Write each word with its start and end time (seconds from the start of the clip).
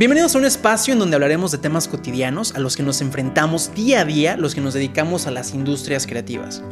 Bienvenidos 0.00 0.34
a 0.34 0.38
un 0.38 0.46
espacio 0.46 0.94
en 0.94 0.98
donde 0.98 1.16
hablaremos 1.16 1.52
de 1.52 1.58
temas 1.58 1.86
cotidianos 1.86 2.54
a 2.54 2.58
los 2.58 2.74
que 2.74 2.82
nos 2.82 3.02
enfrentamos 3.02 3.74
día 3.74 4.00
a 4.00 4.04
día 4.06 4.38
los 4.38 4.54
que 4.54 4.62
nos 4.62 4.72
dedicamos 4.72 5.26
a 5.26 5.30
las 5.30 5.52
industrias 5.52 6.06
creativas. 6.06 6.62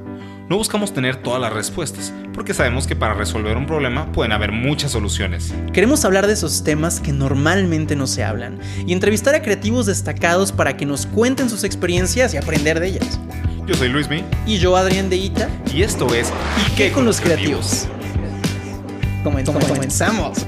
No 0.48 0.56
buscamos 0.56 0.94
tener 0.94 1.16
todas 1.16 1.38
las 1.38 1.52
respuestas, 1.52 2.10
porque 2.32 2.54
sabemos 2.54 2.86
que 2.86 2.96
para 2.96 3.12
resolver 3.12 3.58
un 3.58 3.66
problema 3.66 4.10
pueden 4.12 4.32
haber 4.32 4.50
muchas 4.50 4.92
soluciones. 4.92 5.52
Queremos 5.74 6.06
hablar 6.06 6.26
de 6.26 6.32
esos 6.32 6.64
temas 6.64 7.00
que 7.00 7.12
normalmente 7.12 7.96
no 7.96 8.06
se 8.06 8.24
hablan 8.24 8.60
y 8.86 8.94
entrevistar 8.94 9.34
a 9.34 9.42
creativos 9.42 9.84
destacados 9.84 10.50
para 10.50 10.78
que 10.78 10.86
nos 10.86 11.04
cuenten 11.04 11.50
sus 11.50 11.64
experiencias 11.64 12.32
y 12.32 12.38
aprender 12.38 12.80
de 12.80 12.86
ellas. 12.86 13.20
Yo 13.66 13.74
soy 13.74 13.90
Luismi. 13.90 14.24
Y 14.46 14.56
yo, 14.56 14.74
Adrián 14.74 15.10
de 15.10 15.16
Ita. 15.16 15.50
Y 15.74 15.82
esto 15.82 16.14
es 16.14 16.32
¿Y 16.66 16.76
qué 16.76 16.92
con 16.92 17.04
los 17.04 17.20
creativos? 17.20 17.88
Comenzamos. 19.22 20.46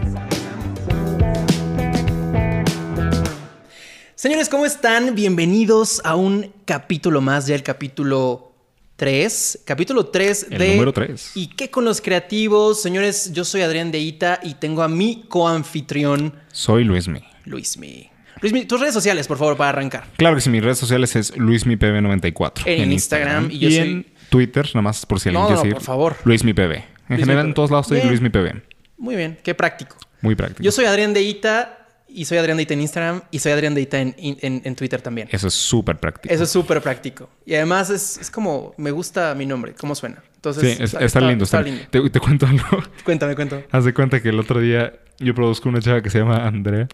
Señores, 4.21 4.51
¿cómo 4.51 4.67
están? 4.67 5.15
Bienvenidos 5.15 6.03
a 6.05 6.15
un 6.15 6.53
capítulo 6.67 7.23
más, 7.23 7.47
ya 7.47 7.55
el 7.55 7.63
capítulo 7.63 8.53
3. 8.97 9.61
Capítulo 9.65 10.05
3 10.09 10.49
El 10.51 10.59
de... 10.59 10.71
número 10.73 10.93
3. 10.93 11.31
¿Y 11.37 11.47
qué 11.47 11.71
con 11.71 11.87
los 11.87 12.03
creativos? 12.03 12.83
Señores, 12.83 13.33
yo 13.33 13.47
soy 13.47 13.63
Adrián 13.63 13.91
de 13.91 13.99
Ita 14.01 14.39
y 14.43 14.57
tengo 14.57 14.83
a 14.83 14.89
mi 14.89 15.25
coanfitrión, 15.27 16.35
Soy 16.53 16.85
Luismi. 16.85 17.23
Luismi. 17.47 18.11
Luismi, 18.43 18.67
tus 18.67 18.79
redes 18.79 18.93
sociales, 18.93 19.27
por 19.27 19.39
favor, 19.39 19.57
para 19.57 19.71
arrancar. 19.71 20.05
Claro 20.19 20.35
que 20.35 20.43
sí, 20.43 20.51
mis 20.51 20.63
redes 20.63 20.77
sociales 20.77 21.17
es 21.17 21.35
LuismiPB94. 21.39 22.65
En 22.67 22.93
Instagram, 22.93 23.49
y 23.51 23.59
yo 23.59 23.71
soy- 23.71 23.79
en 23.79 24.07
Twitter, 24.29 24.67
nada 24.75 24.83
más 24.83 25.07
por 25.07 25.19
si 25.19 25.31
alguien 25.31 25.45
No, 25.45 25.49
quiere 25.49 25.71
no, 25.71 25.75
por 25.77 25.83
favor. 25.83 26.17
LuismiPB. 26.25 26.61
En 26.61 26.85
Luismi 27.09 27.17
general, 27.25 27.45
PB. 27.45 27.49
en 27.49 27.55
todos 27.55 27.71
lados 27.71 27.87
estoy 27.87 28.01
Bien. 28.01 28.09
LuismiPB. 28.11 28.63
Muy 28.99 29.17
bien, 29.17 29.39
qué 29.43 29.55
práctico. 29.55 29.97
Muy 30.21 30.35
práctico. 30.35 30.63
Yo 30.63 30.73
soy 30.73 30.85
Adrián 30.85 31.15
de 31.15 31.23
Ita 31.23 31.80
y 32.15 32.25
soy 32.25 32.39
Adrián 32.39 32.57
de 32.57 32.63
Ita 32.65 32.75
en 32.75 32.81
Instagram 32.81 33.23
y 33.31 33.39
soy 33.39 33.53
Adrián 33.53 33.75
de 33.75 33.81
Ita 33.83 34.01
en, 34.01 34.15
en- 34.19 34.63
en 34.65 34.75
Twitter 34.77 35.01
también. 35.03 35.29
Eso 35.31 35.49
es 35.49 35.55
súper 35.55 35.99
práctico. 35.99 36.35
Eso 36.35 36.45
es 36.45 36.51
súper 36.51 36.81
práctico. 36.83 37.29
Y 37.47 37.55
además 37.55 37.91
es, 37.91 38.19
es 38.19 38.31
como, 38.31 38.75
me 38.77 38.91
gusta 38.91 39.35
mi 39.35 39.47
nombre, 39.47 39.75
cómo 39.75 39.95
suena. 39.95 40.23
Entonces, 40.37 40.77
sí, 40.77 40.83
es- 40.83 40.95
está, 40.95 41.21
lindo. 41.21 41.45
Está, 41.45 41.63
lindo. 41.63 41.83
Te, 41.91 42.09
te 42.11 42.21
cuento 42.21 42.47
algo. 42.47 42.65
Cuéntame, 43.05 43.35
cuéntame. 43.35 43.65
Haz 43.71 43.85
de 43.85 43.93
cuenta 43.95 44.21
que 44.23 44.31
el 44.31 44.39
otro 44.41 44.61
día 44.61 44.93
yo 45.19 45.35
produzco 45.35 45.69
una 45.69 45.81
chava 45.81 46.03
que 46.03 46.11
se 46.11 46.19
llama 46.19 46.47
Andrea. 46.47 46.89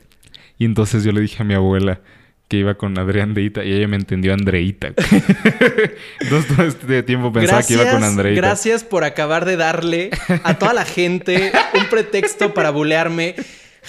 Y 0.58 0.64
entonces 0.64 1.04
yo 1.04 1.12
le 1.12 1.20
dije 1.20 1.42
a 1.42 1.44
mi 1.44 1.54
abuela 1.54 2.00
que 2.48 2.58
iba 2.58 2.74
con 2.76 2.96
Adrián 2.98 3.34
Deita 3.34 3.64
y 3.64 3.72
ella 3.72 3.88
me 3.88 3.96
entendió 3.96 4.32
Andreita. 4.32 4.88
entonces 6.20 6.56
todo 6.56 6.66
este 6.66 7.02
tiempo 7.02 7.32
pensaba 7.32 7.62
que 7.62 7.74
iba 7.74 7.90
con 7.90 8.04
Andreita. 8.04 8.40
gracias 8.40 8.84
por 8.84 9.04
acabar 9.04 9.44
de 9.44 9.56
darle 9.56 10.10
a 10.44 10.54
toda 10.58 10.72
la 10.72 10.84
gente 10.84 11.52
un 11.74 11.86
pretexto 11.88 12.54
para 12.54 12.70
bulearme. 12.70 13.34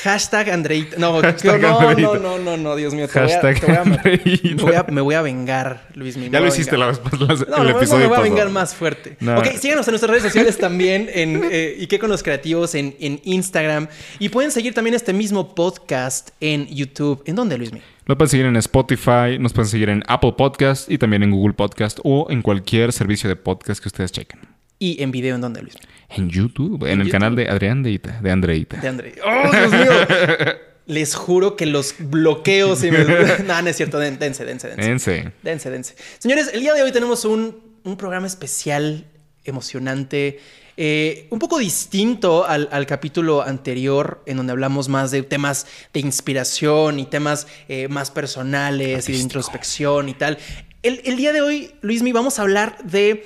Hashtag 0.03 0.49
Andreita. 0.49 0.97
No, 0.97 1.13
Hashtag 1.21 1.61
no, 1.61 1.79
Andreita. 1.79 2.13
no, 2.13 2.19
no, 2.19 2.37
no, 2.37 2.57
no, 2.57 2.75
Dios 2.75 2.93
mío. 2.93 3.07
Te 3.07 3.19
Hashtag 3.19 3.65
voy 3.65 3.75
a- 3.75 3.83
me 3.83 4.55
voy 4.63 4.73
a- 4.75 4.83
me 4.83 5.01
voy 5.01 5.15
a 5.15 5.21
vengar, 5.21 5.87
Luis. 5.95 6.17
me 6.17 6.29
Ya 6.29 6.39
lo 6.39 6.47
hiciste 6.47 6.77
la 6.77 6.87
vez 6.87 6.99
pasada, 6.99 7.25
No, 7.27 7.33
el 7.33 7.47
no, 7.49 7.63
no, 7.63 7.69
episodio 7.77 8.03
me 8.03 8.07
voy 8.09 8.17
a 8.17 8.21
vengar 8.21 8.49
más 8.49 8.73
fuerte. 8.75 9.17
No. 9.19 9.37
Ok, 9.39 9.47
síganos 9.59 9.87
en 9.87 9.91
nuestras 9.93 10.09
redes 10.09 10.23
sociales 10.23 10.57
también 10.57 11.09
en 11.13 11.41
eh, 11.51 11.75
¿Y 11.77 11.87
qué 11.87 11.99
con 11.99 12.09
los 12.09 12.23
creativos? 12.23 12.75
En, 12.75 12.95
en 12.99 13.19
Instagram. 13.23 13.87
Y 14.19 14.29
pueden 14.29 14.51
seguir 14.51 14.73
también 14.73 14.93
este 14.95 15.13
mismo 15.13 15.53
podcast 15.55 16.29
en 16.39 16.67
YouTube. 16.67 17.23
¿En 17.25 17.35
dónde, 17.35 17.57
Luismi? 17.57 17.81
Nos 18.07 18.15
pueden 18.17 18.29
seguir 18.29 18.45
en 18.45 18.55
Spotify, 18.55 19.37
nos 19.39 19.51
pueden 19.51 19.69
seguir 19.69 19.89
en 19.89 20.03
Apple 20.07 20.33
Podcast 20.37 20.89
y 20.89 20.97
también 20.97 21.23
en 21.23 21.31
Google 21.31 21.53
Podcast 21.53 21.99
o 22.03 22.27
en 22.29 22.41
cualquier 22.41 22.93
servicio 22.93 23.27
de 23.29 23.35
podcast 23.35 23.81
que 23.81 23.89
ustedes 23.89 24.11
chequen. 24.13 24.56
Y 24.79 25.01
en 25.01 25.11
video, 25.11 25.35
¿en 25.35 25.41
dónde, 25.41 25.61
Luismi? 25.61 25.81
En 26.09 26.29
YouTube, 26.29 26.83
en, 26.83 26.91
En 26.91 27.01
el 27.01 27.07
YouTube. 27.07 27.11
canal 27.11 27.35
de 27.35 27.49
Adrián 27.49 27.83
Deita, 27.83 28.19
de 28.21 28.31
Andreita. 28.31 28.77
De 28.77 28.87
André. 28.87 29.15
¡Oh, 29.25 29.51
Dios 29.51 29.71
mío! 29.71 29.91
Les 30.85 31.15
juro 31.15 31.55
que 31.57 31.65
los 31.65 31.95
bloqueos 31.99 32.83
y 32.83 32.91
me... 32.91 32.99
no, 33.45 33.61
no 33.61 33.67
es 33.69 33.75
cierto. 33.75 33.99
Den- 33.99 34.19
Dense, 34.19 34.45
dense, 34.45 34.67
dense. 34.69 34.81
Dense. 34.89 35.31
Dense, 35.43 35.69
dense. 35.69 35.95
Señores, 36.19 36.51
el 36.53 36.61
día 36.61 36.73
de 36.73 36.83
hoy 36.83 36.91
tenemos 36.93 37.25
un, 37.25 37.59
un 37.83 37.97
programa 37.97 38.25
especial, 38.27 39.05
emocionante, 39.43 40.39
eh, 40.77 41.27
un 41.31 41.39
poco 41.39 41.57
distinto 41.57 42.45
al, 42.45 42.69
al 42.71 42.85
capítulo 42.85 43.41
anterior, 43.41 44.21
en 44.27 44.37
donde 44.37 44.51
hablamos 44.51 44.87
más 44.89 45.09
de 45.11 45.23
temas 45.23 45.65
de 45.91 45.99
inspiración 46.01 46.99
y 46.99 47.05
temas 47.05 47.47
eh, 47.67 47.87
más 47.89 48.11
personales 48.11 49.09
y 49.09 49.13
de 49.13 49.17
introspección 49.17 50.07
y 50.07 50.13
tal. 50.13 50.37
El, 50.83 51.01
el 51.03 51.17
día 51.17 51.33
de 51.33 51.41
hoy, 51.41 51.71
Luismi, 51.81 52.11
vamos 52.13 52.37
a 52.39 52.43
hablar 52.43 52.77
de, 52.83 53.25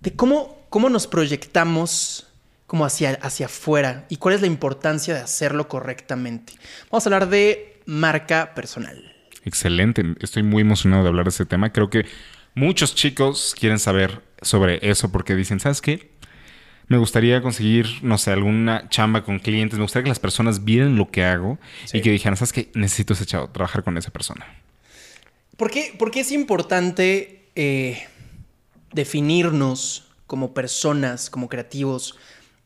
de 0.00 0.12
cómo, 0.12 0.61
cómo 0.72 0.88
nos 0.88 1.06
proyectamos 1.06 2.26
como 2.66 2.86
hacia, 2.86 3.10
hacia 3.22 3.46
afuera 3.46 4.06
y 4.08 4.16
cuál 4.16 4.34
es 4.34 4.40
la 4.40 4.46
importancia 4.46 5.12
de 5.14 5.20
hacerlo 5.20 5.68
correctamente. 5.68 6.54
Vamos 6.90 7.04
a 7.06 7.08
hablar 7.08 7.28
de 7.28 7.78
marca 7.84 8.54
personal. 8.54 9.14
Excelente. 9.44 10.02
Estoy 10.20 10.42
muy 10.42 10.62
emocionado 10.62 11.02
de 11.02 11.10
hablar 11.10 11.26
de 11.26 11.30
ese 11.30 11.44
tema. 11.44 11.72
Creo 11.72 11.90
que 11.90 12.06
muchos 12.54 12.94
chicos 12.94 13.54
quieren 13.58 13.78
saber 13.78 14.22
sobre 14.40 14.78
eso 14.88 15.12
porque 15.12 15.34
dicen, 15.36 15.60
¿sabes 15.60 15.82
qué? 15.82 16.10
Me 16.88 16.96
gustaría 16.96 17.42
conseguir, 17.42 17.86
no 18.00 18.16
sé, 18.16 18.30
alguna 18.30 18.88
chamba 18.88 19.24
con 19.24 19.38
clientes. 19.40 19.78
Me 19.78 19.84
gustaría 19.84 20.04
que 20.04 20.08
las 20.08 20.20
personas 20.20 20.64
vieran 20.64 20.96
lo 20.96 21.10
que 21.10 21.24
hago 21.24 21.58
Sí. 21.84 21.98
y 21.98 22.00
que 22.00 22.10
dijeran, 22.10 22.36
¿sabes 22.38 22.52
qué? 22.54 22.70
Necesito 22.74 23.12
ese 23.12 23.26
chavo, 23.26 23.48
trabajar 23.50 23.84
con 23.84 23.98
esa 23.98 24.10
persona. 24.10 24.46
¿Por 25.58 25.70
qué, 25.70 25.94
por 25.98 26.10
qué 26.10 26.20
es 26.20 26.32
importante 26.32 27.50
eh, 27.56 28.02
definirnos 28.92 30.08
como 30.32 30.54
personas, 30.54 31.28
como 31.28 31.50
creativos, 31.50 32.16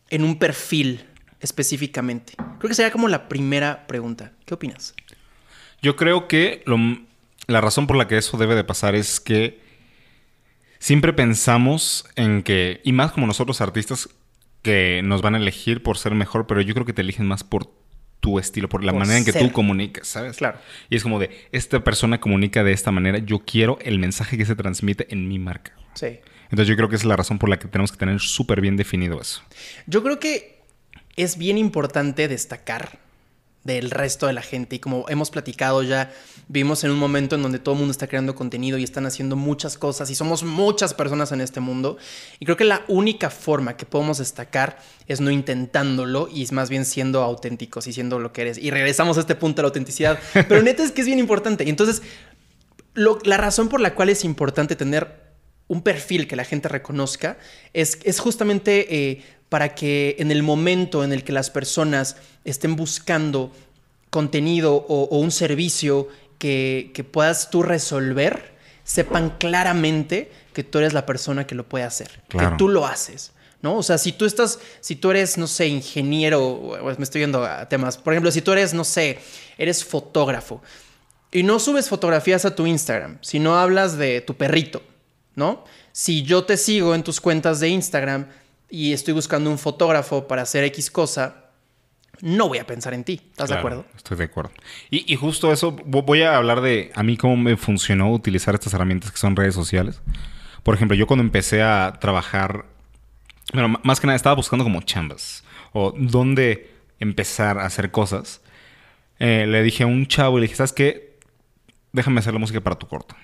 en 0.09 0.23
un 0.23 0.39
perfil 0.39 1.05
específicamente? 1.41 2.35
Creo 2.61 2.69
que 2.69 2.75
sería 2.75 2.93
como 2.93 3.09
la 3.09 3.27
primera 3.29 3.89
pregunta. 3.89 4.31
¿Qué 4.45 4.55
opinas? 4.55 4.95
Yo 5.83 5.97
creo 5.97 6.29
que 6.29 6.63
lo- 6.65 6.79
la 7.49 7.61
razón 7.61 7.89
por 7.89 7.97
la 7.97 8.07
que 8.07 8.19
eso 8.19 8.39
debe 8.39 8.55
de 8.55 8.63
pasar 8.63 8.95
es 8.95 9.19
que 9.19 9.59
siempre 10.79 11.13
pensamos 11.13 12.07
en 12.15 12.45
que, 12.45 12.81
y 12.85 12.93
más 12.93 13.11
como 13.11 13.27
nosotros 13.27 13.61
artistas, 13.61 14.09
que 14.63 15.01
nos 15.03 15.21
van 15.21 15.35
a 15.35 15.39
elegir 15.39 15.83
por 15.83 15.99
ser 15.99 16.15
mejor, 16.15 16.47
pero 16.47 16.61
yo 16.61 16.73
creo 16.73 16.87
que 16.87 16.93
te 16.93 17.03
eligen 17.03 17.27
más 17.27 17.43
por 17.43 17.69
tu 18.21 18.39
estilo, 18.39 18.69
por 18.69 18.85
la 18.85 18.93
Por 18.93 19.01
manera 19.01 19.19
en 19.19 19.25
que 19.25 19.33
ser. 19.33 19.43
tú 19.43 19.51
comunicas, 19.53 20.07
¿sabes? 20.07 20.37
Claro. 20.37 20.59
Y 20.89 20.95
es 20.97 21.03
como 21.03 21.19
de, 21.19 21.31
esta 21.51 21.83
persona 21.83 22.21
comunica 22.21 22.63
de 22.63 22.71
esta 22.73 22.93
manera, 22.93 23.19
yo 23.19 23.41
quiero 23.41 23.79
el 23.83 23.99
mensaje 23.99 24.39
que 24.39 24.47
se 24.47 24.55
transmite 24.55 25.13
en 25.13 25.27
mi 25.29 25.39
marca. 25.41 25.73
Sí. 25.95 26.19
Entonces 26.51 26.69
yo 26.69 26.77
creo 26.77 26.89
que 26.89 26.97
esa 26.97 27.03
es 27.05 27.09
la 27.09 27.17
razón 27.17 27.39
por 27.39 27.49
la 27.49 27.59
que 27.59 27.69
tenemos 27.69 27.93
que 27.93 27.99
tener 27.99 28.21
súper 28.21 28.61
bien 28.61 28.77
definido 28.77 29.21
eso. 29.21 29.43
Yo 29.87 30.03
creo 30.03 30.19
que 30.19 30.61
es 31.17 31.37
bien 31.39 31.59
importante 31.59 32.29
destacar 32.29 32.99
del 33.65 33.91
resto 33.91 34.29
de 34.29 34.33
la 34.33 34.43
gente. 34.43 34.77
Y 34.77 34.79
como 34.79 35.07
hemos 35.09 35.31
platicado 35.33 35.83
ya, 35.83 36.13
vivimos 36.47 36.85
en 36.85 36.93
un 36.93 36.99
momento 37.01 37.35
en 37.35 37.43
donde 37.43 37.59
todo 37.59 37.75
el 37.75 37.81
mundo 37.81 37.91
está 37.91 38.07
creando 38.07 38.37
contenido 38.37 38.79
y 38.79 38.85
están 38.85 39.07
haciendo 39.07 39.35
muchas 39.35 39.77
cosas 39.77 40.09
y 40.09 40.15
somos 40.15 40.45
muchas 40.45 40.95
personas 40.95 41.33
en 41.33 41.41
este 41.41 41.59
mundo. 41.59 41.97
Y 42.39 42.45
creo 42.45 42.57
que 42.57 42.63
la 42.63 42.85
única 42.87 43.29
forma 43.29 43.77
que 43.77 43.85
podemos 43.85 44.19
destacar 44.19 44.79
es 45.09 45.21
no 45.21 45.33
intentándolo 45.33 46.29
y 46.33 46.45
es 46.45 46.53
más 46.53 46.71
bien 46.71 46.85
siendo 46.85 47.23
auténticos 47.25 47.89
y 47.89 47.93
siendo 47.93 48.21
lo 48.21 48.33
que 48.33 48.43
eres. 48.43 48.59
Y 48.59 48.71
regresamos 48.71 49.17
a 49.17 49.21
este 49.21 49.35
punto 49.35 49.57
de 49.57 49.63
la 49.65 49.69
autenticidad, 49.71 50.21
pero 50.49 50.63
neta 50.63 50.85
es 50.85 50.93
que 50.93 51.01
es 51.01 51.07
bien 51.09 51.19
importante. 51.19 51.65
Y 51.65 51.69
entonces 51.69 52.03
lo- 52.95 53.19
la 53.25 53.37
razón 53.37 53.69
por 53.69 53.81
la 53.81 53.95
cual 53.97 54.11
es 54.11 54.23
importante 54.25 54.77
tener 54.77 55.26
un 55.69 55.83
perfil 55.83 56.29
que 56.29 56.37
la 56.37 56.45
gente 56.45 56.69
reconozca 56.69 57.39
es, 57.73 57.99
es 58.05 58.21
justamente 58.21 58.87
eh, 58.95 59.23
para 59.49 59.75
que 59.75 60.17
en 60.19 60.31
el 60.31 60.43
momento 60.43 61.03
en 61.05 61.13
el 61.13 61.25
que 61.25 61.33
las 61.33 61.51
personas 61.51 62.17
estén 62.45 62.77
buscando 62.77 63.53
contenido 64.11 64.75
o, 64.77 65.05
o 65.05 65.19
un 65.19 65.31
servicio 65.31 66.09
que, 66.39 66.91
que 66.95 67.05
puedas 67.05 67.51
tú 67.51 67.63
resolver, 67.63 68.55
sepan 68.85 69.31
claramente 69.39 70.31
que 70.53 70.63
tú 70.63 70.79
eres 70.79 70.93
la 70.93 71.05
persona 71.07 71.47
que 71.47 71.55
lo 71.55 71.69
puede 71.69 71.85
hacer, 71.85 72.09
que 72.29 72.39
Claro. 72.39 72.57
tú 72.57 72.69
lo 72.69 72.87
haces. 72.87 73.33
¿No? 73.63 73.79
O 73.79 73.83
sea, 73.83 73.97
si 73.99 74.13
tú 74.13 74.27
estás, 74.27 74.59
si 74.81 74.95
tú 74.97 75.11
eres, 75.11 75.39
no 75.39 75.47
sé, 75.47 75.67
ingeniero, 75.67 76.79
me 76.99 77.03
estoy 77.03 77.23
yendo 77.23 77.43
a 77.45 77.67
temas, 77.69 77.97
por 77.97 78.13
ejemplo, 78.13 78.31
si 78.31 78.43
tú 78.43 78.53
eres, 78.53 78.75
no 78.75 78.85
sé, 78.85 79.19
eres 79.59 79.83
fotógrafo 79.85 80.63
y 81.33 81.43
no 81.43 81.59
subes 81.59 81.89
fotografías 81.89 82.45
a 82.45 82.55
tu 82.55 82.67
Instagram, 82.67 83.19
si 83.23 83.39
no 83.41 83.59
hablas 83.59 83.97
de 83.97 84.21
tu 84.21 84.35
perrito, 84.37 84.83
¿no? 85.37 85.65
Si 85.93 86.25
yo 86.25 86.45
te 86.45 86.57
sigo 86.57 86.95
en 86.95 87.05
tus 87.05 87.21
cuentas 87.21 87.61
de 87.61 87.69
Instagram 87.69 88.27
y 88.69 88.93
estoy 88.93 89.15
buscando 89.15 89.49
un 89.51 89.59
fotógrafo 89.59 90.27
para 90.27 90.43
hacer 90.43 90.65
X 90.65 90.91
cosa, 90.91 91.45
no 92.21 92.49
voy 92.49 92.59
a 92.59 92.67
pensar 92.67 92.95
en 92.95 93.05
ti. 93.05 93.21
¿Estás 93.31 93.49
de 93.51 93.55
acuerdo? 93.61 93.85
Estoy 93.97 94.17
de 94.17 94.25
acuerdo. 94.25 94.51
Y, 94.91 95.11
y 95.13 95.17
justo 95.17 95.53
eso, 95.53 95.77
vo- 95.77 96.05
voy 96.05 96.23
a 96.23 96.37
hablar 96.37 96.63
de 96.63 96.91
a 96.95 97.03
mí 97.03 97.17
cómo 97.17 97.37
me 97.37 97.57
funcionó 97.57 98.11
utilizar 98.13 98.55
estas 98.55 98.73
herramientas 98.75 99.13
que 99.13 99.19
son 99.19 99.37
redes 99.37 99.55
sociales. 99.55 100.01
Por 100.63 100.75
ejemplo, 100.75 100.97
yo 100.97 101.07
cuando 101.07 101.23
empecé 101.23 101.63
a 101.63 101.99
trabajar, 102.01 102.65
bueno, 103.53 103.79
más 103.85 104.01
que 104.01 104.07
nada 104.07 104.17
estaba 104.17 104.35
buscando 104.35 104.65
como 104.65 104.81
chambas 104.83 105.45
o 105.73 105.93
dónde 105.97 106.71
empezar 106.99 107.59
a 107.59 107.67
hacer 107.67 107.91
cosas. 107.91 108.41
Eh, 109.19 109.47
le 109.47 109.63
dije 109.63 109.85
a 109.85 109.87
un 109.87 110.07
chavo 110.07 110.39
y 110.39 110.41
le 110.41 110.47
dije, 110.47 110.57
¿sabes 110.57 110.73
qué? 110.73 111.19
Déjame 111.93 112.21
hacer 112.21 112.33
la 112.33 112.39
música 112.41 112.61
para 112.63 112.77
tu 112.77 112.87
corto. 112.89 113.15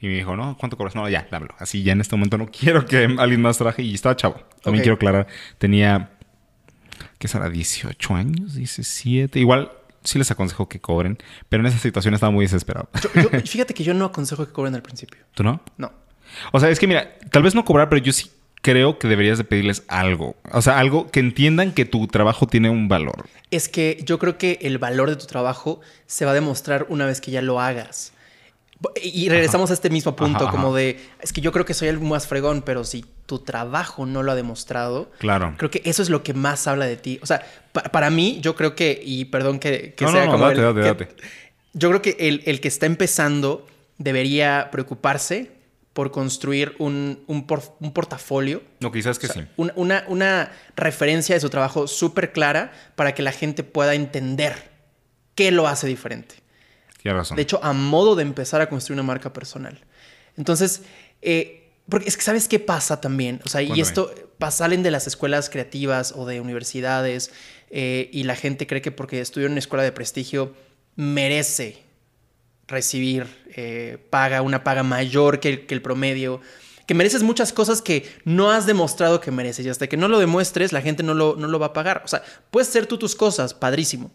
Y 0.00 0.08
me 0.08 0.14
dijo, 0.14 0.36
no, 0.36 0.56
¿cuánto 0.58 0.76
cobras? 0.76 0.94
No, 0.94 1.08
ya, 1.08 1.26
dámelo. 1.30 1.54
Así 1.58 1.82
ya 1.82 1.92
en 1.92 2.00
este 2.00 2.16
momento 2.16 2.36
no 2.38 2.46
quiero 2.46 2.84
que 2.84 3.04
alguien 3.18 3.40
más 3.40 3.56
trabaje. 3.56 3.82
Y 3.82 3.94
estaba 3.94 4.16
chavo. 4.16 4.36
También 4.62 4.82
quiero 4.82 4.96
aclarar, 4.96 5.26
tenía, 5.58 6.10
¿qué 7.18 7.28
será? 7.28 7.48
18 7.48 8.14
años, 8.14 8.54
17. 8.54 9.38
Igual 9.38 9.70
sí 10.04 10.18
les 10.18 10.30
aconsejo 10.30 10.68
que 10.68 10.80
cobren, 10.80 11.18
pero 11.48 11.62
en 11.62 11.66
esa 11.66 11.78
situación 11.78 12.14
estaba 12.14 12.30
muy 12.30 12.44
desesperado. 12.44 12.88
fíjate 13.44 13.74
que 13.74 13.84
yo 13.84 13.94
no 13.94 14.06
aconsejo 14.06 14.46
que 14.46 14.52
cobren 14.52 14.74
al 14.74 14.82
principio. 14.82 15.20
¿Tú 15.34 15.42
no? 15.42 15.60
No. 15.76 15.92
O 16.52 16.60
sea, 16.60 16.70
es 16.70 16.78
que 16.78 16.86
mira, 16.86 17.16
tal 17.30 17.42
vez 17.42 17.54
no 17.54 17.64
cobrar, 17.64 17.88
pero 17.88 18.02
yo 18.02 18.12
sí 18.12 18.30
creo 18.62 18.98
que 18.98 19.08
deberías 19.08 19.38
de 19.38 19.44
pedirles 19.44 19.84
algo. 19.88 20.36
O 20.52 20.60
sea, 20.62 20.78
algo 20.78 21.10
que 21.10 21.20
entiendan 21.20 21.72
que 21.72 21.84
tu 21.84 22.06
trabajo 22.08 22.46
tiene 22.46 22.68
un 22.68 22.88
valor. 22.88 23.28
Es 23.50 23.68
que 23.68 24.02
yo 24.04 24.18
creo 24.18 24.38
que 24.38 24.58
el 24.62 24.78
valor 24.78 25.08
de 25.08 25.16
tu 25.16 25.26
trabajo 25.26 25.80
se 26.06 26.24
va 26.24 26.32
a 26.32 26.34
demostrar 26.34 26.86
una 26.88 27.06
vez 27.06 27.20
que 27.20 27.30
ya 27.30 27.42
lo 27.42 27.60
hagas. 27.60 28.12
Y 29.02 29.28
regresamos 29.30 29.70
a 29.70 29.74
este 29.74 29.88
mismo 29.88 30.14
punto, 30.14 30.50
como 30.50 30.74
de, 30.74 31.00
es 31.20 31.32
que 31.32 31.40
yo 31.40 31.50
creo 31.50 31.64
que 31.64 31.72
soy 31.72 31.88
el 31.88 31.98
más 31.98 32.26
fregón, 32.26 32.62
pero 32.62 32.84
si 32.84 33.06
tu 33.24 33.38
trabajo 33.38 34.04
no 34.04 34.22
lo 34.22 34.32
ha 34.32 34.34
demostrado, 34.34 35.10
claro. 35.18 35.54
creo 35.56 35.70
que 35.70 35.80
eso 35.84 36.02
es 36.02 36.10
lo 36.10 36.22
que 36.22 36.34
más 36.34 36.66
habla 36.66 36.84
de 36.84 36.96
ti. 36.96 37.18
O 37.22 37.26
sea, 37.26 37.42
para 37.72 38.10
mí, 38.10 38.38
yo 38.42 38.54
creo 38.54 38.74
que, 38.74 39.00
y 39.02 39.26
perdón 39.26 39.58
que, 39.58 39.94
sea 39.98 40.26
como... 40.26 40.52
yo 40.52 41.88
creo 41.88 42.02
que 42.02 42.16
el, 42.18 42.42
el, 42.44 42.60
que 42.60 42.68
está 42.68 42.84
empezando 42.84 43.66
debería 43.96 44.68
preocuparse 44.70 45.52
por 45.94 46.10
construir 46.10 46.74
un, 46.78 47.24
un, 47.26 47.46
un 47.80 47.92
portafolio. 47.94 48.62
No, 48.80 48.92
quizás 48.92 49.18
que 49.18 49.28
sí. 49.28 49.40
Una, 49.56 50.04
una 50.06 50.52
referencia 50.76 51.34
de 51.34 51.40
su 51.40 51.48
trabajo 51.48 51.86
súper 51.86 52.32
clara 52.32 52.72
para 52.94 53.14
que 53.14 53.22
la 53.22 53.32
gente 53.32 53.64
pueda 53.64 53.94
entender 53.94 54.70
qué 55.34 55.50
lo 55.50 55.66
hace 55.66 55.86
diferente. 55.86 56.45
Razón. 57.12 57.36
De 57.36 57.42
hecho, 57.42 57.60
a 57.62 57.72
modo 57.72 58.16
de 58.16 58.22
empezar 58.22 58.60
a 58.60 58.68
construir 58.68 59.00
una 59.00 59.06
marca 59.06 59.32
personal. 59.32 59.78
Entonces, 60.36 60.82
eh, 61.22 61.70
porque 61.88 62.08
es 62.08 62.16
que 62.16 62.22
sabes 62.22 62.48
qué 62.48 62.58
pasa 62.58 63.00
también. 63.00 63.40
O 63.44 63.48
sea, 63.48 63.62
y 63.62 63.80
esto 63.80 64.12
salen 64.50 64.82
de 64.82 64.90
las 64.90 65.06
escuelas 65.06 65.50
creativas 65.50 66.12
o 66.16 66.26
de 66.26 66.40
universidades 66.40 67.30
eh, 67.70 68.10
y 68.12 68.24
la 68.24 68.36
gente 68.36 68.66
cree 68.66 68.82
que 68.82 68.90
porque 68.90 69.20
estudió 69.20 69.46
en 69.46 69.52
una 69.52 69.60
escuela 69.60 69.82
de 69.82 69.92
prestigio 69.92 70.54
merece 70.96 71.82
recibir 72.68 73.26
eh, 73.54 73.98
paga, 74.10 74.42
una 74.42 74.64
paga 74.64 74.82
mayor 74.82 75.40
que 75.40 75.48
el, 75.48 75.66
que 75.66 75.74
el 75.74 75.82
promedio 75.82 76.40
que 76.86 76.94
mereces 76.94 77.22
muchas 77.22 77.52
cosas 77.52 77.82
que 77.82 78.08
no 78.24 78.50
has 78.50 78.66
demostrado 78.66 79.20
que 79.20 79.30
mereces 79.30 79.66
y 79.66 79.68
hasta 79.68 79.88
que 79.88 79.96
no 79.96 80.08
lo 80.08 80.18
demuestres 80.18 80.72
la 80.72 80.82
gente 80.82 81.02
no 81.02 81.14
lo, 81.14 81.36
no 81.36 81.48
lo 81.48 81.58
va 81.58 81.66
a 81.66 81.72
pagar. 81.72 82.02
O 82.04 82.08
sea, 82.08 82.22
puedes 82.50 82.68
ser 82.68 82.86
tú 82.86 82.96
tus 82.96 83.14
cosas, 83.14 83.54
padrísimo. 83.54 84.12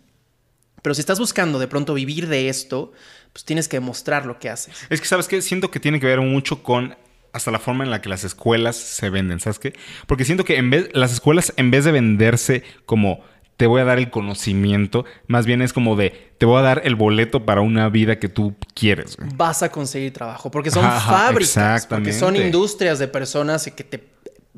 Pero 0.81 0.95
si 0.95 1.01
estás 1.01 1.19
buscando 1.19 1.59
de 1.59 1.67
pronto 1.67 1.93
vivir 1.93 2.27
de 2.27 2.49
esto, 2.49 2.91
pues 3.33 3.45
tienes 3.45 3.67
que 3.67 3.77
demostrar 3.77 4.25
lo 4.25 4.39
que 4.39 4.49
haces. 4.49 4.75
Es 4.89 4.99
que, 5.01 5.07
¿sabes 5.07 5.27
qué? 5.27 5.41
Siento 5.41 5.71
que 5.71 5.79
tiene 5.79 5.99
que 5.99 6.07
ver 6.07 6.21
mucho 6.21 6.63
con 6.63 6.95
hasta 7.33 7.51
la 7.51 7.59
forma 7.59 7.83
en 7.83 7.91
la 7.91 8.01
que 8.01 8.09
las 8.09 8.23
escuelas 8.23 8.75
se 8.75 9.09
venden, 9.09 9.39
¿sabes 9.39 9.59
qué? 9.59 9.73
Porque 10.05 10.25
siento 10.25 10.43
que 10.43 10.57
en 10.57 10.69
vez, 10.69 10.89
las 10.93 11.13
escuelas, 11.13 11.53
en 11.55 11.71
vez 11.71 11.85
de 11.85 11.91
venderse 11.91 12.63
como 12.85 13.23
te 13.57 13.67
voy 13.67 13.81
a 13.81 13.85
dar 13.85 13.99
el 13.99 14.09
conocimiento, 14.09 15.05
más 15.27 15.45
bien 15.45 15.61
es 15.61 15.71
como 15.71 15.95
de 15.95 16.33
te 16.39 16.45
voy 16.45 16.59
a 16.59 16.61
dar 16.61 16.81
el 16.83 16.95
boleto 16.95 17.45
para 17.45 17.61
una 17.61 17.89
vida 17.89 18.17
que 18.17 18.27
tú 18.27 18.55
quieres. 18.73 19.17
Vas 19.35 19.61
a 19.61 19.71
conseguir 19.71 20.11
trabajo, 20.11 20.49
porque 20.49 20.71
son 20.71 20.83
fábricas, 20.83 21.85
porque 21.85 22.11
son 22.11 22.35
industrias 22.35 22.97
de 22.97 23.07
personas 23.07 23.71
que 23.75 23.83
te 23.83 24.03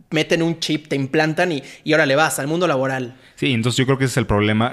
meten 0.10 0.42
un 0.42 0.60
chip, 0.60 0.88
te 0.88 0.96
implantan 0.96 1.52
y, 1.52 1.64
y 1.84 1.92
ahora 1.92 2.06
le 2.06 2.16
vas 2.16 2.40
al 2.40 2.48
mundo 2.48 2.66
laboral. 2.66 3.16
Sí, 3.36 3.52
entonces 3.52 3.78
yo 3.78 3.86
creo 3.86 3.98
que 3.98 4.06
ese 4.06 4.14
es 4.14 4.18
el 4.18 4.26
problema. 4.26 4.72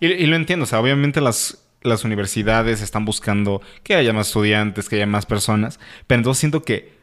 Eh, 0.00 0.16
y, 0.20 0.26
lo 0.26 0.36
entiendo, 0.36 0.64
o 0.64 0.66
sea, 0.66 0.80
obviamente 0.80 1.20
las, 1.20 1.64
las 1.82 2.04
universidades 2.04 2.82
están 2.82 3.04
buscando 3.04 3.62
que 3.82 3.94
haya 3.94 4.12
más 4.12 4.28
estudiantes, 4.28 4.88
que 4.88 4.96
haya 4.96 5.06
más 5.06 5.26
personas, 5.26 5.78
pero 6.06 6.20
entonces 6.20 6.40
siento 6.40 6.62
que 6.62 6.96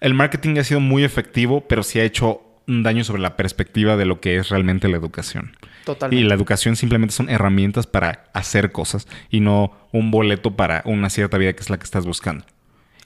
el 0.00 0.14
marketing 0.14 0.58
ha 0.58 0.64
sido 0.64 0.80
muy 0.80 1.04
efectivo, 1.04 1.64
pero 1.68 1.82
sí 1.82 1.98
ha 2.00 2.04
hecho 2.04 2.42
un 2.68 2.82
daño 2.82 3.02
sobre 3.02 3.22
la 3.22 3.36
perspectiva 3.36 3.96
de 3.96 4.04
lo 4.04 4.20
que 4.20 4.36
es 4.36 4.50
realmente 4.50 4.88
la 4.88 4.98
educación. 4.98 5.56
Totalmente. 5.84 6.22
Y 6.22 6.28
la 6.28 6.34
educación 6.34 6.76
simplemente 6.76 7.14
son 7.14 7.30
herramientas 7.30 7.86
para 7.86 8.28
hacer 8.34 8.72
cosas 8.72 9.08
y 9.30 9.40
no 9.40 9.72
un 9.90 10.10
boleto 10.10 10.54
para 10.54 10.82
una 10.84 11.08
cierta 11.08 11.38
vida 11.38 11.54
que 11.54 11.62
es 11.62 11.70
la 11.70 11.78
que 11.78 11.84
estás 11.84 12.04
buscando. 12.04 12.44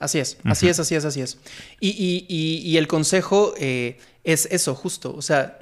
Así 0.01 0.19
es, 0.19 0.39
así 0.43 0.69
es, 0.69 0.81
así 0.81 0.97
es, 0.97 1.05
así 1.05 1.21
es. 1.21 1.39
Y, 1.81 2.77
el 2.77 2.89
consejo 2.89 3.55
eh, 3.57 3.99
es 4.25 4.49
eso, 4.51 4.75
justo. 4.75 5.15
O 5.15 5.23
sea, 5.23 5.59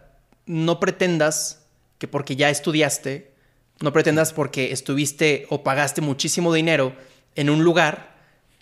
no 0.46 0.80
pretendas 0.80 1.66
que 1.98 2.08
porque 2.08 2.36
ya 2.36 2.48
estudiaste, 2.48 3.34
no 3.80 3.92
pretendas 3.92 4.32
porque 4.32 4.72
estuviste 4.72 5.46
o 5.48 5.62
pagaste 5.62 6.00
muchísimo 6.00 6.52
dinero 6.52 6.94
en 7.34 7.50
un 7.50 7.64
lugar, 7.64 8.14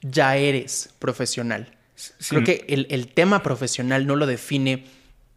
ya 0.02 0.36
eres 0.36 0.90
profesional. 0.98 1.74
Creo 2.28 2.44
que 2.44 2.64
el, 2.68 2.86
el 2.90 3.08
tema 3.08 3.42
profesional 3.42 4.06
no 4.06 4.14
lo 4.14 4.26
define 4.26 4.84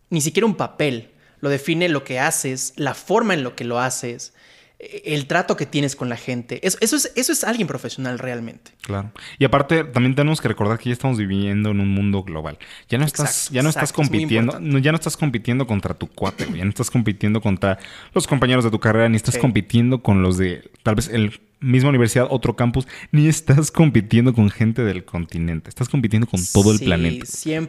ni 0.10 0.22
siquiera 0.22 0.46
un 0.46 0.56
papel 0.56 1.10
lo 1.42 1.50
define 1.50 1.90
lo 1.90 2.04
que 2.04 2.20
haces, 2.20 2.74
la 2.78 2.94
forma 2.94 3.34
en 3.34 3.44
lo 3.44 3.56
que 3.56 3.66
lo 3.66 3.80
haces, 3.80 4.34
el 4.82 5.28
trato 5.28 5.56
que 5.56 5.66
tienes 5.66 5.96
con 5.96 6.10
la 6.10 6.18
gente. 6.18 6.66
Eso, 6.66 6.78
es, 6.82 7.12
eso 7.16 7.32
es 7.32 7.44
alguien 7.44 7.68
profesional 7.68 8.18
realmente. 8.18 8.72
Claro. 8.82 9.12
Y 9.38 9.46
aparte, 9.46 9.84
también 9.84 10.16
tenemos 10.16 10.42
que 10.42 10.48
recordar 10.48 10.80
que 10.80 10.90
ya 10.90 10.94
estamos 10.94 11.18
viviendo 11.18 11.70
en 11.70 11.80
un 11.80 11.90
mundo 11.90 12.24
global. 12.24 12.58
Ya 12.90 12.98
no 12.98 13.06
estás, 13.06 13.50
ya 13.52 13.62
no 13.62 13.70
estás 13.70 13.94
compitiendo, 13.94 14.58
ya 14.80 14.92
no 14.92 14.96
estás 14.96 15.18
compitiendo 15.18 15.68
contra 15.68 15.94
tu 15.94 16.08
cuate, 16.08 16.48
ya 16.56 16.64
no 16.64 16.70
estás 16.70 16.90
compitiendo 16.90 17.42
contra 17.42 17.78
los 18.14 18.26
compañeros 18.26 18.64
de 18.64 18.72
tu 18.72 18.80
carrera, 18.80 19.08
ni 19.08 19.18
estás 19.18 19.38
compitiendo 19.38 20.02
con 20.02 20.24
los 20.24 20.38
de 20.38 20.72
tal 20.84 20.96
vez 20.96 21.10
el 21.10 21.40
misma 21.60 21.90
universidad, 21.90 22.28
otro 22.32 22.56
campus, 22.56 22.88
ni 23.12 23.28
estás 23.28 23.70
compitiendo 23.70 24.34
con 24.34 24.50
gente 24.50 24.84
del 24.84 25.06
continente, 25.06 25.70
estás 25.70 25.90
compitiendo 25.90 26.28
con 26.28 26.40
todo 26.54 26.72
el 26.72 26.80
planeta. 26.80 27.26
100%, 27.26 27.68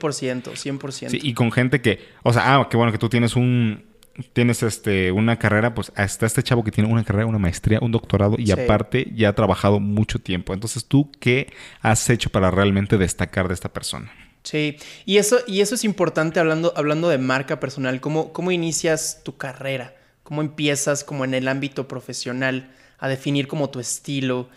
100%. 0.54 1.08
Sí, 1.10 1.18
y 1.22 1.34
con 1.34 1.52
gente 1.52 1.82
que, 1.82 2.00
o 2.22 2.32
sea, 2.32 2.56
ah, 2.56 2.68
qué 2.70 2.78
bueno 2.78 2.90
que 2.90 2.98
tú 2.98 3.10
tienes 3.10 3.36
un 3.36 3.91
tienes 4.32 4.62
este 4.62 5.12
una 5.12 5.38
carrera, 5.38 5.74
pues 5.74 5.92
está 5.96 6.26
este 6.26 6.42
chavo 6.42 6.64
que 6.64 6.70
tiene 6.70 6.90
una 6.90 7.04
carrera, 7.04 7.26
una 7.26 7.38
maestría, 7.38 7.78
un 7.80 7.92
doctorado 7.92 8.36
y 8.38 8.50
aparte 8.50 9.08
ya 9.14 9.30
ha 9.30 9.34
trabajado 9.34 9.80
mucho 9.80 10.18
tiempo. 10.18 10.54
Entonces, 10.54 10.84
¿tú 10.84 11.10
qué 11.20 11.52
has 11.80 12.08
hecho 12.10 12.30
para 12.30 12.50
realmente 12.50 12.98
destacar 12.98 13.48
de 13.48 13.54
esta 13.54 13.72
persona? 13.72 14.12
Sí, 14.42 14.76
y 15.06 15.18
eso, 15.18 15.38
y 15.46 15.60
eso 15.60 15.74
es 15.74 15.84
importante 15.84 16.40
hablando, 16.40 16.72
hablando 16.76 17.08
de 17.08 17.18
marca 17.18 17.60
personal, 17.60 18.00
¿Cómo, 18.00 18.32
cómo 18.32 18.50
inicias 18.50 19.20
tu 19.22 19.36
carrera, 19.36 19.94
cómo 20.24 20.42
empiezas 20.42 21.04
como 21.04 21.24
en 21.24 21.34
el 21.34 21.46
ámbito 21.46 21.86
profesional 21.86 22.70
a 23.02 23.08
definir 23.08 23.48
como 23.48 23.68
tu 23.68 23.80
estilo. 23.80 24.48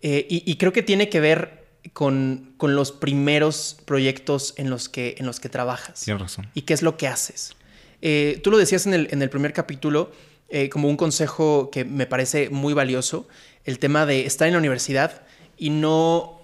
Eh, 0.00 0.26
y, 0.30 0.56
creo 0.56 0.72
que 0.72 0.82
tiene 0.82 1.10
que 1.10 1.20
ver 1.20 1.66
con, 1.92 2.54
los 2.58 2.92
primeros 2.92 3.76
proyectos 3.84 4.54
en 4.56 4.70
los 4.70 4.88
que, 4.88 5.16
en 5.18 5.26
los 5.26 5.38
que 5.38 5.50
trabajas. 5.50 6.00
Tienes 6.00 6.22
razón. 6.22 6.48
Y 6.54 6.62
qué 6.62 6.72
es 6.72 6.80
lo 6.80 6.96
que 6.96 7.06
haces. 7.06 7.54
Eh, 8.02 8.40
tú 8.42 8.50
lo 8.50 8.58
decías 8.58 8.86
en 8.86 8.94
el, 8.94 9.08
en 9.10 9.22
el 9.22 9.30
primer 9.30 9.52
capítulo 9.52 10.10
eh, 10.48 10.68
como 10.68 10.88
un 10.88 10.96
consejo 10.96 11.70
que 11.70 11.84
me 11.84 12.06
parece 12.06 12.50
muy 12.50 12.74
valioso, 12.74 13.28
el 13.64 13.78
tema 13.78 14.06
de 14.06 14.26
estar 14.26 14.48
en 14.48 14.54
la 14.54 14.58
universidad 14.58 15.22
y 15.56 15.70
no, 15.70 16.40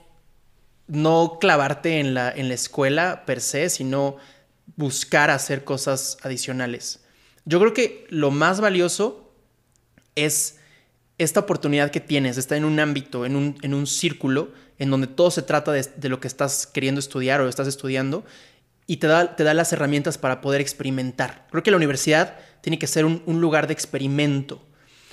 no 0.86 1.38
clavarte 1.40 1.98
en 1.98 2.14
la, 2.14 2.30
en 2.30 2.48
la 2.48 2.54
escuela 2.54 3.24
per 3.26 3.40
se, 3.40 3.68
sino 3.68 4.16
buscar 4.76 5.30
hacer 5.30 5.64
cosas 5.64 6.18
adicionales. 6.22 7.00
Yo 7.44 7.58
creo 7.60 7.74
que 7.74 8.06
lo 8.10 8.30
más 8.30 8.60
valioso 8.60 9.32
es 10.14 10.58
esta 11.18 11.40
oportunidad 11.40 11.90
que 11.90 12.00
tienes 12.00 12.36
de 12.36 12.40
estar 12.40 12.58
en 12.58 12.64
un 12.64 12.78
ámbito, 12.78 13.24
en 13.24 13.36
un, 13.36 13.56
en 13.62 13.74
un 13.74 13.86
círculo, 13.86 14.50
en 14.78 14.90
donde 14.90 15.06
todo 15.06 15.30
se 15.30 15.42
trata 15.42 15.72
de, 15.72 16.08
lo 16.08 16.20
que 16.20 16.28
estás 16.28 16.66
queriendo 16.66 16.98
estudiar 16.98 17.40
o 17.40 17.48
estás 17.48 17.68
estudiando, 17.68 18.24
y 18.86 18.98
te 18.98 19.06
da, 19.06 19.36
te 19.36 19.44
da 19.44 19.54
las 19.54 19.72
herramientas 19.72 20.18
para 20.18 20.40
poder 20.40 20.60
experimentar. 20.60 21.46
Creo 21.50 21.62
que 21.62 21.70
la 21.70 21.76
universidad 21.76 22.38
tiene 22.60 22.78
que 22.78 22.86
ser 22.86 23.04
un, 23.04 23.40
lugar 23.40 23.66
de 23.66 23.72
experimento. 23.72 24.64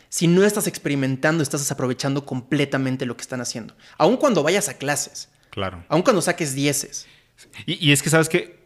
Si 0.10 0.28
no 0.28 0.44
estás 0.44 0.68
experimentando, 0.68 1.42
estás 1.42 1.62
desaprovechando 1.62 2.26
completamente 2.26 3.06
lo 3.06 3.18
que 3.18 3.22
están 3.22 3.42
haciendo. 3.42 3.76
Aun 3.98 4.18
cuando 4.18 4.44
vayas 4.44 4.70
a 4.70 4.78
clases. 4.78 5.30
Claro. 5.50 5.84
Aun 5.88 6.04
cuando 6.04 6.22
saques 6.22 6.54
dieces. 6.54 7.08
Y, 7.66 7.88
y 7.88 7.92
es 7.92 8.04
que, 8.04 8.10
¿sabes 8.10 8.30
que 8.30 8.64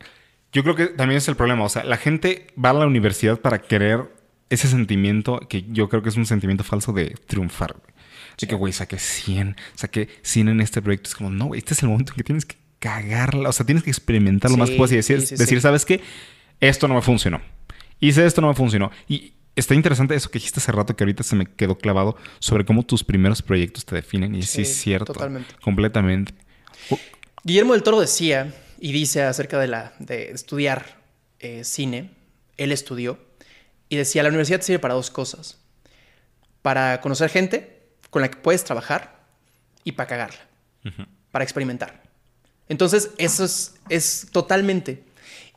Yo 0.51 0.63
creo 0.63 0.75
que 0.75 0.87
también 0.87 1.17
es 1.17 1.27
el 1.29 1.35
problema. 1.35 1.63
O 1.63 1.69
sea, 1.69 1.85
la 1.85 1.97
gente 1.97 2.47
va 2.63 2.71
a 2.71 2.73
la 2.73 2.85
universidad 2.85 3.39
para 3.39 3.59
querer 3.59 4.11
ese 4.49 4.67
sentimiento 4.67 5.39
que 5.49 5.65
yo 5.69 5.89
creo 5.89 6.01
que 6.01 6.09
es 6.09 6.17
un 6.17 6.25
sentimiento 6.25 6.63
falso 6.65 6.91
de 6.91 7.15
triunfar. 7.27 7.77
De 8.39 8.47
que, 8.47 8.55
güey, 8.55 8.73
saqué 8.73 8.99
100, 8.99 9.55
saqué 9.75 10.09
100 10.21 10.49
en 10.49 10.61
este 10.61 10.81
proyecto. 10.81 11.09
Es 11.09 11.15
como, 11.15 11.29
no, 11.29 11.55
este 11.55 11.73
es 11.73 11.81
el 11.81 11.89
momento 11.89 12.11
en 12.11 12.17
que 12.17 12.23
tienes 12.23 12.45
que 12.45 12.57
cagarla. 12.79 13.49
O 13.49 13.53
sea, 13.53 13.65
tienes 13.65 13.83
que 13.83 13.89
experimentar 13.89 14.51
lo 14.51 14.57
más 14.57 14.69
que 14.69 14.75
puedas 14.75 14.91
y 14.91 14.97
decir, 14.97 15.19
decir 15.19 15.61
¿sabes 15.61 15.85
qué? 15.85 16.01
Esto 16.59 16.87
no 16.87 16.95
me 16.95 17.01
funcionó. 17.01 17.41
Hice 17.99 18.25
esto, 18.25 18.41
no 18.41 18.47
me 18.47 18.53
funcionó. 18.53 18.91
Y 19.07 19.33
está 19.55 19.73
interesante 19.73 20.15
eso 20.15 20.29
que 20.29 20.39
dijiste 20.39 20.59
hace 20.59 20.71
rato 20.71 20.95
que 20.95 21.03
ahorita 21.03 21.23
se 21.23 21.35
me 21.35 21.45
quedó 21.45 21.77
clavado 21.77 22.15
sobre 22.39 22.65
cómo 22.65 22.83
tus 22.83 23.03
primeros 23.03 23.41
proyectos 23.41 23.85
te 23.85 23.95
definen. 23.95 24.35
Y 24.35 24.43
sí, 24.43 24.61
es 24.61 24.75
cierto. 24.77 25.13
Totalmente. 25.13 25.55
Completamente. 25.61 26.33
Guillermo 27.43 27.73
del 27.73 27.83
Toro 27.83 27.99
decía 27.99 28.53
y 28.79 28.91
dice 28.91 29.23
acerca 29.23 29.59
de, 29.59 29.67
la, 29.67 29.93
de 29.99 30.31
estudiar 30.31 31.01
eh, 31.39 31.63
cine. 31.63 32.11
Él 32.57 32.71
estudió 32.71 33.19
y 33.89 33.95
decía, 33.95 34.23
la 34.23 34.29
universidad 34.29 34.61
sirve 34.61 34.79
para 34.79 34.93
dos 34.93 35.09
cosas. 35.09 35.57
Para 36.61 37.01
conocer 37.01 37.29
gente 37.29 37.81
con 38.09 38.21
la 38.21 38.29
que 38.29 38.37
puedes 38.37 38.63
trabajar 38.63 39.23
y 39.83 39.93
para 39.93 40.07
cagarla. 40.07 40.39
Para 41.31 41.43
experimentar. 41.43 42.06
Entonces, 42.69 43.11
eso 43.17 43.45
es, 43.89 44.27
totalmente. 44.31 45.03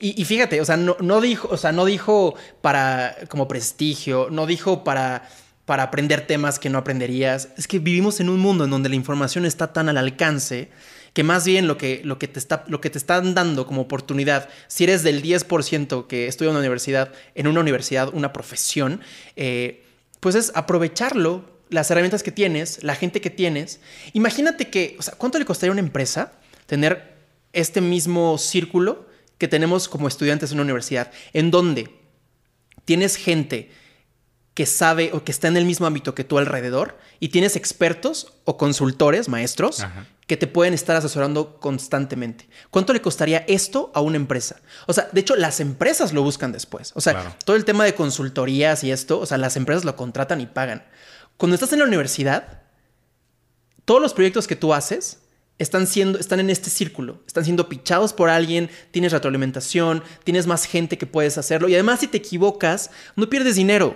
Y, 0.03 0.25
fíjate, 0.25 0.63
o 0.63 0.65
sea, 0.65 0.79
no, 0.79 1.21
dijo, 1.21 1.49
o 1.51 1.59
sea, 1.59 1.73
no 1.73 1.85
dijo 1.85 2.35
para 2.63 3.17
como 3.29 3.49
prestigio, 3.49 4.29
no 4.31 4.47
dijo 4.47 4.83
para, 4.83 5.29
para 5.67 5.83
aprender 5.83 6.27
temas 6.27 6.59
que 6.59 6.71
no 6.71 6.79
aprenderías. 6.79 7.49
Es 7.59 7.69
que 7.69 7.79
vivimos 7.79 8.19
en 8.21 8.31
un 8.31 8.41
mundo 8.41 8.65
en 8.65 8.71
donde 8.71 8.89
la 8.89 8.95
información 8.95 9.45
está 9.45 9.75
tan 9.75 9.91
al 9.91 9.99
alcance 9.99 10.71
que 11.13 11.23
más 11.23 11.45
bien 11.45 11.67
lo 11.67 11.77
que, 11.77 12.01
lo 12.05 12.19
que, 12.19 12.29
te, 12.29 12.39
está, 12.39 12.65
lo 12.69 12.81
que 12.81 12.91
te 12.91 12.99
están 12.99 13.35
dando 13.35 13.67
como 13.67 13.83
oportunidad, 13.83 14.49
si 14.69 14.85
eres 14.85 15.03
del 15.03 15.23
10% 15.23 16.07
que 16.07 16.29
estudia 16.29 16.49
en 16.49 16.53
una 16.53 16.61
universidad, 16.61 17.13
en 17.35 17.47
una 17.47 17.61
universidad, 17.61 18.11
una 18.15 18.33
profesión, 18.33 19.01
eh, 19.37 19.85
pues 20.21 20.35
es 20.35 20.53
aprovecharlo, 20.55 21.45
las 21.69 21.91
herramientas 21.91 22.23
que 22.23 22.33
tienes, 22.33 22.83
la 22.83 22.95
gente 22.95 23.21
que 23.21 23.31
tienes. 23.31 23.81
Imagínate 24.13 24.71
que, 24.71 24.97
o 24.99 25.03
sea, 25.03 25.15
¿cuánto 25.17 25.39
le 25.39 25.45
costaría 25.45 25.71
a 25.71 25.73
una 25.73 25.81
empresa 25.81 26.33
tener 26.71 27.17
este 27.53 27.81
mismo 27.81 28.39
círculo 28.39 29.09
que 29.39 29.49
tenemos 29.49 29.89
como 29.89 30.07
estudiantes 30.07 30.53
en 30.53 30.59
una 30.59 30.63
universidad, 30.63 31.11
en 31.33 31.51
donde 31.51 31.91
tienes 32.85 33.17
gente 33.17 33.73
que 34.55 34.67
sabe 34.67 35.11
o 35.13 35.25
que 35.25 35.33
está 35.33 35.49
en 35.49 35.57
el 35.57 35.65
mismo 35.65 35.89
ámbito 35.89 36.15
que 36.15 36.23
tú 36.23 36.39
alrededor 36.39 36.97
y 37.19 37.31
tienes 37.31 37.57
expertos 37.57 38.35
o 38.45 38.57
consultores, 38.57 39.29
maestros, 39.29 39.85
que 40.29 40.37
te 40.37 40.47
pueden 40.47 40.73
estar 40.73 40.95
asesorando 40.95 41.59
constantemente. 41.59 42.49
¿Cuánto 42.71 42.93
le 42.93 43.03
costaría 43.03 43.39
esto 43.49 43.91
a 43.93 44.01
una 44.01 44.15
empresa? 44.15 44.61
O 44.87 44.93
sea, 44.93 45.09
de 45.11 45.21
hecho, 45.23 45.35
las 45.35 45.59
empresas 45.59 46.13
lo 46.13 46.23
buscan 46.23 46.53
después. 46.53 46.93
O 46.95 47.01
sea, 47.01 47.37
todo 47.45 47.57
el 47.57 47.65
tema 47.65 47.85
de 47.85 47.97
consultorías 47.97 48.85
y 48.85 48.93
esto, 48.93 49.19
o 49.19 49.27
sea, 49.27 49.39
las 49.39 49.57
empresas 49.57 49.85
lo 49.85 49.97
contratan 49.97 50.41
y 50.41 50.47
pagan. 50.47 50.85
Cuando 51.37 51.55
estás 51.55 51.73
en 51.73 51.81
la 51.81 51.85
universidad, 51.85 52.63
todos 53.85 54.01
los 54.01 54.15
proyectos 54.15 54.47
que 54.47 54.55
tú 54.55 54.73
haces 54.73 55.19
están 55.61 55.87
siendo, 55.87 56.19
están 56.19 56.41
en 56.41 56.51
este 56.51 56.71
círculo, 56.71 57.21
están 57.27 57.45
siendo 57.45 57.69
pichados 57.69 58.13
por 58.13 58.31
alguien, 58.31 58.71
tienes 58.91 59.13
retroalimentación, 59.13 60.03
tienes 60.25 60.47
más 60.47 60.65
gente 60.65 60.97
que 60.97 61.07
puedes 61.07 61.37
hacerlo 61.39 61.69
y 61.69 61.75
además 61.75 62.01
si 62.01 62.07
te 62.07 62.17
equivocas, 62.17 62.91
no 63.15 63.29
pierdes 63.29 63.57
dinero, 63.57 63.95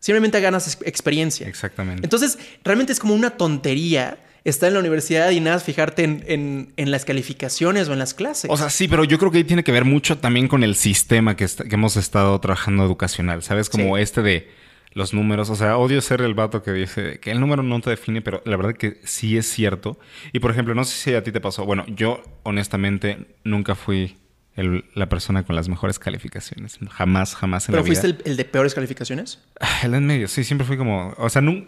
simplemente 0.00 0.40
ganas 0.40 0.76
experiencia. 0.82 1.46
Exactamente. 1.48 2.02
Entonces, 2.04 2.36
realmente 2.64 2.92
es 2.92 2.98
como 2.98 3.14
una 3.14 3.30
tontería 3.30 4.18
estar 4.42 4.66
en 4.66 4.74
la 4.74 4.80
universidad 4.80 5.30
y 5.30 5.40
nada, 5.40 5.60
fijarte 5.60 6.02
en, 6.02 6.72
las 6.76 7.04
calificaciones 7.04 7.88
o 7.88 7.92
en 7.92 8.00
las 8.00 8.12
clases. 8.12 8.50
O 8.50 8.56
sea, 8.56 8.68
sí, 8.68 8.88
pero 8.88 9.04
yo 9.04 9.18
creo 9.18 9.30
que 9.30 9.38
ahí 9.38 9.44
tiene 9.44 9.64
que 9.64 9.72
ver 9.72 9.84
mucho 9.84 10.18
también 10.18 10.48
con 10.48 10.64
el 10.64 10.74
sistema 10.74 11.36
que, 11.36 11.48
hemos 11.70 11.96
estado 11.96 12.38
trabajando 12.40 12.84
educacional, 12.84 13.42
¿sabes? 13.42 13.70
Como 13.70 13.96
este 13.96 14.20
de 14.20 14.48
los 14.94 15.12
números. 15.12 15.50
O 15.50 15.56
sea, 15.56 15.76
odio 15.76 16.00
ser 16.00 16.22
el 16.22 16.34
vato 16.34 16.62
que 16.62 16.72
dice 16.72 17.20
que 17.20 17.30
el 17.30 17.40
número 17.40 17.62
no 17.62 17.80
te 17.80 17.90
define, 17.90 18.22
pero 18.22 18.42
la 18.44 18.56
verdad 18.56 18.74
que 18.74 19.00
sí 19.04 19.36
es 19.36 19.46
cierto. 19.46 19.98
Y 20.32 20.38
por 20.38 20.50
ejemplo, 20.50 20.74
no 20.74 20.84
sé 20.84 20.96
si 20.96 21.14
a 21.14 21.22
ti 21.22 21.32
te 21.32 21.40
pasó. 21.40 21.64
Bueno, 21.64 21.84
yo 21.88 22.22
honestamente 22.44 23.26
nunca 23.44 23.74
fui 23.74 24.16
la 24.56 25.08
persona 25.08 25.42
con 25.42 25.56
las 25.56 25.68
mejores 25.68 25.98
calificaciones. 25.98 26.78
Jamás, 26.90 27.34
jamás 27.34 27.68
en 27.68 27.74
la 27.74 27.82
vida. 27.82 28.00
¿Pero 28.00 28.12
fuiste 28.12 28.30
el, 28.30 28.36
de 28.36 28.44
peores 28.44 28.74
calificaciones? 28.74 29.40
Ah, 29.60 29.80
el 29.82 29.94
en 29.94 30.06
medio, 30.06 30.28
sí, 30.28 30.44
siempre 30.44 30.66
fui 30.66 30.76
como. 30.76 31.12
O 31.18 31.28
sea, 31.28 31.42
no, 31.42 31.64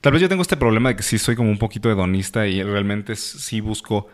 tal 0.00 0.12
vez 0.12 0.22
yo 0.22 0.28
tengo 0.28 0.40
este 0.40 0.56
problema 0.56 0.88
de 0.88 0.96
que 0.96 1.02
sí 1.02 1.18
soy 1.18 1.36
como 1.36 1.50
un 1.50 1.58
poquito 1.58 1.90
hedonista 1.90 2.46
y 2.46 2.62
realmente 2.62 3.16
sí 3.16 3.60
busco 3.60 4.08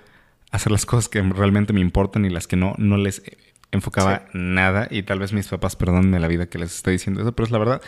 hacer 0.50 0.72
las 0.72 0.84
cosas 0.84 1.08
que 1.08 1.22
realmente 1.22 1.72
me 1.72 1.80
importan 1.80 2.24
y 2.24 2.30
las 2.30 2.48
que 2.48 2.56
no, 2.56 2.74
no 2.78 2.96
les 2.96 3.22
enfocaba 3.70 4.26
nada. 4.32 4.88
Y 4.90 5.02
tal 5.04 5.20
vez 5.20 5.32
mis 5.32 5.46
papás 5.46 5.76
perdónenme 5.76 6.18
la 6.18 6.28
vida 6.28 6.46
que 6.46 6.58
les 6.58 6.74
estoy 6.74 6.94
diciendo 6.94 7.20
eso, 7.20 7.32
pero 7.32 7.46
es 7.46 7.52
la 7.52 7.58
verdad. 7.58 7.82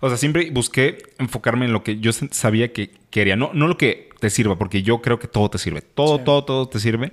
O 0.00 0.08
sea, 0.08 0.18
siempre 0.18 0.50
busqué 0.50 0.98
enfocarme 1.18 1.66
en 1.66 1.72
lo 1.72 1.82
que 1.82 1.98
yo 1.98 2.12
sabía 2.12 2.72
que 2.72 2.90
quería. 3.10 3.36
No, 3.36 3.50
no 3.54 3.66
lo 3.68 3.78
que 3.78 4.10
te 4.20 4.30
sirva, 4.30 4.56
porque 4.56 4.82
yo 4.82 5.00
creo 5.02 5.18
que 5.18 5.28
todo 5.28 5.50
te 5.50 5.58
sirve. 5.58 5.80
Todo, 5.82 6.18
todo, 6.18 6.44
todo 6.44 6.68
te 6.68 6.80
sirve. 6.80 7.12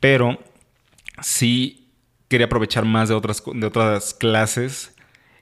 Pero 0.00 0.38
sí 1.22 1.88
quería 2.28 2.46
aprovechar 2.46 2.84
más 2.84 3.08
de 3.08 3.14
otras, 3.14 3.42
de 3.52 3.66
otras 3.66 4.14
clases. 4.14 4.94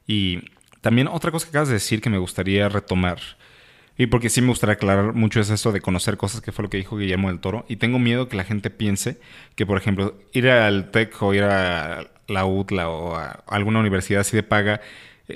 Y 0.06 0.40
también 0.80 1.08
otra 1.08 1.30
cosa 1.30 1.46
que 1.46 1.50
acabas 1.50 1.68
de 1.68 1.74
decir 1.74 2.00
que 2.00 2.10
me 2.10 2.18
gustaría 2.18 2.68
retomar. 2.68 3.18
Y 3.98 4.06
porque 4.06 4.30
sí 4.30 4.40
me 4.40 4.48
gustaría 4.48 4.74
aclarar 4.74 5.12
mucho 5.12 5.40
es 5.40 5.50
esto 5.50 5.70
de 5.70 5.80
conocer 5.80 6.16
cosas, 6.16 6.40
que 6.40 6.50
fue 6.50 6.62
lo 6.62 6.70
que 6.70 6.78
dijo 6.78 6.96
Guillermo 6.96 7.28
del 7.28 7.40
Toro. 7.40 7.64
Y 7.68 7.76
tengo 7.76 7.98
miedo 7.98 8.28
que 8.28 8.36
la 8.36 8.44
gente 8.44 8.70
piense 8.70 9.20
que, 9.54 9.66
por 9.66 9.78
ejemplo, 9.78 10.18
ir 10.32 10.48
al 10.48 10.90
TEC 10.90 11.22
o 11.22 11.34
ir 11.34 11.44
a 11.44 12.10
la 12.26 12.46
UTLA 12.46 12.88
o 12.88 13.14
a 13.14 13.42
alguna 13.46 13.80
universidad 13.80 14.22
así 14.22 14.36
de 14.36 14.42
paga 14.42 14.80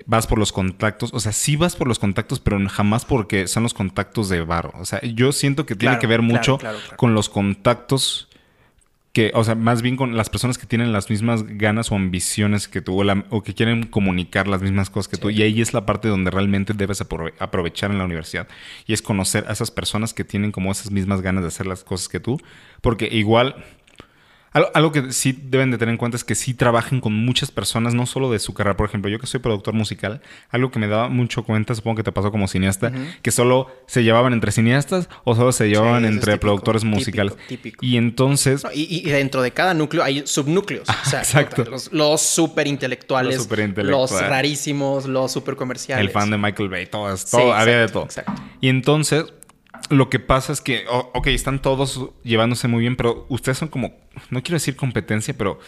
vas 0.07 0.26
por 0.26 0.38
los 0.38 0.53
contactos, 0.53 1.12
o 1.12 1.21
sea, 1.21 1.33
sí 1.33 1.57
vas 1.57 1.76
por 1.76 1.88
los 1.88 1.99
contactos, 1.99 2.41
pero 2.41 2.59
jamás 2.69 3.05
porque 3.05 3.47
son 3.47 3.62
los 3.62 3.75
contactos 3.75 4.29
de 4.29 4.43
varo. 4.43 4.73
O 4.76 4.85
sea, 4.85 5.00
yo 5.03 5.33
siento 5.33 5.67
que 5.67 5.76
tiene 5.76 5.99
que 5.99 6.07
ver 6.07 6.23
mucho 6.23 6.59
con 6.97 7.15
los 7.15 7.29
contactos 7.29 8.29
que, 9.17 9.31
o 9.33 9.45
sea, 9.45 9.55
más 9.55 9.81
bien 9.81 9.97
con 9.97 10.15
las 10.15 10.29
personas 10.29 10.59
que 10.59 10.67
tienen 10.67 10.93
las 10.93 11.09
mismas 11.09 11.45
ganas 11.47 11.91
o 11.91 11.95
ambiciones 11.95 12.69
que 12.69 12.83
tú 12.83 13.03
o, 13.31 13.43
que 13.43 13.55
quieren 13.55 13.87
comunicar 13.87 14.47
las 14.47 14.61
mismas 14.61 14.91
cosas 14.91 15.09
que 15.09 15.17
tú. 15.17 15.31
Y 15.31 15.41
ahí 15.41 15.62
es 15.62 15.73
la 15.73 15.87
parte 15.87 16.09
donde 16.09 16.31
realmente 16.31 16.75
debes 16.75 17.00
aprovechar 17.00 17.91
en 17.91 17.97
la 17.97 18.05
universidad. 18.05 18.47
Y 18.87 18.93
es 18.93 19.00
conocer 19.00 19.47
a 19.49 19.55
esas 19.55 19.71
personas 19.71 20.12
que 20.12 20.23
tienen 20.23 20.53
como 20.53 20.71
esas 20.71 20.91
mismas 20.91 21.23
ganas 21.23 21.45
de 21.45 21.49
hacer 21.49 21.67
las 21.67 21.83
cosas 21.83 22.11
que 22.11 22.21
tú. 22.21 22.38
Porque 22.83 23.09
igual 23.11 23.65
algo, 24.56 24.92
que 24.92 25.12
sí 25.12 25.38
deben 25.40 25.70
de 25.70 25.78
tener 25.78 25.92
en 25.92 25.98
cuenta 25.98 26.16
es 26.16 26.25
que 26.25 26.34
sí 26.34 26.54
trabajen 26.54 27.00
con 27.00 27.12
muchas 27.12 27.50
personas, 27.50 27.94
no 27.94 28.06
solo 28.06 28.30
de 28.30 28.38
su 28.38 28.54
carrera. 28.54 28.76
Por 28.76 28.88
ejemplo, 28.88 29.10
yo 29.10 29.18
que 29.18 29.26
soy 29.26 29.40
productor 29.40 29.75
musical, 29.75 30.22
algo 30.50 30.70
que 30.70 30.78
me 30.78 30.88
daba 30.88 31.08
mucho 31.08 31.44
cuenta, 31.44 31.75
supongo 31.75 31.96
que 31.96 32.02
te 32.02 32.12
pasó 32.12 32.30
como 32.30 32.48
cineasta, 32.48 32.92
que 33.22 33.30
solo 33.30 33.70
se 33.86 34.02
llevaban 34.02 34.32
entre 34.32 34.52
cineastas 34.52 35.08
o 35.25 35.34
solo 35.34 35.52
se 35.52 35.68
llevaban 35.68 36.04
entre 36.04 36.38
productores 36.38 36.84
musicales. 36.84 37.36
Y 37.80 37.96
entonces... 37.96 38.64
y, 38.75 39.02
dentro 39.10 39.42
de 39.42 39.50
cada 39.50 39.75
núcleo 39.75 40.02
hay 40.02 40.26
subnúcleos. 40.26 40.88
Exacto. 40.88 41.64
Los, 41.92 42.22
súper 42.22 42.66
intelectuales, 42.66 43.48
los, 43.76 44.10
rarísimos, 44.10 45.06
los 45.06 45.32
súper 45.32 45.56
comerciales. 45.56 46.04
El 46.04 46.10
fan 46.10 46.30
de 46.30 46.38
Michael 46.38 46.68
Bay, 46.68 46.86
todo, 46.86 47.14
todo 47.30 47.52
había 47.52 47.80
de 47.80 47.88
todo. 47.88 48.04
Exacto. 48.04 48.32
Y 48.60 48.68
entonces 48.68 49.26
lo 49.90 50.11
que 50.11 50.19
pasa 50.19 50.52
es 50.52 50.61
que, 50.61 50.85
ok, 50.88 51.26
están 51.28 51.62
todos 51.62 52.11
llevándose 52.23 52.69
muy 52.69 52.81
bien, 52.81 52.97
pero 52.97 53.26
ustedes 53.28 53.59
son 53.59 53.69
como, 53.69 53.95
no 54.31 54.43
quiero 54.43 54.57
decir 54.57 54.76
competencia, 54.76 55.35
pero 55.37 55.59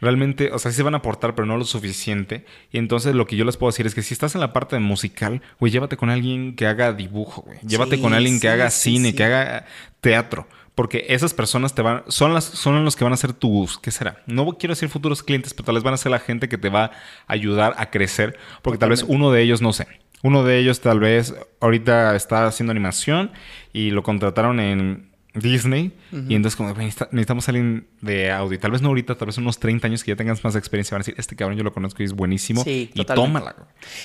realmente, 0.00 0.50
o 0.52 0.58
sea, 0.58 0.70
sí 0.70 0.76
se 0.76 0.82
van 0.82 0.94
a 0.94 0.98
aportar, 0.98 1.34
pero 1.34 1.46
no 1.46 1.56
lo 1.56 1.64
suficiente. 1.64 2.44
Y 2.70 2.78
entonces 2.78 3.14
lo 3.14 3.26
que 3.26 3.36
yo 3.36 3.44
les 3.44 3.56
puedo 3.56 3.70
decir 3.70 3.86
es 3.86 3.94
que 3.94 4.02
si 4.02 4.14
estás 4.14 4.34
en 4.34 4.40
la 4.40 4.52
parte 4.52 4.78
musical, 4.78 5.42
güey, 5.58 5.72
llévate 5.72 5.96
con 5.96 6.10
alguien 6.10 6.54
que 6.54 6.66
haga 6.66 6.92
dibujo, 6.92 7.42
güey. 7.42 7.58
Llévate 7.66 8.00
con 8.00 8.14
alguien 8.14 8.40
que 8.40 8.48
haga 8.48 8.70
cine, 8.70 9.14
que 9.14 9.24
haga 9.24 9.66
teatro. 10.00 10.46
Porque 10.74 11.06
esas 11.08 11.32
personas 11.32 11.74
te 11.74 11.80
van, 11.80 12.02
son 12.08 12.34
las, 12.34 12.44
son 12.44 12.84
los 12.84 12.96
que 12.96 13.04
van 13.04 13.14
a 13.14 13.16
ser 13.16 13.32
tus, 13.32 13.78
¿qué 13.78 13.90
será? 13.90 14.22
No 14.26 14.46
quiero 14.58 14.72
decir 14.72 14.90
futuros 14.90 15.22
clientes, 15.22 15.54
pero 15.54 15.64
tal 15.64 15.76
vez 15.76 15.82
van 15.82 15.94
a 15.94 15.96
ser 15.96 16.12
la 16.12 16.18
gente 16.18 16.50
que 16.50 16.58
te 16.58 16.68
va 16.68 16.84
a 16.84 16.92
ayudar 17.28 17.74
a 17.78 17.90
crecer. 17.90 18.38
Porque 18.60 18.76
tal 18.76 18.90
vez 18.90 19.02
uno 19.02 19.32
de 19.32 19.40
ellos, 19.40 19.62
no 19.62 19.72
sé, 19.72 19.86
uno 20.26 20.42
de 20.42 20.58
ellos 20.58 20.80
tal 20.80 20.98
vez 20.98 21.34
ahorita 21.60 22.16
está 22.16 22.46
haciendo 22.46 22.72
animación 22.72 23.30
y 23.72 23.90
lo 23.90 24.02
contrataron 24.02 24.58
en 24.58 25.08
Disney. 25.34 25.92
Y 26.28 26.34
entonces 26.34 26.56
como 26.56 26.74
necesitamos 26.74 27.48
alguien 27.48 27.86
de 28.00 28.32
audio. 28.32 28.58
Tal 28.58 28.72
vez 28.72 28.82
no 28.82 28.88
ahorita, 28.88 29.14
tal 29.14 29.26
vez 29.26 29.38
unos 29.38 29.60
30 29.60 29.86
años 29.86 30.02
que 30.02 30.10
ya 30.10 30.16
tengas 30.16 30.42
más 30.42 30.56
experiencia. 30.56 30.96
Van 30.96 31.02
a 31.02 31.04
decir, 31.04 31.14
este 31.16 31.36
cabrón 31.36 31.56
yo 31.56 31.62
lo 31.62 31.72
conozco 31.72 32.02
y 32.02 32.06
es 32.06 32.12
buenísimo. 32.12 32.64
Sí, 32.64 32.90
y 32.92 33.04
tómala. 33.04 33.54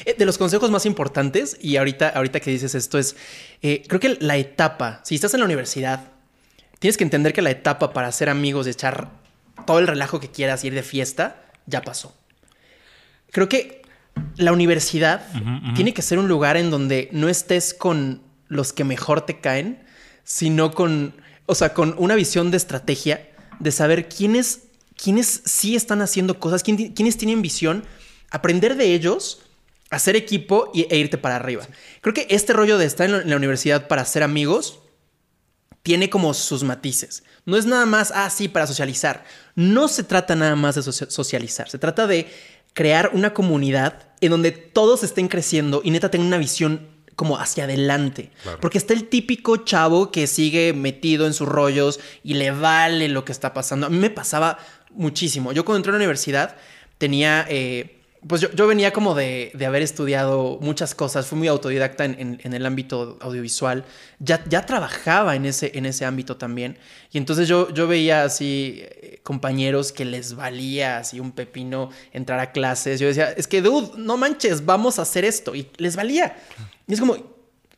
Eh, 0.05 0.15
de 0.15 0.25
los 0.25 0.37
consejos 0.37 0.69
más 0.69 0.85
importantes, 0.85 1.57
y 1.59 1.77
ahorita, 1.77 2.09
ahorita 2.09 2.39
que 2.39 2.51
dices 2.51 2.75
esto 2.75 2.99
es, 2.99 3.15
eh, 3.63 3.81
creo 3.87 3.99
que 3.99 4.17
la 4.19 4.37
etapa, 4.37 5.01
si 5.03 5.15
estás 5.15 5.33
en 5.33 5.39
la 5.39 5.47
universidad, 5.47 6.11
tienes 6.77 6.97
que 6.97 7.03
entender 7.03 7.33
que 7.33 7.41
la 7.41 7.51
etapa 7.51 7.93
para 7.93 8.11
ser 8.11 8.29
amigos, 8.29 8.65
de 8.65 8.71
echar 8.71 9.09
todo 9.65 9.79
el 9.79 9.87
relajo 9.87 10.19
que 10.19 10.29
quieras, 10.29 10.63
ir 10.65 10.75
de 10.75 10.83
fiesta, 10.83 11.45
ya 11.65 11.81
pasó. 11.81 12.15
Creo 13.31 13.49
que 13.49 13.80
la 14.37 14.51
universidad 14.51 15.25
tiene 15.75 15.93
que 15.93 16.01
ser 16.01 16.19
un 16.19 16.27
lugar 16.27 16.57
en 16.57 16.71
donde 16.71 17.09
no 17.11 17.29
estés 17.29 17.73
con 17.73 18.21
los 18.47 18.73
que 18.73 18.83
mejor 18.83 19.21
te 19.21 19.39
caen, 19.39 19.83
sino 20.23 20.71
con, 20.71 21.13
o 21.45 21.55
sea, 21.55 21.73
con 21.73 21.95
una 21.97 22.15
visión 22.15 22.51
de 22.51 22.57
estrategia, 22.57 23.29
de 23.59 23.71
saber 23.71 24.09
quiénes, 24.09 24.63
quiénes 25.01 25.41
sí 25.45 25.75
están 25.75 26.01
haciendo 26.01 26.39
cosas, 26.39 26.63
quiénes 26.63 27.17
tienen 27.17 27.41
visión, 27.41 27.85
aprender 28.29 28.75
de 28.75 28.93
ellos, 28.93 29.41
hacer 29.89 30.15
equipo 30.15 30.71
e 30.73 30.97
irte 30.97 31.17
para 31.17 31.35
arriba. 31.35 31.67
Creo 32.01 32.13
que 32.13 32.27
este 32.29 32.53
rollo 32.53 32.77
de 32.77 32.85
estar 32.85 33.09
en 33.09 33.29
la 33.29 33.35
universidad 33.35 33.87
para 33.87 34.05
ser 34.05 34.23
amigos 34.23 34.79
tiene 35.83 36.09
como 36.09 36.33
sus 36.33 36.63
matices. 36.63 37.23
No 37.45 37.57
es 37.57 37.65
nada 37.65 37.85
más, 37.85 38.11
ah, 38.15 38.29
sí, 38.29 38.47
para 38.47 38.67
socializar. 38.67 39.23
No 39.55 39.87
se 39.87 40.03
trata 40.03 40.35
nada 40.35 40.55
más 40.55 40.75
de 40.75 40.83
socializar, 40.83 41.69
se 41.69 41.79
trata 41.79 42.07
de 42.07 42.31
crear 42.73 43.11
una 43.13 43.33
comunidad 43.33 44.09
en 44.21 44.31
donde 44.31 44.51
todos 44.51 45.03
estén 45.03 45.27
creciendo 45.27 45.81
y 45.83 45.91
neta 45.91 46.11
tengan 46.11 46.27
una 46.27 46.37
visión 46.37 46.87
como 47.15 47.37
hacia 47.37 47.65
adelante. 47.65 48.31
Porque 48.59 48.77
está 48.77 48.93
el 48.93 49.07
típico 49.07 49.57
chavo 49.57 50.11
que 50.11 50.27
sigue 50.27 50.73
metido 50.73 51.27
en 51.27 51.33
sus 51.33 51.47
rollos 51.47 51.99
y 52.23 52.35
le 52.35 52.51
vale 52.51 53.09
lo 53.09 53.25
que 53.25 53.31
está 53.31 53.53
pasando. 53.53 53.87
A 53.87 53.89
mí 53.89 53.97
me 53.97 54.09
pasaba 54.09 54.57
muchísimo. 54.91 55.51
Yo 55.51 55.65
cuando 55.65 55.77
entré 55.77 55.89
a 55.91 55.93
la 55.93 55.97
universidad 55.97 56.55
tenía... 56.97 57.45
Eh, 57.49 58.00
pues 58.27 58.41
yo, 58.41 58.67
venía 58.67 58.93
como 58.93 59.15
de, 59.15 59.51
haber 59.65 59.81
estudiado 59.81 60.59
muchas 60.61 60.93
cosas, 60.93 61.25
fui 61.25 61.39
muy 61.39 61.47
autodidacta 61.47 62.05
en, 62.05 62.39
el 62.43 62.65
ámbito 62.65 63.17
audiovisual, 63.19 63.83
ya, 64.19 64.43
ya 64.47 64.65
trabajaba 64.65 65.35
en 65.35 65.45
ese, 65.45 65.71
en 65.73 65.87
ese 65.87 66.05
ámbito 66.05 66.37
también, 66.37 66.77
y 67.11 67.17
entonces 67.17 67.47
yo, 67.47 67.73
yo 67.73 67.87
veía 67.87 68.23
así 68.23 68.79
eh, 68.83 69.19
compañeros 69.23 69.91
que 69.91 70.05
les 70.05 70.35
valía 70.35 70.99
así 70.99 71.19
un 71.19 71.31
pepino 71.31 71.89
entrar 72.13 72.39
a 72.39 72.51
clases, 72.51 72.99
yo 72.99 73.07
decía, 73.07 73.31
es 73.31 73.47
que 73.47 73.61
dude, 73.61 73.91
no 73.97 74.17
manches, 74.17 74.65
vamos 74.65 74.99
a 74.99 75.01
hacer 75.01 75.25
esto, 75.25 75.55
y 75.55 75.67
les 75.77 75.95
valía. 75.95 76.37
Y 76.87 76.93
es 76.93 76.99
como, 76.99 77.17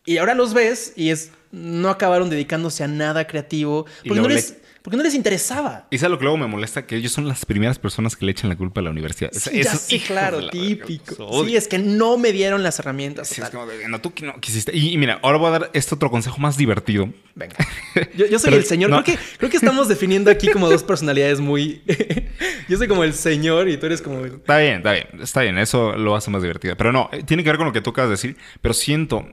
Y 0.05 0.17
ahora 0.17 0.35
los 0.35 0.53
ves 0.53 0.91
y 0.97 1.11
es 1.11 1.31
no 1.51 1.89
acabaron 1.89 2.29
dedicándose 2.31 2.83
a 2.83 2.87
nada 2.87 3.27
creativo 3.27 3.85
Y 4.03 4.09
porque 4.09 4.21
no, 4.21 4.27
les, 4.27 4.57
porque 4.83 4.97
no 4.97 5.03
les 5.03 5.15
interesaba. 5.15 5.87
Y 5.91 5.97
sabes 5.97 6.11
lo 6.11 6.17
que 6.19 6.25
luego 6.25 6.37
me 6.37 6.45
molesta, 6.45 6.85
que 6.85 6.97
ellos 6.97 7.13
son 7.13 7.25
las 7.25 7.45
primeras 7.45 7.79
personas 7.79 8.17
que 8.17 8.25
le 8.25 8.31
echan 8.33 8.49
la 8.49 8.57
culpa 8.57 8.81
a 8.81 8.83
la 8.83 8.89
universidad. 8.89 9.31
Sí, 9.31 9.63
ya 9.63 9.75
sé, 9.75 9.95
hijos 9.95 10.07
claro, 10.07 10.49
típico. 10.49 11.45
Sí, 11.45 11.55
es 11.55 11.69
que 11.69 11.79
no 11.79 12.17
me 12.17 12.33
dieron 12.33 12.63
las 12.63 12.79
herramientas. 12.79 13.29
Sí, 13.29 13.41
es 13.41 13.49
como 13.49 13.65
de, 13.65 13.87
no, 13.87 14.01
tú 14.01 14.13
que 14.13 14.25
no 14.25 14.39
quisiste. 14.41 14.75
Y, 14.75 14.89
y 14.89 14.97
mira, 14.97 15.19
ahora 15.23 15.37
voy 15.37 15.47
a 15.47 15.51
dar 15.51 15.71
este 15.73 15.95
otro 15.95 16.11
consejo 16.11 16.37
más 16.39 16.57
divertido. 16.57 17.09
Venga. 17.33 17.55
Yo, 18.17 18.25
yo 18.27 18.37
soy 18.39 18.49
Pero- 18.49 18.57
el 18.61 18.65
señor. 18.65 18.89
no. 18.89 19.03
Creo, 19.03 19.17
que, 19.17 19.23
creo 19.37 19.49
que 19.49 19.57
estamos 19.57 19.87
definiendo 19.87 20.29
aquí 20.29 20.49
como 20.49 20.69
dos 20.69 20.83
personalidades 20.83 21.39
muy. 21.39 21.81
yo 22.67 22.77
soy 22.77 22.87
como 22.89 23.03
el 23.05 23.13
señor 23.13 23.69
y 23.69 23.77
tú 23.77 23.85
eres 23.85 24.01
como. 24.01 24.25
Está 24.25 24.57
bien, 24.57 24.77
está 24.77 24.91
bien, 24.91 25.07
está 25.21 25.41
bien, 25.41 25.57
eso 25.57 25.93
lo 25.95 26.15
hace 26.15 26.29
más 26.29 26.41
divertido. 26.41 26.75
Pero 26.75 26.91
no, 26.91 27.09
eh, 27.13 27.23
tiene 27.23 27.43
que 27.43 27.49
ver 27.49 27.57
con 27.57 27.67
lo 27.67 27.73
que 27.73 27.81
tú 27.81 27.91
acabas 27.91 28.09
de 28.09 28.13
decir. 28.15 28.37
Pero 28.61 28.73
siento, 28.73 29.25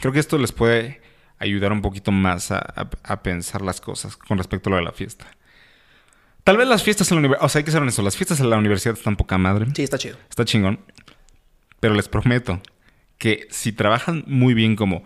creo 0.00 0.12
que 0.12 0.20
esto 0.20 0.36
les 0.38 0.52
puede 0.52 1.00
ayudar 1.40 1.72
un 1.72 1.82
poquito 1.82 2.12
más 2.12 2.52
a, 2.52 2.58
a- 2.58 2.88
a 3.02 3.22
pensar 3.22 3.62
las 3.62 3.80
cosas 3.80 4.16
con 4.16 4.38
respecto 4.38 4.68
a 4.68 4.70
lo 4.70 4.76
de 4.76 4.82
la 4.84 4.92
fiesta. 4.92 5.26
Tal 6.44 6.56
vez 6.56 6.68
las 6.68 6.82
fiestas 6.82 7.10
en 7.10 7.16
la 7.16 7.18
universidad, 7.20 7.44
o 7.44 7.48
sea, 7.48 7.58
hay 7.58 7.64
que 7.64 7.70
ser 7.70 7.82
honesto, 7.82 8.02
las 8.02 8.16
fiestas 8.16 8.40
en 8.40 8.48
la 8.50 8.56
universidad 8.58 8.94
están 8.96 9.16
poca 9.16 9.36
madre. 9.38 9.66
Sí, 9.74 9.82
está 9.82 9.98
chido. 9.98 10.16
Está 10.28 10.44
chingón. 10.44 10.80
Pero 11.80 11.94
les 11.94 12.08
prometo 12.08 12.60
que 13.18 13.46
si 13.50 13.72
trabajan 13.72 14.24
muy 14.26 14.54
bien 14.54 14.76
como 14.76 15.02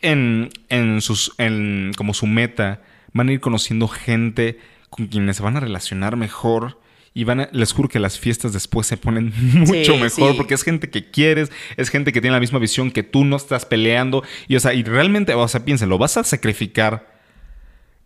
en, 0.00 0.50
en 0.68 1.00
sus 1.00 1.32
en 1.38 1.92
como 1.96 2.12
su 2.14 2.26
meta, 2.26 2.82
van 3.12 3.28
a 3.28 3.32
ir 3.32 3.40
conociendo 3.40 3.88
gente 3.88 4.58
con 4.90 5.06
quienes 5.06 5.36
se 5.38 5.42
van 5.42 5.56
a 5.56 5.60
relacionar 5.60 6.16
mejor 6.16 6.80
y 7.14 7.24
van 7.24 7.40
a, 7.40 7.48
les 7.52 7.72
juro 7.72 7.88
que 7.88 7.98
las 7.98 8.18
fiestas 8.18 8.52
después 8.52 8.86
se 8.86 8.96
ponen 8.96 9.32
mucho 9.54 9.94
Sí, 9.94 10.00
mejor 10.00 10.32
sí. 10.32 10.36
porque 10.36 10.54
es 10.54 10.62
gente 10.62 10.90
que 10.90 11.10
quieres, 11.10 11.50
es 11.76 11.88
gente 11.88 12.12
que 12.12 12.20
tiene 12.20 12.34
la 12.34 12.40
misma 12.40 12.58
visión 12.58 12.90
que 12.90 13.02
tú, 13.02 13.24
no 13.24 13.36
estás 13.36 13.66
peleando 13.66 14.22
y 14.46 14.56
o 14.56 14.60
sea, 14.60 14.74
y 14.74 14.82
realmente, 14.82 15.34
o 15.34 15.48
sea, 15.48 15.64
piénsenlo, 15.64 15.98
vas 15.98 16.16
a 16.16 16.24
sacrificar 16.24 17.18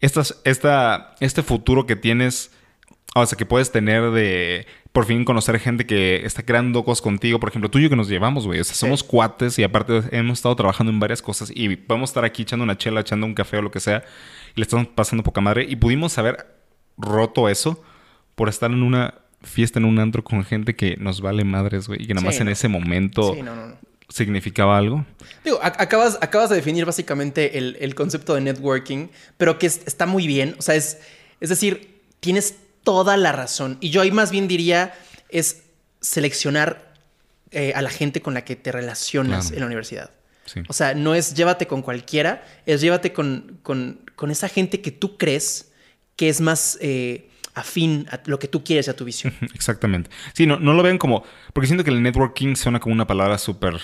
estas, 0.00 0.40
esta, 0.44 1.14
este 1.20 1.42
futuro 1.42 1.86
que 1.86 1.96
tienes, 1.96 2.50
o 3.14 3.24
sea, 3.24 3.38
que 3.38 3.46
puedes 3.46 3.70
tener 3.70 4.10
de 4.10 4.66
por 4.92 5.06
fin 5.06 5.24
conocer 5.24 5.58
gente 5.58 5.86
que 5.86 6.24
está 6.26 6.42
creando 6.44 6.84
cosas 6.84 7.00
contigo. 7.00 7.40
Por 7.40 7.48
ejemplo, 7.48 7.70
tú 7.70 7.78
y 7.78 7.84
yo 7.84 7.88
que 7.88 7.96
nos 7.96 8.08
llevamos, 8.08 8.46
güey. 8.46 8.60
O 8.60 8.64
sea, 8.64 8.74
somos 8.74 9.02
cuates 9.02 9.58
y 9.58 9.62
aparte 9.62 10.02
hemos 10.10 10.38
estado 10.38 10.54
trabajando 10.54 10.92
en 10.92 11.00
varias 11.00 11.22
cosas 11.22 11.50
y 11.54 11.76
podemos 11.76 12.10
estar 12.10 12.24
aquí 12.24 12.42
echando 12.42 12.62
una 12.64 12.76
chela, 12.76 13.00
echando 13.00 13.24
un 13.24 13.34
café 13.34 13.56
o 13.58 13.62
lo 13.62 13.70
que 13.70 13.80
sea 13.80 14.04
y 14.54 14.60
le 14.60 14.62
estamos 14.62 14.88
pasando 14.88 15.22
poca 15.22 15.40
madre. 15.40 15.64
Y 15.66 15.76
pudimos 15.76 16.18
haber 16.18 16.46
roto 16.98 17.48
eso 17.48 17.82
por 18.34 18.48
estar 18.48 18.70
en 18.70 18.82
una 18.82 19.14
fiesta, 19.42 19.78
en 19.78 19.84
un 19.84 19.98
antro 19.98 20.22
con 20.24 20.44
gente 20.44 20.74
que 20.76 20.96
nos 20.98 21.20
vale 21.20 21.44
madres, 21.44 21.88
güey. 21.88 22.02
Y 22.02 22.06
que 22.06 22.14
nada 22.14 22.24
más 22.26 22.34
Sí, 22.36 22.40
en 22.42 22.46
no. 22.46 22.52
ese 22.52 22.68
momento 22.68 23.34
Sí, 23.34 23.42
no, 23.42 23.54
no, 23.56 23.66
no. 23.68 23.76
significaba 24.08 24.78
algo. 24.78 25.04
Digo, 25.44 25.58
acabas, 25.62 26.18
acabas 26.20 26.50
de 26.50 26.56
definir 26.56 26.84
básicamente 26.84 27.58
el, 27.58 27.76
el 27.80 27.94
concepto 27.94 28.34
de 28.34 28.40
networking, 28.42 29.08
pero 29.36 29.58
que 29.58 29.66
es- 29.66 29.80
está 29.86 30.06
muy 30.06 30.26
bien. 30.26 30.54
O 30.58 30.62
sea, 30.62 30.74
es, 30.76 30.98
es 31.40 31.48
decir, 31.48 32.00
tienes 32.20 32.56
toda 32.84 33.16
la 33.16 33.32
razón. 33.32 33.78
Y 33.80 33.90
yo 33.90 34.00
ahí 34.02 34.10
más 34.12 34.30
bien 34.30 34.48
diría 34.48 34.94
es 35.28 35.62
seleccionar 36.00 36.92
eh, 37.50 37.72
a 37.74 37.82
la 37.82 37.90
gente 37.90 38.20
con 38.22 38.34
la 38.34 38.44
que 38.44 38.56
te 38.56 38.70
relacionas 38.72 39.46
Claro. 39.46 39.56
en 39.56 39.60
la 39.60 39.66
universidad. 39.66 40.10
Sí. 40.46 40.60
O 40.68 40.72
sea, 40.72 40.94
no 40.94 41.14
es 41.14 41.34
llévate 41.34 41.66
con 41.66 41.82
cualquiera, 41.82 42.44
es 42.66 42.80
llévate 42.80 43.12
con, 43.12 43.58
con, 43.62 44.00
con 44.16 44.30
esa 44.30 44.48
gente 44.48 44.80
que 44.80 44.90
tú 44.90 45.16
crees 45.16 45.70
que 46.16 46.28
es 46.28 46.40
más 46.40 46.76
eh, 46.80 47.28
afín 47.54 48.06
a 48.10 48.20
lo 48.26 48.38
que 48.38 48.48
tú 48.48 48.64
quieres 48.64 48.88
a 48.88 48.94
tu 48.96 49.04
visión. 49.04 49.34
Exactamente. 49.54 50.10
Sí, 50.32 50.46
no, 50.46 50.58
no 50.58 50.72
lo 50.74 50.82
vean 50.82 50.98
como. 50.98 51.24
Porque 51.52 51.66
siento 51.66 51.84
que 51.84 51.90
el 51.90 52.02
networking 52.02 52.54
suena 52.56 52.80
como 52.80 52.94
una 52.94 53.06
palabra 53.06 53.38
súper. 53.38 53.78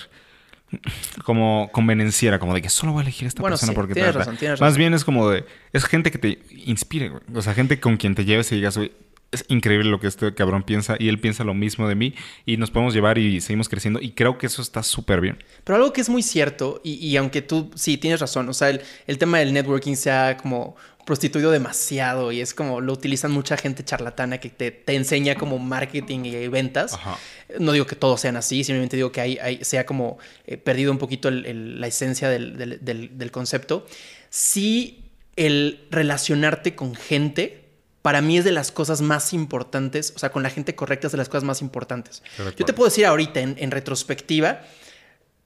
Como 1.23 1.69
convenenciera, 1.71 2.37
como 2.37 2.53
de 2.53 2.61
que 2.61 2.69
solo 2.69 2.91
voy 2.93 2.99
a 2.99 3.03
elegir 3.03 3.25
a 3.25 3.29
esta 3.29 3.41
Bueno, 3.41 3.53
persona 3.55 3.71
sí, 3.71 3.75
porque 3.75 3.93
tienes 3.95 4.11
tal. 4.11 4.19
razón, 4.19 4.37
tienes 4.37 4.61
Más 4.61 4.69
razón. 4.69 4.77
bien 4.77 4.93
es 4.93 5.03
como 5.03 5.27
de. 5.29 5.43
Es 5.73 5.85
gente 5.85 6.11
que 6.11 6.19
te 6.19 6.39
inspire, 6.65 7.09
güey. 7.09 7.23
O 7.33 7.41
sea, 7.41 7.55
gente 7.55 7.79
con 7.79 7.97
quien 7.97 8.13
te 8.13 8.23
lleves 8.23 8.51
y 8.51 8.55
digas, 8.55 8.77
güey, 8.77 8.91
es 9.31 9.45
increíble 9.47 9.89
lo 9.89 9.99
que 9.99 10.07
este 10.07 10.33
cabrón 10.33 10.63
piensa 10.63 10.95
y 10.97 11.07
él 11.07 11.19
piensa 11.19 11.43
lo 11.43 11.53
mismo 11.53 11.87
de 11.87 11.95
mí 11.95 12.15
y 12.45 12.57
nos 12.57 12.71
podemos 12.71 12.93
llevar 12.93 13.17
y 13.19 13.41
seguimos 13.41 13.69
creciendo. 13.69 13.99
Y 14.01 14.11
creo 14.11 14.37
que 14.37 14.47
eso 14.47 14.61
está 14.61 14.81
súper 14.83 15.21
bien. 15.21 15.37
Pero 15.63 15.75
algo 15.75 15.93
que 15.93 16.01
es 16.01 16.09
muy 16.09 16.23
cierto, 16.23 16.81
y, 16.83 16.93
y 16.95 17.15
aunque 17.17 17.41
tú 17.41 17.69
sí 17.75 17.97
tienes 17.97 18.19
razón, 18.19 18.49
o 18.49 18.53
sea, 18.53 18.69
el, 18.69 18.81
el 19.07 19.17
tema 19.19 19.37
del 19.39 19.53
networking 19.53 19.95
se 19.95 20.09
ha 20.11 20.35
como 20.37 20.75
prostituido 21.05 21.49
demasiado 21.49 22.31
y 22.31 22.39
es 22.39 22.53
como 22.53 22.81
lo 22.81 22.93
utilizan 22.93 23.31
mucha 23.31 23.57
gente 23.57 23.83
charlatana 23.83 24.39
que 24.39 24.49
te, 24.49 24.69
te 24.69 24.93
enseña 24.95 25.33
como 25.35 25.57
marketing 25.57 26.19
y 26.25 26.47
ventas. 26.49 26.93
Ajá. 26.93 27.17
No 27.59 27.71
digo 27.71 27.85
que 27.87 27.95
todos 27.95 28.21
sean 28.21 28.35
así, 28.35 28.63
simplemente 28.63 28.95
digo 28.95 29.11
que 29.11 29.21
hay, 29.21 29.37
hay- 29.41 29.63
se 29.63 29.79
ha 29.79 29.85
como 29.87 30.19
eh, 30.45 30.57
perdido 30.57 30.91
un 30.91 30.99
poquito 30.99 31.27
el- 31.29 31.45
el- 31.47 31.81
la 31.81 31.87
esencia 31.87 32.29
del, 32.29 32.57
del- 32.57 32.85
del- 32.85 33.17
del 33.17 33.31
concepto. 33.31 33.87
Sí, 34.29 35.05
el 35.35 35.79
relacionarte 35.89 36.75
con 36.75 36.93
gente, 36.95 37.58
para 38.01 38.21
mí 38.21 38.37
es 38.37 38.45
de 38.45 38.51
las 38.51 38.71
cosas 38.71 39.01
más 39.01 39.33
importantes, 39.33 40.13
o 40.15 40.19
sea, 40.19 40.31
con 40.31 40.43
la 40.43 40.49
gente 40.49 40.75
correcta 40.75 41.07
es 41.07 41.11
de 41.11 41.17
las 41.17 41.29
cosas 41.29 41.43
más 41.43 41.61
importantes. 41.61 42.23
Yo 42.57 42.65
te 42.65 42.73
puedo 42.73 42.89
decir 42.89 43.05
ahorita, 43.05 43.39
en, 43.41 43.55
en 43.59 43.71
retrospectiva, 43.71 44.61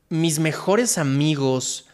mis 0.09 0.39
mejores 0.39 0.97
amigos 0.97 1.87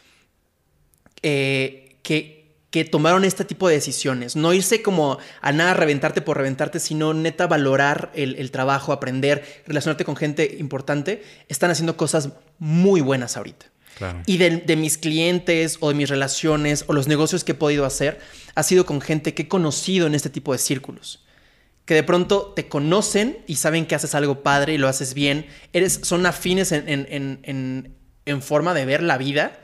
eh, 1.22 1.98
que, 2.04 2.54
que 2.70 2.86
tomaron 2.86 3.24
este 3.24 3.46
tipo 3.46 3.68
de 3.68 3.76
decisiones. 3.76 4.36
No 4.36 4.54
irse 4.54 4.82
como 4.82 5.18
a 5.42 5.52
nada 5.52 5.74
reventarte 5.74 6.22
por 6.22 6.38
reventarte, 6.38 6.80
sino 6.80 7.14
neta 7.14 7.48
valorar 7.48 8.12
el, 8.14 8.36
el 8.36 8.52
trabajo, 8.52 8.92
aprender, 8.92 9.64
relacionarte 9.66 10.06
con 10.06 10.16
gente 10.16 10.58
importante. 10.60 11.24
Están 11.48 11.72
haciendo 11.72 11.96
cosas 11.98 12.30
muy 12.58 13.02
buenas 13.02 13.38
ahorita. 13.38 13.68
Claro. 14.00 14.22
Y 14.26 14.38
de, 14.38 14.58
de 14.58 14.76
mis 14.76 14.98
clientes 14.98 15.78
o 15.82 15.90
de 15.90 15.94
mis 15.96 16.10
relaciones 16.10 16.86
o 16.88 16.94
los 16.94 17.08
negocios 17.08 17.44
que 17.44 17.52
he 17.52 17.56
podido 17.56 17.86
hacer, 17.86 18.20
ha 18.56 18.64
sido 18.64 18.86
con 18.88 19.02
gente 19.02 19.34
que 19.36 19.44
he 19.44 19.48
conocido 19.48 20.08
en 20.08 20.16
este 20.16 20.30
tipo 20.32 20.52
de 20.54 20.58
círculos. 20.58 21.24
Que 21.86 21.94
de 21.96 22.04
pronto 22.04 22.54
te 22.56 22.68
conocen 22.68 23.40
y 23.46 23.56
saben 23.58 23.86
que 23.86 23.96
haces 23.96 24.16
algo 24.16 24.42
padre 24.42 24.74
y 24.74 24.78
lo 24.78 24.88
haces 24.88 25.14
bien. 25.14 25.46
Eres, 25.74 26.00
son 26.04 26.26
afines 26.26 26.72
en, 26.72 26.88
en- 26.90 27.08
en- 27.44 27.96
en- 28.26 28.42
forma 28.42 28.74
de 28.74 28.86
ver 28.86 29.04
la 29.04 29.18
vida, 29.18 29.60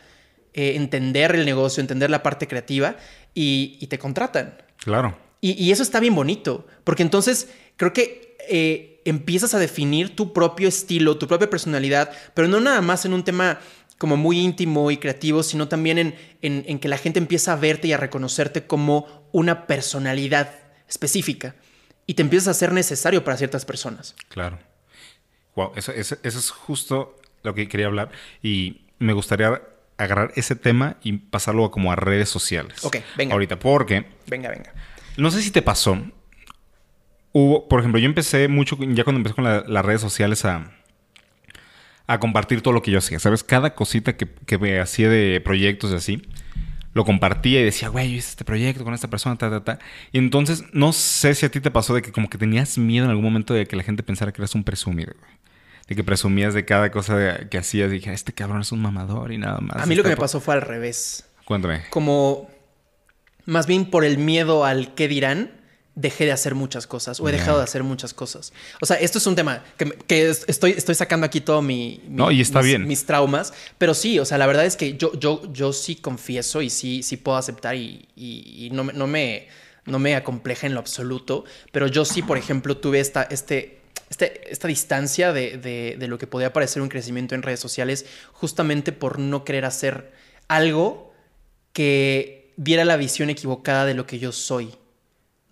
eh, 0.53 0.73
entender 0.75 1.33
el 1.35 1.45
negocio, 1.45 1.81
entender 1.81 2.09
la 2.09 2.23
parte 2.23 2.47
creativa 2.47 2.97
y, 3.33 3.77
y 3.79 3.87
te 3.87 3.97
contratan. 3.99 4.57
Claro. 4.77 5.17
Y, 5.39 5.51
y 5.63 5.71
eso 5.71 5.83
está 5.83 5.99
bien 5.99 6.15
bonito, 6.15 6.65
porque 6.83 7.03
entonces 7.03 7.47
creo 7.77 7.93
que 7.93 8.35
eh, 8.49 9.01
empiezas 9.05 9.53
a 9.53 9.59
definir 9.59 10.15
tu 10.15 10.33
propio 10.33 10.67
estilo, 10.67 11.17
tu 11.17 11.27
propia 11.27 11.49
personalidad, 11.49 12.11
pero 12.33 12.47
no 12.47 12.59
nada 12.59 12.81
más 12.81 13.05
en 13.05 13.13
un 13.13 13.23
tema 13.23 13.59
como 13.97 14.17
muy 14.17 14.39
íntimo 14.39 14.91
y 14.91 14.97
creativo, 14.97 15.41
sino 15.43 15.67
también 15.67 15.97
en, 15.97 16.15
en- 16.41 16.63
en 16.67 16.79
que 16.79 16.87
la 16.87 16.97
gente 16.97 17.19
empieza 17.19 17.53
a 17.53 17.55
verte 17.55 17.87
y 17.87 17.93
a 17.93 17.97
reconocerte 17.97 18.65
como 18.67 19.27
una 19.31 19.67
personalidad 19.67 20.51
específica 20.87 21.55
y 22.05 22.13
te 22.15 22.21
empiezas 22.21 22.49
a 22.49 22.53
ser 22.59 22.71
necesario 22.73 23.23
para 23.23 23.37
ciertas 23.37 23.65
personas. 23.65 24.15
Claro. 24.29 24.59
Wow, 25.55 25.71
eso, 25.75 25.91
eso- 25.93 26.17
eso 26.23 26.39
es 26.39 26.49
justo 26.51 27.15
lo 27.43 27.53
que 27.55 27.67
quería 27.67 27.87
hablar. 27.87 28.11
Y 28.43 28.81
me 28.99 29.13
gustaría 29.13 29.61
agarrar 29.97 30.33
ese 30.35 30.55
tema 30.57 30.97
y 31.01 31.13
pasarlo 31.13 31.71
como 31.71 31.91
a 31.91 31.95
redes 31.95 32.27
sociales. 32.27 32.83
Ok, 32.83 32.97
venga. 33.15 33.33
Ahorita, 33.33 33.57
porque 33.57 34.05
Venga, 34.27 34.49
venga. 34.49 34.73
no 35.15 35.31
sé 35.31 35.41
si 35.41 35.51
te 35.51 35.61
pasó. 35.61 35.97
Hubo, 37.31 37.67
por 37.67 37.79
ejemplo, 37.79 37.99
yo 37.99 38.05
empecé 38.05 38.47
mucho, 38.47 38.77
ya 38.79 39.03
cuando 39.03 39.17
empecé 39.19 39.35
con 39.35 39.43
la- 39.43 39.63
las 39.67 39.85
redes 39.85 40.01
sociales 40.01 40.45
a, 40.45 40.71
a 42.07 42.19
compartir 42.19 42.61
todo 42.61 42.73
lo 42.73 42.81
que 42.81 42.91
yo 42.91 42.99
hacía. 42.99 43.19
¿Sabes? 43.19 43.43
Cada 43.43 43.75
cosita 43.75 44.17
que, 44.17 44.27
que 44.27 44.57
me 44.57 44.79
hacía 44.79 45.09
de 45.09 45.41
proyectos 45.41 45.91
y 45.91 45.95
así, 45.95 46.21
lo 46.95 47.03
compartía 47.03 47.59
y 47.59 47.63
decía, 47.65 47.89
güey, 47.89 48.09
yo 48.11 48.17
hice 48.17 48.29
este 48.29 48.45
proyecto 48.45 48.83
con 48.83 48.93
esta 48.93 49.09
persona, 49.09 49.37
ta, 49.37 49.49
ta, 49.49 49.63
ta. 49.63 49.79
Y 50.13 50.17
entonces, 50.17 50.63
no 50.71 50.93
sé 50.93 51.35
si 51.35 51.45
a 51.45 51.49
ti 51.49 51.59
te 51.59 51.69
pasó 51.69 51.93
de 51.93 52.01
que 52.01 52.13
como 52.13 52.29
que 52.29 52.37
tenías 52.37 52.77
miedo 52.77 53.03
en 53.05 53.11
algún 53.11 53.25
momento 53.25 53.53
de 53.53 53.65
que 53.65 53.75
la 53.75 53.83
gente 53.83 54.01
pensara 54.01 54.31
que 54.31 54.41
eras 54.41 54.55
un 54.55 54.63
presumido, 54.63 55.13
güey. 55.19 55.31
De 55.87 55.95
que 55.95 56.03
presumías 56.03 56.53
de 56.53 56.65
cada 56.65 56.91
cosa 56.91 57.47
que 57.49 57.57
hacías 57.57 57.89
y 57.89 57.95
dije, 57.95 58.13
este 58.13 58.33
cabrón 58.33 58.61
es 58.61 58.71
un 58.71 58.81
mamador 58.81 59.33
y 59.33 59.37
nada 59.37 59.59
más. 59.59 59.83
A 59.83 59.85
mí 59.85 59.93
lo 59.93 60.03
que 60.03 60.09
me 60.09 60.17
pasó 60.17 60.39
fue 60.39 60.53
al 60.53 60.61
revés. 60.61 61.25
Cuéntame. 61.43 61.83
como 61.91 62.49
más 63.45 63.67
bien 63.67 63.85
por 63.85 64.03
el 64.03 64.17
miedo 64.17 64.65
al 64.65 64.95
qué 64.95 65.07
dirán, 65.07 65.51
dejé 65.95 66.25
de 66.25 66.33
hacer 66.33 66.55
muchas 66.55 66.87
cosas 66.87 67.19
o 67.21 67.29
he 67.29 67.31
dejado 67.31 67.57
de 67.59 67.63
hacer 67.63 67.81
muchas 67.83 68.13
cosas. 68.13 68.51
O 68.81 68.85
sea, 68.85 68.97
esto 68.97 69.17
es 69.17 69.27
un 69.27 69.35
tema 69.35 69.63
que, 69.77 69.85
que 70.07 70.29
es- 70.29 70.43
estoy, 70.47 70.71
estoy 70.71 70.93
sacando 70.95 71.25
aquí 71.25 71.39
todo 71.41 71.61
mi, 71.61 72.01
mi- 72.07 72.15
No, 72.17 72.31
y 72.31 72.41
está 72.41 72.59
mis, 72.59 72.67
bien. 72.67 72.85
mis 72.87 73.05
traumas, 73.05 73.53
pero 73.77 73.93
sí, 73.93 74.19
o 74.19 74.25
sea, 74.25 74.37
la 74.37 74.45
verdad 74.45 74.65
es 74.65 74.75
que 74.75 74.97
yo, 74.97 75.13
yo, 75.17 75.41
yo 75.53 75.71
sí 75.71 75.95
confieso 75.95 76.61
y 76.61 76.69
sí, 76.69 77.01
sí 77.01 77.15
puedo 77.17 77.37
aceptar 77.37 77.75
y, 77.75 78.07
y- 78.15 78.65
y 78.65 78.69
no, 78.71 78.83
me- 78.83 78.91
no, 78.93 79.07
me, 79.07 79.47
no 79.85 79.97
me 79.99 80.15
acompleja 80.15 80.67
en 80.67 80.73
lo 80.73 80.81
absoluto, 80.81 81.45
pero 81.71 81.87
yo 81.87 82.03
sí, 82.03 82.21
por 82.21 82.37
ejemplo, 82.37 82.75
tuve 82.75 82.99
esta, 82.99 83.23
este, 83.23 83.79
este- 84.09 84.51
esta 84.51 84.67
distancia 84.67 85.31
de, 85.31 85.57
de- 85.57 85.95
de 85.97 86.07
lo 86.09 86.17
que 86.17 86.27
podía 86.27 86.51
parecer 86.51 86.81
un 86.81 86.89
crecimiento 86.89 87.35
en 87.35 87.41
redes 87.41 87.61
sociales 87.61 88.05
justamente 88.33 88.91
por 88.91 89.17
no 89.19 89.45
querer 89.45 89.63
hacer 89.63 90.11
algo 90.49 91.13
que 91.73 92.53
diera 92.57 92.85
la 92.85 92.97
visión 92.97 93.29
equivocada 93.29 93.85
de 93.85 93.93
lo 93.93 94.05
que 94.05 94.19
yo 94.19 94.31
soy. 94.31 94.71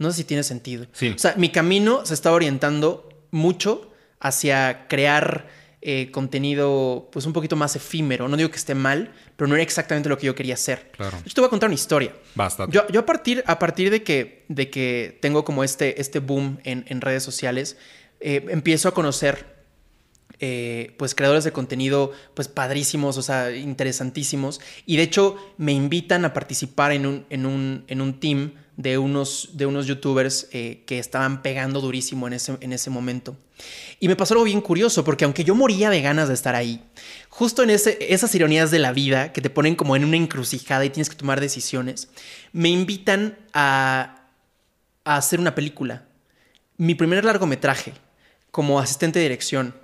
No 0.04 0.12
sé 0.12 0.18
si 0.18 0.24
tiene 0.26 0.44
sentido. 0.44 0.86
Sí. 0.92 1.13
O 1.16 1.18
sea, 1.18 1.34
mi 1.38 1.50
camino 1.50 2.06
se 2.06 2.13
está 2.13 2.32
orientando 2.32 3.10
mucho 3.32 3.92
hacia 4.20 4.88
crear 4.88 5.48
eh, 5.82 6.12
contenido 6.12 7.10
pues 7.12 7.26
un 7.26 7.34
poquito 7.34 7.56
más 7.56 7.76
efímero. 7.76 8.28
No 8.28 8.38
digo 8.38 8.50
que 8.50 8.58
esté 8.58 8.76
mal, 8.76 9.12
pero 9.36 9.48
no 9.48 9.56
era 9.56 9.63
exactamente 9.63 10.08
lo 10.08 10.18
que 10.18 10.28
yo 10.28 10.36
quería 10.36 10.54
hacer. 10.54 10.92
Claro. 10.92 11.18
Yo 11.26 11.34
te 11.34 11.42
voy 11.42 11.48
a 11.48 11.50
contar 11.50 11.68
una 11.68 11.76
historia. 11.76 12.13
Basta. 12.36 12.68
Yo, 12.70 12.88
yo 12.88 13.00
a, 13.02 13.06
partir, 13.06 13.44
a 13.48 13.60
partir 13.60 13.89
de 13.89 14.04
que, 14.04 14.46
de 14.50 14.70
que 14.70 15.18
tengo 15.22 15.44
como 15.44 15.63
este, 15.63 16.00
este 16.00 16.20
boom 16.20 16.60
en, 16.63 16.86
en 16.88 17.02
redes 17.02 17.24
sociales, 17.24 17.78
eh, 18.20 18.46
empiezo 18.50 18.88
a 18.88 18.94
conocer 18.94 19.54
eh, 20.39 20.94
pues 20.98 21.16
creadores 21.16 21.44
de 21.44 21.52
contenido 21.52 22.12
pues 22.34 22.48
padrísimos, 22.48 23.18
o 23.18 23.22
sea, 23.22 23.56
interesantísimos. 23.56 24.62
Y 24.86 24.98
de 24.98 25.04
hecho 25.04 25.36
me 25.58 25.72
invitan 25.72 26.26
a 26.26 26.34
participar 26.34 26.92
en 26.92 27.06
un, 27.06 27.26
en 27.30 27.46
un, 27.46 27.84
en 27.88 28.02
un 28.02 28.20
team 28.20 28.54
de 28.75 28.97
unos, 28.97 29.49
de 29.53 29.65
unos 29.65 29.86
youtubers 29.86 30.47
eh, 30.51 30.83
que 30.88 30.97
estaban 30.99 31.41
pegando 31.43 31.79
durísimo 31.81 32.27
en 32.27 32.33
ese, 32.33 32.57
en 32.59 32.73
ese 32.73 32.89
momento. 32.89 33.38
Y 33.99 34.07
me 34.07 34.15
pasó 34.15 34.33
algo 34.33 34.45
bien 34.45 34.62
curioso, 34.62 35.03
porque 35.03 35.25
aunque 35.25 35.43
yo 35.43 35.53
moría 35.55 35.89
de 35.89 36.01
ganas 36.01 36.27
de 36.27 36.33
estar 36.33 36.55
ahí, 36.55 36.83
justo 37.29 37.62
en 37.63 37.69
ese, 37.69 37.97
esas 38.13 38.33
ironías 38.33 38.71
de 38.71 38.79
la 38.79 38.91
vida 38.91 39.31
que 39.31 39.41
te 39.41 39.49
ponen 39.51 39.75
como 39.75 39.95
en 39.95 40.03
una 40.03 40.17
encrucijada 40.17 40.83
y 40.86 40.89
tienes 40.89 41.09
que 41.09 41.15
tomar 41.15 41.39
decisiones, 41.39 42.09
me 42.51 42.69
invitan 42.69 43.38
a, 43.53 44.23
a 45.05 45.17
hacer 45.17 45.39
una 45.39 45.53
película. 45.53 46.05
Mi 46.77 46.95
primer 46.95 47.23
largometraje 47.23 47.93
como 48.49 48.79
asistente 48.79 49.19
de 49.19 49.23
dirección 49.25 49.75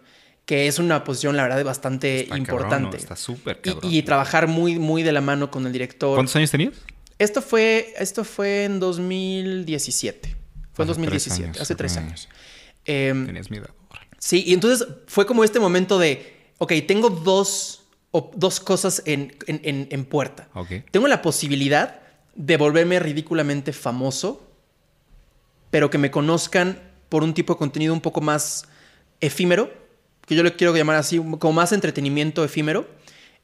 que 0.45 0.65
es 0.65 0.79
una 0.79 1.03
posición, 1.03 1.37
la 1.37 1.43
verdad, 1.43 1.63
bastante 1.63 2.21
Está 2.21 2.35
importante. 2.35 2.69
cabrón, 2.75 2.91
¿no? 2.91 2.97
Está 2.97 3.15
súper 3.15 3.61
Y- 3.83 3.99
y, 3.99 4.01
trabajar 4.01 4.47
muy, 4.47 4.79
muy 4.79 5.03
de 5.03 5.11
la 5.11 5.21
mano 5.21 5.51
con 5.51 5.67
el 5.67 5.71
director. 5.71 6.15
¿Cuántos 6.15 6.35
años 6.37 6.49
tenías? 6.49 6.73
Esto 7.19 7.41
fue, 7.41 7.93
esto 7.97 8.23
fue 8.23 8.63
en 8.65 8.79
2017. 8.79 10.35
Fue 10.73 10.85
en 10.85 10.91
Hace 10.91 10.99
2017, 11.01 11.35
tres 11.35 11.39
años, 11.49 11.61
hace 11.61 11.75
tres 11.75 11.97
años. 11.97 12.29
Em, 12.85 13.25
Tenías 13.27 13.51
mi 13.51 13.57
edad. 13.57 13.69
sí, 14.17 14.43
y 14.47 14.53
entonces 14.53 14.87
fue 15.07 15.25
como 15.25 15.43
este 15.43 15.59
momento 15.59 15.99
de, 15.99 16.35
ok, 16.57 16.73
tengo 16.87 17.09
dos, 17.09 17.83
op- 18.11 18.33
dos 18.35 18.59
cosas 18.59 19.03
en, 19.05 19.35
en- 19.47 19.59
en- 19.63 19.87
en 19.91 20.05
puerta. 20.05 20.47
Ok. 20.53 20.69
Tengo 20.91 21.07
la 21.07 21.21
posibilidad 21.21 21.99
de 22.35 22.55
volverme 22.57 22.99
ridículamente 22.99 23.73
famoso, 23.73 24.47
pero 25.71 25.89
que 25.89 25.97
me 25.97 26.09
conozcan 26.09 26.79
por 27.09 27.23
un 27.23 27.33
tipo 27.33 27.53
de 27.53 27.57
contenido 27.59 27.93
un 27.93 28.01
poco 28.01 28.21
más 28.21 28.65
efímero, 29.19 29.71
que 30.25 30.35
yo 30.35 30.43
le 30.43 30.55
quiero 30.55 30.73
llamar 30.75 30.95
así, 30.95 31.17
como 31.17 31.51
más 31.53 31.73
entretenimiento 31.73 32.43
efímero, 32.45 32.87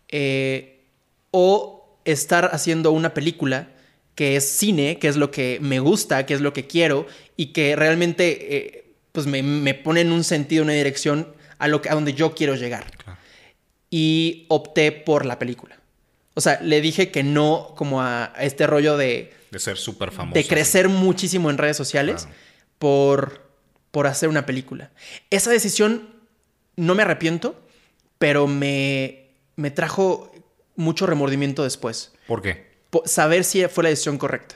eh, 0.07 0.85
o 1.31 1.74
estar 2.05 2.49
haciendo 2.53 2.91
una 2.91 3.13
película 3.13 3.69
que 4.15 4.35
es 4.37 4.47
cine, 4.49 4.97
que 4.99 5.07
es 5.09 5.17
lo 5.17 5.29
que 5.31 5.57
me 5.61 5.79
gusta, 5.79 6.25
que 6.25 6.33
es 6.33 6.41
lo 6.41 6.53
que 6.53 6.67
quiero, 6.67 7.05
y 7.35 7.47
que 7.47 7.75
realmente 7.75 8.55
eh, 8.55 8.93
pues 9.11 9.27
me, 9.27 9.43
me 9.43 9.73
pone 9.73 10.01
en 10.01 10.11
un 10.11 10.23
sentido, 10.23 10.63
una 10.63 10.73
dirección 10.73 11.33
a, 11.57 11.67
lo 11.67 11.81
que, 11.81 11.89
a 11.89 11.93
donde 11.95 12.13
yo 12.13 12.33
quiero 12.33 12.55
llegar 12.55 12.89
Claro. 12.97 13.19
y 13.89 14.45
opté 14.49 14.91
por 14.91 15.25
la 15.25 15.37
película. 15.39 15.77
O 16.33 16.41
sea, 16.41 16.59
le 16.61 16.81
dije 16.81 17.11
que 17.11 17.23
no 17.23 17.73
como 17.77 18.01
a, 18.01 18.25
a 18.35 18.43
este 18.43 18.67
rollo 18.67 18.97
de, 18.97 19.33
De 19.51 19.59
ser 19.59 19.77
súper 19.77 20.11
famoso. 20.11 20.33
de 20.33 20.45
crecer 20.45 20.89
muchísimo 20.89 21.49
en 21.49 21.57
redes 21.57 21.77
sociales 21.77 22.23
Claro. 22.23 22.35
por, 22.79 23.49
por 23.91 24.07
hacer 24.07 24.27
una 24.29 24.45
película. 24.45 24.91
Esa 25.29 25.51
decisión 25.51 26.09
no 26.75 26.93
me 26.95 27.03
arrepiento, 27.03 27.61
pero 28.17 28.47
me, 28.47 29.29
me 29.55 29.71
trajo 29.71 30.31
mucho 30.75 31.05
remordimiento 31.05 31.63
después. 31.63 32.13
¿Por 32.27 32.41
qué? 32.41 32.75
Saber 33.05 33.43
si 33.43 33.65
fue 33.67 33.83
la 33.83 33.89
decisión 33.89 34.17
correcta. 34.17 34.55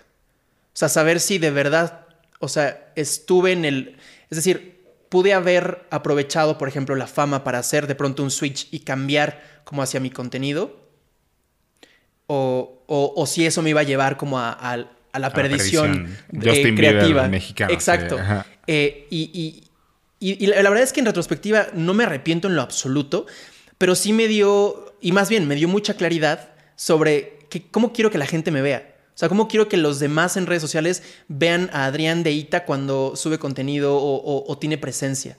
O 0.73 0.77
sea, 0.79 0.89
saber 0.89 1.19
si 1.19 1.37
de 1.39 1.51
verdad, 1.51 2.05
o 2.39 2.47
sea, 2.47 2.91
estuve 2.95 3.51
en 3.51 3.65
el... 3.65 3.97
Es 4.29 4.35
decir, 4.37 4.79
pude 5.09 5.33
haber 5.33 5.85
aprovechado, 5.89 6.57
por 6.57 6.67
ejemplo, 6.67 6.95
la 6.95 7.07
fama 7.07 7.43
para 7.43 7.59
hacer 7.59 7.87
de 7.87 7.95
pronto 7.95 8.23
un 8.23 8.31
switch 8.31 8.67
y 8.71 8.79
cambiar 8.81 9.61
como 9.63 9.81
hacia 9.81 9.99
mi 9.99 10.09
contenido. 10.09 10.77
O, 12.27 12.83
o- 12.87 13.13
o 13.15 13.25
si 13.25 13.45
eso 13.45 13.61
me 13.61 13.71
iba 13.71 13.81
a 13.81 13.83
llevar 13.83 14.17
como 14.17 14.39
a, 14.39 14.51
a- 14.51 14.73
a 15.11 15.17
la 15.17 15.29
la 15.29 15.33
perdición, 15.33 16.05
eh, 16.07 16.17
Bieber 16.31 16.75
creativa. 16.75 17.27
mexicano, 17.27 17.73
Exacto. 17.73 18.19
Eh, 18.67 19.07
y, 19.09 19.31
y- 19.33 19.63
y- 20.19 20.43
y 20.43 20.47
la 20.47 20.61
la 20.61 20.69
verdad 20.69 20.83
es 20.83 20.93
que 20.93 20.99
en 20.99 21.07
retrospectiva 21.07 21.67
no 21.73 21.95
me 21.95 22.03
arrepiento 22.03 22.47
en 22.47 22.55
lo 22.55 22.61
absoluto, 22.61 23.25
pero 23.79 23.95
sí 23.95 24.13
me 24.13 24.27
dio, 24.27 24.88
y 25.01 25.11
más 25.11 25.29
bien 25.29 25.47
me 25.47 25.55
dio 25.55 25.67
mucha 25.67 25.95
claridad 25.95 26.49
sobre 26.75 27.39
cómo 27.71 27.93
quiero 27.93 28.11
que 28.11 28.17
la 28.17 28.25
gente 28.25 28.51
me 28.51 28.61
vea. 28.61 28.95
O 29.13 29.17
sea, 29.19 29.27
cómo 29.27 29.47
quiero 29.49 29.67
que 29.67 29.75
los 29.75 29.99
demás 29.99 30.37
en 30.37 30.45
redes 30.45 30.61
sociales 30.61 31.03
vean 31.27 31.69
a 31.73 31.85
Adrián 31.85 32.23
de 32.23 32.31
Ita 32.31 32.63
cuando 32.65 33.15
sube 33.17 33.37
contenido 33.37 33.97
o, 33.99 34.57
tiene 34.59 34.77
presencia. 34.77 35.37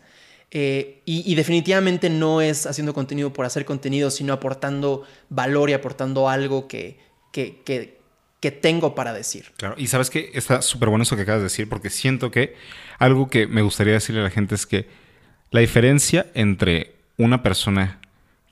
Eh, 0.50 1.00
y, 1.06 1.30
y 1.30 1.34
definitivamente 1.34 2.10
no 2.10 2.40
es 2.42 2.66
haciendo 2.66 2.92
contenido 2.92 3.32
por 3.32 3.46
hacer 3.46 3.64
contenido, 3.64 4.10
sino 4.10 4.32
aportando 4.34 5.04
valor 5.30 5.70
y 5.70 5.72
aportando 5.72 6.28
algo 6.28 6.68
que, 6.68 6.98
que, 7.32 7.62
que- 7.64 8.00
que 8.40 8.50
tengo 8.50 8.94
para 8.94 9.12
decir. 9.12 9.52
Claro, 9.58 9.74
y 9.76 9.86
sabes 9.88 10.08
que 10.08 10.30
está 10.32 10.62
súper 10.62 10.88
bueno 10.88 11.02
eso 11.02 11.14
que 11.14 11.22
acabas 11.22 11.40
de 11.40 11.44
decir, 11.44 11.68
porque 11.68 11.90
siento 11.90 12.30
que 12.30 12.54
algo 12.98 13.28
que 13.28 13.46
me 13.46 13.60
gustaría 13.60 13.92
decirle 13.92 14.22
a 14.22 14.24
la 14.24 14.30
gente 14.30 14.54
es 14.54 14.64
que 14.64 14.86
la 15.50 15.60
diferencia 15.60 16.26
entre 16.32 16.94
una 17.18 17.42
persona 17.42 18.00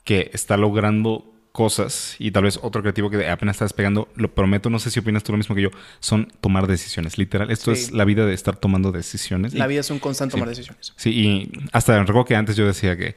que 0.09 0.31
está 0.33 0.57
logrando 0.57 1.31
cosas 1.53 2.17
y 2.19 2.31
tal 2.31 2.45
vez 2.45 2.59
otro 2.63 2.81
creativo 2.81 3.11
que 3.11 3.29
apenas 3.29 3.57
está 3.57 3.67
despegando, 3.67 4.09
lo 4.15 4.33
prometo, 4.35 4.71
no 4.71 4.79
sé 4.79 4.91
si 4.91 5.01
opinas 5.01 5.23
tú 5.23 5.33
lo 5.33 5.39
mismo 5.39 5.55
que 5.55 5.61
yo, 5.61 5.71
son 6.01 6.33
tomar 6.41 6.67
decisiones. 6.67 7.19
Literal, 7.19 7.51
esto 7.51 7.75
Sí. 7.75 7.83
es 7.83 7.93
la 7.93 8.07
vida 8.07 8.25
de 8.25 8.33
estar 8.33 8.57
tomando 8.57 8.91
decisiones. 8.91 9.53
La 9.53 9.67
Y- 9.67 9.69
vida 9.69 9.81
es 9.81 9.91
un 9.91 9.99
constante 9.99 10.33
sí. 10.33 10.37
tomar 10.37 10.49
decisiones. 10.49 10.95
Sí, 10.97 11.11
y 11.11 11.53
hasta 11.73 11.99
recuerdo 12.01 12.25
que 12.25 12.37
antes 12.37 12.57
yo 12.57 12.65
decía 12.67 12.97
que 12.97 13.17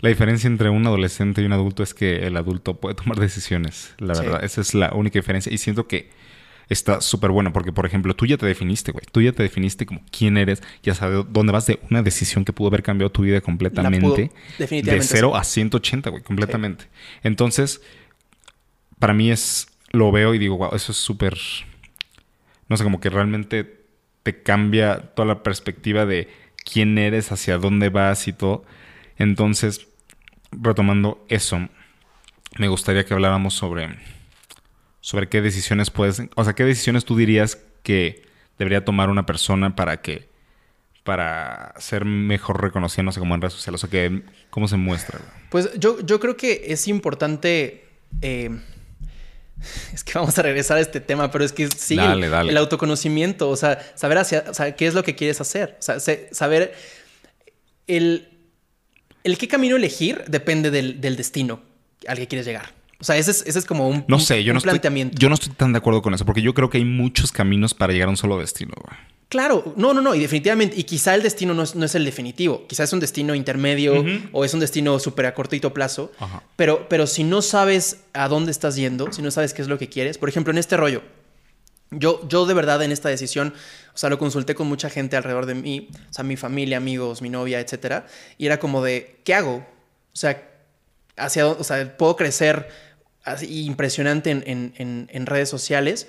la 0.00 0.08
diferencia 0.08 0.46
entre 0.46 0.68
un 0.70 0.86
adolescente 0.86 1.42
y 1.42 1.46
un 1.46 1.52
adulto 1.52 1.82
es 1.82 1.92
que 1.94 2.26
el 2.28 2.36
adulto 2.36 2.78
puede 2.78 2.94
tomar 2.94 3.18
decisiones, 3.20 3.94
la 3.98 4.14
Sí. 4.14 4.22
verdad. 4.22 4.44
Esa 4.44 4.60
es 4.60 4.74
la 4.74 4.92
única 4.94 5.18
diferencia. 5.18 5.52
Y 5.52 5.58
siento 5.58 5.88
que 5.88 6.10
está 6.70 7.00
súper 7.00 7.30
bueno 7.32 7.52
porque, 7.52 7.72
por 7.72 7.84
ejemplo, 7.84 8.14
tú 8.14 8.24
ya 8.26 8.38
te 8.38 8.46
definiste, 8.46 8.92
güey. 8.92 9.04
Tú 9.10 9.20
ya 9.20 9.32
te 9.32 9.42
definiste 9.42 9.84
como 9.84 10.02
quién 10.16 10.38
eres, 10.38 10.62
ya 10.82 10.94
sabes 10.94 11.26
dónde 11.28 11.52
vas 11.52 11.66
de 11.66 11.80
una 11.90 12.02
decisión 12.02 12.44
que 12.44 12.52
pudo 12.52 12.68
haber 12.68 12.82
cambiado 12.82 13.10
tu 13.10 13.22
vida 13.22 13.40
completamente. 13.40 14.00
pudo- 14.06 14.16
de 14.16 14.30
definitivamente 14.56 15.06
0 15.08 15.32
sí. 15.34 15.40
a 15.40 15.44
180, 15.44 16.10
güey, 16.10 16.22
completamente. 16.22 16.86
Entonces, 17.22 17.82
para 18.98 19.12
mí 19.12 19.30
es, 19.30 19.66
lo 19.90 20.12
veo 20.12 20.32
y 20.32 20.38
digo, 20.38 20.56
wow, 20.56 20.74
eso 20.74 20.92
es 20.92 20.98
súper, 20.98 21.36
no 22.68 22.76
sé, 22.76 22.84
como 22.84 23.00
que 23.00 23.10
realmente 23.10 23.80
te 24.22 24.42
cambia 24.42 25.12
toda 25.14 25.26
la 25.26 25.42
perspectiva 25.42 26.06
de 26.06 26.28
quién 26.70 26.98
eres, 26.98 27.32
hacia 27.32 27.58
dónde 27.58 27.88
vas 27.88 28.28
y 28.28 28.32
todo. 28.32 28.64
Entonces, 29.16 29.88
retomando 30.52 31.24
eso, 31.28 31.68
me 32.58 32.68
gustaría 32.68 33.04
que 33.04 33.14
habláramos 33.14 33.54
sobre, 33.54 33.88
sobre 35.00 35.28
qué 35.28 35.40
decisiones 35.40 35.90
puedes, 35.90 36.22
o 36.36 36.44
sea, 36.44 36.54
qué 36.54 36.64
decisiones 36.64 37.04
tú 37.04 37.16
dirías 37.16 37.58
que 37.82 38.22
debería 38.58 38.84
tomar 38.84 39.08
una 39.08 39.24
persona 39.26 39.74
para 39.74 40.02
que, 40.02 40.28
para 41.04 41.74
ser 41.78 42.04
mejor 42.04 42.60
reconocida, 42.62 43.02
no 43.02 43.12
sé, 43.12 43.18
como 43.20 43.34
en 43.34 43.40
redes 43.40 43.54
sociales, 43.54 43.82
o 43.82 43.86
sea, 43.86 43.90
que, 43.90 44.22
cómo 44.50 44.68
se 44.68 44.76
muestra. 44.76 45.18
Pues 45.50 45.70
yo, 45.78 46.00
yo 46.04 46.20
creo 46.20 46.36
que 46.36 46.64
es 46.68 46.86
importante. 46.88 47.84
eh, 48.20 48.50
es 49.92 50.04
que 50.04 50.12
vamos 50.14 50.38
a 50.38 50.42
regresar 50.42 50.78
a 50.78 50.80
este 50.80 51.00
tema, 51.00 51.30
pero 51.30 51.44
es 51.44 51.52
que 51.52 51.68
sí, 51.68 51.94
Dale, 51.96 52.26
el, 52.26 52.30
dale. 52.32 52.50
el 52.50 52.56
autoconocimiento, 52.56 53.50
o 53.50 53.56
sea, 53.56 53.78
saber 53.94 54.16
hacia, 54.18 54.44
o 54.48 54.54
sea, 54.54 54.74
qué 54.74 54.86
es 54.86 54.94
lo 54.94 55.02
que 55.04 55.14
quieres 55.14 55.38
hacer, 55.40 55.76
o 55.78 55.82
sea, 55.82 56.00
se- 56.00 56.28
saber 56.32 56.72
el, 57.86 58.28
el 59.24 59.36
qué 59.38 59.48
camino 59.48 59.76
elegir 59.76 60.24
depende 60.28 60.70
del, 60.70 61.00
del 61.02 61.16
destino 61.16 61.60
al 62.08 62.16
que 62.16 62.26
quieres 62.26 62.46
llegar. 62.46 62.72
O 63.00 63.04
sea, 63.04 63.16
ese 63.16 63.30
es, 63.30 63.44
ese 63.46 63.58
es 63.58 63.64
como 63.64 63.88
un, 63.88 64.04
No 64.08 64.20
sé, 64.20 64.44
yo 64.44 64.52
un 64.52 64.60
no, 64.62 64.72
estoy, 64.72 65.10
yo 65.12 65.28
no 65.28 65.34
estoy 65.34 65.52
tan 65.54 65.72
de 65.72 65.78
acuerdo 65.78 66.02
con 66.02 66.12
eso, 66.12 66.26
porque 66.26 66.42
yo 66.42 66.52
creo 66.52 66.68
que 66.68 66.78
hay 66.78 66.84
muchos 66.84 67.32
caminos 67.32 67.72
para 67.72 67.92
llegar 67.92 68.08
a 68.08 68.10
un 68.10 68.16
solo 68.16 68.38
destino. 68.38 68.74
güey. 68.76 68.98
Claro, 69.30 69.74
no, 69.76 69.94
no, 69.94 70.00
no, 70.00 70.16
y 70.16 70.18
definitivamente, 70.18 70.74
y 70.76 70.82
quizá 70.82 71.14
el 71.14 71.22
destino 71.22 71.54
no 71.54 71.62
es, 71.62 71.76
no 71.76 71.86
es 71.86 71.94
el 71.94 72.04
definitivo, 72.04 72.66
quizá 72.66 72.82
es 72.82 72.92
un 72.92 72.98
destino 72.98 73.32
intermedio 73.36 74.04
o 74.32 74.44
es 74.44 74.52
un 74.54 74.58
destino 74.58 74.98
súper 74.98 75.26
a 75.26 75.34
cortito 75.34 75.72
plazo, 75.72 76.10
Ajá. 76.18 76.42
pero, 76.56 76.88
pero 76.88 77.06
si 77.06 77.22
no 77.22 77.40
sabes 77.40 78.00
a 78.12 78.26
dónde 78.26 78.50
estás 78.50 78.74
yendo, 78.74 79.12
si 79.12 79.22
no 79.22 79.30
sabes 79.30 79.54
qué 79.54 79.62
es 79.62 79.68
lo 79.68 79.78
que 79.78 79.88
quieres, 79.88 80.18
por 80.18 80.28
ejemplo, 80.28 80.50
en 80.50 80.58
este 80.58 80.76
rollo, 80.76 81.02
yo, 81.92 82.26
yo 82.28 82.44
de 82.44 82.54
verdad 82.54 82.82
en 82.82 82.90
esta 82.90 83.08
decisión, 83.08 83.54
o 83.94 83.96
sea, 83.96 84.10
lo 84.10 84.18
consulté 84.18 84.56
con 84.56 84.66
mucha 84.66 84.90
gente 84.90 85.16
alrededor 85.16 85.46
de 85.46 85.54
mí, 85.54 85.88
o 86.10 86.12
sea, 86.12 86.24
mi 86.24 86.36
familia, 86.36 86.78
amigos, 86.78 87.22
mi 87.22 87.30
novia, 87.30 87.60
etcétera, 87.60 88.06
y 88.36 88.46
era 88.46 88.58
como 88.58 88.82
de, 88.82 89.20
¿qué 89.22 89.34
hago? 89.34 89.58
O 89.58 90.16
sea, 90.16 90.42
hacia 91.16 91.44
dónde, 91.44 91.60
o 91.60 91.64
sea, 91.64 91.96
puedo 91.96 92.16
crecer 92.16 92.68
así 93.24 93.64
impresionante 93.66 94.30
en, 94.30 94.42
en- 94.46 94.74
en- 94.76 95.08
en 95.12 95.26
redes 95.26 95.48
sociales 95.48 96.06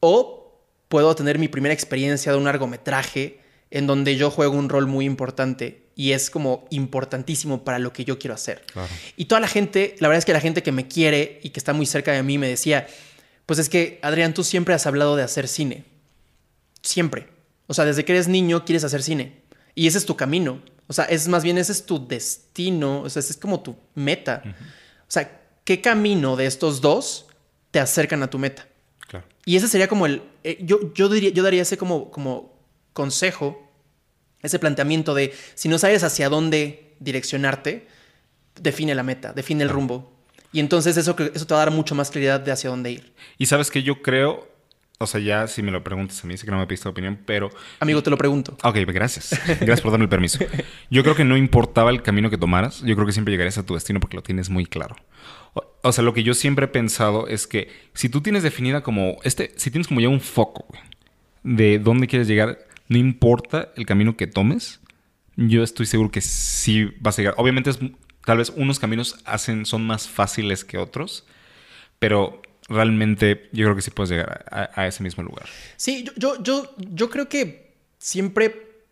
o 0.00 0.60
puedo 0.88 1.14
tener 1.14 1.38
mi 1.38 1.48
primera 1.48 1.72
experiencia 1.72 2.32
de 2.32 2.38
un 2.38 2.44
largometraje 2.44 3.40
en 3.70 3.86
donde 3.86 4.16
yo 4.16 4.30
juego 4.30 4.56
un 4.56 4.68
rol 4.68 4.86
muy 4.86 5.06
importante 5.06 5.82
y 5.94 6.12
es 6.12 6.28
como 6.30 6.66
importantísimo 6.70 7.64
para 7.64 7.78
lo 7.78 7.92
que 7.92 8.04
yo 8.04 8.18
quiero 8.18 8.34
hacer. 8.34 8.62
Claro. 8.72 8.88
Y 9.16 9.26
toda 9.26 9.40
la 9.40 9.48
gente, 9.48 9.94
la 10.00 10.08
verdad 10.08 10.18
es 10.18 10.24
que 10.24 10.32
la 10.32 10.40
gente 10.40 10.62
que 10.62 10.72
me 10.72 10.88
quiere 10.88 11.40
y 11.42 11.50
que 11.50 11.60
está 11.60 11.72
muy 11.72 11.86
cerca 11.86 12.12
de 12.12 12.22
mí 12.22 12.36
me 12.38 12.48
decía, 12.48 12.86
pues 13.46 13.58
es 13.58 13.68
que 13.68 13.98
Adrián, 14.02 14.34
tú 14.34 14.44
siempre 14.44 14.74
has 14.74 14.86
hablado 14.86 15.16
de 15.16 15.22
hacer 15.22 15.48
cine. 15.48 15.84
Siempre. 16.82 17.28
O 17.66 17.74
sea, 17.74 17.84
desde 17.84 18.04
que 18.04 18.12
eres 18.12 18.28
niño 18.28 18.64
quieres 18.64 18.84
hacer 18.84 19.02
cine. 19.02 19.40
Y 19.74 19.86
ese 19.86 19.98
es 19.98 20.04
tu 20.06 20.16
camino. 20.16 20.60
O 20.64 20.72
O 20.88 20.92
sea, 20.92 21.04
es 21.06 21.28
más 21.28 21.42
bien 21.42 21.56
ese 21.58 21.72
es 21.72 21.86
tu 21.86 22.06
destino, 22.06 23.00
o 23.02 23.08
sea, 23.10 23.20
ese 23.20 23.32
es 23.32 23.38
como 23.38 23.60
tu 23.62 23.76
meta. 23.94 24.42
O 24.44 25.10
sea, 25.10 25.40
¿qué 25.64 25.80
camino 25.80 26.36
de 26.36 26.46
estos 26.46 26.80
dos 26.80 27.26
te 27.70 27.80
acercan 27.80 28.22
a 28.22 28.30
tu 28.30 28.38
meta? 28.38 28.66
Claro. 29.08 29.26
Y 29.44 29.56
ese 29.56 29.68
sería 29.68 29.88
como 29.88 30.06
el. 30.06 30.22
eh, 30.44 30.58
yo, 30.62 30.92
yo, 30.94 31.08
diría, 31.08 31.30
yo 31.30 31.42
daría 31.42 31.62
ese 31.62 31.76
como, 31.76 32.10
como 32.10 32.52
consejo, 32.92 33.70
ese 34.42 34.58
planteamiento 34.58 35.14
de 35.14 35.34
si 35.54 35.68
no 35.68 35.78
sabes 35.78 36.02
hacia 36.02 36.28
dónde 36.28 36.94
direccionarte, 37.00 37.86
define 38.60 38.94
la 38.94 39.02
meta, 39.02 39.32
define 39.32 39.64
el 39.64 39.70
rumbo. 39.70 40.12
Y 40.52 40.60
entonces 40.60 40.96
eso, 40.96 41.16
eso 41.34 41.46
te 41.46 41.54
va 41.54 41.62
a 41.62 41.64
dar 41.64 41.74
mucho 41.74 41.94
más 41.94 42.10
claridad 42.10 42.40
de 42.40 42.52
hacia 42.52 42.68
dónde 42.68 42.90
ir. 42.90 43.14
Y 43.38 43.46
sabes 43.46 43.70
que 43.70 43.82
yo 43.82 44.02
creo, 44.02 44.51
o 45.02 45.06
sea, 45.06 45.20
ya 45.20 45.46
si 45.46 45.62
me 45.62 45.70
lo 45.70 45.82
preguntas 45.82 46.22
a 46.22 46.26
mí, 46.26 46.36
sé 46.36 46.44
que 46.44 46.50
no 46.50 46.58
me 46.58 46.66
pediste 46.66 46.88
opinión, 46.88 47.18
pero 47.24 47.50
Amigo, 47.80 48.02
te 48.02 48.10
lo 48.10 48.16
pregunto. 48.16 48.56
Ok, 48.62 48.76
gracias. 48.86 49.30
Gracias 49.46 49.80
por 49.80 49.90
darme 49.90 50.04
el 50.04 50.08
permiso. 50.08 50.38
Yo 50.90 51.02
creo 51.02 51.14
que 51.14 51.24
no 51.24 51.36
importaba 51.36 51.90
el 51.90 52.02
camino 52.02 52.30
que 52.30 52.38
tomaras, 52.38 52.80
yo 52.82 52.94
creo 52.94 53.06
que 53.06 53.12
siempre 53.12 53.32
llegarías 53.32 53.58
a 53.58 53.66
tu 53.66 53.74
destino 53.74 54.00
porque 54.00 54.16
lo 54.16 54.22
tienes 54.22 54.50
muy 54.50 54.66
claro. 54.66 54.96
O, 55.54 55.64
o 55.82 55.92
sea, 55.92 56.04
lo 56.04 56.14
que 56.14 56.22
yo 56.22 56.34
siempre 56.34 56.66
he 56.66 56.68
pensado 56.68 57.28
es 57.28 57.46
que 57.46 57.68
si 57.94 58.08
tú 58.08 58.20
tienes 58.20 58.42
definida 58.42 58.82
como 58.82 59.18
este, 59.24 59.52
si 59.56 59.70
tienes 59.70 59.88
como 59.88 60.00
ya 60.00 60.08
un 60.08 60.20
foco 60.20 60.66
güey, 60.68 60.82
de 61.42 61.78
dónde 61.78 62.06
quieres 62.06 62.28
llegar, 62.28 62.58
no 62.88 62.98
importa 62.98 63.72
el 63.76 63.86
camino 63.86 64.16
que 64.16 64.26
tomes, 64.26 64.80
yo 65.36 65.62
estoy 65.62 65.86
seguro 65.86 66.10
que 66.10 66.20
sí 66.20 66.90
vas 67.00 67.18
a 67.18 67.22
llegar. 67.22 67.34
Obviamente 67.38 67.70
es, 67.70 67.78
tal 68.24 68.38
vez 68.38 68.52
unos 68.56 68.78
caminos 68.78 69.18
hacen 69.24 69.66
son 69.66 69.86
más 69.86 70.08
fáciles 70.08 70.64
que 70.64 70.78
otros, 70.78 71.26
pero 71.98 72.42
realmente 72.68 73.48
yo 73.52 73.64
creo 73.64 73.76
que 73.76 73.82
sí 73.82 73.90
puedes 73.90 74.10
llegar 74.10 74.44
a, 74.50 74.86
ese 74.86 75.02
mismo 75.02 75.22
lugar. 75.22 75.46
Sí, 75.76 76.04
yo, 76.16 76.42
yo, 76.42 76.74
yo, 76.78 77.10
creo 77.10 77.28
que 77.28 77.74
siempre, 77.98 78.82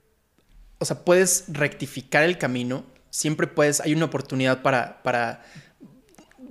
o 0.79 0.85
sea, 0.85 1.05
puedes 1.05 1.45
rectificar 1.49 2.25
el 2.25 2.39
camino, 2.39 2.85
siempre 3.11 3.47
puedes, 3.47 3.81
hay 3.81 3.95
una 3.95 4.07
oportunidad 4.07 4.63
para, 4.63 5.03
para, 5.03 5.45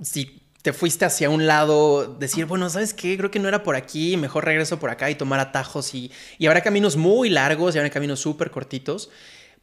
si 0.02 0.42
te 0.62 0.72
fuiste 0.72 1.04
hacia 1.04 1.30
un 1.30 1.46
lado, 1.46 2.16
decir, 2.18 2.44
bueno, 2.44 2.68
¿sabes 2.68 2.92
qué? 2.92 3.16
Creo 3.16 3.30
que 3.30 3.38
no 3.38 3.48
era 3.48 3.62
por 3.62 3.76
aquí, 3.76 4.16
mejor 4.16 4.44
regreso 4.44 4.78
por 4.78 4.90
acá 4.90 5.10
y 5.10 5.14
tomar 5.14 5.40
atajos 5.40 5.94
y, 5.94 6.10
y 6.38 6.46
habrá 6.46 6.62
caminos 6.62 6.96
muy 6.96 7.30
largos 7.30 7.74
y 7.74 7.78
habrá 7.78 7.90
caminos 7.90 8.20
súper 8.20 8.50
cortitos, 8.50 9.10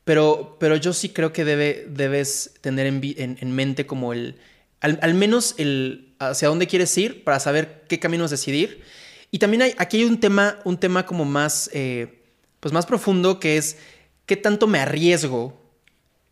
pero, 0.03 0.57
pero 0.59 0.75
yo 0.75 0.93
sí 0.93 1.09
creo 1.09 1.33
que 1.33 1.45
debe, 1.45 1.85
debes 1.89 2.55
tener 2.61 2.87
en, 2.87 3.01
en- 3.03 3.37
en 3.39 3.51
mente 3.51 3.85
como 3.85 4.13
el, 4.13 4.37
al, 4.79 4.97
al 5.01 5.13
menos 5.13 5.53
el 5.57 6.06
hacia 6.19 6.47
dónde 6.47 6.67
quieres 6.67 6.97
ir 6.97 7.23
para 7.23 7.39
saber 7.39 7.85
qué 7.87 7.99
caminos 7.99 8.31
decidir. 8.31 8.83
Y 9.31 9.39
también 9.39 9.63
hay, 9.63 9.75
aquí 9.77 9.97
hay 9.97 10.05
un 10.05 10.19
tema, 10.19 10.59
un 10.63 10.77
tema 10.77 11.05
como 11.05 11.25
más, 11.25 11.69
eh, 11.73 12.23
pues 12.59 12.73
más 12.73 12.85
profundo 12.85 13.39
que 13.39 13.57
es 13.57 13.77
qué 14.25 14.37
tanto 14.37 14.67
me 14.67 14.79
arriesgo, 14.79 15.61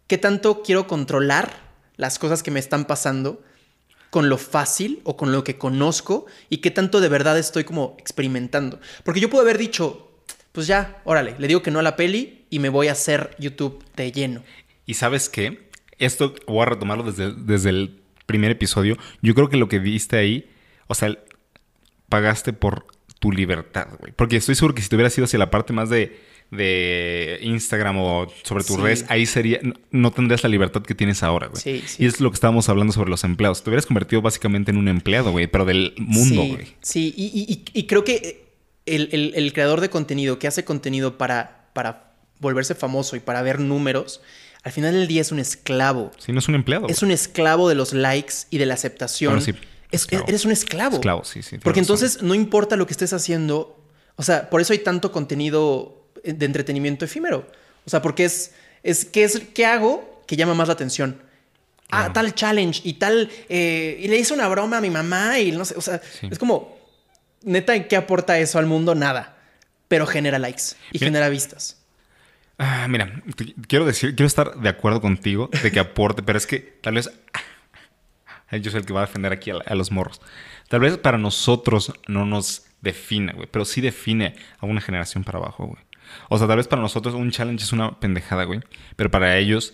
qué 0.08 0.18
tanto 0.18 0.64
quiero 0.64 0.88
controlar 0.88 1.66
las 1.98 2.20
cosas 2.20 2.44
que 2.44 2.52
me 2.52 2.60
están 2.60 2.86
pasando 2.86 3.42
con 4.10 4.30
lo 4.30 4.38
fácil 4.38 5.02
o 5.04 5.18
con 5.18 5.32
lo 5.32 5.44
que 5.44 5.58
conozco 5.58 6.26
y 6.50 6.58
qué 6.58 6.72
tanto 6.72 7.02
de 7.02 7.10
verdad 7.10 7.38
estoy 7.38 7.66
como 7.66 7.96
experimentando. 8.00 8.80
Porque 9.04 9.20
yo 9.20 9.30
puedo 9.30 9.44
haber 9.44 9.58
dicho, 9.58 10.10
pues 10.52 10.68
ya, 10.68 11.02
órale, 11.04 11.36
le 11.38 11.48
digo 11.48 11.62
que 11.62 11.72
no 11.72 11.80
a 11.80 11.84
la 11.84 11.98
peli 11.98 12.46
y 12.50 12.60
me 12.60 12.70
voy 12.70 12.88
a 12.88 12.94
hacer 12.94 13.36
YouTube 13.40 13.84
de 13.96 14.12
lleno. 14.12 14.44
Y 14.86 14.94
sabes 14.94 15.28
qué? 15.28 15.70
Esto 15.98 16.34
voy 16.48 16.62
a 16.62 16.66
retomarlo 16.66 17.04
desde, 17.04 17.34
desde 17.34 17.70
el 17.72 18.05
primer 18.26 18.52
episodio. 18.52 18.98
Yo 19.22 19.34
creo 19.36 19.50
que 19.50 19.58
lo 19.58 19.68
que 19.70 19.80
viste 19.80 20.18
ahí, 20.18 20.50
o 20.88 20.96
sea, 20.96 21.18
pagaste 22.10 22.54
por 22.54 22.86
tu 23.20 23.32
libertad, 23.32 23.88
güey. 24.00 24.14
Porque 24.16 24.36
estoy 24.38 24.56
seguro 24.56 24.76
que 24.76 24.82
si 24.82 24.90
te 24.90 24.96
hubieras 24.96 25.18
ido 25.18 25.26
hacia 25.26 25.40
la 25.40 25.50
parte 25.50 25.74
más 25.74 25.90
de, 25.90 26.20
de 26.52 27.40
Instagram 27.42 27.98
o 27.98 28.28
sobre 28.44 28.64
tus 28.64 28.76
Sí. 28.76 28.82
redes, 28.82 29.06
ahí 29.10 29.26
sería, 29.26 29.60
no, 29.64 29.74
no 29.92 30.12
tendrías 30.12 30.44
la 30.44 30.50
libertad 30.50 30.84
que 30.84 30.94
tienes 30.96 31.24
ahora, 31.24 31.48
güey. 31.48 31.62
Sí, 31.62 31.84
sí. 31.86 32.04
Y 32.04 32.08
es 32.08 32.20
lo 32.20 32.30
que 32.30 32.36
estábamos 32.36 32.70
hablando 32.70 32.94
sobre 32.94 33.10
los 33.10 33.24
empleados. 33.24 33.64
Te 33.64 33.70
hubieras 33.70 33.86
convertido 33.86 34.22
básicamente 34.22 34.72
en 34.72 34.78
un 34.78 34.88
empleado, 34.88 35.32
güey, 35.32 35.48
pero 35.48 35.66
del 35.66 35.94
mundo, 35.98 36.44
sí, 36.44 36.52
güey. 36.52 36.68
Sí, 36.82 37.14
y- 37.18 37.64
y 37.74 37.84
creo 37.88 38.04
que 38.04 38.46
el, 38.86 39.10
el- 39.12 39.34
el 39.36 39.54
creador 39.54 39.82
de 39.82 39.90
contenido 39.90 40.38
que 40.38 40.48
hace 40.48 40.64
contenido 40.64 41.18
para, 41.18 41.70
para 41.74 42.12
volverse 42.40 42.76
famoso 42.76 43.16
y 43.16 43.20
para 43.20 43.42
ver 43.42 43.60
números, 43.60 44.22
al 44.66 44.72
final 44.74 44.94
del 44.94 45.08
día 45.08 45.22
es 45.22 45.32
un 45.32 45.40
esclavo. 45.40 46.12
Sí, 46.18 46.34
no 46.34 46.40
es 46.40 46.48
un 46.50 46.56
empleado. 46.56 46.88
Es 46.90 47.02
un 47.04 47.12
esclavo 47.12 47.70
de 47.70 47.76
los 47.76 47.94
likes 47.94 48.34
y 48.50 48.58
de 48.58 48.66
la 48.66 48.74
aceptación. 48.74 49.32
Bueno, 49.36 49.46
sí, 49.46 49.52
Es- 49.92 50.02
esclavo. 50.02 50.26
eres 50.28 50.44
un 50.44 50.52
esclavo. 50.52 50.96
Esclavo, 50.96 51.24
sí, 51.24 51.42
sí, 51.44 51.60
Porque 51.60 51.80
razón. 51.80 51.96
entonces 51.96 52.22
no 52.24 52.34
importa 52.36 52.76
lo 52.76 52.86
que 52.88 52.92
estés 52.94 53.14
haciendo. 53.14 53.80
O 54.18 54.24
sea, 54.24 54.50
por 54.50 54.60
eso 54.60 54.74
hay 54.74 54.80
tanto 54.80 55.12
contenido 55.14 56.04
de 56.24 56.46
entretenimiento 56.46 57.06
efímero. 57.06 57.48
O 57.86 57.90
sea, 57.90 58.02
porque 58.02 58.26
es, 58.26 58.52
es 58.84 59.06
¿qué, 59.06 59.24
es, 59.24 59.40
¿qué 59.54 59.66
hago 59.66 60.24
que 60.28 60.36
llama 60.36 60.54
más 60.56 60.68
la 60.68 60.74
atención? 60.74 61.22
Ah, 61.92 62.12
tal 62.12 62.34
challenge 62.34 62.82
y 62.84 62.94
tal. 62.94 63.30
eh, 63.48 64.00
y 64.02 64.08
le 64.08 64.18
hice 64.18 64.34
una 64.34 64.48
broma 64.48 64.78
a 64.80 64.82
mi 64.82 64.90
mamá 64.90 65.40
y 65.40 65.52
no 65.52 65.64
sé. 65.64 65.76
O 65.78 65.82
sea, 65.82 66.02
Sí. 66.20 66.28
es 66.32 66.40
como, 66.40 66.76
neta, 67.44 67.88
¿qué 67.88 67.96
aporta 67.96 68.40
eso 68.40 68.58
al 68.58 68.66
mundo? 68.66 68.96
Nada. 68.96 69.38
Pero 69.88 70.08
genera 70.08 70.40
likes 70.40 70.64
y 70.92 70.98
Mira- 70.98 71.06
genera 71.06 71.30
vistas. 71.30 71.78
Ah, 72.58 72.88
mira, 72.90 73.22
quiero 73.68 73.86
decir, 73.86 74.16
quiero 74.16 74.28
estar 74.28 74.56
de 74.60 74.70
acuerdo 74.70 75.02
contigo 75.02 75.50
de 75.62 75.72
que 75.72 75.80
aporte, 75.80 76.24
pero 76.24 76.38
es 76.38 76.48
que 76.48 76.60
tal 76.60 76.96
vez 76.96 77.12
yo 78.52 78.72
soy 78.72 78.80
el 78.80 78.86
que 78.86 78.94
va 78.94 79.02
a 79.02 79.06
defender 79.06 79.34
aquí 79.34 79.52
a, 79.52 79.56
a 79.66 79.76
los 79.76 79.92
morros. 79.92 80.22
Tal 80.70 80.80
vez 80.80 80.98
para 80.98 81.18
nosotros 81.18 81.94
no 82.08 82.26
nos 82.26 82.66
define, 82.82 83.34
güey, 83.34 83.48
pero 83.52 83.66
sí 83.66 83.82
define 83.82 84.36
a 84.60 84.66
una 84.66 84.82
generación 84.82 85.24
para 85.24 85.40
abajo, 85.40 85.66
güey. 85.66 85.84
O 86.30 86.38
sea, 86.38 86.48
tal 86.48 86.58
vez 86.58 86.68
para 86.68 86.82
nosotros 86.82 87.16
un 87.16 87.32
challenge 87.32 87.64
es 87.64 87.74
una 87.74 88.00
pendejada, 88.00 88.44
güey, 88.44 88.62
pero 88.96 89.12
para 89.12 89.38
ellos, 89.38 89.74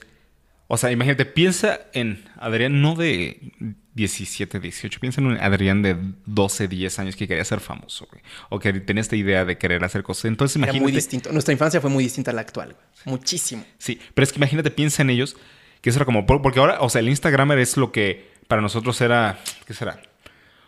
o 0.68 0.78
sea, 0.78 0.92
imagínate, 0.92 1.26
piensa 1.26 1.82
en 1.94 2.24
Adrián 2.38 2.82
no 2.82 2.96
de 2.96 3.52
17, 3.94 4.60
18, 4.60 5.00
piensa 5.00 5.20
en 5.22 5.28
un 5.28 5.38
Adrián 5.38 5.82
de 5.82 5.98
12, 6.26 6.68
10 6.68 7.00
años 7.00 7.16
que 7.16 7.28
quería 7.28 7.44
ser 7.44 7.60
famoso, 7.60 8.08
güey, 8.12 8.24
o 8.50 8.60
que 8.60 8.72
tenía 8.74 9.02
esta 9.02 9.16
idea 9.16 9.44
de 9.46 9.58
querer 9.58 9.84
hacer 9.84 10.02
cosas. 10.04 10.26
Entonces, 10.26 10.56
Era 10.56 10.66
imagínate 10.68 10.84
muy 10.84 10.92
distinto. 10.94 11.32
Nuestra 11.32 11.52
infancia 11.52 11.82
fue 11.82 11.90
muy 11.90 12.04
distinta 12.04 12.32
a 12.32 12.34
la 12.34 12.42
actual. 12.42 12.70
güey. 12.74 12.86
Muchísimo. 13.18 13.66
Sí, 13.78 14.00
pero 14.14 14.24
es 14.24 14.32
que 14.32 14.40
imagínate, 14.40 14.72
piensa 14.72 15.02
en 15.02 15.10
ellos, 15.10 15.36
que 15.82 15.90
eso 15.90 16.00
era 16.00 16.06
como, 16.06 16.26
por- 16.26 16.42
porque 16.42 16.60
ahora, 16.60 16.78
o 16.82 16.90
sea, 16.90 17.00
el 17.00 17.10
Instagramer 17.10 17.60
es 17.60 17.76
lo 17.78 17.92
que 17.92 18.30
para 18.48 18.62
nosotros 18.62 19.00
era, 19.02 19.40
¿qué 19.68 19.74
será? 19.74 20.02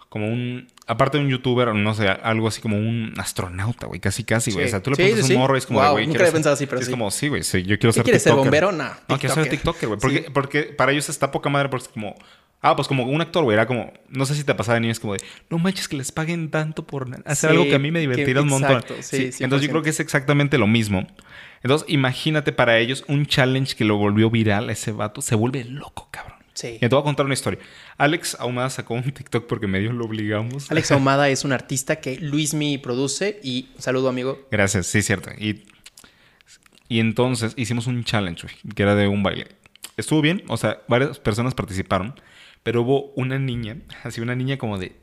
Como 0.09 0.27
un, 0.27 0.67
aparte 0.85 1.17
de 1.17 1.23
un 1.23 1.29
youtuber, 1.31 1.73
no 1.73 1.93
sé, 1.95 2.07
algo 2.07 2.47
así 2.47 2.61
como 2.61 2.77
un 2.77 3.13
astronauta, 3.17 3.87
güey, 3.87 3.99
casi, 3.99 4.23
casi, 4.23 4.51
güey. 4.51 4.65
Sí. 4.65 4.67
O 4.67 4.71
sea, 4.71 4.83
tú 4.83 4.91
le 4.91 4.95
Sí, 4.97 5.01
a 5.33 5.35
un 5.35 5.41
morro 5.41 5.55
y 5.55 5.57
es 5.57 5.65
como, 5.65 5.79
de, 5.81 5.85
Wow, 5.87 5.93
güey, 5.95 6.07
nunca 6.07 6.29
ser- 6.29 6.47
así, 6.49 6.65
pero 6.67 6.81
Es 6.81 6.89
como, 6.89 7.09
sí, 7.09 7.29
güey, 7.29 7.41
sí, 7.41 7.63
yo 7.63 7.79
quiero 7.79 7.89
¿Qué 7.91 7.93
ser 7.93 8.03
quieres 8.03 8.21
ser, 8.23 8.33
bombero? 8.33 8.71
No, 8.71 8.91
No, 9.07 9.17
quiero 9.17 9.33
ser 9.33 9.49
tiktoker. 9.49 9.87
güey. 9.89 9.99
Porque, 9.99 10.21
porque 10.31 10.63
para 10.65 10.91
ellos 10.91 11.09
está 11.09 11.31
poca 11.31 11.49
madre, 11.49 11.69
porque 11.69 11.85
es 11.85 11.89
como, 11.91 12.15
ah, 12.63 12.75
pues 12.75 12.87
como 12.87 13.03
un 13.03 13.21
actor, 13.21 13.43
güey, 13.43 13.53
era 13.53 13.67
como, 13.67 13.93
no 14.09 14.25
sé 14.25 14.33
si 14.33 14.43
te 14.43 14.55
pasaba 14.55 14.73
de 14.75 14.81
niño, 14.81 14.91
es 14.93 14.99
como 14.99 15.13
de, 15.13 15.19
no 15.51 15.59
manches 15.59 15.87
que 15.87 15.95
les 15.95 16.11
paguen 16.11 16.49
tanto 16.49 16.87
por 16.87 17.07
hacer 17.25 17.51
Sí, 17.51 17.55
algo 17.55 17.65
que 17.65 17.75
a 17.75 17.79
mí 17.79 17.91
me 17.91 17.99
divertirá 17.99 18.41
un 18.41 18.47
montón. 18.49 18.71
exacto, 18.77 18.95
sí, 19.01 19.31
Sí, 19.31 19.43
entonces 19.43 19.67
yo 19.67 19.69
100%. 19.69 19.71
creo 19.71 19.83
que 19.83 19.89
es 19.91 19.99
exactamente 19.99 20.57
lo 20.57 20.65
mismo. 20.65 21.05
Entonces, 21.61 21.87
imagínate 21.89 22.51
para 22.51 22.79
ellos 22.79 23.05
un 23.07 23.25
challenge 23.27 23.75
que 23.75 23.85
lo 23.85 23.97
volvió 23.97 24.29
viral 24.31 24.69
a 24.69 24.71
ese 24.71 24.91
vato, 24.91 25.21
se 25.21 25.35
vuelve 25.35 25.63
loco, 25.65 26.07
cabrón. 26.11 26.33
Sí. 26.55 26.75
Y 26.75 26.79
te 26.79 26.87
voy 26.89 26.99
a 26.99 27.03
contar 27.03 27.25
una 27.25 27.33
historia. 27.33 27.59
Alex 27.97 28.37
Ahumada 28.39 28.69
sacó 28.69 28.93
un 28.93 29.03
TikTok 29.03 29.47
porque 29.47 29.65
medio 29.67 29.91
lo 29.91 30.05
obligamos. 30.05 30.69
Alex 30.71 30.91
Ahumada 30.93 31.29
es 31.29 31.43
un 31.45 31.51
artista 31.51 31.95
que 31.97 32.17
Luismi 32.19 32.77
produce 32.77 33.39
y 33.43 33.69
saludo 33.79 34.09
amigo. 34.09 34.47
Gracias, 34.51 34.87
sí, 34.87 35.01
cierto. 35.01 35.31
Y, 35.39 35.63
y 36.89 36.99
entonces 36.99 37.53
hicimos 37.55 37.87
un 37.87 38.03
challenge, 38.03 38.43
güey, 38.43 38.55
que 38.75 38.83
era 38.83 38.95
de 38.95 39.07
un 39.07 39.23
baile. 39.23 39.47
Estuvo 39.97 40.21
bien, 40.21 40.43
o 40.47 40.57
sea, 40.57 40.79
varias 40.87 41.19
personas 41.19 41.53
participaron, 41.55 42.13
pero 42.63 42.81
hubo 42.81 43.11
una 43.15 43.39
niña, 43.39 43.77
así 44.03 44.21
una 44.21 44.35
niña 44.35 44.57
como 44.57 44.77
de 44.77 44.95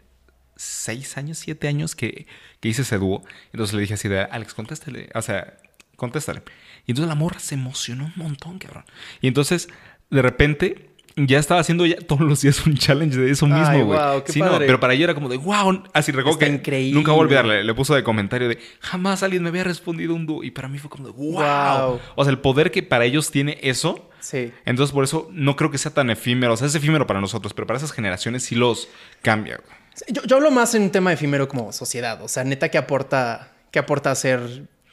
6 0.57 1.17
años, 1.17 1.39
7 1.39 1.69
años 1.69 1.95
que, 1.95 2.27
que 2.61 2.69
hice 2.69 2.83
ese 2.83 2.99
dúo. 2.99 3.23
Entonces 3.53 3.75
le 3.75 3.83
dije 3.83 3.95
así 3.95 4.09
de, 4.09 4.21
Alex, 4.21 4.55
contéstale, 4.55 5.11
o 5.15 5.23
sea, 5.23 5.57
contéstale. 5.97 6.43
Y 6.87 6.93
entonces 6.93 7.09
la 7.09 7.15
morra 7.15 7.39
se 7.39 7.55
emocionó 7.55 8.07
un 8.07 8.13
montón, 8.17 8.59
cabrón. 8.59 8.85
Y 9.21 9.29
entonces, 9.29 9.69
de 10.11 10.23
repente, 10.23 10.90
ya 11.27 11.39
estaba 11.39 11.61
haciendo 11.61 11.87
ya 11.87 11.97
todos 12.07 12.23
los 12.23 12.41
días 12.41 12.67
un 12.67 12.77
challenge 12.77 13.17
de 13.19 13.31
eso 13.31 13.47
mismo, 13.47 13.87
güey. 13.87 14.25
qué 14.25 14.33
sí, 14.33 14.41
no, 14.41 14.59
pero 14.59 14.81
para 14.81 14.95
ella 14.95 15.05
era 15.05 15.15
como 15.15 15.29
de, 15.29 15.37
wow, 15.37 15.83
así 15.93 16.13
recuerdo 16.13 16.39
que 16.39 16.47
increíble. 16.47 16.95
nunca 16.95 17.13
voy 17.13 17.21
a 17.21 17.23
olvidarle. 17.23 17.65
Le 17.65 17.75
puso 17.75 17.95
de 17.95 18.03
comentario 18.03 18.49
de, 18.49 18.59
jamás 18.81 19.23
alguien 19.23 19.43
me 19.43 19.49
había 19.49 19.65
respondido 19.65 20.15
un 20.15 20.27
dúo. 20.27 20.43
Y 20.43 20.51
para 20.51 20.69
mí 20.69 20.79
fue 20.79 20.91
como 20.91 21.07
de, 21.07 21.13
wow. 21.13 21.33
Wow. 21.33 22.01
O 22.17 22.25
sea, 22.25 22.31
el 22.31 22.39
poder 22.39 22.71
que 22.71 22.83
para 22.83 23.05
ellos 23.05 23.31
tiene 23.31 23.59
eso. 23.63 24.09
Sí. 24.21 24.53
Entonces, 24.65 24.93
por 24.93 25.05
eso 25.05 25.29
no 25.33 25.57
creo 25.57 25.71
que 25.71 25.79
sea 25.79 25.93
tan 25.93 26.11
efímero. 26.11 26.55
O 26.55 26.57
sea, 26.57 26.67
es 26.67 26.75
efímero 26.75 27.07
para 27.07 27.21
nosotros, 27.21 27.55
pero 27.55 27.67
para 27.67 27.79
esas 27.79 27.93
generaciones 27.93 28.45
sí 28.45 28.55
los 28.55 28.89
cambia. 29.23 29.61
Yo, 30.09 30.23
yo 30.25 30.37
hablo 30.37 30.51
más 30.51 30.75
en 30.75 30.83
un 30.83 30.91
tema 30.91 31.13
efímero 31.13 31.49
como 31.49 31.73
sociedad. 31.73 32.23
O 32.23 32.29
sea, 32.29 32.45
neta 32.45 32.69
que 32.69 32.79
aporta, 32.79 33.53
que 33.71 33.79
aporta 33.79 34.11
hacer 34.11 34.41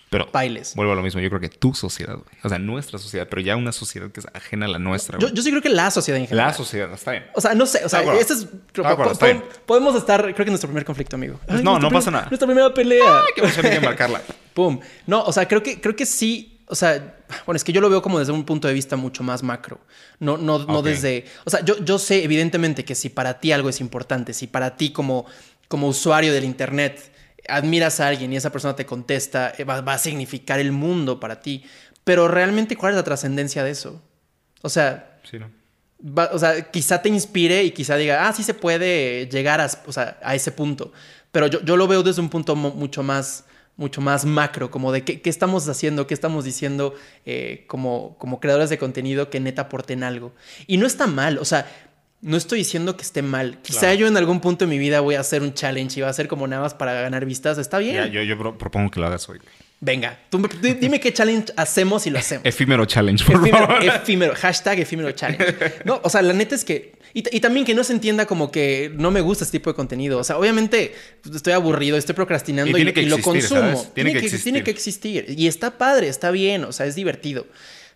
Pero 0.10 0.30
bailes. 0.32 0.74
vuelvo 0.76 0.94
a 0.94 0.96
lo 0.96 1.02
mismo. 1.02 1.20
Yo 1.20 1.30
creo 1.30 1.42
que 1.42 1.50
tu 1.50 1.74
sociedad, 1.74 2.14
güey. 2.14 2.38
O 2.44 2.50
sea, 2.50 2.60
nuestra 2.60 2.98
sociedad, 2.98 3.28
pero 3.30 3.42
ya 3.42 3.56
una 3.56 3.72
sociedad 3.72 4.10
que 4.10 4.22
es 4.22 4.28
ajena 4.34 4.66
a 4.66 4.70
la 4.70 4.80
nuestra, 4.80 5.20
Yo, 5.20 5.28
güey. 5.28 5.36
yo 5.36 5.44
sí 5.44 5.50
creo 5.50 5.62
que 5.62 5.70
la 5.70 5.92
sociedad 5.92 6.20
en 6.20 6.28
general. 6.28 6.48
La 6.48 6.54
sociedad, 6.54 6.94
está 6.94 7.12
bien. 7.12 7.26
O 7.36 7.42
sea, 7.42 7.54
no 7.54 7.66
sé, 7.66 7.84
o 7.84 7.90
sea, 7.90 8.02
este 8.14 8.34
es. 8.34 8.48
Acuerdo, 8.84 9.12
está 9.12 9.26
bien. 9.26 9.44
podemos 9.66 9.96
estar, 9.96 10.22
creo 10.22 10.46
que 10.46 10.52
nuestro 10.52 10.70
primer 10.70 10.86
conflicto, 10.86 11.16
amigo. 11.16 11.40
Pues 11.46 11.64
no, 11.64 11.80
no 11.80 11.90
pasa 11.90 12.12
nada. 12.12 12.28
Nuestra 12.30 12.48
primera 12.48 12.74
pelea. 12.74 13.22
Que 13.36 13.42
me 13.42 13.48
hay 13.48 13.80
que 13.80 13.80
marcarla. 13.82 14.22
Pum. 14.54 14.80
No, 15.06 15.24
o 15.24 15.34
sea, 15.34 15.48
creo 15.48 15.62
que, 15.62 15.80
creo 15.80 15.96
que 15.96 16.06
sí 16.06 16.58
o 16.70 16.76
sea, 16.76 17.16
bueno, 17.46 17.56
es 17.56 17.64
que 17.64 17.72
yo 17.72 17.80
lo 17.80 17.90
veo 17.90 18.02
como 18.02 18.20
desde 18.20 18.34
un 18.34 18.44
punto 18.44 18.68
de 18.68 18.74
vista 18.74 18.98
mucho 18.98 19.24
más 19.24 19.42
macro. 19.42 19.80
No, 20.20 20.38
no, 20.38 20.82
desde. 20.82 21.26
O 21.46 21.50
sea, 21.50 21.64
yo, 21.64 21.78
yo 21.78 21.98
sé, 21.98 22.24
evidentemente, 22.24 22.84
que 22.84 22.94
si 22.94 23.10
para 23.10 23.40
ti 23.40 23.54
algo 23.54 23.70
es 23.70 23.80
importante, 23.80 24.34
si 24.34 24.48
para 24.48 24.76
ti 24.76 24.92
como, 24.92 25.26
como 25.70 25.88
usuario 25.88 26.34
del 26.34 26.44
Internet 26.44 27.12
admiras 27.48 28.00
a 28.00 28.08
alguien 28.08 28.32
y 28.34 28.38
esa 28.38 28.52
persona 28.52 28.76
te 28.76 28.86
contesta, 28.86 29.54
eh, 29.58 29.64
va, 29.64 29.82
va 29.82 29.94
a 29.94 29.98
significar 29.98 30.60
el 30.60 30.72
mundo 30.72 31.20
para 31.20 31.40
ti. 31.42 31.64
Pero 32.04 32.28
realmente, 32.28 32.76
¿cuál 32.76 32.92
es 32.94 32.98
la 32.98 33.04
trascendencia 33.04 33.64
de 33.64 33.72
eso? 33.72 34.02
O 34.62 34.70
sea, 34.70 35.20
Sí, 35.30 35.40
¿no? 35.40 35.50
va- 36.02 36.30
o 36.32 36.40
sea, 36.40 36.72
quizá 36.72 37.02
te 37.02 37.10
inspire 37.10 37.64
y 37.64 37.72
quizá 37.72 37.96
diga, 37.98 38.28
ah, 38.28 38.34
sí 38.34 38.44
se 38.44 38.54
puede 38.54 39.28
llegar 39.28 39.60
a, 39.62 39.70
o 39.86 39.92
sea, 39.92 40.18
a 40.24 40.36
ese 40.36 40.52
punto. 40.52 40.92
Pero 41.32 41.48
yo, 41.48 41.62
yo 41.64 41.76
lo 41.78 41.88
veo 41.88 42.04
desde 42.04 42.22
un 42.22 42.30
punto 42.30 42.56
mu- 42.56 42.72
mucho 42.74 43.04
más, 43.04 43.44
mucho 43.76 44.00
más 44.02 44.24
macro, 44.26 44.72
como 44.72 44.92
de 44.92 45.04
qué, 45.04 45.22
qué 45.22 45.30
estamos 45.30 45.68
haciendo, 45.68 46.08
qué 46.08 46.14
estamos 46.14 46.46
diciendo 46.46 46.96
eh, 47.26 47.66
como, 47.68 48.16
como 48.18 48.40
creadores 48.40 48.70
de 48.70 48.78
contenido 48.78 49.30
que 49.30 49.40
neta 49.40 49.64
aporten 49.64 50.04
algo. 50.04 50.34
Y 50.66 50.78
no 50.78 50.88
está 50.88 51.08
mal, 51.08 51.38
o 51.40 51.46
sea, 51.46 51.70
no 52.22 52.36
estoy 52.38 52.60
diciendo 52.60 52.98
que 52.98 53.04
esté 53.04 53.22
mal. 53.22 53.60
Quizá 53.62 53.80
Claro. 53.82 53.96
yo 53.96 54.08
en 54.08 54.18
algún 54.18 54.40
punto 54.40 54.66
de 54.66 54.70
mi 54.70 54.78
vida 54.80 55.00
voy 55.02 55.16
a 55.16 55.20
hacer 55.20 55.42
un 55.42 55.54
challenge 55.54 56.00
y 56.00 56.04
va 56.04 56.10
a 56.10 56.14
ser 56.14 56.28
como 56.28 56.48
nada 56.48 56.64
más 56.64 56.74
para 56.74 56.94
ganar 56.94 57.26
vistas. 57.26 57.58
Está 57.58 57.78
bien. 57.78 57.96
Ya, 57.96 58.08
yo, 58.08 58.24
yo 58.24 58.38
pro- 58.38 58.58
propongo 58.58 58.90
que 58.92 59.00
lo 59.00 59.08
hagas 59.08 59.28
hoy. 59.30 59.40
Venga, 59.80 60.18
tú 60.32 60.42
dime 60.82 61.00
qué 61.00 61.14
challenge 61.14 61.54
hacemos 61.56 62.08
y 62.08 62.10
lo 62.10 62.18
hacemos. 62.18 62.44
Efímero 62.48 62.86
challenge, 62.86 63.24
por 63.24 63.36
Efímero, 63.36 63.68
favor. 63.68 63.84
efímero, 63.86 64.34
hashtag 64.36 64.80
efímero 64.80 65.12
challenge. 65.12 65.56
No, 65.86 66.02
o 66.04 66.10
sea, 66.10 66.24
la 66.24 66.34
neta 66.34 66.56
es 66.56 66.66
que. 66.66 66.98
Y, 67.14 67.40
también 67.40 67.66
que 67.66 67.74
no 67.76 67.84
se 67.84 67.94
entienda 67.94 68.26
como 68.26 68.52
que 68.52 68.92
no 68.96 69.10
me 69.12 69.22
gusta 69.22 69.44
este 69.44 69.60
tipo 69.60 69.70
de 69.70 69.76
contenido. 69.76 70.20
O 70.20 70.24
sea, 70.24 70.38
obviamente 70.40 70.94
pues, 71.22 71.36
estoy 71.36 71.54
aburrido, 71.54 71.96
estoy 71.98 72.14
procrastinando 72.16 72.70
Y 72.70 72.72
y, 72.72 72.76
tiene 72.76 72.94
que 72.94 73.02
y 73.04 73.06
lo 73.06 73.20
consumo. 73.22 73.60
¿sabes? 73.62 73.94
Tiene 73.94 74.12
que 74.14 74.18
existir. 74.20 74.44
tiene 74.44 74.64
que 74.64 74.72
existir. 74.72 75.26
Y 75.38 75.48
está 75.48 75.78
padre, 75.78 76.08
está 76.10 76.32
bien, 76.32 76.64
o 76.66 76.72
sea, 76.72 76.88
es 76.88 76.96
divertido. 76.96 77.46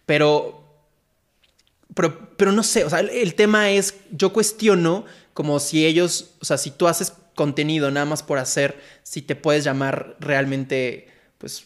Pero. 0.05 0.59
Pero, 1.93 2.29
pero 2.37 2.51
no 2.51 2.63
sé, 2.63 2.83
o 2.85 2.89
sea, 2.89 2.99
el, 2.99 3.09
el 3.09 3.35
tema 3.35 3.69
es, 3.71 3.95
yo 4.11 4.31
cuestiono 4.31 5.05
como 5.33 5.59
si 5.59 5.85
ellos, 5.85 6.31
o 6.41 6.45
sea, 6.45 6.57
si 6.57 6.71
tú 6.71 6.87
haces 6.87 7.13
contenido 7.35 7.91
nada 7.91 8.05
más 8.05 8.23
por 8.23 8.37
hacer, 8.37 8.79
si 9.03 9.21
te 9.21 9.35
puedes 9.35 9.63
llamar 9.63 10.15
realmente, 10.19 11.07
pues, 11.37 11.65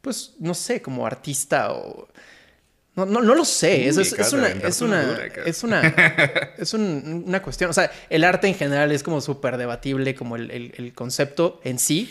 pues, 0.00 0.34
no 0.38 0.54
sé, 0.54 0.80
como 0.82 1.06
artista 1.06 1.72
o... 1.72 2.08
No, 2.96 3.04
no, 3.06 3.22
no 3.22 3.34
lo 3.34 3.44
sé, 3.44 3.88
eso 3.88 4.00
Uy, 4.00 4.06
es, 4.06 4.12
es 4.12 4.32
una, 4.32 4.46
es 4.48 4.80
una 4.80 5.02
dura, 5.04 5.26
es 5.46 5.64
una, 5.64 5.80
es 6.58 6.74
un- 6.74 7.24
una 7.26 7.42
cuestión, 7.42 7.68
o 7.70 7.72
sea, 7.72 7.90
el 8.08 8.22
arte 8.22 8.46
en 8.46 8.54
general 8.54 8.92
es 8.92 9.02
como 9.02 9.20
súper 9.20 9.56
debatible 9.56 10.14
como 10.14 10.36
el, 10.36 10.50
el- 10.52 10.72
el 10.76 10.92
concepto 10.94 11.60
en 11.64 11.80
sí, 11.80 12.08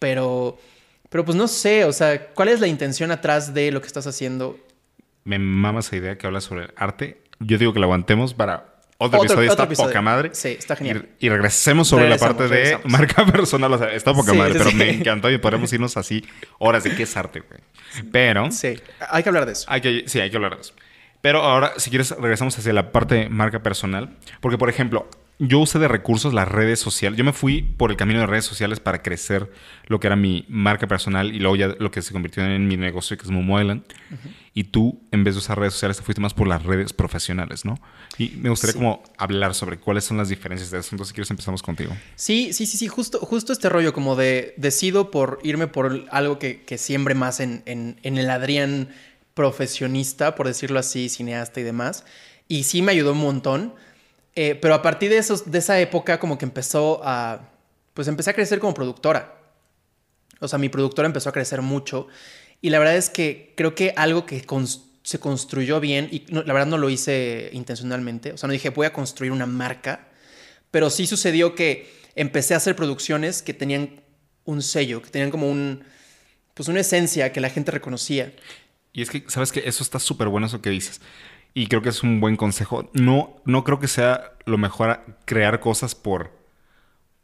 pero, 0.00 0.58
pero 1.10 1.24
pues 1.24 1.36
no 1.36 1.46
sé, 1.46 1.84
o 1.84 1.92
sea, 1.92 2.26
¿cuál 2.34 2.48
es 2.48 2.58
la 2.60 2.66
intención 2.66 3.12
atrás 3.12 3.54
de 3.54 3.70
lo 3.70 3.80
que 3.80 3.86
estás 3.86 4.06
haciendo? 4.08 4.58
Me 5.26 5.38
mama 5.38 5.80
esa 5.80 5.94
idea 5.96 6.16
que 6.16 6.26
habla 6.26 6.40
sobre 6.40 6.64
el 6.64 6.72
arte. 6.76 7.20
Yo 7.40 7.58
digo 7.58 7.74
que 7.74 7.80
la 7.80 7.84
aguantemos 7.86 8.32
para 8.32 8.76
otro, 8.98 9.18
Otro- 9.18 9.18
episodio. 9.24 9.42
otro 9.50 9.52
está 9.52 9.62
episodio. 9.64 9.88
poca 9.90 10.00
madre. 10.00 10.30
Sí, 10.32 10.56
está 10.58 10.74
genial. 10.76 11.08
Y, 11.18 11.26
y 11.26 11.28
regresemos 11.28 11.88
sobre 11.88 12.04
Regresamos, 12.04 12.34
la 12.34 12.48
parte 12.48 12.54
de 12.56 12.78
marca 12.88 13.26
personal. 13.32 13.72
O 13.74 13.78
sea, 13.78 13.92
está 13.92 14.14
poca 14.14 14.32
Sí, 14.32 14.38
madre, 14.38 14.52
sí, 14.54 14.58
pero 14.58 14.70
sí. 14.70 14.76
me 14.76 14.90
encantó 14.90 15.30
y 15.30 15.36
podremos 15.36 15.70
irnos 15.72 15.96
así 15.98 16.24
horas 16.58 16.84
de 16.84 16.94
qué 16.94 17.02
es 17.02 17.14
arte, 17.16 17.40
güey. 17.40 17.60
Pero 18.10 18.50
Sí, 18.52 18.80
hay 19.10 19.22
que 19.22 19.28
hablar 19.28 19.44
de 19.44 19.52
eso. 19.52 19.66
hay 19.68 19.80
que, 19.82 20.04
sí, 20.06 20.18
hay 20.20 20.30
que 20.30 20.36
hablar 20.36 20.54
de 20.54 20.62
eso. 20.62 20.72
Pero 21.20 21.42
ahora, 21.42 21.72
si 21.76 21.90
quieres, 21.90 22.12
regresamos 22.12 22.56
hacia 22.58 22.72
la 22.72 22.92
parte 22.92 23.16
de 23.16 23.28
marca 23.28 23.60
personal. 23.62 24.16
Porque, 24.40 24.56
por 24.58 24.70
ejemplo, 24.70 25.10
yo 25.38 25.58
usé 25.60 25.78
de 25.78 25.86
recursos 25.88 26.32
las 26.32 26.48
redes 26.48 26.80
sociales. 26.80 27.18
Yo 27.18 27.24
me 27.24 27.32
fui 27.34 27.60
por 27.62 27.90
el 27.90 27.96
camino 27.98 28.20
de 28.20 28.26
redes 28.26 28.46
sociales 28.46 28.80
para 28.80 29.02
crecer 29.02 29.50
lo 29.86 30.00
que 30.00 30.06
era 30.06 30.16
mi 30.16 30.46
marca 30.48 30.86
personal 30.86 31.34
y 31.34 31.38
luego 31.38 31.56
ya 31.56 31.68
lo 31.78 31.90
que 31.90 32.00
se 32.00 32.12
convirtió 32.12 32.42
en 32.44 32.66
mi 32.66 32.76
negocio, 32.78 33.16
que 33.18 33.24
es 33.24 33.30
Momo 33.30 33.60
Island. 33.60 33.82
Y 34.54 34.64
tú, 34.64 35.02
en 35.12 35.24
vez 35.24 35.34
de 35.34 35.40
usar 35.40 35.58
redes 35.58 35.74
sociales, 35.74 35.98
te 35.98 36.02
fuiste 36.02 36.22
más 36.22 36.32
por 36.32 36.48
las 36.48 36.62
redes 36.62 36.94
profesionales, 36.94 37.66
¿no? 37.66 37.78
Y 38.16 38.30
me 38.30 38.48
gustaría 38.48 38.72
Sí. 38.72 38.78
como 38.78 39.02
hablar 39.18 39.54
sobre 39.54 39.76
cuáles 39.78 40.04
son 40.04 40.16
las 40.16 40.30
diferencias 40.30 40.70
de 40.70 40.78
eso. 40.78 40.88
Entonces, 40.92 41.08
si 41.08 41.14
quieres, 41.14 41.30
empezamos 41.30 41.62
contigo. 41.62 41.94
Sí, 42.14 42.54
sí, 42.54 42.64
sí, 42.64 42.78
sí, 42.78 42.88
justo, 42.88 43.18
justo 43.18 43.52
este 43.52 43.68
rollo 43.68 43.92
como 43.92 44.16
de 44.16 44.54
decido 44.56 45.10
por 45.10 45.38
irme 45.42 45.66
por 45.66 46.06
algo 46.10 46.38
que, 46.38 46.62
que 46.62 46.78
siembre 46.78 47.14
más 47.14 47.40
en, 47.40 47.62
en- 47.66 47.98
en 48.02 48.16
el 48.16 48.30
Adrián 48.30 48.88
profesionista, 49.34 50.34
por 50.34 50.46
decirlo 50.46 50.78
así, 50.78 51.08
cineasta 51.10 51.60
y 51.60 51.62
demás. 51.62 52.04
Y 52.48 52.62
sí 52.64 52.80
me 52.82 52.92
ayudó 52.92 53.12
un 53.12 53.18
montón. 53.18 53.74
Eh, 54.36 54.54
pero 54.54 54.74
a 54.74 54.82
partir 54.82 55.10
de, 55.10 55.18
esos, 55.18 55.50
de 55.50 55.58
esa 55.58 55.80
época 55.80 56.20
como 56.20 56.38
que 56.38 56.44
empezó 56.44 57.00
a... 57.02 57.50
Pues 57.94 58.06
empecé 58.06 58.30
a 58.30 58.34
crecer 58.34 58.60
como 58.60 58.74
productora. 58.74 59.40
O 60.40 60.46
sea, 60.46 60.58
mi 60.58 60.68
productora 60.68 61.06
empezó 61.06 61.30
a 61.30 61.32
crecer 61.32 61.62
mucho. 61.62 62.08
Y 62.60 62.70
la 62.70 62.78
verdad 62.78 62.96
es 62.96 63.10
que 63.10 63.54
creo 63.56 63.74
que 63.74 63.92
algo 63.96 64.26
que 64.26 64.44
se 65.02 65.20
construyó 65.20 65.80
bien, 65.80 66.08
y 66.10 66.24
la 66.32 66.52
verdad 66.52 66.66
no 66.66 66.78
lo 66.78 66.90
hice 66.90 67.50
intencionalmente, 67.52 68.32
o 68.32 68.36
sea, 68.36 68.48
no 68.48 68.52
dije 68.52 68.70
voy 68.70 68.86
a 68.86 68.92
construir 68.92 69.30
una 69.30 69.46
marca, 69.46 70.08
pero 70.70 70.90
sí 70.90 71.06
sucedió 71.06 71.54
que 71.54 71.88
empecé 72.16 72.54
a 72.54 72.56
hacer 72.56 72.74
producciones 72.74 73.40
que 73.42 73.54
tenían 73.54 74.00
un 74.44 74.62
sello, 74.62 75.02
que 75.02 75.10
tenían 75.10 75.30
como 75.30 75.48
un, 75.48 75.84
pues 76.54 76.68
una 76.68 76.80
esencia 76.80 77.32
que 77.32 77.40
la 77.40 77.50
gente 77.50 77.70
reconocía. 77.70 78.32
Y 78.92 79.02
es 79.02 79.10
que, 79.10 79.24
¿sabes 79.28 79.52
que 79.52 79.60
Eso 79.66 79.82
está 79.82 80.00
súper 80.00 80.28
bueno 80.28 80.46
eso 80.46 80.60
que 80.62 80.70
dices. 80.70 81.00
Y 81.56 81.68
creo 81.68 81.80
que 81.80 81.88
es 81.88 82.02
un 82.02 82.20
buen 82.20 82.36
consejo. 82.36 82.90
No, 82.92 83.40
no 83.46 83.64
creo 83.64 83.80
que 83.80 83.88
sea 83.88 84.32
lo 84.44 84.58
mejor 84.58 85.00
crear 85.24 85.58
cosas 85.58 85.94
por, 85.94 86.30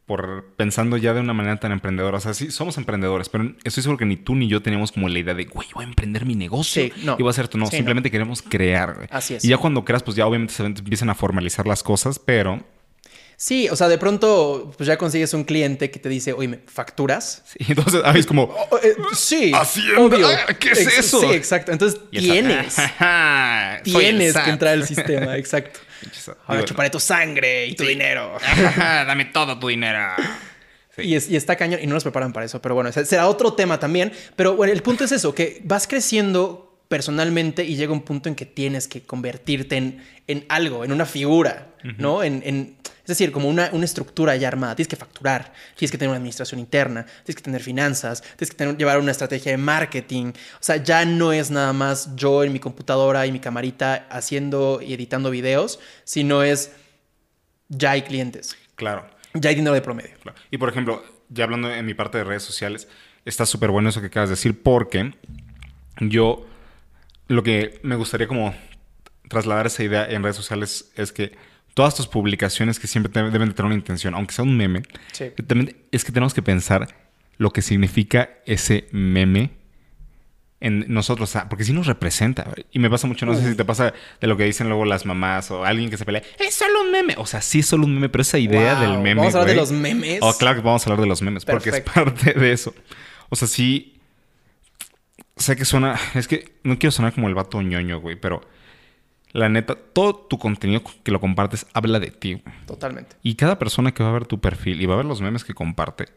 por 0.07 0.55
pensando 0.57 0.97
ya 0.97 1.13
de 1.13 1.21
una 1.21 1.35
manera 1.35 1.61
tan 1.61 1.71
emprendedora. 1.71 2.17
O 2.17 2.21
sea, 2.21 2.33
sí, 2.33 2.51
somos 2.51 2.79
emprendedores, 2.79 3.29
pero 3.29 3.53
estoy 3.63 3.83
seguro 3.83 3.99
que 3.99 4.07
ni 4.07 4.17
tú 4.17 4.35
ni 4.35 4.49
yo 4.49 4.63
teníamos 4.63 4.91
como 4.91 5.11
la 5.11 5.19
idea 5.19 5.35
de, 5.35 5.45
güey, 5.45 5.69
voy 5.75 5.85
a 5.85 5.87
emprender 5.87 6.25
mi 6.25 6.35
negocio. 6.35 6.83
Sí, 6.83 6.93
no. 7.05 7.19
Y 7.19 7.27
a 7.27 7.29
hacer 7.29 7.49
tú. 7.49 7.59
No, 7.59 7.67
Sí, 7.67 7.77
simplemente 7.77 8.11
queremos 8.11 8.41
crear. 8.41 9.07
Así 9.11 9.35
es. 9.35 9.45
Y 9.45 9.49
ya 9.49 9.59
cuando 9.59 9.85
creas, 9.85 10.03
pues 10.03 10.17
ya 10.17 10.27
obviamente 10.27 10.55
se 10.55 10.65
empiezan 10.65 11.11
a 11.11 11.15
formalizar 11.15 11.67
las 11.67 11.83
cosas, 11.83 12.19
pero... 12.19 12.65
Sí, 13.45 13.69
o 13.69 13.75
sea, 13.75 13.89
de 13.89 13.99
pronto 13.99 14.73
pues 14.77 14.87
ya 14.87 14.97
consigues 14.97 15.35
un 15.35 15.43
cliente 15.43 15.91
que 15.91 15.99
te 15.99 16.09
dice, 16.09 16.33
oye, 16.33 16.47
¿me 16.47 16.59
facturas? 16.65 17.43
sí, 17.45 17.59
entonces, 17.67 18.01
ah, 18.05 18.13
es 18.17 18.25
como... 18.25 18.45
Oh, 18.45 18.79
eh, 18.81 18.95
sí, 19.17 19.51
Hacienda, 19.53 20.01
obvio. 20.01 20.29
¿qué 20.61 20.71
es 20.71 20.79
Ex- 20.83 20.99
eso? 21.01 21.21
Sí, 21.23 21.27
exacto. 21.33 21.73
Entonces 21.73 22.01
tienes, 22.13 22.79
"Ajá, 22.79 23.81
soy 23.85 24.05
el 24.05 24.17
tienes 24.19 24.35
SAT". 24.35 24.45
que 24.45 24.51
entrar 24.51 24.73
al 24.75 24.87
sistema, 24.87 25.37
exacto. 25.39 25.81
Ahora 26.47 26.61
Digo, 26.61 26.67
chuparé 26.69 26.91
tu 26.91 27.01
sangre 27.01 27.67
y 27.67 27.75
tu 27.75 27.83
dinero. 27.85 28.37
"Ajá, 28.41 29.05
Dame 29.07 29.25
todo 29.25 29.59
tu 29.59 29.67
dinero. 29.67 29.99
Sí. 30.95 31.03
Y, 31.03 31.17
es- 31.17 31.29
y 31.29 31.35
está 31.35 31.57
cañón 31.57 31.81
y 31.83 31.87
no 31.89 31.95
nos 31.95 32.05
preparan 32.05 32.33
para 32.33 32.47
eso, 32.47 32.63
pero 32.63 32.77
bueno, 32.77 32.93
será 32.93 33.27
otro 33.27 33.55
tema 33.55 33.81
también. 33.81 34.13
Pero 34.37 34.55
bueno, 34.55 34.73
el 34.73 34.83
punto 34.83 35.03
es 35.03 35.11
eso, 35.11 35.35
que 35.35 35.61
vas 35.65 35.89
creciendo 35.89 36.79
personalmente 36.87 37.65
y 37.65 37.75
llega 37.75 37.93
un 37.93 38.03
punto 38.03 38.29
en 38.29 38.37
que 38.37 38.47
tienes 38.47 38.87
que 38.87 39.03
convertirte 39.03 39.77
en, 39.79 40.05
en 40.29 40.45
algo, 40.49 40.85
en 40.85 40.93
una 40.93 41.07
figura, 41.07 41.75
¿no? 41.99 42.23
En, 42.23 42.41
en- 42.47 42.77
es 43.03 43.07
decir, 43.09 43.33
como 43.33 43.49
una, 43.49 43.69
una 43.73 43.85
estructura 43.85 44.37
ya 44.37 44.49
armada. 44.49 44.75
Tienes 44.77 44.89
que 44.89 44.97
facturar, 44.97 45.53
tienes 45.77 45.91
que 45.91 45.99
tener 45.99 46.11
una 46.11 46.17
administración 46.19 46.61
interna, 46.61 47.05
tienes 47.25 47.37
que 47.37 47.43
tener 47.43 47.61
finanzas, 47.63 48.23
tienes 48.37 48.51
que 48.51 48.57
tener- 48.57 48.77
llevar 48.79 48.99
una 49.01 49.11
estrategia 49.11 49.51
de 49.53 49.59
marketing. 49.59 50.27
O 50.29 50.59
sea, 50.61 50.77
ya 50.77 51.05
no 51.05 51.33
es 51.33 51.51
nada 51.51 51.73
más 51.73 52.15
yo 52.17 52.45
en 52.45 52.53
mi 52.53 52.61
computadora 52.61 53.27
y 53.27 53.33
mi 53.33 53.41
camarita 53.41 54.07
haciendo 54.11 54.81
y 54.81 54.95
editando 54.95 55.31
videos, 55.31 55.81
sino 56.05 56.43
es 56.43 56.71
ya 57.69 57.93
hay 57.93 58.03
clientes, 58.03 58.57
Claro. 58.77 59.09
ya 59.35 59.51
hay 59.51 59.57
dinero 59.57 59.75
de 59.75 59.81
promedio. 59.83 60.15
Claro. 60.23 60.39
Y 60.51 60.59
por 60.59 60.69
ejemplo, 60.69 61.03
ya 61.29 61.45
hablando 61.45 61.73
en 61.73 61.85
mi 61.87 61.95
parte 61.95 62.19
de 62.19 62.25
redes 62.25 62.43
sociales, 62.43 62.87
está 63.25 63.47
súper 63.47 63.71
bueno 63.71 63.89
eso 63.89 64.01
que 64.01 64.09
acabas 64.09 64.29
de 64.29 64.35
decir 64.35 64.63
porque 64.63 65.15
yo 66.01 66.47
lo 67.29 67.43
que 67.43 67.81
me 67.83 67.97
gustaría 67.97 68.29
como 68.29 68.55
trasladar 69.29 69.67
esa 69.67 69.83
idea 69.83 70.05
en 70.05 70.23
redes 70.23 70.37
sociales 70.37 70.91
es 70.97 71.13
que 71.13 71.33
todas 71.75 71.95
tus 71.95 72.07
publicaciones 72.07 72.79
que 72.79 72.87
siempre 72.87 73.13
te- 73.13 73.23
deben 73.31 73.49
de 73.49 73.55
tener 73.55 73.67
una 73.67 73.75
intención, 73.75 74.15
aunque 74.15 74.35
sea 74.35 74.45
un 74.45 74.57
meme, 74.57 74.83
Sí. 75.13 75.27
también 75.47 75.77
es 75.91 76.05
que 76.05 76.13
tenemos 76.13 76.35
que 76.35 76.43
pensar 76.43 76.89
lo 77.39 77.51
que 77.51 77.63
significa 77.63 78.31
ese 78.47 78.89
meme 78.93 79.51
en 80.61 80.85
nosotros, 80.87 81.37
porque 81.49 81.65
sí 81.65 81.73
nos 81.73 81.87
representa. 81.89 82.47
Y 82.71 82.79
me 82.79 82.89
pasa 82.89 83.09
mucho, 83.09 83.27
no 83.27 83.35
sé 83.35 83.51
si 83.51 83.57
te 83.57 83.65
pasa 83.65 83.93
de 84.21 84.27
lo 84.29 84.37
que 84.37 84.45
dicen 84.45 84.69
luego 84.69 84.85
las 84.85 85.05
mamás 85.07 85.51
o 85.51 85.65
alguien 85.65 85.91
que 85.91 85.97
se 85.97 86.05
pelea, 86.05 86.23
es 86.39 86.55
solo 86.55 86.83
un 86.83 86.93
meme. 86.93 87.15
O 87.19 87.27
sea, 87.27 87.41
sí 87.43 87.61
es 87.61 87.67
solo 87.67 87.85
un 87.85 87.95
meme, 87.95 88.09
pero 88.09 88.23
esa 88.23 88.39
idea 88.39 88.75
Wow, 88.75 88.83
del 88.83 88.99
meme. 89.01 89.15
Vamos 89.17 89.35
a 89.35 89.39
hablar 89.41 89.55
de 89.57 89.61
los 89.61 89.73
memes. 89.73 90.21
Oh, 90.23 90.33
claro 90.39 90.61
que 90.61 90.63
vamos 90.65 90.87
a 90.87 90.91
hablar 90.91 91.01
de 91.01 91.09
los 91.09 91.21
memes, 91.21 91.45
porque 91.45 91.71
es 91.71 91.81
parte 91.81 92.33
de 92.35 92.53
eso. 92.53 92.75
O 93.29 93.35
sea, 93.35 93.49
sí. 93.49 93.99
Sé 95.37 95.57
que 95.57 95.65
suena. 95.65 95.99
Es 96.15 96.29
que 96.29 96.53
no 96.63 96.79
quiero 96.79 96.93
sonar 96.93 97.13
como 97.13 97.27
el 97.29 97.35
vato 97.35 97.61
ñoño, 97.63 97.99
güey, 98.01 98.15
pero 98.17 98.43
la 99.33 99.49
neta, 99.49 99.75
todo 99.75 100.15
tu 100.15 100.39
contenido 100.39 100.83
que 101.03 101.11
lo 101.11 101.21
compartes 101.21 101.67
habla 101.73 101.99
de 101.99 102.11
ti. 102.11 102.43
Totalmente. 102.67 103.17
Y 103.23 103.35
cada 103.35 103.59
persona 103.59 103.93
que 103.93 104.03
va 104.03 104.11
a 104.11 104.13
ver 104.13 104.27
tu 104.27 104.41
perfil 104.41 104.81
y 104.81 104.87
va 104.87 104.95
a 104.95 104.99
ver 104.99 105.07
los 105.07 105.21
memes 105.21 105.45
que 105.45 105.55
compartes, 105.55 106.13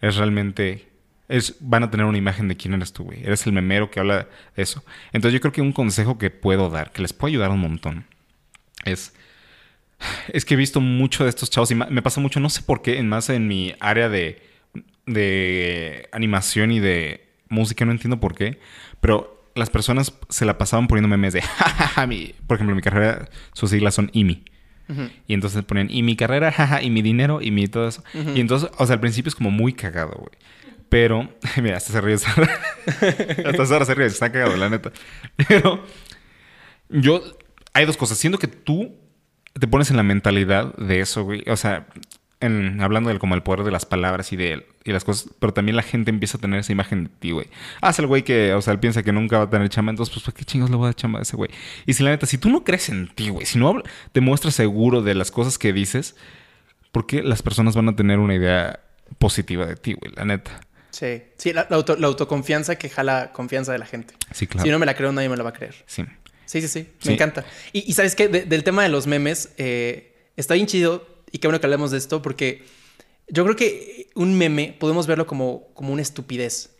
es 0.00 0.16
realmente. 0.16 0.88
Es, 1.28 1.56
van 1.60 1.84
a 1.84 1.90
tener 1.90 2.06
una 2.06 2.18
imagen 2.18 2.48
de 2.48 2.56
quién 2.56 2.74
eres 2.74 2.92
tú, 2.92 3.04
güey. 3.04 3.22
Eres 3.22 3.46
el 3.46 3.52
memero 3.52 3.88
que 3.88 4.00
habla 4.00 4.26
de 4.56 4.62
eso. 4.62 4.82
Entonces, 5.12 5.34
yo 5.34 5.40
creo 5.40 5.52
que 5.52 5.60
un 5.60 5.72
consejo 5.72 6.18
que 6.18 6.28
puedo 6.30 6.70
dar, 6.70 6.90
que 6.90 7.02
les 7.02 7.12
puede 7.12 7.32
ayudar 7.32 7.50
un 7.50 7.60
montón, 7.60 8.06
es. 8.84 9.14
Es 10.32 10.46
que 10.46 10.54
he 10.54 10.56
visto 10.56 10.80
mucho 10.80 11.24
de 11.24 11.30
estos 11.30 11.50
chavos 11.50 11.70
y 11.70 11.74
me 11.74 12.02
pasa 12.02 12.22
mucho, 12.22 12.40
no 12.40 12.48
sé 12.48 12.62
por 12.62 12.80
qué, 12.80 12.98
en 12.98 13.08
más 13.08 13.28
en 13.28 13.46
mi 13.46 13.74
área 13.80 14.08
de, 14.08 14.42
de 15.04 16.08
animación 16.10 16.72
y 16.72 16.80
de 16.80 17.28
música, 17.50 17.84
no 17.84 17.92
entiendo 17.92 18.18
por 18.18 18.34
qué, 18.34 18.58
pero 19.00 19.39
las 19.54 19.70
personas 19.70 20.12
se 20.28 20.44
la 20.44 20.58
pasaban 20.58 20.86
poniendo 20.86 21.08
memes 21.08 21.32
de, 21.32 21.42
jajaja, 21.42 22.06
mi, 22.06 22.34
por 22.46 22.56
ejemplo, 22.56 22.74
mi 22.74 22.82
carrera, 22.82 23.28
sus 23.52 23.70
siglas 23.70 23.94
son 23.94 24.10
IMI. 24.12 24.44
Y 25.28 25.34
entonces 25.34 25.62
ponían, 25.62 25.88
y 25.88 26.02
mi 26.02 26.16
carrera, 26.16 26.50
jaja, 26.50 26.82
y 26.82 26.90
mi 26.90 27.00
dinero, 27.00 27.40
y 27.40 27.52
mi 27.52 27.68
todo 27.68 27.86
eso. 27.86 28.02
Y 28.34 28.40
entonces, 28.40 28.70
o 28.76 28.86
sea, 28.86 28.94
al 28.94 29.00
principio 29.00 29.28
es 29.28 29.36
como 29.36 29.52
muy 29.52 29.72
cagado, 29.72 30.16
güey. 30.18 30.32
Pero, 30.88 31.32
mira, 31.62 31.78
hasta 31.78 31.92
se 31.92 32.00
ríe. 32.00 32.14
hasta 32.16 33.62
ahora 33.62 33.84
se 33.84 33.94
ríe, 33.94 34.06
está 34.06 34.30
cagado, 34.30 34.56
la 34.56 34.68
neta. 34.68 34.92
Pero, 35.48 35.86
yo, 36.90 37.22
hay 37.72 37.86
dos 37.86 37.96
cosas. 37.96 38.18
Siendo 38.18 38.38
que 38.38 38.48
tú 38.48 38.96
te 39.58 39.66
pones 39.66 39.90
en 39.90 39.96
la 39.96 40.02
mentalidad 40.02 40.74
de 40.76 41.00
eso, 41.00 41.22
güey. 41.22 41.44
O 41.48 41.56
sea, 41.56 41.86
en, 42.40 42.80
hablando 42.80 43.08
del 43.10 43.18
como 43.18 43.34
el 43.34 43.42
poder 43.42 43.64
de 43.64 43.70
las 43.70 43.86
palabras 43.86 44.32
y 44.32 44.36
de 44.36 44.66
y 44.82 44.92
las 44.92 45.04
cosas, 45.04 45.30
pero 45.38 45.52
también 45.52 45.76
la 45.76 45.82
gente 45.82 46.10
empieza 46.10 46.38
a 46.38 46.40
tener 46.40 46.60
esa 46.60 46.72
imagen 46.72 47.04
de 47.04 47.10
ti, 47.10 47.30
güey. 47.32 47.48
Ah, 47.82 47.90
es 47.90 47.98
el 47.98 48.06
güey 48.06 48.22
que, 48.22 48.54
o 48.54 48.62
sea, 48.62 48.72
él 48.72 48.80
piensa 48.80 49.02
que 49.02 49.12
nunca 49.12 49.38
va 49.38 49.44
a 49.44 49.50
tener 49.50 49.68
chamba, 49.68 49.90
entonces, 49.90 50.12
pues, 50.12 50.24
¿por 50.24 50.32
qué 50.32 50.44
chingos 50.44 50.70
le 50.70 50.76
voy 50.76 50.84
a 50.84 50.88
dar 50.88 50.94
chamba 50.94 51.18
a 51.18 51.22
ese 51.22 51.36
güey? 51.36 51.50
Y 51.84 51.92
si 51.92 52.02
la 52.02 52.10
neta, 52.10 52.26
si 52.26 52.38
tú 52.38 52.48
no 52.48 52.64
crees 52.64 52.88
en 52.88 53.08
ti, 53.08 53.28
güey, 53.28 53.44
si 53.44 53.58
no 53.58 53.82
te 54.12 54.20
muestras 54.20 54.54
seguro 54.54 55.02
de 55.02 55.14
las 55.14 55.30
cosas 55.30 55.58
que 55.58 55.72
dices, 55.72 56.16
¿por 56.92 57.06
qué 57.06 57.22
las 57.22 57.42
personas 57.42 57.76
van 57.76 57.88
a 57.90 57.96
tener 57.96 58.18
una 58.18 58.34
idea 58.34 58.80
positiva 59.18 59.66
de 59.66 59.76
ti, 59.76 59.92
güey? 59.92 60.12
La 60.14 60.24
neta. 60.24 60.60
Sí, 60.90 61.22
sí, 61.36 61.52
la, 61.52 61.68
autoconfianza 61.70 62.76
que 62.76 62.88
jala 62.88 63.32
confianza 63.32 63.72
de 63.72 63.78
la 63.78 63.86
gente. 63.86 64.14
Sí, 64.32 64.46
claro. 64.46 64.64
Si 64.64 64.70
no 64.70 64.78
me 64.78 64.86
la 64.86 64.94
creo, 64.94 65.12
nadie 65.12 65.28
me 65.28 65.36
la 65.36 65.42
va 65.42 65.50
a 65.50 65.52
creer. 65.52 65.74
Sí. 65.86 66.04
Sí, 66.46 66.60
sí, 66.62 66.68
sí. 66.68 66.88
Me 67.04 67.12
encanta. 67.12 67.44
Y, 67.72 67.92
¿sabes 67.92 68.16
qué? 68.16 68.28
del 68.28 68.64
tema 68.64 68.82
de 68.82 68.88
los 68.88 69.06
memes, 69.06 69.52
eh, 69.56 70.32
está 70.36 70.54
bien 70.54 70.66
chido 70.66 71.06
y 71.32 71.38
qué 71.38 71.46
bueno 71.46 71.60
que 71.60 71.66
hablemos 71.66 71.90
de 71.90 71.98
esto 71.98 72.22
porque 72.22 72.64
yo 73.28 73.44
creo 73.44 73.56
que 73.56 74.10
un 74.14 74.36
meme 74.36 74.76
podemos 74.78 75.06
verlo 75.06 75.26
como, 75.26 75.68
como 75.74 75.92
una 75.92 76.02
estupidez. 76.02 76.70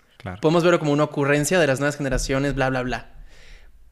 Podemos 0.43 0.63
verlo 0.63 0.79
como 0.79 0.93
una 0.93 1.05
ocurrencia 1.05 1.59
de 1.59 1.67
las 1.67 1.81
nuevas 1.81 1.97
generaciones, 1.97 2.55
bla, 2.55 2.69
bla, 2.69 2.83
bla. 2.83 3.11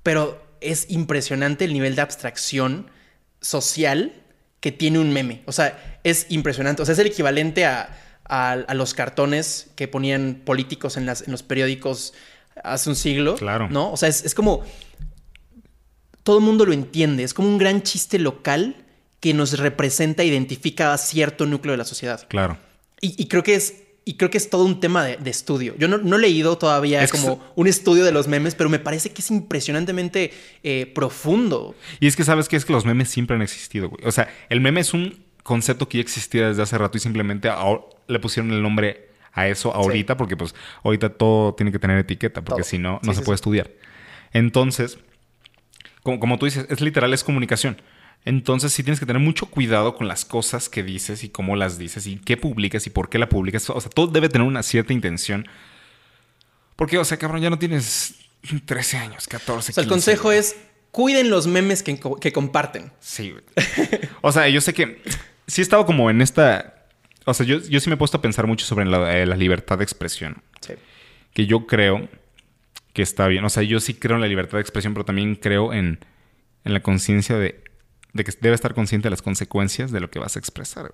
Pero 0.03 0.43
es 0.61 0.91
impresionante 0.91 1.65
el 1.65 1.73
nivel 1.73 1.95
de 1.95 2.03
abstracción 2.03 2.91
social 3.41 4.13
que 4.61 4.73
tiene 4.73 4.99
un 4.99 5.13
meme. 5.13 5.43
O 5.47 5.53
sea, 5.53 6.01
es 6.05 6.27
impresionante. 6.29 6.83
O 6.83 6.85
sea, 6.85 6.93
es 6.93 6.99
el 6.99 7.07
equivalente 7.07 7.65
a, 7.65 7.95
los 8.75 8.93
cartones 8.93 9.71
que 9.75 9.89
ponían 9.89 10.43
políticos 10.45 10.99
en, 10.99 11.07
las, 11.07 11.23
en, 11.23 11.33
los 11.33 11.43
periódicos 11.43 12.13
hace 12.63 12.91
un 12.91 12.97
siglo. 12.97 13.37
Claro. 13.37 13.71
¿No? 13.71 13.91
O 13.91 13.97
sea, 13.97 14.09
es, 14.09 14.25
es 14.25 14.35
como. 14.35 14.65
Todo 16.25 16.39
el 16.39 16.45
mundo 16.45 16.67
lo 16.67 16.75
entiende. 16.75 17.23
Es 17.23 17.33
como 17.33 17.49
un 17.49 17.57
gran 17.57 17.83
chiste 17.83 18.19
local 18.19 18.85
que 19.21 19.35
nos 19.35 19.59
representa, 19.59 20.25
identifica 20.25 20.93
a 20.93 20.99
cierto 20.99 21.47
núcleo 21.47 21.73
de 21.73 21.79
la 21.79 21.85
sociedad. 21.85 22.27
Claro. 22.29 22.57
Y, 23.01 23.27
creo 23.29 23.45
que 23.45 23.55
es 23.55 23.85
y 24.05 24.15
creo 24.15 24.31
que 24.31 24.39
es 24.39 24.51
todo 24.51 24.65
un 24.65 24.81
tema 24.81 25.05
de, 25.05 25.31
estudio. 25.31 25.75
Yo 25.79 25.87
no, 25.87 26.17
he 26.17 26.19
leído 26.19 26.57
todavía 26.59 27.07
como 27.09 27.45
un 27.55 27.67
estudio 27.67 28.05
de 28.05 28.11
los 28.11 28.27
memes, 28.27 28.55
pero 28.55 28.71
me 28.71 28.79
parece 28.79 29.11
que 29.11 29.21
es 29.21 29.31
impresionantemente 29.31 30.33
eh, 30.63 30.91
profundo. 30.95 31.77
Y 32.01 32.07
es 32.07 32.17
que 32.17 32.25
sabes 32.25 32.49
que 32.49 32.57
es 32.57 32.65
que 32.65 32.73
los 32.73 32.87
memes 32.87 33.11
siempre 33.11 33.37
han 33.37 33.43
existido, 33.43 33.91
güey. 33.91 34.05
O 34.07 34.11
sea, 34.11 34.29
el 34.49 34.61
meme 34.61 34.81
es 34.81 34.95
un 34.95 35.23
concepto 35.43 35.89
que 35.89 35.99
ya 35.99 36.03
existía 36.03 36.49
desde 36.49 36.63
hace 36.63 36.79
rato 36.79 36.97
y 36.97 37.01
simplemente 37.01 37.51
le 38.07 38.19
pusieron 38.19 38.51
el 38.53 38.63
nombre 38.63 39.11
a 39.33 39.47
eso 39.47 39.73
ahorita, 39.75 40.17
porque 40.17 40.37
pues 40.37 40.55
ahorita 40.83 41.11
todo 41.11 41.55
tiene 41.55 41.71
que 41.71 41.79
tener 41.79 41.99
etiqueta, 41.99 42.43
porque 42.43 42.65
si 42.65 42.79
no, 42.79 43.01
no 43.03 43.13
se 43.13 43.23
puede 43.23 43.37
estudiar. 43.37 43.71
Entonces, 44.33 44.99
como, 46.03 46.19
como 46.19 46.39
tú 46.39 46.47
dices, 46.47 46.67
es 46.69 46.81
literal, 46.81 47.13
es 47.13 47.23
comunicación. 47.23 47.81
Entonces 48.25 48.73
sí 48.73 48.83
tienes 48.83 49.01
que 49.01 49.07
tener 49.07 49.23
mucho 49.23 49.47
cuidado 49.47 49.95
con 49.95 50.09
las 50.09 50.25
cosas 50.25 50.69
que 50.69 50.83
dices 50.83 51.25
y 51.25 51.29
cómo 51.29 51.57
las 51.57 51.79
dices 51.79 52.07
y 52.07 52.17
qué 52.17 52.37
publicas 52.37 52.87
y 52.87 52.91
por 52.91 53.09
qué 53.09 53.19
la 53.19 53.29
publicas. 53.29 53.71
O 53.71 53.81
sea, 53.81 53.91
todo 53.91 54.09
debe 54.09 54.29
tener 54.29 54.47
una 54.47 54.63
cierta 54.63 54.93
intención. 54.93 55.49
Porque, 56.77 56.99
o 56.99 57.05
sea, 57.05 57.17
cabrón, 57.17 57.41
ya 57.41 57.51
no 57.51 57.59
tienes 57.59 58.15
13 58.67 58.97
años, 58.99 59.27
14. 59.29 59.73
O 59.73 59.75
sea, 59.75 59.83
el 59.83 59.89
consejo 59.89 60.33
es 60.33 60.57
cuiden 60.91 61.31
los 61.31 61.47
memes 61.47 61.83
que, 61.83 61.99
comparten. 62.33 62.93
Sí, 63.01 63.31
güey. 63.31 63.45
o 64.21 64.33
sea, 64.33 64.49
yo 64.49 64.61
sé 64.61 64.75
que 64.75 65.01
sí 65.47 65.61
he 65.61 65.63
estado 65.63 65.87
como 65.87 66.11
en 66.11 66.21
esta... 66.21 66.87
O 67.25 67.35
sea, 67.35 67.45
yo, 67.45 67.59
yo 67.59 67.81
sí 67.81 67.91
me 67.91 67.95
he 67.95 67.99
puesto 67.99 68.17
a 68.17 68.23
pensar 68.23 68.47
mucho 68.47 68.65
sobre 68.65 68.87
la, 68.87 69.17
eh, 69.17 69.27
la 69.27 69.37
libertad 69.37 69.79
de 69.79 69.85
expresión. 69.85 70.43
Sí. 70.61 70.75
Que 71.35 71.47
yo 71.47 71.67
creo 71.67 72.09
que 72.95 73.03
está 73.03 73.29
bien. 73.29 73.45
O 73.45 73.51
sea, 73.51 73.63
yo 73.63 73.81
sí 73.81 73.95
creo 73.95 74.17
en 74.17 74.23
la 74.23 74.29
libertad 74.29 74.59
de 74.59 74.63
expresión, 74.63 74.95
pero 74.95 75.05
también 75.05 75.37
creo 75.37 75.73
en, 75.73 76.01
en 76.65 76.73
la 76.73 76.81
conciencia 76.81 77.37
de 77.37 77.63
de 78.19 78.25
que 78.25 78.33
debe 78.41 78.55
estar 78.55 78.75
consciente 78.75 79.07
de 79.07 79.11
las 79.11 79.23
consecuencias 79.23 79.91
de 79.91 80.01
lo 80.01 80.11
que 80.11 80.19
vas 80.19 80.37
a 80.37 80.39
expresar. 80.39 80.93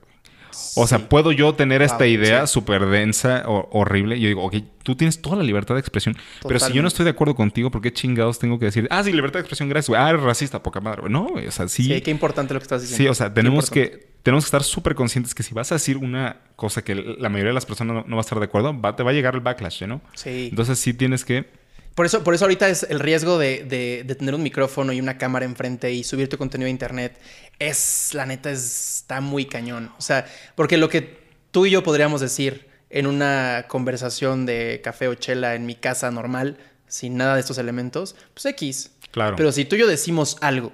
O 0.76 0.86
sea, 0.86 1.08
puedo 1.08 1.32
yo 1.32 1.54
tener 1.54 1.82
esta 1.82 2.06
idea 2.06 2.46
súper 2.46 2.86
densa 2.86 3.44
o 3.46 3.68
horrible. 3.72 4.16
Y 4.16 4.20
yo 4.20 4.28
digo, 4.28 4.44
ok, 4.44 4.56
tú 4.82 4.96
tienes 4.96 5.20
toda 5.20 5.36
la 5.36 5.42
libertad 5.42 5.74
de 5.74 5.80
expresión. 5.80 6.16
Pero 6.46 6.60
si 6.60 6.72
yo 6.72 6.82
no 6.82 6.88
estoy 6.88 7.04
de 7.04 7.10
acuerdo 7.10 7.34
contigo, 7.34 7.70
¿por 7.70 7.80
qué 7.80 7.92
chingados 7.92 8.38
tengo 8.38 8.58
que 8.58 8.66
decir, 8.66 8.86
ah, 8.90 9.02
sí, 9.02 9.12
libertad 9.12 9.38
de 9.38 9.40
expresión, 9.40 9.68
gracias, 9.68 9.88
güey. 9.88 10.00
Ah, 10.00 10.10
eres 10.10 10.22
racista, 10.22 10.62
poca 10.62 10.80
madre. 10.80 11.02
No, 11.08 11.26
o 11.26 11.50
sea, 11.50 11.68
sí. 11.68 11.84
Sí, 11.84 12.00
qué 12.00 12.10
importante 12.10 12.54
lo 12.54 12.60
que 12.60 12.64
estás 12.64 12.82
diciendo. 12.82 13.02
Sí, 13.02 13.08
o 13.08 13.14
sea, 13.14 13.32
tenemos 13.32 13.70
que, 13.70 14.14
tenemos 14.22 14.44
que 14.44 14.48
estar 14.48 14.62
súper 14.62 14.94
conscientes 14.94 15.34
que 15.34 15.42
si 15.42 15.54
vas 15.54 15.72
a 15.72 15.76
decir 15.76 15.96
una 15.96 16.36
cosa 16.56 16.82
que 16.82 16.94
la 16.94 17.28
mayoría 17.28 17.50
de 17.50 17.54
las 17.54 17.66
personas 17.66 18.06
no, 18.06 18.16
va 18.16 18.20
a 18.20 18.24
estar 18.24 18.38
de 18.38 18.44
acuerdo, 18.44 18.74
te 18.96 19.02
va 19.02 19.10
a 19.10 19.14
llegar 19.14 19.34
el 19.34 19.40
backlash, 19.40 19.84
¿no? 19.84 20.00
Sí. 20.14 20.48
Entonces 20.50 20.78
sí 20.78 20.94
tienes 20.94 21.24
que 21.24 21.63
por 21.94 22.06
eso, 22.06 22.24
por 22.24 22.34
eso 22.34 22.44
ahorita 22.44 22.68
es 22.68 22.84
el 22.88 22.98
riesgo 22.98 23.38
de, 23.38 24.04
tener 24.18 24.34
un 24.34 24.42
micrófono 24.42 24.92
y 24.92 25.00
una 25.00 25.16
cámara 25.16 25.44
enfrente 25.44 25.92
y 25.92 26.02
subir 26.02 26.28
tu 26.28 26.38
contenido 26.38 26.66
a 26.66 26.70
internet. 26.70 27.18
Es, 27.58 28.10
la 28.14 28.26
neta, 28.26 28.50
está 28.50 29.20
muy 29.20 29.44
cañón. 29.44 29.92
O 29.98 30.02
sea, 30.02 30.26
porque 30.56 30.76
lo 30.76 30.88
que 30.88 31.18
tú 31.52 31.66
y 31.66 31.70
yo 31.70 31.84
podríamos 31.84 32.20
decir 32.20 32.68
en 32.90 33.06
una 33.06 33.66
conversación 33.68 34.44
de 34.44 34.80
café 34.82 35.08
o 35.08 35.14
chela 35.14 35.54
en 35.54 35.66
mi 35.66 35.76
casa 35.76 36.10
normal, 36.10 36.58
sin 36.88 37.16
nada 37.16 37.34
de 37.34 37.40
estos 37.40 37.58
elementos, 37.58 38.16
pues 38.34 38.46
X. 38.46 38.90
Claro. 39.12 39.36
Pero 39.36 39.52
si 39.52 39.64
tú 39.64 39.76
y 39.76 39.80
yo 39.80 39.86
decimos 39.86 40.36
algo 40.40 40.72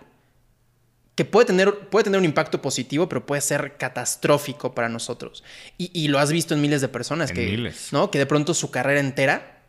que 1.15 1.27
puede 1.27 1.47
tener, 1.47 1.71
puede 1.91 2.05
tener 2.05 2.19
un 2.19 2.25
impacto 2.25 2.63
positivo, 2.63 3.11
pero 3.11 3.27
puede 3.27 3.43
ser 3.43 3.77
catastrófico 3.77 4.75
para 4.75 4.89
nosotros. 4.89 5.45
Y, 5.77 6.09
lo 6.09 6.19
has 6.19 6.33
visto 6.33 6.55
en 6.55 6.63
miles 6.63 6.81
de 6.81 6.89
personas 6.89 7.31
que, 7.31 7.45
miles. 7.45 7.93
¿no? 7.93 8.11
que 8.11 8.19
de 8.19 8.25
pronto 8.25 8.55
su 8.55 8.71
carrera 8.71 9.01
entera 9.01 9.60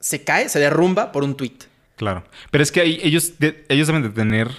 se 0.00 0.24
cae, 0.24 0.48
se 0.48 0.58
derrumba 0.58 1.12
por 1.12 1.24
un 1.24 1.36
tweet. 1.36 1.58
Claro. 1.96 2.24
Pero 2.50 2.62
es 2.62 2.70
que 2.70 2.82
ellos, 2.82 3.32
ellos 3.68 3.86
deben 3.86 4.02
de 4.02 4.10
tener. 4.10 4.50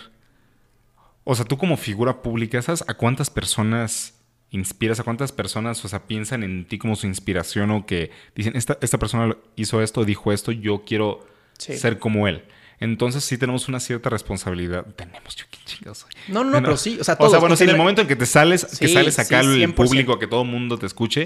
O 1.23 1.35
sea, 1.35 1.45
tú 1.45 1.57
como 1.57 1.77
figura 1.77 2.21
pública, 2.21 2.61
¿sabes 2.61 2.83
a 2.87 2.93
cuántas 2.95 3.29
personas 3.29 4.15
inspiras? 4.49 4.99
¿A 4.99 5.03
cuántas 5.03 5.31
personas, 5.31 5.83
o 5.83 5.87
sea, 5.87 6.07
piensan 6.07 6.43
en 6.43 6.65
ti 6.65 6.77
como 6.77 6.95
su 6.95 7.05
inspiración 7.05 7.69
o 7.71 7.85
que 7.85 8.11
dicen, 8.35 8.55
esta, 8.55 8.77
esta 8.81 8.97
persona 8.97 9.35
hizo 9.55 9.81
esto, 9.81 10.05
dijo 10.05 10.31
esto, 10.31 10.51
yo 10.51 10.83
quiero 10.85 11.27
ser 11.57 11.99
como 11.99 12.27
él? 12.27 12.43
Entonces 12.79 13.23
sí 13.23 13.37
tenemos 13.37 13.67
una 13.67 13.79
cierta 13.79 14.09
responsabilidad. 14.09 14.85
Tenemos, 14.95 15.35
yo 15.35 15.45
qué 15.49 15.57
chingados 15.65 16.05
No, 16.27 16.43
no, 16.43 16.51
no, 16.51 16.61
pero 16.61 16.77
sí. 16.77 16.97
O 16.99 17.03
sea, 17.03 17.15
todos, 17.15 17.29
o 17.29 17.31
sea 17.31 17.39
bueno, 17.39 17.55
sí, 17.55 17.63
en 17.63 17.71
el 17.71 17.77
momento 17.77 18.01
en 18.01 18.07
que 18.07 18.15
te 18.15 18.27
sales, 18.27 18.65
que 18.79 18.87
sales 18.87 19.17
acá 19.17 19.39
al 19.39 19.73
público, 19.73 20.13
a 20.13 20.19
que 20.19 20.27
todo 20.27 20.43
el 20.43 20.47
mundo 20.47 20.77
te 20.77 20.85
escuche, 20.85 21.25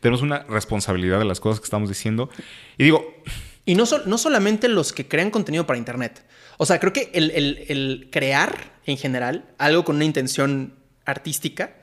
tenemos 0.00 0.22
una 0.22 0.44
responsabilidad 0.44 1.18
de 1.18 1.24
las 1.24 1.40
cosas 1.40 1.60
que 1.60 1.64
estamos 1.64 1.88
diciendo. 1.88 2.30
Y 2.78 2.84
digo, 2.84 3.16
y 3.64 3.74
no, 3.74 3.84
no 4.06 4.18
solamente 4.18 4.68
los 4.68 4.92
que 4.92 5.06
crean 5.06 5.30
contenido 5.30 5.66
para 5.66 5.78
Internet. 5.78 6.24
O 6.58 6.66
sea, 6.66 6.80
creo 6.80 6.92
que 6.92 7.10
el, 7.14 8.08
crear 8.10 8.72
en 8.86 8.96
general 8.96 9.44
algo 9.58 9.84
con 9.84 9.96
una 9.96 10.04
intención 10.04 10.74
artística, 11.04 11.76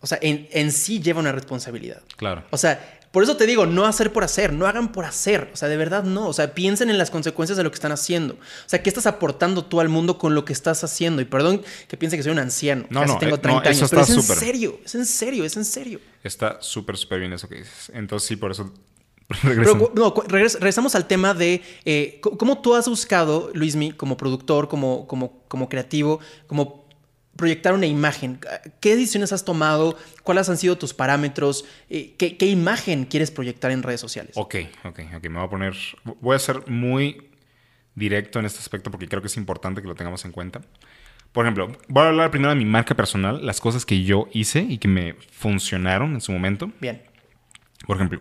o 0.00 0.06
sea, 0.06 0.18
en, 0.20 0.48
en, 0.52 0.72
sí 0.72 1.00
lleva 1.00 1.20
una 1.20 1.32
responsabilidad. 1.32 2.02
Claro. 2.16 2.44
O 2.50 2.58
sea, 2.58 2.98
por 3.16 3.22
eso 3.22 3.38
te 3.38 3.46
digo, 3.46 3.64
no 3.64 3.86
hacer 3.86 4.12
por 4.12 4.24
hacer, 4.24 4.52
no 4.52 4.66
hagan 4.66 4.92
por 4.92 5.06
hacer. 5.06 5.48
O 5.54 5.56
sea, 5.56 5.68
de 5.68 5.78
verdad 5.78 6.04
no. 6.04 6.28
O 6.28 6.34
sea, 6.34 6.52
piensen 6.52 6.90
en 6.90 6.98
las 6.98 7.10
consecuencias 7.10 7.56
de 7.56 7.64
lo 7.64 7.70
que 7.70 7.76
están 7.76 7.92
haendo. 7.92 8.34
O 8.34 8.68
sea, 8.68 8.82
¿qué 8.82 8.90
estás 8.90 9.06
aportando 9.06 9.64
tú 9.64 9.80
al 9.80 9.88
mundo 9.88 10.18
con 10.18 10.34
lo 10.34 10.44
que 10.44 10.52
estás 10.52 10.84
haciendo? 10.84 11.22
Y 11.22 11.24
perdón 11.24 11.62
que 11.88 11.96
piense 11.96 12.18
que 12.18 12.22
soy 12.22 12.32
un 12.32 12.40
anciano. 12.40 12.84
No, 12.90 13.00
Casi 13.00 13.14
no, 13.14 13.18
tengo 13.18 13.40
30 13.40 13.64
eh, 13.64 13.68
años. 13.70 13.88
pero 13.88 14.02
es 14.02 14.10
en 14.10 14.22
serio, 14.22 14.80
es 14.84 14.94
en 14.94 15.06
serio, 15.06 15.44
es 15.46 15.56
en 15.56 15.64
serio. 15.64 16.00
Está 16.22 16.58
súper, 16.60 16.98
súper 16.98 17.20
bien 17.20 17.32
eso 17.32 17.48
que 17.48 17.54
dices. 17.54 17.90
Entonces, 17.94 18.28
sí, 18.28 18.36
por 18.36 18.50
eso 18.50 18.70
Pero, 19.42 19.92
no, 19.94 20.14
regresamos 20.28 20.94
al 20.94 21.06
tema 21.06 21.34
de 21.34 21.62
eh, 21.84 22.20
cómo 22.20 22.60
tú 22.60 22.74
has 22.74 22.88
buscado, 22.88 23.50
Luismi, 23.54 23.92
como 23.92 24.16
productor, 24.16 24.68
como, 24.68 25.06
como, 25.08 25.42
como 25.48 25.68
creativo, 25.68 26.20
como 26.46 26.86
proyectar 27.36 27.74
una 27.74 27.86
imagen. 27.86 28.40
¿Qué 28.80 28.96
decisiones 28.96 29.32
has 29.32 29.44
tomado? 29.44 29.96
¿Cuáles 30.22 30.48
han 30.48 30.56
sido 30.56 30.76
tus 30.78 30.94
parámetros? 30.94 31.64
Eh, 31.88 32.14
¿Qué, 32.16 32.46
imagen 32.46 33.04
quieres 33.04 33.30
proyectar 33.30 33.70
en 33.70 33.82
redes 33.82 34.00
sociales? 34.00 34.32
Ok, 34.36 34.56
ok, 34.84 35.00
ok. 35.16 35.24
Me 35.24 35.38
voy 35.38 35.44
a 35.44 35.50
poner. 35.50 35.76
Voy 36.20 36.36
a 36.36 36.38
ser 36.38 36.68
muy 36.68 37.28
directo 37.94 38.38
en 38.38 38.46
este 38.46 38.58
aspecto 38.58 38.90
porque 38.90 39.08
creo 39.08 39.22
que 39.22 39.28
es 39.28 39.36
importante 39.36 39.82
que 39.82 39.88
lo 39.88 39.94
tengamos 39.94 40.24
en 40.24 40.32
cuenta. 40.32 40.60
Por 41.32 41.44
ejemplo, 41.44 41.70
voy 41.88 42.04
a 42.04 42.08
hablar 42.08 42.30
primero 42.30 42.50
de 42.50 42.56
mi 42.56 42.64
marca 42.64 42.94
personal, 42.94 43.44
las 43.44 43.60
cosas 43.60 43.84
que 43.84 44.04
yo 44.04 44.28
hice 44.32 44.60
y 44.60 44.78
que 44.78 44.88
me 44.88 45.14
funcionaron 45.30 46.14
en 46.14 46.20
su 46.20 46.32
momento. 46.32 46.70
Bien. 46.80 47.02
Por 47.86 47.96
ejemplo, 47.96 48.20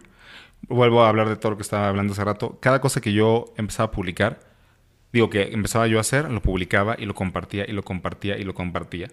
vuelvo 0.67 1.03
a 1.03 1.09
hablar 1.09 1.29
de 1.29 1.35
todo 1.35 1.51
lo 1.51 1.57
que 1.57 1.63
estaba 1.63 1.87
hablando 1.89 2.13
hace 2.13 2.23
rato. 2.23 2.57
Cada 2.61 2.81
cosa 2.81 3.01
que 3.01 3.13
yo 3.13 3.53
empezaba 3.57 3.87
a 3.87 3.91
publicar, 3.91 4.39
digo 5.13 5.29
que 5.29 5.43
empezaba 5.53 5.87
yo 5.87 5.97
a 5.97 6.01
hacer, 6.01 6.29
lo 6.31 6.41
publicaba 6.41 6.95
y 6.99 7.05
lo 7.05 7.13
compartía 7.13 7.65
y 7.67 7.71
lo 7.71 7.83
compartía 7.83 8.37
y 8.37 8.43
lo 8.43 8.53
compartía. 8.53 9.07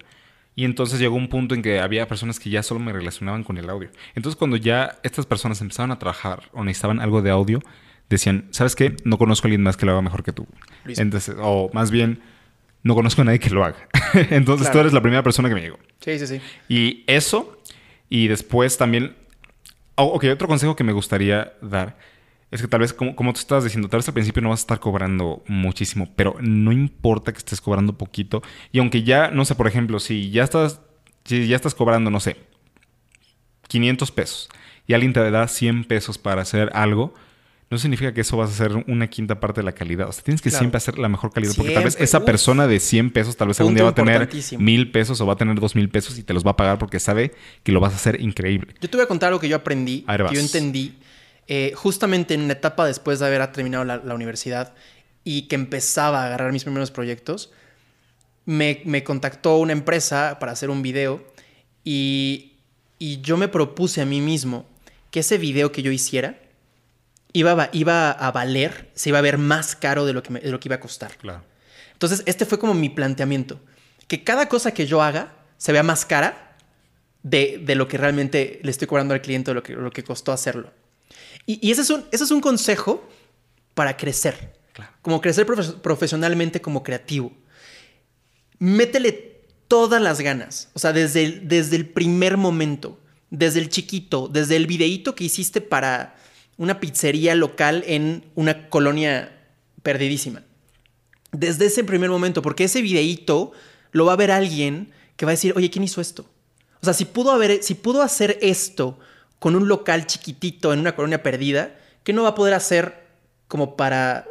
Y 0.55 0.65
entonces 0.67 0.99
llegó 1.01 1.17
un 1.17 1.29
punto 1.29 1.55
en 1.55 1.63
que 1.63 1.81
había 1.81 2.07
personas 2.09 2.39
que 2.39 2.51
ya 2.51 2.63
solo 2.63 2.79
me 2.81 2.93
relacionaban 2.93 3.43
con 3.43 3.57
el 3.57 3.71
audio. 3.71 3.91
Entonces 4.15 4.37
cuando 4.37 4.57
ya 4.57 4.99
estas 5.03 5.25
personas 5.25 5.61
empezaban 5.63 5.91
a 5.93 5.99
trabajar 5.99 6.51
o 6.53 6.63
necesitaban 6.65 7.01
algo 7.01 7.23
de 7.23 7.31
audio, 7.31 7.61
decían, 8.11 8.49
¿sabes 8.51 8.77
qué? 8.77 8.95
No 9.05 9.17
conozco 9.17 9.47
a 9.47 9.49
alguien 9.49 9.63
más 9.63 9.77
que 9.79 9.87
lo 9.87 9.93
haga 9.93 10.03
mejor 10.03 10.23
que 10.23 10.33
tú. 10.33 10.47
Luis. 10.85 10.99
Entonces, 10.99 11.35
o 11.41 11.71
más 11.73 11.91
bien, 11.91 12.21
no 12.83 12.95
conozco 12.95 13.23
a 13.23 13.25
nadie 13.25 13.39
que 13.39 13.49
lo 13.49 13.65
haga. 13.65 13.89
Entonces 14.31 14.67
tú 14.67 14.73
Claro. 14.73 14.81
eres 14.81 14.93
la 14.93 15.01
primera 15.01 15.23
persona 15.23 15.49
que 15.49 15.55
me 15.55 15.63
llegó. 15.63 15.79
Sí, 16.01 16.19
sí, 16.19 16.27
sí. 16.27 16.41
Y 16.69 17.05
eso, 17.07 17.59
y 18.11 18.29
después 18.29 18.77
también. 18.77 19.17
Oh, 19.95 20.05
ok, 20.05 20.25
otro 20.33 20.49
consejo 20.49 20.77
que 20.77 20.85
me 20.85 20.93
gustaría 20.93 21.53
dar 21.61 21.97
es 22.51 22.61
que 22.61 22.69
tal 22.69 22.81
vez, 22.81 22.93
como, 22.93 23.17
como 23.17 23.33
tú 23.33 23.41
estabas 23.41 23.65
diciendo, 23.65 23.89
tal 23.89 23.99
vez 23.99 24.09
al 24.09 24.15
principio 24.15 24.43
no 24.43 24.51
vas 24.51 24.61
a 24.61 24.65
estar 24.65 24.81
cobrando 24.81 25.43
muchísimo, 25.49 26.11
pero 26.15 26.37
no 26.41 26.71
importa 26.71 27.33
que 27.33 27.39
estés 27.39 27.63
cobrando 27.63 27.97
poquito. 27.97 28.43
Y 28.73 28.79
aunque 28.79 29.03
ya, 29.03 29.31
no 29.31 29.47
sé, 29.47 29.55
por 29.55 29.67
ejemplo, 29.67 29.99
si 30.01 30.31
ya 30.31 30.45
estás, 30.45 30.83
si 31.25 31.47
ya 31.49 31.57
estás 31.57 31.75
cobrando, 31.75 32.11
no 32.11 32.21
sé, 32.21 32.37
500 33.69 34.11
pesos 34.13 34.49
y 34.87 34.93
alguien 34.93 35.15
te 35.15 35.31
da 35.31 35.49
100 35.49 35.85
pesos 35.85 36.19
para 36.19 36.43
hacer 36.43 36.71
algo, 36.75 37.15
no 37.73 37.79
significa 37.79 38.13
que 38.15 38.21
eso 38.21 38.37
vas 38.37 38.51
a 38.51 38.53
hacer 38.53 38.85
una 38.87 39.09
quinta 39.09 39.41
parte 39.41 39.61
de 39.61 39.65
la 39.65 39.73
calidad. 39.73 40.09
O 40.09 40.13
sea, 40.13 40.23
tienes 40.23 40.41
que 40.43 40.51
Claro. 40.51 40.61
siempre 40.61 40.77
hacer 40.77 40.99
la 40.99 41.09
mejor 41.09 41.33
calidad. 41.33 41.55
Porque 41.57 41.73
tal 41.73 41.85
vez 41.85 41.97
esa 41.99 42.19
Uf. 42.19 42.25
persona 42.25 42.67
de 42.67 42.79
100 42.79 43.11
pesos, 43.11 43.37
tal 43.37 43.49
vez 43.49 43.59
algún 43.61 43.75
día 43.75 43.85
va 43.85 43.91
a 43.91 43.95
tener 43.95 44.29
mil 44.59 44.91
pesos 44.93 45.21
o 45.21 45.27
va 45.27 45.33
a 45.33 45.37
tener 45.37 45.59
dos 45.59 45.75
mil 45.75 45.89
pesos 45.89 46.19
y 46.19 46.23
te 46.23 46.35
los 46.35 46.47
va 46.47 46.53
a 46.53 46.57
pagar 46.57 46.79
porque 46.79 47.01
sabe 47.01 47.33
que 47.65 47.73
lo 47.73 47.81
vas 47.81 47.93
a 47.95 47.97
hacer 47.97 48.21
increíble. 48.21 48.75
Yo 48.81 48.89
te 48.91 48.97
voy 48.97 49.05
a 49.05 49.09
contar 49.09 49.29
algo 49.29 49.41
que 49.41 49.49
yo 49.49 49.57
aprendí, 49.57 50.05
ver, 50.07 50.27
que 50.27 50.35
yo 50.35 50.41
entendí 50.41 50.95
eh, 51.49 51.73
justamente 51.75 52.35
en 52.35 52.43
una 52.43 52.53
etapa 52.53 52.87
después 52.87 53.19
de 53.19 53.27
haber 53.27 53.45
terminado 53.53 53.85
la, 53.85 53.97
la 53.97 54.15
universidad 54.15 54.75
y 55.25 55.43
que 55.49 55.55
empezaba 55.57 56.23
a 56.23 56.27
agarrar 56.27 56.53
mis 56.53 56.65
primeros 56.65 56.91
proyectos. 56.91 57.53
Me, 58.45 58.83
me 58.85 59.03
contactó 59.05 59.57
una 59.57 59.73
empresa 59.73 60.37
para 60.39 60.53
hacer 60.53 60.69
un 60.69 60.83
video 60.83 61.25
y, 61.85 62.53
y 62.99 63.21
yo 63.23 63.37
me 63.37 63.49
propuse 63.49 64.03
a 64.03 64.05
mí 64.07 64.21
mismo 64.21 64.67
que 65.11 65.21
ese 65.21 65.39
video 65.39 65.73
que 65.73 65.83
yo 65.83 65.93
hiciera 65.93 66.39
iba 67.33 67.53
a, 67.53 67.55
va- 67.55 67.71
iba 67.73 68.11
a 68.11 68.31
valer, 68.31 68.91
se 68.95 69.09
iba 69.11 69.19
a 69.19 69.23
ver 69.23 69.39
más 69.39 69.75
caro 69.77 70.05
de 70.07 70.13
lo 70.13 70.23
que, 70.23 70.31
me- 70.31 70.41
de 70.41 70.51
lo 70.51 70.61
que 70.61 70.69
iba 70.69 70.77
a 70.77 70.81
costar. 70.81 71.17
Claro. 71.17 71.45
Entonces, 71.93 72.23
este 72.27 72.47
fue 72.47 72.59
como 72.59 72.75
mi 72.75 72.89
planteamiento. 72.89 73.61
Que 74.09 74.25
cada 74.25 74.49
cosa 74.49 74.73
que 74.75 74.87
yo 74.87 75.03
haga 75.03 75.33
se 75.57 75.73
vea 75.73 75.83
más 75.83 76.05
cara 76.05 76.57
de, 77.23 77.63
de 77.65 77.75
lo 77.77 77.87
que 77.89 77.97
realmente 77.99 78.59
le 78.63 78.71
estoy 78.71 78.89
cobrando 78.89 79.15
al 79.15 79.23
cliente 79.23 79.53
o 79.53 79.55
lo 79.55 79.63
que, 79.63 79.75
lo 79.75 79.91
que 79.91 80.03
costó 80.03 80.33
hacerlo. 80.33 80.73
Y, 81.47 81.67
y 81.67 81.71
ese, 81.71 81.83
es 81.83 81.91
un, 81.91 82.05
ese 82.11 82.25
es 82.25 82.31
un 82.31 82.41
consejo 82.41 83.09
para 83.75 83.97
crecer. 83.97 84.59
Claro. 84.73 84.93
Como 85.03 85.21
crecer 85.21 85.47
profe- 85.47 85.81
profesionalmente 85.81 86.61
como 86.61 86.83
creativo. 86.83 87.33
Métele 88.59 89.41
todas 89.69 90.01
las 90.03 90.21
ganas. 90.21 90.69
O 90.75 90.79
sea, 90.79 90.93
desde 90.93 91.25
el, 91.25 91.49
desde 91.49 91.77
el 91.77 91.89
primer 91.89 92.37
momento. 92.37 92.99
Desde 93.31 93.61
el 93.61 93.69
chiquito. 93.69 94.29
Desde 94.29 94.57
el 94.57 94.67
videíto 94.67 95.15
que 95.15 95.25
hiciste 95.25 95.61
para 95.61 96.17
una 96.63 96.81
pizzería 96.81 97.35
local 97.35 97.83
en 97.87 98.25
una 98.35 98.69
colonia 98.69 99.33
perdidísima 99.83 100.43
desde 101.33 101.67
ese 101.67 101.83
primer 101.83 102.11
momento, 102.11 102.43
porque 102.43 102.65
ese 102.65 102.83
videíto 102.83 103.53
lo 103.91 104.05
va 104.05 104.13
a 104.13 104.17
ver 104.17 104.31
alguien 104.31 104.93
que 105.17 105.27
va 105.27 105.31
a 105.31 105.35
decir, 105.35 105.55
oye, 105.57 105.71
¿quién 105.71 105.83
hizo 105.83 106.01
esto? 106.01 106.27
O 106.81 106.85
sea, 106.85 106.93
si 106.93 107.07
pudo, 107.07 107.33
haber, 107.33 107.63
si 107.63 107.75
pudo 107.75 108.03
hacer 108.03 108.39
esto 108.43 108.99
con 109.39 109.57
un 109.57 109.67
local 109.67 110.07
chiquitito 110.07 110.73
en 110.73 110.81
una 110.81 110.95
colonia 110.95 111.23
perdida, 111.23 111.77
¿qué 112.05 112.13
no 112.13 112.23
va 112.23 112.31
a 112.31 112.35
poder 112.35 112.55
hacer 112.55 113.07
como 113.49 113.77
para 113.77 114.27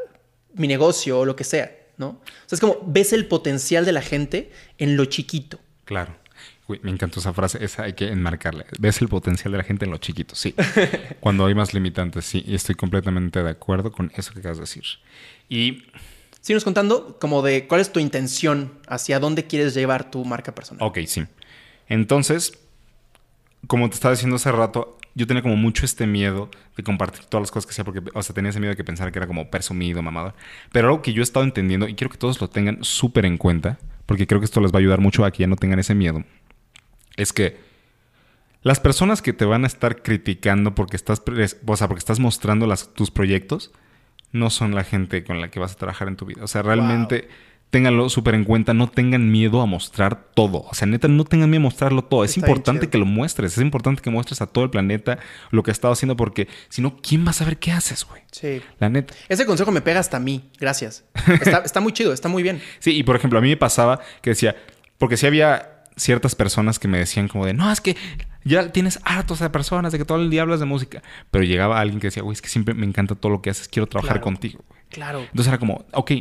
mi 0.53 0.67
negocio 0.67 1.19
o 1.19 1.25
lo 1.25 1.35
que 1.35 1.43
sea? 1.43 1.75
¿no? 1.97 2.07
O 2.09 2.47
sea, 2.47 2.55
es 2.55 2.59
como 2.59 2.77
ves 2.85 3.13
el 3.13 3.27
potencial 3.27 3.83
de 3.83 3.91
la 3.91 4.01
gente 4.01 4.51
en 4.77 4.95
lo 4.95 5.05
chiquito. 5.05 5.59
Claro. 5.85 6.15
Uy, 6.71 6.79
me 6.83 6.91
encantó 6.91 7.19
esa 7.19 7.33
frase, 7.33 7.63
esa 7.63 7.83
hay 7.83 7.93
que 7.93 8.07
enmarcarla. 8.07 8.65
Ves 8.79 9.01
el 9.01 9.09
potencial 9.09 9.51
de 9.51 9.57
la 9.57 9.63
gente 9.63 9.85
en 9.85 9.91
lo 9.91 9.97
chiquito, 9.97 10.35
sí. 10.35 10.55
Cuando 11.19 11.45
hay 11.45 11.53
más 11.53 11.73
limitantes, 11.73 12.25
sí. 12.25 12.43
Y 12.47 12.55
estoy 12.55 12.75
completamente 12.75 13.43
de 13.43 13.49
acuerdo 13.49 13.91
con 13.91 14.11
eso 14.15 14.33
que 14.33 14.39
acabas 14.39 14.57
de 14.57 14.61
decir. 14.61 14.83
Y, 15.49 15.83
Síguenos 16.41 16.63
contando 16.63 17.19
como 17.19 17.43
de 17.43 17.67
cuál 17.67 17.81
es 17.81 17.91
tu 17.91 17.99
intención, 17.99 18.73
hacia 18.87 19.19
dónde 19.19 19.45
quieres 19.45 19.75
llevar 19.75 20.09
tu 20.09 20.25
marca 20.25 20.55
personal. 20.55 20.87
ok, 20.87 20.99
sí. 21.05 21.23
Entonces, 21.87 22.57
como 23.67 23.87
te 23.89 23.95
estaba 23.95 24.13
diciendo 24.13 24.37
hace 24.37 24.51
rato, 24.51 24.97
yo 25.13 25.27
tenía 25.27 25.43
como 25.43 25.55
mucho 25.55 25.85
este 25.85 26.07
miedo 26.07 26.49
de 26.75 26.83
compartir 26.83 27.25
todas 27.25 27.43
las 27.43 27.51
cosas 27.51 27.67
que 27.67 27.71
hacía, 27.73 27.83
porque, 27.83 28.01
o 28.11 28.23
sea, 28.23 28.33
tenía 28.33 28.49
ese 28.49 28.59
miedo 28.59 28.71
de 28.71 28.77
que 28.77 28.83
pensara 28.83 29.11
que 29.11 29.19
era 29.19 29.27
como 29.27 29.51
presumido, 29.51 30.01
mamada. 30.01 30.33
Pero 30.71 30.87
algo 30.87 31.01
que 31.03 31.13
yo 31.13 31.21
he 31.21 31.23
estado 31.23 31.45
entendiendo, 31.45 31.87
y 31.87 31.93
quiero 31.93 32.09
que 32.09 32.17
todos 32.17 32.41
lo 32.41 32.49
tengan 32.49 32.79
súper 32.83 33.25
en 33.25 33.37
cuenta, 33.37 33.77
porque 34.07 34.25
creo 34.25 34.41
que 34.41 34.45
esto 34.45 34.61
les 34.61 34.71
va 34.71 34.77
a 34.77 34.79
ayudar 34.79 34.99
mucho 34.99 35.23
a 35.25 35.31
que 35.31 35.39
ya 35.39 35.47
no 35.47 35.57
tengan 35.57 35.79
ese 35.79 35.93
miedo, 35.93 36.23
es 37.17 37.33
que 37.33 37.57
las 38.63 38.79
personas 38.79 39.21
que 39.21 39.33
te 39.33 39.45
van 39.45 39.63
a 39.63 39.67
estar 39.67 40.01
criticando 40.03 40.75
porque 40.75 40.95
estás, 40.95 41.21
o 41.65 41.75
sea, 41.77 41.87
porque 41.87 41.99
estás 41.99 42.19
mostrando 42.19 42.67
las- 42.67 42.93
tus 42.93 43.09
proyectos, 43.11 43.71
no 44.31 44.49
son 44.49 44.75
la 44.75 44.83
gente 44.83 45.23
con 45.23 45.41
la 45.41 45.49
que 45.49 45.59
vas 45.59 45.73
a 45.73 45.75
trabajar 45.75 46.07
en 46.07 46.15
tu 46.15 46.25
vida. 46.25 46.43
O 46.43 46.47
sea, 46.47 46.61
realmente 46.61 47.27
ténganlo 47.71 48.09
súper 48.09 48.35
en 48.35 48.43
cuenta, 48.43 48.73
no 48.73 48.89
tengan 48.89 49.31
miedo 49.31 49.61
a 49.61 49.65
mostrar 49.65 50.25
todo. 50.35 50.63
O 50.69 50.73
sea, 50.73 50.87
neta, 50.87 51.07
no 51.07 51.23
tengan 51.25 51.49
miedo 51.49 51.61
a 51.61 51.63
mostrarlo 51.63 52.03
todo. 52.03 52.23
Es 52.23 52.31
Está 52.37 52.41
importante 52.47 52.87
que 52.89 52.97
lo 52.97 53.05
muestres, 53.05 53.53
es 53.57 53.61
importante 53.63 54.01
que 54.01 54.09
muestres 54.09 54.41
a 54.41 54.45
todo 54.47 54.63
el 54.65 54.69
planeta 54.69 55.17
lo 55.51 55.63
que 55.63 55.71
has 55.71 55.77
estado 55.77 55.93
haciendo 55.93 56.15
porque 56.15 56.47
si 56.69 56.81
no, 56.81 56.97
¿quién 57.01 57.25
va 57.25 57.31
a 57.31 57.33
saber 57.33 57.57
qué 57.57 57.71
haces, 57.71 58.05
güey? 58.05 58.21
Sí. 58.31 58.61
La 58.79 58.89
neta. 58.89 59.13
Ese 59.27 59.45
consejo 59.45 59.71
me 59.71 59.81
pega 59.81 59.99
hasta 60.01 60.17
a 60.17 60.19
mí. 60.19 60.49
Gracias. 60.59 61.03
Está, 61.41 61.59
está 61.65 61.79
muy 61.79 61.93
chido, 61.93 62.13
está 62.13 62.29
muy 62.29 62.43
bien. 62.43 62.61
Sí, 62.79 62.91
y 62.95 63.03
por 63.03 63.15
ejemplo, 63.15 63.39
a 63.39 63.41
mí 63.41 63.49
me 63.49 63.57
pasaba 63.57 63.99
que 64.21 64.29
decía, 64.31 64.55
porque 64.97 65.17
sí 65.17 65.25
había 65.25 65.70
ciertas 65.95 66.35
personas 66.35 66.79
que 66.79 66.87
me 66.87 66.97
decían 66.97 67.27
como 67.27 67.45
de, 67.45 67.53
no, 67.53 67.71
es 67.71 67.81
que 67.81 67.95
ya 68.43 68.71
tienes 68.71 68.99
hartos 69.03 69.39
de 69.39 69.49
personas, 69.49 69.91
de 69.91 69.97
que 69.99 70.05
todo 70.05 70.19
el 70.19 70.29
día 70.29 70.41
hablas 70.41 70.59
de 70.59 70.65
música. 70.65 71.01
Pero 71.29 71.43
llegaba 71.43 71.79
alguien 71.79 71.99
que 71.99 72.07
decía, 72.07 72.23
güey, 72.23 72.33
es 72.33 72.41
que 72.41 72.49
siempre 72.49 72.73
me 72.73 72.85
encanta 72.85 73.15
todo 73.15 73.31
lo 73.31 73.41
que 73.41 73.49
haces, 73.51 73.67
quiero 73.67 73.87
trabajar 73.87 74.15
Claro. 74.17 74.23
contigo. 74.23 74.63
güey". 74.67 74.81
Claro. 74.89 75.19
Entonces 75.21 75.47
era 75.47 75.57
como, 75.57 75.85
ok, 75.93 76.11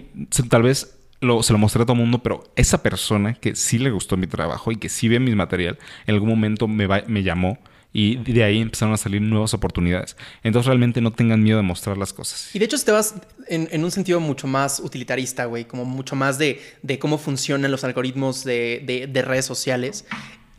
tal 0.48 0.62
vez 0.62 0.96
lo- 1.20 1.42
se 1.42 1.52
lo 1.52 1.58
mostré 1.58 1.82
a 1.82 1.86
todo 1.86 1.94
el 1.94 2.00
mundo, 2.00 2.22
pero 2.22 2.44
esa 2.56 2.82
persona 2.82 3.34
que 3.34 3.54
sí 3.56 3.78
le 3.78 3.90
gustó 3.90 4.16
mi 4.16 4.26
trabajo 4.26 4.70
y 4.72 4.76
que 4.76 4.88
sí 4.88 5.08
ve 5.08 5.18
mi 5.20 5.34
material, 5.34 5.78
en 6.06 6.14
algún 6.14 6.28
momento 6.30 6.68
me, 6.68 6.86
va- 6.86 7.02
me 7.06 7.22
llamó 7.22 7.58
y 7.92 8.16
de 8.16 8.44
ahí 8.44 8.60
empezaron 8.60 8.94
a 8.94 8.96
salir 8.96 9.20
nuevas 9.20 9.52
oportunidades. 9.54 10.16
Entonces 10.42 10.66
realmente 10.66 11.00
no 11.00 11.12
tengan 11.12 11.42
miedo 11.42 11.56
de 11.56 11.62
mostrar 11.64 11.98
las 11.98 12.12
cosas. 12.12 12.54
Y 12.54 12.58
de 12.58 12.64
hecho, 12.66 12.78
si 12.78 12.84
te 12.84 12.92
vas 12.92 13.14
en, 13.48 13.82
un 13.84 13.90
sentido 13.90 14.20
mucho 14.20 14.46
más 14.46 14.78
utilitarista, 14.80 15.46
güey, 15.46 15.64
como 15.64 15.84
mucho 15.84 16.14
más 16.14 16.38
de, 16.38 16.60
de 16.82 16.98
cómo 16.98 17.18
funcionan 17.18 17.70
los 17.70 17.82
algoritmos 17.84 18.44
de, 18.44 18.82
de- 18.86 19.06
de 19.08 19.22
redes 19.22 19.44
sociales, 19.44 20.04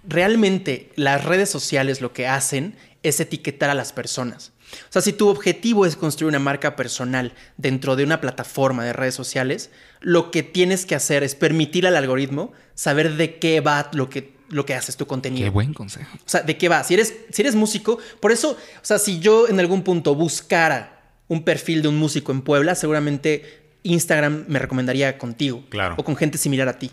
realmente 0.08 0.92
las 0.96 1.24
redes 1.26 1.50
sociales 1.50 2.02
lo 2.02 2.14
que 2.14 2.28
hacen 2.28 2.76
es 3.04 3.20
etiquetar 3.20 3.70
a 3.70 3.76
las 3.76 3.94
personas. 3.94 4.52
O 4.90 4.92
sea, 4.92 5.02
si 5.02 5.12
tu 5.12 5.28
objetivo 5.28 5.86
es 5.86 5.96
construir 5.98 6.30
una 6.30 6.40
marca 6.40 6.76
personal 6.78 7.34
dentro 7.58 7.96
de 7.98 8.06
una 8.06 8.22
plataforma 8.22 8.86
de 8.86 8.94
redes 8.94 9.16
sociales, 9.16 9.70
lo 10.00 10.32
que 10.32 10.44
tienes 10.44 10.86
que 10.86 10.96
hacer 10.96 11.24
es 11.24 11.36
permitir 11.36 11.86
al 11.86 11.98
algoritmo 11.98 12.54
saber 12.74 13.18
de 13.18 13.38
qué 13.38 13.60
va 13.60 13.90
lo 13.94 14.10
que, 14.10 14.34
lo 14.52 14.66
que 14.66 14.76
haces 14.76 14.98
tu 14.98 15.08
contenido. 15.08 15.46
Qué 15.46 15.50
buen 15.50 15.74
consejo. 15.74 16.12
O 16.18 16.30
sea, 16.30 16.42
¿de 16.42 16.58
qué 16.58 16.70
va? 16.70 16.84
Si 16.84 16.94
eres, 16.94 17.16
si 17.32 17.42
eres 17.42 17.56
músico, 17.56 17.98
por 18.20 18.32
eso, 18.32 18.52
o 18.52 18.86
sea, 18.86 19.00
si 19.00 19.20
yo 19.20 19.48
en 19.48 19.60
algún 19.60 19.82
punto 19.82 20.14
buscara 20.14 21.02
un 21.28 21.44
perfil 21.44 21.82
de 21.82 21.88
un 21.88 21.98
músico 21.98 22.32
en 22.32 22.42
Puebla, 22.42 22.76
seguramente 22.76 23.62
Instagram 23.84 24.46
me 24.48 24.60
recomendaría 24.60 25.18
contigo. 25.18 25.64
Claro. 25.70 25.96
O 25.98 26.04
con 26.04 26.16
gente 26.16 26.38
similar 26.38 26.68
a 26.68 26.78
ti. 26.78 26.92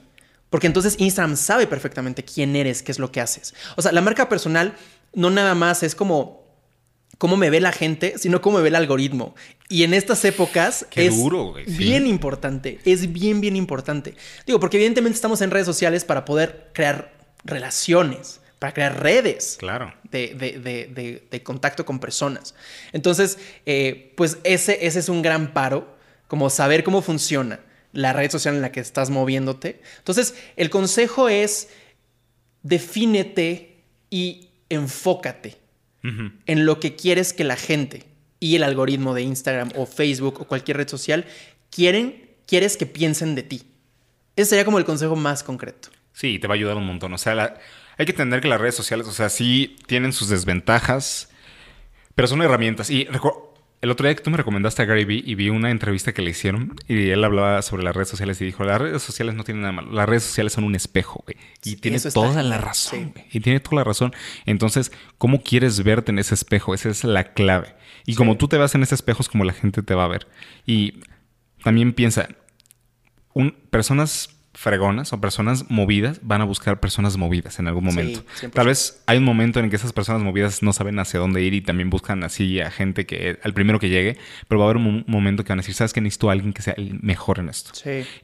Porque 0.50 0.66
entonces 0.66 0.94
Instagram 0.98 1.36
sabe 1.36 1.66
perfectamente 1.66 2.24
quién 2.24 2.56
eres, 2.56 2.82
qué 2.82 2.92
es 2.92 2.98
lo 2.98 3.12
que 3.12 3.20
haces. 3.20 3.54
O 3.76 3.82
sea, 3.82 3.92
la 3.92 4.00
marca 4.00 4.28
personal 4.28 4.74
no 5.12 5.30
nada 5.30 5.54
más 5.54 5.82
es 5.82 5.94
como 5.94 6.48
cómo 7.18 7.36
me 7.36 7.50
ve 7.50 7.60
la 7.60 7.72
gente, 7.72 8.14
sino 8.16 8.40
cómo 8.40 8.58
me 8.58 8.62
ve 8.62 8.68
el 8.68 8.76
algoritmo. 8.76 9.34
Y 9.68 9.82
en 9.82 9.92
estas 9.92 10.24
épocas 10.24 10.86
Qué 10.88 11.06
es 11.06 11.16
duro, 11.16 11.50
güey, 11.50 11.66
sí. 11.66 11.76
bien 11.76 12.06
importante, 12.06 12.78
es 12.84 13.12
bien, 13.12 13.40
bien 13.40 13.56
importante. 13.56 14.14
Digo, 14.46 14.60
porque 14.60 14.76
evidentemente 14.76 15.16
estamos 15.16 15.40
en 15.42 15.50
redes 15.50 15.66
sociales 15.66 16.04
para 16.04 16.24
poder 16.24 16.70
crear 16.72 17.17
relaciones, 17.44 18.40
para 18.58 18.74
crear 18.74 19.00
redes 19.02 19.56
Claro. 19.58 19.94
de, 20.10 20.34
de- 20.34 21.22
de- 21.30 21.42
contacto 21.44 21.84
con 21.86 22.00
personas. 22.00 22.54
Entonces, 22.92 23.38
eh, 23.66 24.12
pues 24.16 24.38
ese, 24.42 24.84
ese 24.86 24.98
es 24.98 25.08
un 25.08 25.22
gran 25.22 25.52
paro, 25.54 25.96
como 26.26 26.50
saber 26.50 26.82
cómo 26.84 27.00
funciona 27.00 27.60
la 27.92 28.12
red 28.12 28.30
social 28.30 28.54
en 28.56 28.60
la 28.62 28.72
que 28.72 28.80
estás 28.80 29.10
moviéndote. 29.10 29.80
Entonces, 29.98 30.34
el 30.56 30.70
consejo 30.70 31.28
es 31.28 31.68
defínete 32.62 33.82
y 34.10 34.48
enfócate 34.68 35.56
en 36.46 36.64
lo 36.64 36.80
que 36.80 36.96
quieres 36.96 37.32
que 37.34 37.44
la 37.44 37.56
gente 37.56 38.04
y 38.40 38.56
el 38.56 38.62
algoritmo 38.62 39.14
de 39.14 39.22
Instagram 39.22 39.70
o 39.76 39.84
Facebook 39.84 40.40
o 40.40 40.44
cualquier 40.46 40.78
red 40.78 40.88
social 40.88 41.26
quieren, 41.70 42.30
quieres 42.46 42.76
que 42.76 42.86
piensen 42.86 43.34
de 43.34 43.42
ti. 43.42 43.62
Ese 44.36 44.50
sería 44.50 44.64
como 44.64 44.78
el 44.78 44.84
consejo 44.84 45.16
más 45.16 45.42
concreto. 45.42 45.90
Sí, 46.18 46.40
te 46.40 46.48
va 46.48 46.54
a 46.54 46.56
ayudar 46.56 46.76
un 46.76 46.84
montón. 46.86 47.12
O 47.12 47.18
sea, 47.18 47.36
la- 47.36 47.54
hay 47.96 48.04
que 48.04 48.10
entender 48.10 48.40
que 48.40 48.48
las 48.48 48.60
redes 48.60 48.74
sociales, 48.74 49.06
o 49.06 49.12
sea, 49.12 49.28
sí 49.28 49.76
tienen 49.86 50.12
sus 50.12 50.28
desventajas, 50.28 51.30
pero 52.16 52.26
son 52.26 52.42
herramientas. 52.42 52.90
Y 52.90 53.06
el 53.80 53.90
otro 53.90 54.04
día 54.08 54.16
que 54.16 54.22
tú 54.24 54.30
me 54.30 54.36
recomendaste 54.36 54.82
a 54.82 54.84
Gary 54.84 55.04
Vee 55.04 55.22
y 55.24 55.36
vi 55.36 55.48
una 55.50 55.70
entrevista 55.70 56.12
que 56.12 56.20
le 56.22 56.30
hicieron 56.30 56.74
y 56.88 57.10
él 57.10 57.22
hablaba 57.22 57.62
sobre 57.62 57.84
las 57.84 57.94
redes 57.94 58.08
sociales 58.08 58.40
y 58.40 58.46
dijo, 58.46 58.64
las 58.64 58.80
redes 58.80 59.00
sociales 59.00 59.36
no 59.36 59.44
tienen 59.44 59.60
nada 59.62 59.70
malo, 59.72 59.92
las 59.92 60.08
redes 60.08 60.24
sociales 60.24 60.52
son 60.54 60.64
un 60.64 60.74
espejo, 60.74 61.22
güey. 61.24 61.36
Y 61.64 61.76
tiene 61.76 62.00
toda 62.00 62.42
la 62.42 62.58
razón, 62.58 63.12
güey. 63.12 63.26
Y 63.30 63.38
tiene 63.38 63.60
toda 63.60 63.76
la 63.76 63.84
razón. 63.84 64.12
Entonces, 64.44 64.90
¿cómo 65.18 65.42
quieres 65.44 65.84
verte 65.84 66.10
en 66.10 66.18
ese 66.18 66.34
espejo? 66.34 66.74
Esa 66.74 66.88
es 66.88 67.04
la 67.04 67.32
clave. 67.32 67.76
Y 68.06 68.16
como 68.16 68.36
tú 68.36 68.48
te 68.48 68.56
vas 68.56 68.74
en 68.74 68.82
ese 68.82 68.96
espejo 68.96 69.22
es 69.22 69.28
como 69.28 69.44
la 69.44 69.52
gente 69.52 69.82
te 69.84 69.94
va 69.94 70.02
a 70.04 70.08
ver. 70.08 70.26
Y 70.66 71.00
también 71.62 71.92
piensa, 71.92 72.28
un, 73.34 73.52
personas 73.70 74.30
fregonas 74.58 75.12
o 75.12 75.20
personas 75.20 75.70
movidas 75.70 76.18
van 76.24 76.40
a 76.40 76.44
buscar 76.44 76.80
personas 76.80 77.16
movidas 77.16 77.60
en 77.60 77.68
algún 77.68 77.84
momento. 77.84 78.24
Tal 78.52 78.66
vez 78.66 79.00
hay 79.06 79.18
un 79.18 79.24
momento 79.24 79.60
en 79.60 79.70
que 79.70 79.76
esas 79.76 79.92
personas 79.92 80.20
movidas 80.20 80.64
no 80.64 80.72
saben 80.72 80.98
hacia 80.98 81.20
dónde 81.20 81.42
ir 81.42 81.54
y 81.54 81.60
también 81.60 81.90
buscan 81.90 82.24
así 82.24 82.60
a 82.60 82.68
gente 82.72 83.06
que 83.06 83.38
al 83.44 83.54
primero 83.54 83.78
que 83.78 83.88
llegue, 83.88 84.18
pero 84.48 84.58
va 84.58 84.64
a 84.66 84.70
haber 84.70 84.78
un 84.78 85.04
momento 85.06 85.44
que 85.44 85.50
van 85.50 85.60
a 85.60 85.62
decir, 85.62 85.76
sabes 85.76 85.92
que 85.92 86.00
necesito 86.00 86.28
a 86.28 86.32
alguien 86.32 86.52
que 86.52 86.62
sea 86.62 86.74
el 86.76 86.98
mejor 87.00 87.38
en 87.38 87.50
esto. 87.50 87.70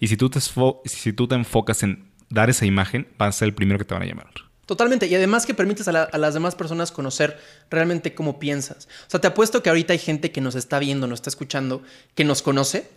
Y 0.01 0.09
si 0.09 0.17
tú 0.17 0.29
te, 0.29 0.41
si 0.41 1.13
tú 1.13 1.29
te 1.29 1.37
enfocas 1.37 1.85
en 1.85 2.11
dar 2.31 2.51
esa 2.51 2.67
imagen, 2.67 3.07
va 3.21 3.29
a 3.29 3.33
ser 3.33 3.47
el 3.47 3.55
primero 3.55 3.79
que 3.79 3.85
te 3.85 3.95
van 3.95 4.03
a 4.03 4.07
llamar. 4.07 4.27
Totalmente. 4.67 5.07
Y 5.07 5.15
además 5.15 5.47
que 5.47 5.55
permites 5.55 5.89
a, 5.89 5.93
las 5.93 6.35
demás 6.35 6.55
personas 6.55 6.93
conocer 6.93 7.39
realmente 7.71 8.15
cómo 8.15 8.39
piensas. 8.39 8.89
O 9.07 9.11
sea, 9.11 9.21
te 9.21 9.27
apuesto 9.27 9.63
que 9.63 9.69
ahorita 9.69 9.93
hay 9.93 9.99
gente 9.99 10.31
que 10.31 10.41
nos 10.41 10.55
está 10.55 10.79
viendo, 10.79 11.07
nos 11.07 11.19
está 11.19 11.31
escuchando, 11.31 11.83
que 12.15 12.25
nos 12.25 12.43
conoce 12.43 12.89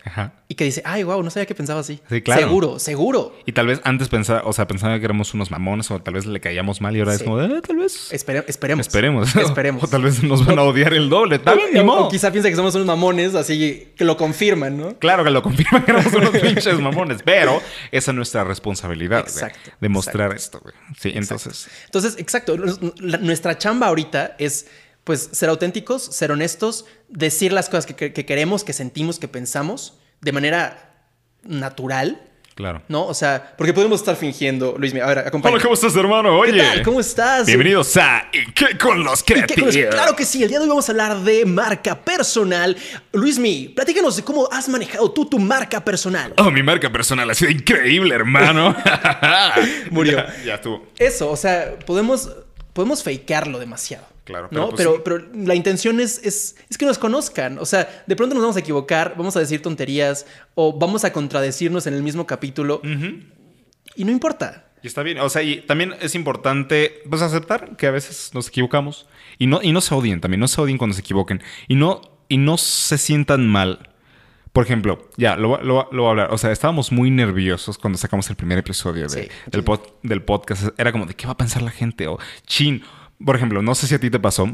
y 0.47 0.55
que 0.55 0.63
dice, 0.63 0.81
ay, 0.85 1.03
wow, 1.03 1.21
no 1.23 1.29
sabía 1.29 1.45
que 1.45 1.55
pensaba 1.55 1.81
así. 1.81 1.99
Sí, 2.09 2.21
claro. 2.21 2.41
Seguro, 2.41 2.79
seguro. 2.79 3.35
Y 3.45 3.51
tal 3.51 3.67
vez 3.67 3.81
antes 3.83 4.09
pensaba, 4.09 4.41
o 4.45 4.53
sea, 4.53 4.67
pensaba 4.67 4.97
que 4.99 5.05
éramos 5.05 5.33
unos 5.33 5.51
mamones 5.51 5.91
o 5.91 5.99
tal 6.01 6.13
vez 6.13 6.25
le 6.25 6.39
caíamos 6.39 6.81
mal 6.81 6.95
y 6.95 6.99
ahora 6.99 7.13
es 7.13 7.23
como, 7.23 7.41
eh, 7.41 7.61
tal 7.65 7.77
vez. 7.77 8.11
esperemos. 8.11 8.49
Esperemos. 8.87 9.35
Esperemos. 9.35 9.83
o 9.83 9.87
tal 9.87 10.03
vez 10.03 10.23
nos 10.23 10.45
van 10.45 10.59
a 10.59 10.63
odiar 10.63 10.93
el 10.93 11.09
doble. 11.09 11.39
También, 11.39 11.87
o, 11.87 12.05
o, 12.05 12.09
quizá 12.09 12.31
piensa 12.31 12.49
que 12.49 12.55
somos 12.55 12.75
unos 12.75 12.87
mamones, 12.87 13.35
así 13.35 13.91
que 13.95 14.05
lo 14.05 14.17
confirman, 14.17 14.77
¿no? 14.77 14.97
Claro 14.99 15.23
que 15.23 15.31
lo 15.31 15.41
confirman 15.41 15.83
que 15.83 15.91
éramos 15.91 16.13
unos 16.13 16.29
pinches 16.41 16.79
mamones, 16.79 17.21
pero 17.23 17.61
esa 17.91 18.11
es 18.11 18.15
nuestra 18.15 18.43
responsabilidad. 18.43 19.21
Exacto. 19.21 19.71
Demostrar 19.79 20.33
esto, 20.33 20.59
güey. 20.59 20.73
Sí, 20.99 21.11
entonces. 21.13 21.56
Entonces, 21.85 22.15
exacto. 22.17 22.57
Nuestra 22.57 23.57
chamba 23.57 23.87
ahorita 23.87 24.35
es 24.37 24.67
pues 25.03 25.29
ser 25.31 25.47
auténticos, 25.49 26.03
ser 26.03 26.31
honestos, 26.31 26.85
decir 27.07 27.53
las 27.53 27.69
cosas 27.69 27.85
que, 27.85 28.13
queremos, 28.13 28.65
que 28.65 28.73
sentimos, 28.73 29.19
que 29.19 29.29
pensamos 29.29 29.97
de 30.19 30.33
manera 30.33 31.09
natural. 31.43 32.26
Claro. 32.57 32.81
¿No? 32.87 33.05
O 33.05 33.13
sea, 33.13 33.53
porque 33.55 33.71
podemos 33.71 33.99
estar 33.99 34.15
fingiendo, 34.15 34.75
Luis, 34.79 34.91
a 34.95 35.05
ver, 35.05 35.19
acompáñame. 35.19 35.57
Hola, 35.57 35.61
¿cómo 35.61 35.75
estás, 35.75 35.95
hermano? 35.95 36.39
Oye. 36.39 36.53
¿Qué 36.53 36.57
tal? 36.57 36.81
¿Cómo 36.81 36.99
estás? 36.99 37.45
Bienvenidos 37.45 37.95
a 37.97 38.29
¿Y 38.33 38.51
qué 38.51 38.75
con 38.79 39.03
los 39.03 39.21
creativos? 39.21 39.77
Claro 39.91 40.15
que 40.15 40.25
sí, 40.25 40.41
el 40.41 40.49
día 40.49 40.57
de 40.57 40.63
hoy 40.63 40.69
vamos 40.69 40.89
a 40.89 40.91
hablar 40.91 41.19
de 41.19 41.45
marca 41.45 41.93
personal. 41.93 42.75
Luismi, 43.13 43.67
platícanos 43.75 44.15
de 44.15 44.23
cómo 44.23 44.49
has 44.51 44.67
manejado 44.69 45.11
tú 45.11 45.29
tu 45.29 45.37
marca 45.37 45.85
personal. 45.85 46.33
Oh, 46.37 46.49
mi 46.49 46.63
marca 46.63 46.91
personal 46.91 47.29
ha 47.29 47.35
sido 47.35 47.51
increíble, 47.51 48.15
hermano. 48.15 48.75
Murió. 49.91 50.17
Ya, 50.17 50.35
ya 50.45 50.55
estuvo. 50.55 50.87
Eso, 50.97 51.29
o 51.29 51.37
sea, 51.37 51.77
podemos, 51.85 52.27
podemos 52.73 53.03
fakearlo 53.03 53.59
demasiado. 53.59 54.16
Claro, 54.27 54.49
pero, 54.49 54.61
¿no? 54.61 54.69
Pues 54.71 54.77
pero, 54.77 55.03
pero, 55.05 55.25
la 55.33 55.55
intención 55.55 56.01
es, 56.01 56.19
es, 56.21 56.57
es, 56.69 56.77
que 56.77 56.85
nos 56.85 56.97
conozcan. 56.97 57.57
O 57.59 57.65
sea, 57.65 58.03
de 58.05 58.13
pronto 58.17 58.35
nos 58.35 58.41
vamos 58.41 58.57
a 58.57 58.59
equivocar, 58.59 59.13
vamos 59.17 59.37
a 59.37 59.39
decir 59.39 59.61
tonterías 59.61 60.25
o 60.53 60.77
vamos 60.77 61.05
a 61.05 61.13
contradecirnos 61.13 61.87
en 61.87 61.93
el 61.93 62.03
mismo 62.03 62.27
capítulo. 62.27 62.81
Y 63.95 64.03
no 64.03 64.11
importa. 64.11 64.65
Y 64.83 64.87
está 64.87 65.01
bien. 65.01 65.19
O 65.19 65.29
sea, 65.29 65.43
y 65.43 65.61
también 65.61 65.93
es 66.01 66.13
importante 66.13 67.03
pues, 67.09 67.21
aceptar 67.21 67.77
que 67.77 67.87
a 67.87 67.91
veces 67.91 68.31
nos 68.33 68.49
equivocamos. 68.49 69.07
Y 69.37 69.47
no, 69.47 69.61
y 69.63 69.71
no 69.71 69.79
se 69.79 69.95
odien 69.95 70.19
también, 70.19 70.41
no 70.41 70.49
se 70.49 70.59
odien 70.59 70.77
cuando 70.77 70.93
se 70.93 70.99
equivoquen. 70.99 71.41
Y 71.69 71.75
no, 71.75 72.01
y 72.27 72.37
no 72.37 72.57
se 72.57 72.97
sientan 72.97 73.47
mal. 73.47 73.91
Por 74.51 74.65
ejemplo, 74.65 75.07
ya, 75.15 75.37
lo, 75.37 75.61
lo, 75.61 75.87
lo, 75.89 76.01
voy 76.01 76.07
a 76.07 76.09
hablar. 76.09 76.33
O 76.33 76.37
sea, 76.37 76.51
estábamos 76.51 76.91
muy 76.91 77.11
nerviosos 77.11 77.77
cuando 77.77 77.97
sacamos 77.97 78.29
el 78.29 78.35
primer 78.35 78.57
episodio 78.57 79.07
de, 79.07 79.31
del, 79.45 79.63
del 80.03 80.21
podcast. 80.21 80.77
Era 80.77 80.91
como, 80.91 81.05
¿de 81.05 81.13
qué 81.13 81.27
va 81.27 81.31
a 81.31 81.37
pensar 81.37 81.61
la 81.61 81.71
gente? 81.71 82.07
O, 82.07 82.19
chin, 82.45 82.83
por 83.23 83.35
ejemplo, 83.35 83.61
no 83.61 83.75
sé 83.75 83.87
si 83.87 83.95
a 83.95 83.99
ti 83.99 84.09
te 84.09 84.19
pasó, 84.19 84.53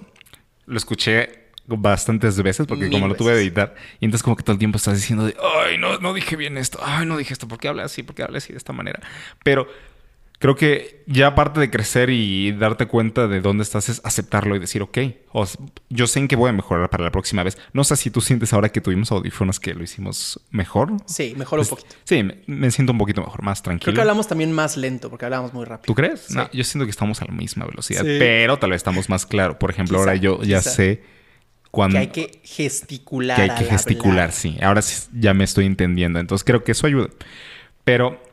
lo 0.65 0.77
escuché 0.77 1.43
bastantes 1.65 2.41
veces 2.41 2.67
porque 2.67 2.89
como 2.89 3.07
lo 3.07 3.15
tuve 3.15 3.33
de 3.33 3.41
editar 3.41 3.73
y 4.01 4.05
entonces 4.05 4.21
como 4.21 4.35
que 4.35 4.43
todo 4.43 4.51
el 4.51 4.59
tiempo 4.59 4.77
estás 4.77 4.95
diciendo 4.95 5.25
de, 5.25 5.35
ay, 5.65 5.77
no, 5.77 5.97
no 5.99 6.13
dije 6.13 6.35
bien 6.35 6.57
esto, 6.57 6.79
ay, 6.83 7.05
no 7.05 7.17
dije 7.17 7.33
esto, 7.33 7.47
¿por 7.47 7.57
qué 7.57 7.69
hablas 7.69 7.85
así? 7.85 8.03
¿Por 8.03 8.15
qué 8.15 8.23
hablas 8.23 8.43
así 8.43 8.53
de 8.53 8.57
esta 8.57 8.73
manera? 8.73 8.99
Pero 9.43 9.67
creo 10.43 10.57
que 10.57 11.05
ya 11.07 11.27
aparte 11.27 11.61
de 11.61 11.69
crecer 11.69 12.09
y 12.09 12.51
darte 12.51 12.85
cuenta 12.85 13.29
de 13.29 13.39
dónde 13.39 13.63
estás 13.63 13.87
es 13.87 14.01
aceptarlo 14.03 14.57
y 14.57 14.59
decir, 14.59 14.81
ok, 14.81 14.97
yo 15.87 16.05
sé 16.05 16.19
en 16.19 16.27
qué 16.27 16.35
voy 16.35 16.49
a 16.49 16.51
mejorar 16.51 16.89
para 16.89 17.01
la 17.01 17.11
próxima 17.11 17.43
vez. 17.43 17.57
No 17.71 17.85
sé 17.85 17.95
si 17.95 18.11
tú 18.11 18.19
sientes 18.19 18.51
ahora 18.51 18.67
que 18.67 18.81
tuvimos 18.81 19.09
audífonos 19.13 19.61
que 19.61 19.73
lo 19.73 19.81
hicimos 19.81 20.41
mejor. 20.51 20.97
Sí, 21.05 21.33
mejor 21.37 21.61
un 21.61 21.65
poquito. 21.65 21.95
Sí, 22.03 22.27
me, 22.45 22.71
siento 22.71 22.91
un 22.91 22.97
poquito 22.97 23.21
mejor, 23.21 23.41
más 23.41 23.63
tranquilo. 23.63 23.85
Creo 23.85 23.95
que 23.95 24.01
hablamos 24.01 24.27
también 24.27 24.51
más 24.51 24.75
lento 24.75 25.09
porque 25.09 25.23
hablábamos 25.23 25.53
muy 25.53 25.63
rápido. 25.63 25.85
¿Tú 25.85 25.95
crees? 25.95 26.29
No, 26.31 26.51
yo 26.51 26.65
siento 26.65 26.83
que 26.83 26.91
estamos 26.91 27.21
a 27.21 27.25
la 27.25 27.31
misma 27.31 27.65
velocidad, 27.65 28.03
pero 28.03 28.59
tal 28.59 28.71
vez 28.71 28.79
estamos 28.79 29.07
más 29.07 29.25
claro. 29.25 29.57
Por 29.57 29.71
ejemplo, 29.71 29.97
ahora 29.97 30.15
yo 30.15 30.43
ya 30.43 30.61
sé 30.61 31.03
cuando... 31.71 31.95
Que 31.95 31.99
hay 32.01 32.07
que 32.07 32.41
gesticular. 32.43 33.37
Que 33.37 33.43
hay 33.43 33.59
que 33.59 33.63
gesticular, 33.63 34.33
sí. 34.33 34.57
Ahora 34.61 34.81
sí 34.81 35.07
ya 35.13 35.33
me 35.33 35.45
estoy 35.45 35.67
entendiendo. 35.67 36.19
Entonces 36.19 36.43
creo 36.43 36.65
que 36.65 36.73
eso 36.73 36.85
ayuda. 36.85 37.07
Pero 37.85 38.32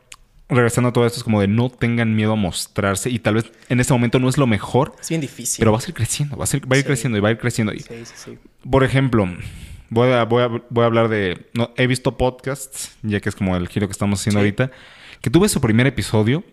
regresando 0.55 0.89
a 0.89 0.93
todo 0.93 1.05
esto, 1.05 1.17
es 1.17 1.23
como 1.23 1.39
de 1.41 1.47
no 1.47 1.69
tengan 1.69 2.15
miedo 2.15 2.33
a 2.33 2.35
mostrarse 2.35 3.09
y 3.09 3.19
tal 3.19 3.35
vez 3.35 3.51
en 3.69 3.79
este 3.79 3.93
momento 3.93 4.19
no 4.19 4.29
es 4.29 4.37
lo 4.37 4.47
mejor. 4.47 4.93
Es 4.99 5.09
bien 5.09 5.21
difícil. 5.21 5.59
Pero 5.59 5.71
va 5.71 5.79
a 5.79 5.83
ir 5.87 5.93
creciendo, 5.93 6.37
va 6.37 6.45
a, 6.45 6.77
ir 6.77 6.85
creciendo 6.85 7.17
y 7.17 7.21
va 7.21 7.29
a 7.29 7.31
ir 7.31 7.37
creciendo. 7.37 7.73
Sí, 7.73 7.83
sí, 7.87 8.13
sí. 8.15 8.37
Por 8.69 8.83
ejemplo, 8.83 9.27
voy 9.89 10.11
a, 10.11 10.23
voy 10.25 10.43
a, 10.43 10.85
hablar 10.85 11.07
de... 11.07 11.47
No, 11.53 11.71
he 11.77 11.87
visto 11.87 12.17
podcasts, 12.17 12.97
ya 13.01 13.19
que 13.21 13.29
es 13.29 13.35
como 13.35 13.55
el 13.55 13.67
giro 13.69 13.87
que 13.87 13.93
estamos 13.93 14.19
haciendo 14.19 14.39
ahorita, 14.39 14.71
que 15.21 15.29
tuve 15.29 15.47
su 15.49 15.61
primer 15.61 15.87
episodio 15.87 16.43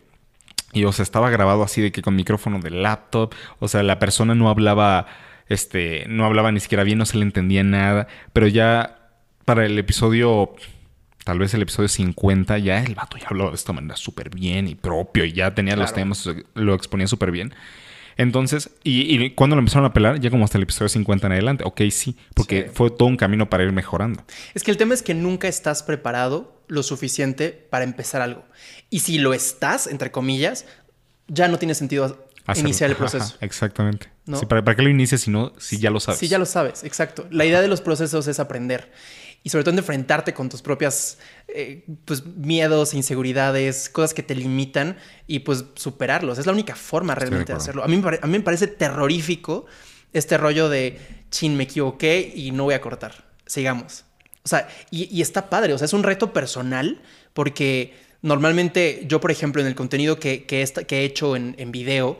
y, 0.72 0.84
o 0.84 0.92
sea, 0.92 1.02
estaba 1.02 1.30
grabado 1.30 1.62
así 1.62 1.80
de 1.80 1.92
que 1.92 2.02
con 2.02 2.14
micrófono 2.14 2.60
de 2.60 2.70
laptop, 2.70 3.34
o 3.58 3.68
sea, 3.68 3.82
la 3.82 3.98
persona 3.98 4.34
no 4.34 4.48
hablaba, 4.48 5.06
este, 5.48 6.04
no 6.08 6.24
hablaba 6.24 6.52
ni 6.52 6.60
siquiera 6.60 6.84
bien, 6.84 6.98
no 6.98 7.06
se 7.06 7.16
le 7.16 7.24
entendía 7.24 7.64
nada, 7.64 8.06
pero 8.32 8.46
ya 8.46 9.10
para 9.44 9.64
el 9.64 9.78
episodio 9.78 10.54
tal 11.28 11.38
vez 11.38 11.52
el 11.52 11.60
episodio 11.60 11.90
50, 11.90 12.56
ya 12.56 12.82
el 12.82 12.94
vato 12.94 13.18
ya 13.18 13.26
habló 13.26 13.50
de 13.50 13.54
esta 13.54 13.74
manera 13.74 13.96
súper 13.96 14.30
bien 14.30 14.66
y 14.66 14.74
propio 14.74 15.26
y 15.26 15.34
ya 15.34 15.54
tenía 15.54 15.76
los 15.76 15.92
temas, 15.92 16.26
lo 16.54 16.72
exponía 16.72 17.06
súper 17.06 17.32
bien. 17.32 17.52
Entonces, 18.16 18.70
y, 18.82 19.28
cuando 19.32 19.54
lo 19.54 19.60
empezaron 19.60 19.84
a 19.84 19.92
pelar, 19.92 20.20
ya 20.20 20.30
como 20.30 20.46
hasta 20.46 20.56
el 20.56 20.62
episodio 20.62 20.88
50 20.88 21.26
en 21.26 21.32
adelante, 21.34 21.64
ok, 21.66 21.82
sí, 21.90 22.16
porque 22.32 22.70
fue 22.72 22.90
todo 22.90 23.08
un 23.08 23.18
camino 23.18 23.50
para 23.50 23.62
ir 23.62 23.72
mejorando. 23.72 24.24
Es 24.54 24.62
que 24.62 24.70
el 24.70 24.78
tema 24.78 24.94
es 24.94 25.02
que 25.02 25.12
nunca 25.12 25.48
estás 25.48 25.82
preparado 25.82 26.62
lo 26.66 26.82
suficiente 26.82 27.50
para 27.50 27.84
empezar 27.84 28.22
algo. 28.22 28.46
Y 28.88 29.00
si 29.00 29.18
lo 29.18 29.34
estás, 29.34 29.86
entre 29.86 30.10
comillas, 30.10 30.64
ya 31.26 31.46
no 31.48 31.58
tiene 31.58 31.74
sentido 31.74 32.26
iniciar 32.56 32.88
el 32.88 32.96
proceso. 32.96 33.36
exactamente. 33.42 34.08
¿para, 34.48 34.64
¿para, 34.64 34.76
qué 34.76 34.82
lo 34.82 34.88
inicias 34.88 35.20
si, 35.20 35.30
no, 35.30 35.52
si 35.58 35.76
ya 35.76 35.90
lo 35.90 36.00
sabes? 36.00 36.20
Si 36.20 36.28
ya 36.28 36.38
lo 36.38 36.46
sabes, 36.46 36.84
exacto. 36.84 37.26
La 37.30 37.44
idea 37.44 37.60
de 37.60 37.68
los 37.68 37.82
procesos 37.82 38.28
es 38.28 38.40
aprender 38.40 38.90
y 39.42 39.50
sobre 39.50 39.64
todo 39.64 39.72
en 39.72 39.78
enfrentarte 39.78 40.34
con 40.34 40.48
tus 40.48 40.62
propias 40.62 41.18
eh, 41.48 41.84
pues, 42.04 42.24
miedos, 42.26 42.94
inseguridades, 42.94 43.88
cosas 43.88 44.14
que 44.14 44.22
te 44.22 44.34
limitan 44.34 44.96
y 45.26 45.40
pues 45.40 45.64
superarlos. 45.74 46.38
Es 46.38 46.46
la 46.46 46.52
única 46.52 46.74
forma 46.74 47.14
realmente 47.14 47.52
de, 47.52 47.56
hacerlo. 47.56 47.84
A 47.84 47.88
mí, 47.88 48.02
a 48.20 48.26
mí 48.26 48.32
me 48.32 48.40
parece 48.40 48.66
terrorífico 48.66 49.66
este 50.12 50.36
rollo 50.36 50.68
de, 50.68 50.98
chin, 51.30 51.56
me 51.56 51.64
equivoqué 51.64 52.32
y 52.34 52.50
no 52.50 52.64
voy 52.64 52.74
a 52.74 52.80
cortar. 52.80 53.24
Sigamos. 53.46 54.04
O 54.44 54.48
sea, 54.48 54.68
y, 54.90 55.20
está 55.20 55.50
padre, 55.50 55.74
o 55.74 55.78
sea, 55.78 55.84
es 55.84 55.92
un 55.92 56.02
reto 56.02 56.32
personal 56.32 57.02
porque 57.34 57.94
normalmente 58.22 59.04
yo, 59.06 59.20
por 59.20 59.30
ejemplo, 59.30 59.60
en 59.60 59.68
el 59.68 59.74
contenido 59.74 60.18
que, 60.18 60.46
que, 60.46 60.62
he 60.62 61.04
hecho 61.04 61.36
en, 61.36 61.54
en 61.58 61.70
video, 61.70 62.18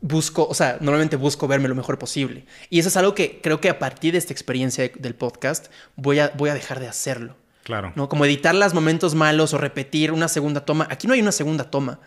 busco, 0.00 0.46
o 0.46 0.54
sea, 0.54 0.78
normalmente 0.80 1.16
busco 1.16 1.48
verme 1.48 1.68
lo 1.68 1.74
mejor 1.74 1.98
posible. 1.98 2.44
Y 2.70 2.78
eso 2.78 2.88
es 2.88 2.96
algo 2.96 3.14
que 3.14 3.40
creo 3.42 3.60
que 3.60 3.68
a 3.68 3.78
partir 3.78 4.12
de 4.12 4.18
esta 4.18 4.32
experiencia 4.32 4.90
del 4.98 5.14
podcast 5.14 5.66
voy 5.96 6.18
a, 6.18 6.32
voy 6.36 6.50
a 6.50 6.54
dejar 6.54 6.80
de 6.80 6.88
hacerlo. 6.88 7.36
Claro. 7.62 7.92
¿no? 7.96 8.08
Como 8.08 8.24
editar 8.24 8.54
los 8.54 8.74
momentos 8.74 9.14
malos 9.14 9.52
o 9.52 9.58
repetir 9.58 10.12
una 10.12 10.28
segunda 10.28 10.64
toma. 10.64 10.86
Aquí 10.90 11.06
no 11.06 11.14
hay 11.14 11.20
una 11.20 11.32
segunda 11.32 11.64
toma. 11.64 11.98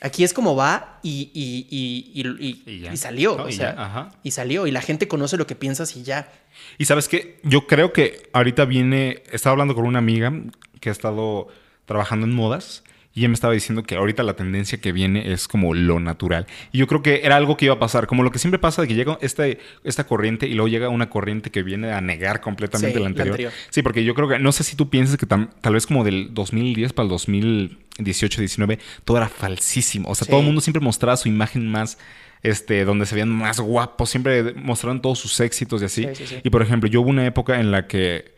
Aquí 0.00 0.22
es 0.22 0.32
como 0.32 0.54
va 0.54 1.00
y, 1.02 1.30
y, 1.34 2.96
salió. 2.96 3.34
o 3.34 3.50
sea, 3.50 4.12
y 4.22 4.30
salió. 4.30 4.68
Y 4.68 4.70
la 4.70 4.80
gente 4.80 5.08
conoce 5.08 5.36
lo 5.36 5.48
que 5.48 5.56
piensas 5.56 5.96
y 5.96 6.04
ya. 6.04 6.30
Y 6.78 6.84
sabes 6.84 7.08
qué? 7.08 7.40
Yo 7.42 7.66
creo 7.66 7.92
que 7.92 8.28
ahorita 8.32 8.64
viene. 8.64 9.24
Estaba 9.32 9.52
hablando 9.52 9.74
con 9.74 9.86
una 9.86 9.98
amiga 9.98 10.32
que 10.80 10.90
ha 10.90 10.92
estado 10.92 11.48
trabajando 11.84 12.26
en 12.26 12.32
modas 12.32 12.84
Y 13.14 13.20
ella 13.20 13.28
me 13.28 13.34
estaba 13.34 13.52
diciendo 13.52 13.82
que 13.82 13.96
ahorita 13.96 14.22
la 14.22 14.34
tendencia 14.36 14.80
que 14.80 14.92
viene 14.92 15.32
es 15.32 15.48
como 15.48 15.74
lo 15.74 15.98
natural. 15.98 16.46
Y 16.70 16.78
yo 16.78 16.86
creo 16.86 17.02
que 17.02 17.22
era 17.24 17.36
algo 17.36 17.56
que 17.56 17.64
iba 17.64 17.74
a 17.74 17.78
pasar, 17.78 18.06
como 18.06 18.22
lo 18.22 18.30
que 18.30 18.38
siempre 18.38 18.58
pasa 18.60 18.82
de 18.82 18.88
que 18.88 18.94
llega 18.94 19.18
esta, 19.22 19.44
esta 19.82 20.04
corriente 20.06 20.46
y 20.46 20.54
luego 20.54 20.68
llega 20.68 20.88
una 20.88 21.10
corriente 21.10 21.50
que 21.50 21.62
viene 21.64 21.90
a 21.92 22.00
negar 22.00 22.40
completamente 22.40 22.92
Sí, 22.98 23.02
la 23.02 23.08
la 23.10 23.22
anterior. 23.24 23.50
Sí, 23.70 23.82
porque 23.82 24.04
yo 24.04 24.14
creo 24.14 24.28
que, 24.28 24.38
no 24.38 24.52
sé 24.52 24.62
si 24.62 24.76
tú 24.76 24.88
piensas 24.88 25.16
que 25.16 25.26
tam- 25.26 25.48
tal 25.60 25.72
vez 25.74 25.86
como 25.86 26.04
del 26.04 26.32
2010 26.32 26.92
para 26.92 27.04
el 27.04 27.10
2018, 27.10 28.40
19, 28.40 28.78
todo 29.04 29.16
era 29.16 29.28
falsísimo. 29.28 30.08
O 30.10 30.14
sea, 30.14 30.24
Sí. 30.26 30.30
todo 30.30 30.40
el 30.40 30.46
mundo 30.46 30.60
siempre 30.60 30.80
mostraba 30.82 31.16
su 31.16 31.28
imagen 31.28 31.68
más, 31.68 31.98
este, 32.42 32.84
donde 32.84 33.04
se 33.06 33.14
veían 33.16 33.30
más 33.30 33.58
guapos, 33.58 34.10
siempre 34.10 34.52
mostraron 34.54 35.02
todos 35.02 35.18
sus 35.18 35.40
éxitos 35.40 35.82
y 35.82 35.84
así. 35.86 36.02
Sí, 36.04 36.14
sí, 36.14 36.26
sí. 36.26 36.36
Y 36.44 36.50
por 36.50 36.62
ejemplo, 36.62 36.88
yo 36.88 37.00
hubo 37.00 37.10
una 37.10 37.26
época 37.26 37.58
en 37.58 37.72
la 37.72 37.86
que 37.88 38.36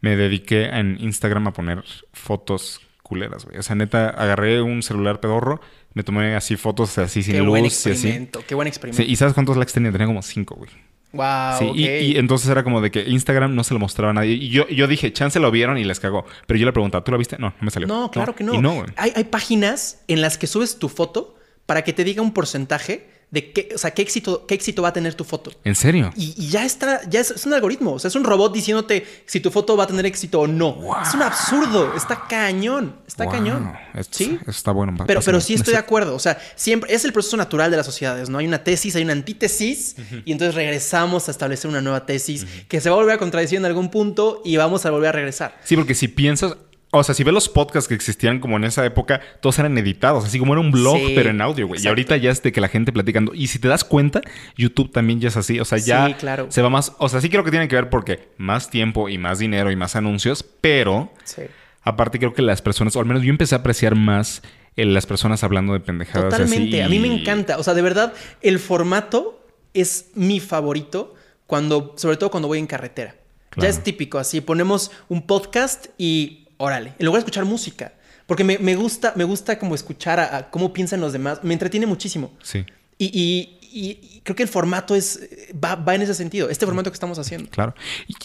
me 0.00 0.16
dediqué 0.16 0.64
en 0.66 0.96
Instagram 1.00 1.48
a 1.48 1.52
poner 1.52 1.84
fotos 2.14 2.80
culeras, 3.02 3.44
güey. 3.44 3.58
O 3.58 3.62
sea, 3.62 3.74
neta, 3.76 4.08
agarré 4.10 4.62
un 4.62 4.82
celular 4.82 5.20
pedorro, 5.20 5.60
me 5.94 6.02
tomé 6.02 6.34
así 6.34 6.56
fotos 6.56 6.96
así 6.98 7.22
sin 7.22 7.34
qué 7.34 7.40
buen 7.42 7.64
luz 7.64 7.72
y 7.86 7.90
así. 7.90 7.90
experimento, 8.08 8.42
qué 8.46 8.54
buen 8.54 8.68
experimento. 8.68 9.02
Sí, 9.04 9.10
¿Y 9.10 9.16
sabes 9.16 9.34
cuántos 9.34 9.56
likes 9.56 9.72
tenía? 9.72 9.92
Tenía 9.92 10.06
como 10.06 10.22
cinco, 10.22 10.54
güey. 10.56 10.70
Wow, 11.12 11.58
Sí, 11.58 11.70
y- 11.74 12.16
entonces 12.16 12.48
era 12.48 12.64
como 12.64 12.80
de 12.80 12.90
que 12.90 13.02
Instagram 13.06 13.54
no 13.54 13.64
se 13.64 13.74
lo 13.74 13.80
mostraba 13.80 14.12
a 14.12 14.14
nadie. 14.14 14.32
Y 14.32 14.48
yo, 14.48 14.66
yo 14.68 14.86
dije, 14.86 15.12
chance 15.12 15.38
lo 15.38 15.50
vieron 15.50 15.76
y 15.76 15.84
les 15.84 16.00
cagó. 16.00 16.24
Pero 16.46 16.58
yo 16.58 16.64
le 16.64 16.72
preguntaba, 16.72 17.04
¿tú 17.04 17.12
lo 17.12 17.18
viste? 17.18 17.36
No, 17.38 17.48
no 17.50 17.54
me 17.60 17.70
salió. 17.70 17.86
No, 17.86 18.10
claro 18.10 18.34
que 18.34 18.44
no. 18.44 18.54
Y 18.54 18.58
no, 18.58 18.82
hay, 18.96 19.12
hay 19.14 19.24
páginas 19.24 20.02
en 20.08 20.22
las 20.22 20.38
que 20.38 20.46
subes 20.46 20.78
tu 20.78 20.88
foto 20.88 21.36
para 21.66 21.82
que 21.84 21.92
te 21.92 22.02
diga 22.04 22.22
un 22.22 22.32
porcentaje 22.32 23.10
de 23.32 23.50
qué, 23.52 23.70
o 23.74 23.78
sea, 23.78 23.90
qué 23.92 24.02
éxito, 24.02 24.44
qué 24.46 24.54
éxito 24.54 24.82
va 24.82 24.90
a 24.90 24.92
tener 24.92 25.14
tu 25.14 25.24
foto. 25.24 25.50
¿En 25.64 25.74
serio? 25.74 26.12
Y, 26.16 26.34
y 26.36 26.48
ya 26.50 26.64
está, 26.64 27.00
ya 27.08 27.18
es, 27.20 27.30
es 27.32 27.46
un 27.46 27.54
algoritmo. 27.54 27.94
O 27.94 27.98
sea, 27.98 28.08
es 28.08 28.14
un 28.14 28.22
robot 28.24 28.52
diciéndote 28.52 29.04
si 29.26 29.40
tu 29.40 29.50
foto 29.50 29.74
va 29.76 29.84
a 29.84 29.86
tener 29.86 30.04
éxito 30.06 30.40
o 30.40 30.46
no. 30.46 30.78
Es 31.02 31.14
un 31.14 31.22
absurdo. 31.22 31.94
Está 31.96 32.28
cañón. 32.28 32.94
Está 33.08 33.24
Wow. 33.24 33.32
cañón. 33.32 33.72
Esto- 33.94 34.18
Sí. 34.18 34.36
esto 34.38 34.50
está 34.50 34.70
bueno. 34.72 34.94
Pero, 35.06 35.20
pero 35.24 35.40
sí 35.40 35.54
estoy 35.54 35.72
de 35.72 35.78
acuerdo. 35.80 36.14
O 36.14 36.18
sea, 36.18 36.38
siempre 36.56 36.94
es 36.94 37.04
el 37.04 37.12
proceso 37.12 37.36
natural 37.38 37.70
de 37.70 37.78
las 37.78 37.86
sociedades, 37.86 38.28
¿no? 38.28 38.38
Hay 38.38 38.46
una 38.46 38.62
tesis, 38.64 38.94
hay 38.96 39.02
una 39.02 39.12
antítesis, 39.14 39.96
y 40.26 40.32
entonces 40.32 40.54
regresamos 40.54 41.28
a 41.28 41.30
establecer 41.30 41.70
una 41.70 41.80
nueva 41.80 42.04
tesis 42.06 42.46
que 42.68 42.80
se 42.82 42.90
va 42.90 42.96
a 42.96 42.98
volver 42.98 43.14
a 43.14 43.18
contradecir 43.18 43.56
en 43.58 43.64
algún 43.64 43.90
punto 43.90 44.42
y 44.44 44.56
vamos 44.58 44.84
a 44.86 44.90
volver 44.90 45.08
a 45.08 45.12
regresar. 45.12 45.58
Sí, 45.64 45.74
porque 45.74 45.94
si 45.94 46.08
piensas... 46.08 46.54
O 46.94 47.02
sea, 47.02 47.14
si 47.14 47.24
ves 47.24 47.32
los 47.32 47.48
podcasts 47.48 47.88
que 47.88 47.94
existían 47.94 48.38
como 48.38 48.58
en 48.58 48.64
esa 48.64 48.84
época, 48.84 49.22
todos 49.40 49.58
eran 49.58 49.76
editados, 49.78 50.26
así 50.26 50.38
como 50.38 50.52
era 50.52 50.60
un 50.60 50.70
blog, 50.70 50.98
Sí, 50.98 51.12
pero 51.14 51.30
en 51.30 51.40
audio, 51.40 51.66
güey. 51.66 51.82
Y 51.82 51.88
ahorita 51.88 52.18
ya 52.18 52.30
es 52.30 52.42
de 52.42 52.52
que 52.52 52.60
la 52.60 52.68
gente 52.68 52.92
platicando. 52.92 53.32
Y 53.34 53.46
si 53.46 53.58
te 53.58 53.66
das 53.66 53.82
cuenta, 53.82 54.20
YouTube 54.58 54.92
también 54.92 55.18
ya 55.18 55.28
es 55.28 55.38
así. 55.38 55.58
O 55.58 55.64
sea, 55.64 55.78
ya 55.78 56.08
Sí, 56.08 56.14
claro. 56.14 56.46
se 56.50 56.60
va 56.60 56.68
más... 56.68 56.92
O 56.98 57.08
sea, 57.08 57.22
sí 57.22 57.30
creo 57.30 57.44
que 57.44 57.50
tiene 57.50 57.66
que 57.66 57.76
ver 57.76 57.88
porque 57.88 58.28
más 58.36 58.68
tiempo 58.68 59.08
y 59.08 59.16
más 59.16 59.38
dinero 59.38 59.70
y 59.70 59.76
más 59.76 59.96
anuncios, 59.96 60.44
pero... 60.60 61.10
Sí. 61.24 61.42
Aparte 61.82 62.18
creo 62.18 62.34
que 62.34 62.42
las 62.42 62.60
personas, 62.62 62.94
o 62.94 63.00
al 63.00 63.06
menos 63.06 63.22
yo 63.22 63.30
empecé 63.30 63.54
a 63.54 63.58
apreciar 63.58 63.96
más 63.96 64.42
las 64.76 65.06
personas 65.06 65.42
hablando 65.44 65.72
de 65.72 65.80
pendejadas. 65.80 66.34
así, 66.34 66.42
Totalmente. 66.44 66.82
A 66.82 66.88
mí 66.88 66.98
me 66.98 67.08
encanta. 67.08 67.58
O 67.58 67.62
sea, 67.62 67.74
de 67.74 67.82
verdad, 67.82 68.12
el 68.40 68.58
formato 68.58 69.44
es 69.74 70.10
mi 70.14 70.40
favorito 70.40 71.14
cuando, 71.46 71.94
sobre 71.96 72.18
todo 72.18 72.30
cuando 72.30 72.48
voy 72.48 72.58
en 72.58 72.66
carretera. 72.66 73.16
Claro. 73.50 73.64
Ya 73.64 73.68
es 73.68 73.82
típico, 73.82 74.18
así 74.18 74.40
ponemos 74.40 74.90
un 75.08 75.26
podcast 75.26 75.86
y 75.98 76.41
órale, 76.62 76.94
en 76.98 77.06
lugar 77.06 77.18
de 77.20 77.24
escuchar 77.24 77.44
música. 77.44 77.92
Porque 78.26 78.44
me, 78.44 78.56
me 78.58 78.76
gusta, 78.76 79.12
me 79.16 79.24
gusta 79.24 79.58
como 79.58 79.74
escuchar 79.74 80.20
a, 80.20 80.36
a 80.36 80.50
cómo 80.50 80.72
piensan 80.72 81.00
los 81.00 81.12
demás. 81.12 81.40
Me 81.42 81.52
entretiene 81.54 81.86
muchísimo. 81.86 82.32
Sí, 82.42 82.64
Y, 82.98 83.06
y- 83.06 83.58
y- 83.74 83.98
y 84.16 84.20
creo 84.22 84.36
que 84.36 84.42
el 84.42 84.48
formato 84.48 84.94
es 84.94 85.28
va, 85.62 85.74
va 85.76 85.94
en 85.94 86.02
ese 86.02 86.14
sentido. 86.14 86.48
Este 86.50 86.64
formato 86.66 86.90
que 86.90 86.94
estamos 86.94 87.18
haciendo. 87.18 87.48
claro. 87.50 87.74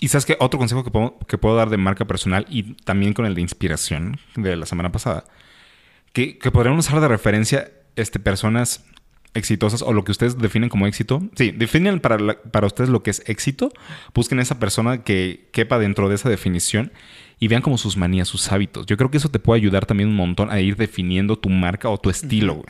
Y, 0.01 0.07
sabes 0.09 0.25
que 0.25 0.35
otro 0.39 0.59
consejo 0.59 0.83
que 0.83 0.91
puedo, 0.91 1.17
que 1.27 1.37
puedo 1.37 1.55
dar 1.55 1.69
de 1.69 1.77
marca 1.77 2.05
personal 2.05 2.45
y 2.49 2.73
también 2.83 3.13
con 3.13 3.25
el 3.25 3.33
de 3.33 3.41
inspiración 3.41 4.19
de 4.35 4.55
la 4.55 4.65
semana 4.65 4.91
pasada, 4.91 5.23
que, 6.13 6.37
que 6.37 6.51
podrían 6.51 6.77
usar 6.77 6.99
de 7.01 7.07
referencia 7.07 7.71
este, 7.95 8.19
personas 8.19 8.83
exitosas 9.33 9.81
o 9.81 9.93
lo 9.93 10.03
que 10.03 10.11
ustedes 10.11 10.37
definen 10.37 10.69
como 10.69 10.85
éxito. 10.87 11.21
Sí, 11.35 11.51
definen 11.51 11.99
para, 11.99 12.19
la- 12.19 12.41
para 12.41 12.67
ustedes 12.67 12.89
lo 12.89 13.01
que 13.03 13.11
es 13.11 13.23
éxito. 13.27 13.71
Busquen 14.13 14.39
esa 14.39 14.59
persona 14.59 15.03
que 15.03 15.49
quepa 15.53 15.79
dentro 15.79 16.09
de 16.09 16.15
esa 16.15 16.29
definición 16.29 16.91
y 17.39 17.47
vean 17.47 17.61
como 17.61 17.77
sus 17.77 17.97
manías, 17.97 18.27
sus 18.27 18.51
hábitos. 18.51 18.85
Yo 18.85 18.97
creo 18.97 19.11
que 19.11 19.17
eso 19.17 19.29
te 19.29 19.39
puede 19.39 19.59
ayudar 19.59 19.85
también 19.85 20.09
un 20.09 20.15
montón 20.15 20.49
a 20.49 20.59
ir 20.59 20.75
definiendo 20.75 21.37
tu 21.37 21.49
marca 21.49 21.89
o 21.89 21.97
tu 21.97 22.09
estilo, 22.09 22.55
güey. 22.55 22.67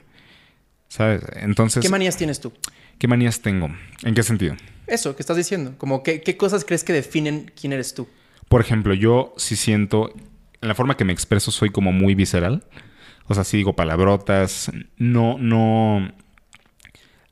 ¿Sabes? 0.89 1.21
Entonces, 1.35 1.81
¿Qué 1.81 1.89
manías 1.89 2.17
tienes 2.17 2.39
tú? 2.39 2.53
¿qué 2.97 3.07
manías 3.07 3.41
tengo? 3.41 3.69
¿En 4.03 4.15
qué 4.15 4.23
sentido? 4.23 4.55
Eso 4.87 5.15
que 5.15 5.21
estás 5.21 5.37
diciendo. 5.37 5.75
Como 5.77 6.03
que, 6.03 6.21
¿qué 6.21 6.37
cosas 6.37 6.65
crees 6.65 6.83
que 6.83 6.93
definen 6.93 7.51
quién 7.59 7.73
eres 7.73 7.93
tú? 7.93 8.07
Por 8.47 8.61
ejemplo, 8.61 8.93
yo 8.93 9.33
sí 9.37 9.55
siento, 9.55 10.13
en 10.61 10.67
la 10.67 10.75
forma 10.75 10.97
que 10.97 11.05
me 11.05 11.13
expreso 11.13 11.51
soy 11.51 11.69
como 11.69 11.91
muy 11.91 12.15
visceral. 12.15 12.63
O 13.27 13.33
sea, 13.35 13.43
sí 13.43 13.57
digo 13.57 13.75
palabrotas. 13.75 14.71
No, 14.97 15.37
no. 15.37 16.13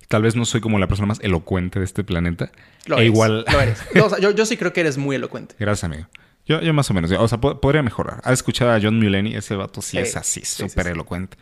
Tal 0.09 0.21
vez 0.21 0.35
no 0.35 0.45
soy 0.45 0.61
como 0.61 0.77
la 0.77 0.87
persona 0.87 1.07
más 1.07 1.19
elocuente 1.21 1.79
de 1.79 1.85
este 1.85 2.03
planeta. 2.03 2.51
Lo 2.85 2.97
e 2.97 3.01
eres. 3.01 3.13
igual. 3.13 3.45
Lo 3.51 3.61
eres. 3.61 3.81
No, 3.95 4.05
o 4.05 4.09
sea, 4.09 4.19
yo, 4.19 4.31
yo 4.31 4.45
sí 4.45 4.57
creo 4.57 4.73
que 4.73 4.81
eres 4.81 4.97
muy 4.97 5.15
elocuente. 5.15 5.55
Gracias, 5.57 5.85
amigo. 5.85 6.07
Yo, 6.45 6.61
yo 6.61 6.73
más 6.73 6.89
o 6.91 6.93
menos. 6.93 7.11
O 7.11 7.27
sea, 7.27 7.39
po- 7.41 7.59
podría 7.59 7.81
mejorar. 7.81 8.21
¿Has 8.23 8.33
escuchado 8.33 8.71
a 8.71 8.79
John 8.81 8.99
Mulaney? 8.99 9.35
Ese 9.35 9.55
vato 9.55 9.81
sí, 9.81 9.97
Sí, 9.97 9.97
es 9.97 10.15
así, 10.15 10.41
sí, 10.41 10.45
sí, 10.45 10.69
súper 10.69 10.85
sí. 10.85 10.91
elocuente. 10.91 11.37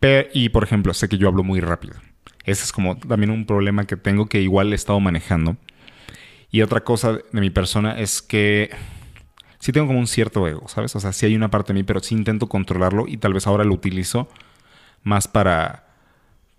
Pero, 0.00 0.28
y 0.32 0.48
por 0.50 0.62
ejemplo, 0.64 0.94
sé 0.94 1.08
que 1.08 1.18
yo 1.18 1.28
hablo 1.28 1.42
muy 1.42 1.60
rápido. 1.60 1.94
Ese 2.44 2.64
es 2.64 2.72
como 2.72 2.96
también 2.98 3.30
un 3.30 3.46
problema 3.46 3.86
que 3.86 3.96
tengo 3.96 4.26
que 4.26 4.40
igual 4.40 4.72
he 4.72 4.76
estado 4.76 5.00
manejando. 5.00 5.56
Y 6.50 6.62
otra 6.62 6.82
cosa 6.84 7.14
de 7.32 7.40
mi 7.40 7.50
persona 7.50 7.98
es 7.98 8.22
que 8.22 8.70
sí 9.58 9.72
tengo 9.72 9.86
como 9.88 9.98
un 9.98 10.06
cierto 10.06 10.46
ego, 10.46 10.68
¿sabes? 10.68 10.94
O 10.96 11.00
sea, 11.00 11.12
sí 11.12 11.26
hay 11.26 11.36
una 11.36 11.50
parte 11.50 11.72
de 11.72 11.80
mí, 11.80 11.84
pero 11.84 12.00
sí 12.00 12.14
intento 12.14 12.48
controlarlo 12.48 13.06
y 13.08 13.16
tal 13.16 13.34
vez 13.34 13.46
ahora 13.46 13.64
lo 13.64 13.74
utilizo 13.74 14.28
más 15.02 15.28
para, 15.28 15.86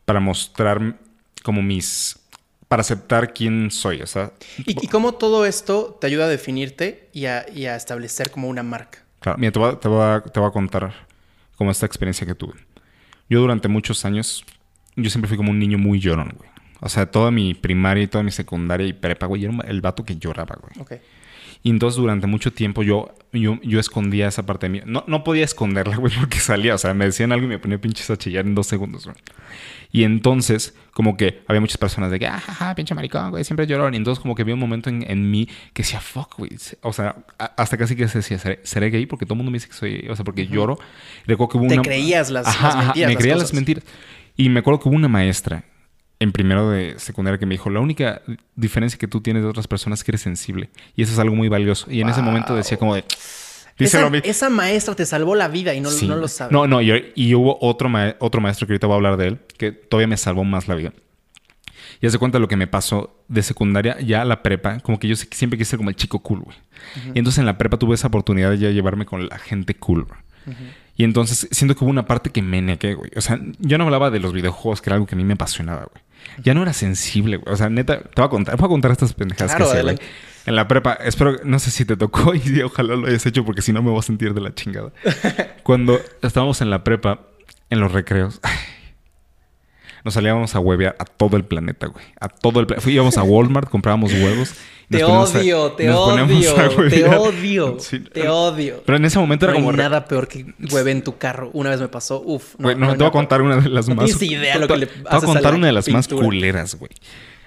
para 0.06 0.20
mostrar 0.20 0.98
como 1.43 1.62
mis... 1.62 2.20
para 2.68 2.82
aceptar 2.82 3.34
quién 3.34 3.70
soy, 3.72 4.01
o 4.01 4.07
sea... 4.07 4.32
¿Y, 4.66 4.86
y 4.86 4.88
cómo 4.88 5.13
todo 5.13 5.45
esto 5.45 5.97
te 6.01 6.07
ayuda 6.07 6.26
a 6.26 6.28
definirte 6.30 7.09
y 7.13 7.26
a, 7.28 7.45
y 7.53 7.66
a 7.68 7.76
establecer 7.76 8.32
como 8.32 8.47
una 8.49 8.63
marca? 8.63 8.99
Claro, 9.20 9.38
mira, 9.38 9.51
te 9.51 9.59
voy, 9.59 9.70
a, 9.72 9.80
te, 9.80 9.88
voy 9.88 10.01
a, 10.03 10.22
te 10.22 10.39
voy 10.39 10.49
a 10.49 10.51
contar 10.51 10.93
como 11.57 11.72
esta 11.72 11.86
experiencia 11.86 12.26
que 12.26 12.36
tuve. 12.36 12.53
Yo 13.30 13.39
durante 13.39 13.68
muchos 13.68 14.03
años, 14.05 14.43
yo 14.95 15.09
siempre 15.09 15.28
fui 15.28 15.38
como 15.38 15.51
un 15.51 15.59
niño 15.59 15.78
muy 15.78 15.99
llorón, 15.99 16.34
güey. 16.38 16.49
O 16.82 16.89
sea, 16.89 17.09
toda 17.09 17.32
mi 17.32 17.53
primaria 17.53 18.03
y 18.03 18.07
toda 18.07 18.24
mi 18.24 18.32
secundaria 18.32 18.86
y 18.86 18.93
prepa, 18.93 19.26
güey, 19.26 19.43
era 19.45 19.53
un- 19.53 19.66
el 19.66 19.82
vato 19.82 20.03
que 20.03 20.18
lloraba, 20.18 20.57
güey. 20.61 20.74
Ok. 20.80 21.01
Y 21.66 21.72
entonces 21.72 21.97
durante 21.99 22.28
mucho 22.28 22.53
tiempo 22.53 22.84
yo, 22.84 23.11
yo, 23.34 23.59
yo 23.63 23.80
escondía 23.80 24.28
esa 24.28 24.45
parte 24.45 24.68
de 24.68 24.70
mí. 24.70 24.82
No, 24.86 25.03
no 25.07 25.24
podía 25.24 25.43
esconderla, 25.43 25.95
güey, 25.97 26.13
porque 26.20 26.39
salía. 26.39 26.76
O 26.76 26.78
sea, 26.78 26.93
me 26.93 27.05
decían 27.05 27.32
algo 27.32 27.45
y 27.45 27.49
me 27.49 27.57
ponía 27.57 27.80
pinches 27.82 28.07
a 28.11 28.18
chillar 28.18 28.45
en 28.45 28.53
dos 28.53 28.68
segundos, 28.68 29.05
güey. 29.05 29.18
Y 29.91 30.03
entonces, 30.03 30.76
como 30.93 31.18
que 31.18 31.41
había 31.47 31.59
muchas 31.61 31.78
personas 31.80 32.11
de 32.11 32.20
que, 32.20 32.28
ah, 32.28 32.39
jaja, 32.39 32.76
pinche 32.76 32.93
maricón, 32.93 33.32
güey, 33.32 33.43
siempre 33.43 33.66
llorón. 33.66 33.95
Y 33.95 33.97
entonces, 33.97 34.22
como 34.22 34.36
que 34.36 34.43
había 34.43 34.53
un 34.53 34.59
momento 34.59 34.91
en, 34.91 35.09
en 35.09 35.32
mí 35.32 35.47
que 35.74 35.82
decía, 35.82 35.99
fuck, 36.01 36.38
güey. 36.38 36.51
O 36.82 36.93
sea, 36.93 37.16
a- 37.39 37.45
hasta 37.57 37.78
casi 37.78 37.95
que 37.95 38.07
se 38.09 38.20
decía, 38.20 38.38
¿seré, 38.38 38.59
seré 38.61 38.91
gay? 38.91 39.07
Porque 39.07 39.26
todo 39.26 39.34
el 39.34 39.38
mundo 39.38 39.51
me 39.51 39.55
dice 39.55 39.68
que 39.70 39.74
soy, 39.74 40.07
o 40.07 40.16
sea, 40.16 40.24
porque 40.24 40.45
lloro. 40.45 40.78
Y 41.26 41.30
recuerdo 41.32 41.49
que 41.51 41.57
hubo 41.57 41.68
Te 41.68 41.74
una. 41.74 41.82
creías 41.82 42.30
las- 42.30 42.45
Ajá, 42.45 42.68
las 42.68 42.76
ajá, 42.76 42.86
mentiras, 42.86 43.07
Me 43.07 43.13
las 43.16 43.22
creía 43.22 43.34
cosas. 43.34 43.49
las 43.49 43.53
mentiras. 43.55 43.84
Y 44.38 44.49
me 44.49 44.59
acuerdo 44.59 44.80
que 44.82 44.89
hubo 44.89 44.95
una 44.97 45.07
maestra 45.07 45.63
en 46.26 46.32
primero 46.34 46.69
de 46.69 46.95
secundaria 46.97 47.38
que 47.39 47.45
me 47.45 47.53
dijo, 47.53 47.69
la 47.69 47.80
única 47.80 48.21
diferencia 48.55 48.99
que 48.99 49.07
tú 49.07 49.21
tienes 49.21 49.43
de 49.43 49.49
otras 49.49 49.67
personas 49.67 49.99
es 49.99 50.03
que 50.03 50.11
eres 50.11 50.21
sensible. 50.21 50.69
Y 50.95 51.03
eso 51.03 51.13
es 51.13 51.19
algo 51.19 51.36
muy 51.36 51.47
valioso. 51.47 51.89
Y 51.89 52.01
en 52.01 52.09
ese 52.09 52.21
momento 52.21 52.55
decía 52.55 52.78
como 52.78 52.95
de... 52.95 53.05
Esa, 53.78 54.07
esa 54.23 54.49
maestra 54.49 54.95
te 54.95 55.05
salvó 55.05 55.36
la 55.36 55.49
vida 55.49 55.73
y 55.73 55.82
no, 55.82 55.89
Sí. 55.89 56.07
no 56.07 56.15
lo 56.15 56.28
sabes. 56.30 56.51
No, 56.53 56.65
no, 56.65 56.82
y, 56.82 57.11
y 57.15 57.36
hubo 57.36 57.57
otro, 57.61 57.89
ma- 57.89 58.15
otro 58.19 58.39
maestro 58.39 58.65
que 58.67 58.73
ahorita 58.73 58.88
voy 58.88 58.93
a 58.93 58.97
hablar 58.97 59.17
de 59.17 59.28
él, 59.28 59.39
que 59.57 59.71
todavía 59.73 60.07
me 60.07 60.15
salvó 60.17 60.43
más 60.45 60.67
la 60.69 60.76
vida. 60.76 60.93
Y 62.01 62.07
hace 62.07 62.17
cuenta 62.17 62.39
lo 62.39 62.47
que 62.47 62.55
me 62.55 62.67
pasó 62.67 63.23
de 63.28 63.41
secundaria 63.43 63.97
ya 63.99 64.21
a 64.21 64.26
la 64.26 64.43
prepa, 64.43 64.80
como 64.80 64.97
que 64.99 65.07
yo 65.09 65.15
siempre 65.15 65.57
quise 65.57 65.71
ser 65.71 65.78
como 65.78 65.89
el 65.89 65.95
chico 65.95 66.19
cool, 66.19 66.39
güey. 66.41 66.57
Y 67.13 67.19
entonces 67.19 67.39
en 67.39 67.45
la 67.45 67.57
prepa 67.57 67.78
tuve 67.78 67.95
esa 67.95 68.07
oportunidad 68.07 68.51
de 68.51 68.59
ya 68.59 68.69
llevarme 68.69 69.05
con 69.05 69.28
la 69.28 69.38
gente 69.39 69.76
cool, 69.76 70.05
güey. 70.05 70.19
Y 70.97 71.03
entonces 71.03 71.47
siento 71.51 71.76
que 71.76 71.84
hubo 71.84 71.91
una 71.91 72.05
parte 72.05 72.30
que 72.30 72.41
me 72.41 72.61
negué, 72.61 72.93
güey. 72.93 73.11
O 73.17 73.21
sea, 73.21 73.39
yo 73.59 73.78
no 73.78 73.84
hablaba 73.86 74.09
de 74.09 74.19
los 74.19 74.32
videojuegos, 74.32 74.82
que 74.82 74.89
era 74.89 74.95
algo 74.95 75.05
que 75.05 75.15
a 75.15 75.17
mí 75.17 75.26
me 75.26 75.34
apasionaba, 75.34 75.88
güey. 75.91 76.03
Ya 76.43 76.53
no 76.53 76.61
era 76.61 76.73
sensible, 76.73 77.38
güey. 77.38 77.53
O 77.53 77.57
sea, 77.57 77.69
neta, 77.69 77.99
te 77.99 78.21
voy 78.21 78.26
a 78.26 78.30
contar, 78.30 78.55
te 78.55 78.61
voy 78.61 78.67
a 78.67 78.69
contar 78.69 78.91
estas 78.91 79.13
pendejadas 79.13 79.55
Claro, 79.55 79.71
que 79.71 79.82
güey. 79.82 79.99
En 80.45 80.55
la 80.55 80.67
prepa, 80.67 80.93
espero, 80.93 81.38
no 81.43 81.57
sé 81.59 81.71
si 81.71 81.86
te 81.86 81.97
tocó 81.97 82.34
y 82.36 82.61
ojalá 82.61 82.95
lo 82.95 83.07
hayas 83.07 83.26
hecho 83.26 83.43
porque 83.43 83.61
si 83.61 83.73
no 83.73 83.82
me 83.82 83.89
voy 83.89 83.99
a 83.99 84.03
sentir 84.03 84.34
de 84.34 84.41
la 84.41 84.53
chingada. 84.53 84.91
Cuando 85.63 85.99
estábamos 86.21 86.61
en 86.61 86.69
la 86.69 86.84
prepa, 86.84 87.21
en 87.69 87.80
los 87.80 87.91
recreos, 87.91 88.39
nos 90.06 90.14
salíamos 90.14 90.56
a 90.56 90.60
huevear 90.62 90.95
a 90.99 91.03
todo 91.06 91.36
el 91.36 91.43
planeta, 91.43 91.88
güey. 91.88 92.06
A 92.22 92.30
todo 92.30 92.62
el 92.62 92.68
planeta. 92.68 92.89
Íbamos 92.89 93.18
a 93.18 93.24
Walmart, 93.24 93.70
comprábamos 93.70 94.14
huevos. 94.14 94.53
Te 94.89 95.01
a- 95.01 95.08
odio, 95.08 95.72
te 95.72 95.89
odio, 95.89 96.26
te 96.89 97.06
odio, 97.18 97.78
Sí. 97.80 97.99
te 97.99 98.28
odio. 98.30 98.84
Pero 98.86 98.97
en 98.97 99.06
ese 99.06 99.18
momento 99.18 99.47
No 99.47 99.51
era 99.51 99.58
hay 99.60 99.64
como... 99.66 99.72
re- 99.72 99.78
nada 99.84 100.06
peor 100.06 100.28
que 100.28 100.45
hueve 100.72 100.91
en 100.91 101.03
tu 101.03 101.18
carro. 101.18 101.49
Una 101.53 101.72
vez 101.72 101.82
me 101.82 101.88
pasó, 101.88 102.22
uf. 102.24 102.56
Güey, 102.60 102.76
no, 102.76 102.86
hay 102.86 102.91
te 102.93 102.99
voy 102.99 103.08
a 103.08 103.12
contar 103.12 103.41
una 103.41 103.58
de 103.58 103.68
las 103.70 103.89
No 103.89 103.95
más... 103.95 104.06
tienes 104.18 104.22
idea 104.43 104.58
lo 104.60 104.68
te- 104.68 104.74
que 104.76 104.80
le 104.82 104.86
Te 104.86 105.01
voy 105.01 105.10
a 105.12 105.22
contar 105.22 105.56
una 105.56 105.68
de 105.68 105.74
las 105.74 105.89
más 105.89 106.08
culeras, 106.08 106.76
güey. 106.76 106.91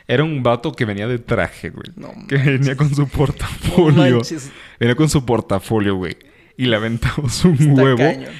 Era 0.08 0.24
un 0.24 0.42
vato 0.42 0.72
que 0.72 0.84
venía 0.84 1.06
de 1.06 1.18
traje, 1.20 1.70
güey. 1.70 1.86
No 1.94 2.12
que 2.26 2.36
venía 2.38 2.76
con 2.76 2.92
su 2.94 3.06
portafolio. 3.06 4.16
manches. 4.16 4.50
venía 4.80 4.96
con 4.96 5.08
su 5.08 5.24
portafolio, 5.24 5.94
güey. 5.96 6.16
Y 6.56 6.66
le 6.66 6.74
aventamos 6.76 7.44
un 7.44 7.54
Está 7.54 7.82
huevo. 7.82 7.98
cañón. 7.98 8.32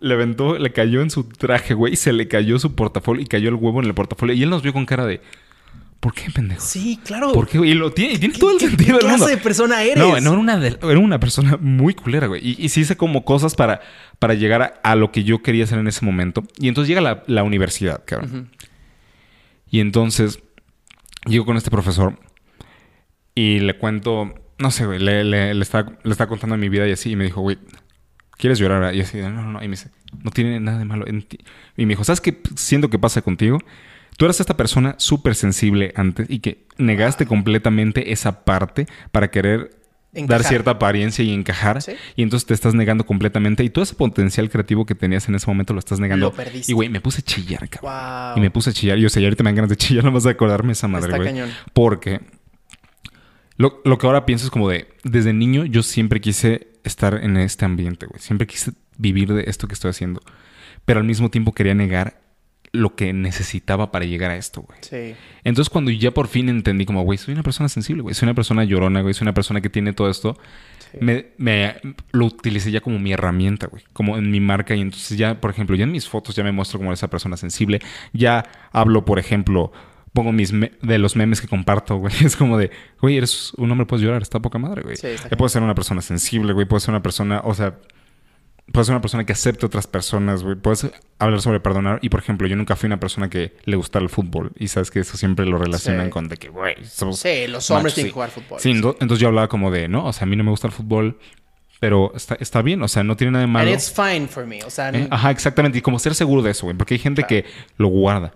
Le 0.00 0.14
aventó, 0.14 0.58
le 0.58 0.72
cayó 0.72 1.02
en 1.02 1.10
su 1.10 1.24
traje, 1.24 1.74
güey, 1.74 1.94
y 1.94 1.96
se 1.96 2.12
le 2.12 2.28
cayó 2.28 2.58
su 2.58 2.74
portafolio 2.74 3.22
y 3.22 3.26
cayó 3.26 3.48
el 3.48 3.54
huevo 3.56 3.80
en 3.80 3.86
el 3.86 3.94
portafolio. 3.94 4.34
Y 4.34 4.42
él 4.42 4.50
nos 4.50 4.62
vio 4.62 4.72
con 4.72 4.86
cara 4.86 5.06
de, 5.06 5.20
¿por 6.00 6.14
qué, 6.14 6.30
pendejo? 6.30 6.60
Sí, 6.60 7.00
claro. 7.04 7.32
¿Por 7.32 7.48
qué, 7.48 7.58
güey? 7.58 7.70
Y, 7.70 7.74
lo 7.74 7.90
tiene, 7.92 8.14
y 8.14 8.18
tiene 8.18 8.34
¿Qué- 8.34 8.40
todo 8.40 8.52
el 8.52 8.60
sentido 8.60 8.98
qué 8.98 9.04
del 9.04 9.10
mundo. 9.10 9.24
clase 9.26 9.36
de 9.36 9.42
persona 9.42 9.82
eres? 9.82 9.98
No, 9.98 10.20
no 10.20 10.30
era 10.30 10.38
una, 10.40 10.58
de- 10.58 10.78
era 10.82 10.98
una 10.98 11.18
persona 11.18 11.56
muy 11.60 11.94
culera, 11.94 12.26
güey. 12.28 12.40
Y, 12.46 12.64
y 12.64 12.68
sí 12.68 12.82
hice 12.82 12.96
como 12.96 13.24
cosas 13.24 13.54
para, 13.56 13.80
para 14.20 14.34
llegar 14.34 14.62
a, 14.62 14.66
a 14.84 14.94
lo 14.94 15.10
que 15.10 15.24
yo 15.24 15.42
quería 15.42 15.64
hacer 15.64 15.78
en 15.78 15.88
ese 15.88 16.04
momento. 16.04 16.44
Y 16.58 16.68
entonces 16.68 16.88
llega 16.88 17.00
la, 17.00 17.24
la 17.26 17.42
universidad, 17.42 18.02
cabrón. 18.04 18.50
Y 19.70 19.80
entonces 19.80 20.38
llego 21.26 21.44
con 21.44 21.56
este 21.56 21.70
profesor 21.70 22.18
y 23.34 23.58
le 23.60 23.76
cuento, 23.76 24.32
no 24.58 24.70
sé, 24.70 24.86
güey, 24.86 24.98
le, 24.98 25.24
le, 25.24 25.54
le 25.54 25.62
estaba 25.62 26.26
contando 26.28 26.56
mi 26.56 26.68
vida 26.68 26.86
y 26.88 26.92
así. 26.92 27.10
Y 27.12 27.16
me 27.16 27.24
dijo, 27.24 27.40
güey, 27.40 27.58
¿quieres 28.38 28.58
llorar? 28.58 28.94
Y 28.94 29.02
así, 29.02 29.18
no, 29.18 29.30
no, 29.30 29.42
no. 29.52 29.58
Y 29.62 29.68
me 29.68 29.72
dice, 29.72 29.90
no 30.22 30.30
tiene 30.30 30.58
nada 30.60 30.78
de 30.78 30.84
malo 30.86 31.06
en 31.06 31.22
ti. 31.22 31.38
Y 31.76 31.84
me 31.84 31.90
dijo, 31.90 32.04
¿sabes 32.04 32.20
qué 32.22 32.40
siento 32.56 32.88
que 32.88 32.98
pasa 32.98 33.20
contigo? 33.20 33.58
Tú 34.16 34.24
eras 34.24 34.40
esta 34.40 34.56
persona 34.56 34.94
súper 34.98 35.34
sensible 35.34 35.92
antes 35.94 36.28
y 36.30 36.40
que 36.40 36.66
negaste 36.78 37.26
completamente 37.26 38.12
esa 38.12 38.44
parte 38.44 38.86
para 39.12 39.30
querer 39.30 39.78
dar 40.12 40.42
cierta 40.42 40.72
apariencia 40.72 41.24
y 41.24 41.32
encajar. 41.32 41.82
Sí. 41.82 41.92
Y 42.16 42.22
entonces 42.22 42.46
te 42.46 42.54
estás 42.54 42.74
negando 42.74 43.06
completamente. 43.06 43.62
Y 43.62 43.70
todo 43.70 43.84
ese 43.84 43.94
potencial 43.94 44.48
creativo 44.50 44.86
que 44.86 44.94
tenías 44.94 45.28
en 45.28 45.34
ese 45.36 45.46
momento 45.46 45.72
lo 45.72 45.78
estás 45.78 46.00
negando. 46.00 46.26
Lo 46.26 46.32
perdiste. 46.32 46.72
Y 46.72 46.74
güey, 46.74 46.88
me 46.88 47.00
puse 47.00 47.20
a 47.20 47.24
chillar, 47.24 47.68
cabrón. 47.68 47.92
Wow. 47.92 48.38
Y 48.38 48.40
me 48.40 48.50
puse 48.50 48.70
a 48.70 48.72
chillar. 48.72 48.98
Y 48.98 49.06
o 49.06 49.08
sea, 49.08 49.22
y 49.22 49.24
ahorita 49.26 49.44
me 49.44 49.48
dan 49.48 49.56
ganas 49.56 49.70
de 49.70 49.76
chillar 49.76 50.04
nomás 50.04 50.24
de 50.24 50.30
acordarme 50.30 50.72
esa 50.72 50.88
madre, 50.88 51.08
Está 51.08 51.18
güey. 51.18 51.28
cañón. 51.28 51.50
Porque 51.72 52.20
lo, 53.56 53.80
lo 53.84 53.98
que 53.98 54.06
ahora 54.06 54.26
pienso 54.26 54.46
es 54.46 54.50
como 54.50 54.68
de... 54.68 54.88
Desde 55.04 55.32
niño 55.32 55.64
yo 55.64 55.84
siempre 55.84 56.20
quise 56.20 56.68
estar 56.88 57.20
en 57.22 57.36
este 57.36 57.64
ambiente, 57.64 58.06
güey. 58.06 58.20
Siempre 58.20 58.46
quise 58.46 58.72
vivir 58.96 59.32
de 59.32 59.44
esto 59.46 59.68
que 59.68 59.74
estoy 59.74 59.90
haciendo. 59.90 60.20
Pero 60.84 61.00
al 61.00 61.06
mismo 61.06 61.30
tiempo 61.30 61.52
quería 61.52 61.74
negar 61.74 62.20
lo 62.72 62.94
que 62.94 63.12
necesitaba 63.14 63.90
para 63.90 64.04
llegar 64.04 64.30
a 64.30 64.36
esto, 64.36 64.60
güey. 64.62 64.78
Sí. 64.82 65.14
Entonces 65.44 65.70
cuando 65.70 65.90
ya 65.90 66.10
por 66.12 66.28
fin 66.28 66.48
entendí 66.50 66.84
como, 66.84 67.02
güey, 67.02 67.16
soy 67.16 67.32
una 67.32 67.42
persona 67.42 67.68
sensible, 67.68 68.02
güey. 68.02 68.14
Soy 68.14 68.26
una 68.26 68.34
persona 68.34 68.64
llorona, 68.64 69.00
güey. 69.00 69.14
Soy 69.14 69.24
una 69.24 69.32
persona 69.34 69.60
que 69.60 69.70
tiene 69.70 69.92
todo 69.94 70.10
esto. 70.10 70.36
Sí. 70.92 70.98
Me, 71.00 71.26
me- 71.38 71.76
lo 72.12 72.26
utilicé 72.26 72.70
ya 72.70 72.80
como 72.80 72.98
mi 72.98 73.12
herramienta, 73.12 73.68
güey. 73.68 73.84
Como 73.92 74.18
en 74.18 74.30
mi 74.30 74.40
marca. 74.40 74.74
Y 74.74 74.80
entonces 74.82 75.16
ya, 75.16 75.40
por 75.40 75.50
ejemplo, 75.50 75.76
ya 75.76 75.84
en 75.84 75.92
mis 75.92 76.08
fotos 76.08 76.34
ya 76.36 76.44
me 76.44 76.52
muestro 76.52 76.78
como 76.78 76.92
esa 76.92 77.08
persona 77.08 77.36
sensible. 77.36 77.80
Ya 78.12 78.44
hablo, 78.72 79.04
por 79.04 79.18
ejemplo, 79.18 79.72
pongo 80.18 80.32
mis 80.32 80.52
me- 80.52 80.72
de 80.82 80.98
los 80.98 81.14
memes 81.16 81.40
que 81.40 81.46
comparto, 81.48 81.96
güey. 81.96 82.12
Es 82.24 82.34
como 82.36 82.58
de, 82.58 82.70
güey, 83.00 83.16
eres 83.16 83.52
un 83.56 83.70
hombre, 83.70 83.86
puedes 83.86 84.04
llorar. 84.04 84.22
Está 84.22 84.40
poca 84.40 84.58
madre, 84.58 84.82
güey. 84.82 84.96
Sí, 84.96 85.08
puedes 85.36 85.52
ser 85.52 85.62
una 85.62 85.74
persona 85.74 86.00
sensible, 86.02 86.52
güey. 86.52 86.66
Puedes 86.66 86.82
ser 86.82 86.92
una 86.92 87.02
persona, 87.02 87.40
o 87.44 87.54
sea... 87.54 87.76
Puedes 88.70 88.86
ser 88.86 88.94
una 88.94 89.00
persona 89.00 89.24
que 89.24 89.32
acepte 89.32 89.64
otras 89.64 89.86
personas, 89.86 90.42
güey. 90.42 90.54
Puedes 90.54 90.90
hablar 91.18 91.40
sobre 91.40 91.58
perdonar. 91.58 92.00
Y, 92.02 92.10
por 92.10 92.20
ejemplo, 92.20 92.46
yo 92.46 92.54
nunca 92.54 92.76
fui 92.76 92.86
una 92.86 93.00
persona 93.00 93.30
que 93.30 93.56
le 93.64 93.76
gustara 93.76 94.02
el 94.02 94.10
fútbol. 94.10 94.52
Y 94.58 94.68
sabes 94.68 94.90
que 94.90 95.00
eso 95.00 95.16
siempre 95.16 95.46
lo 95.46 95.56
relacionan 95.56 96.06
Sí. 96.06 96.10
con 96.10 96.28
de 96.28 96.36
que, 96.36 96.48
güey, 96.50 96.74
somos 96.84 97.18
Sí, 97.18 97.46
los 97.46 97.70
hombres 97.70 97.84
machos, 97.84 97.94
tienen 97.94 98.08
sí. 98.08 98.10
que 98.10 98.12
jugar 98.12 98.30
fútbol. 98.30 98.60
Sí, 98.60 98.70
ento- 98.72 98.96
entonces 99.00 99.20
yo 99.20 99.28
hablaba 99.28 99.48
como 99.48 99.70
de, 99.70 99.88
no, 99.88 100.04
o 100.04 100.12
sea, 100.12 100.24
a 100.24 100.26
mí 100.28 100.36
no 100.36 100.44
me 100.44 100.50
gusta 100.50 100.66
el 100.66 100.74
fútbol, 100.74 101.18
pero 101.80 102.12
está, 102.14 102.36
está 102.40 102.60
bien, 102.60 102.82
o 102.82 102.88
sea, 102.88 103.02
no 103.04 103.16
tiene 103.16 103.30
nada 103.30 103.40
de 103.42 103.44
And 103.46 103.52
malo. 103.54 103.70
it's 103.72 103.90
fine 103.90 104.26
for 104.28 104.44
me. 104.46 104.62
O 104.64 104.68
sea, 104.70 104.90
¿eh? 104.90 105.08
Ajá, 105.10 105.30
exactamente. 105.30 105.78
Y 105.78 105.80
como 105.80 105.98
ser 105.98 106.14
seguro 106.14 106.42
de 106.42 106.50
eso, 106.50 106.66
güey, 106.66 106.76
porque 106.76 106.92
hay 106.92 106.98
gente 107.00 107.22
Claro. 107.22 107.44
que 107.44 107.50
lo 107.78 107.88
guarda. 107.88 108.34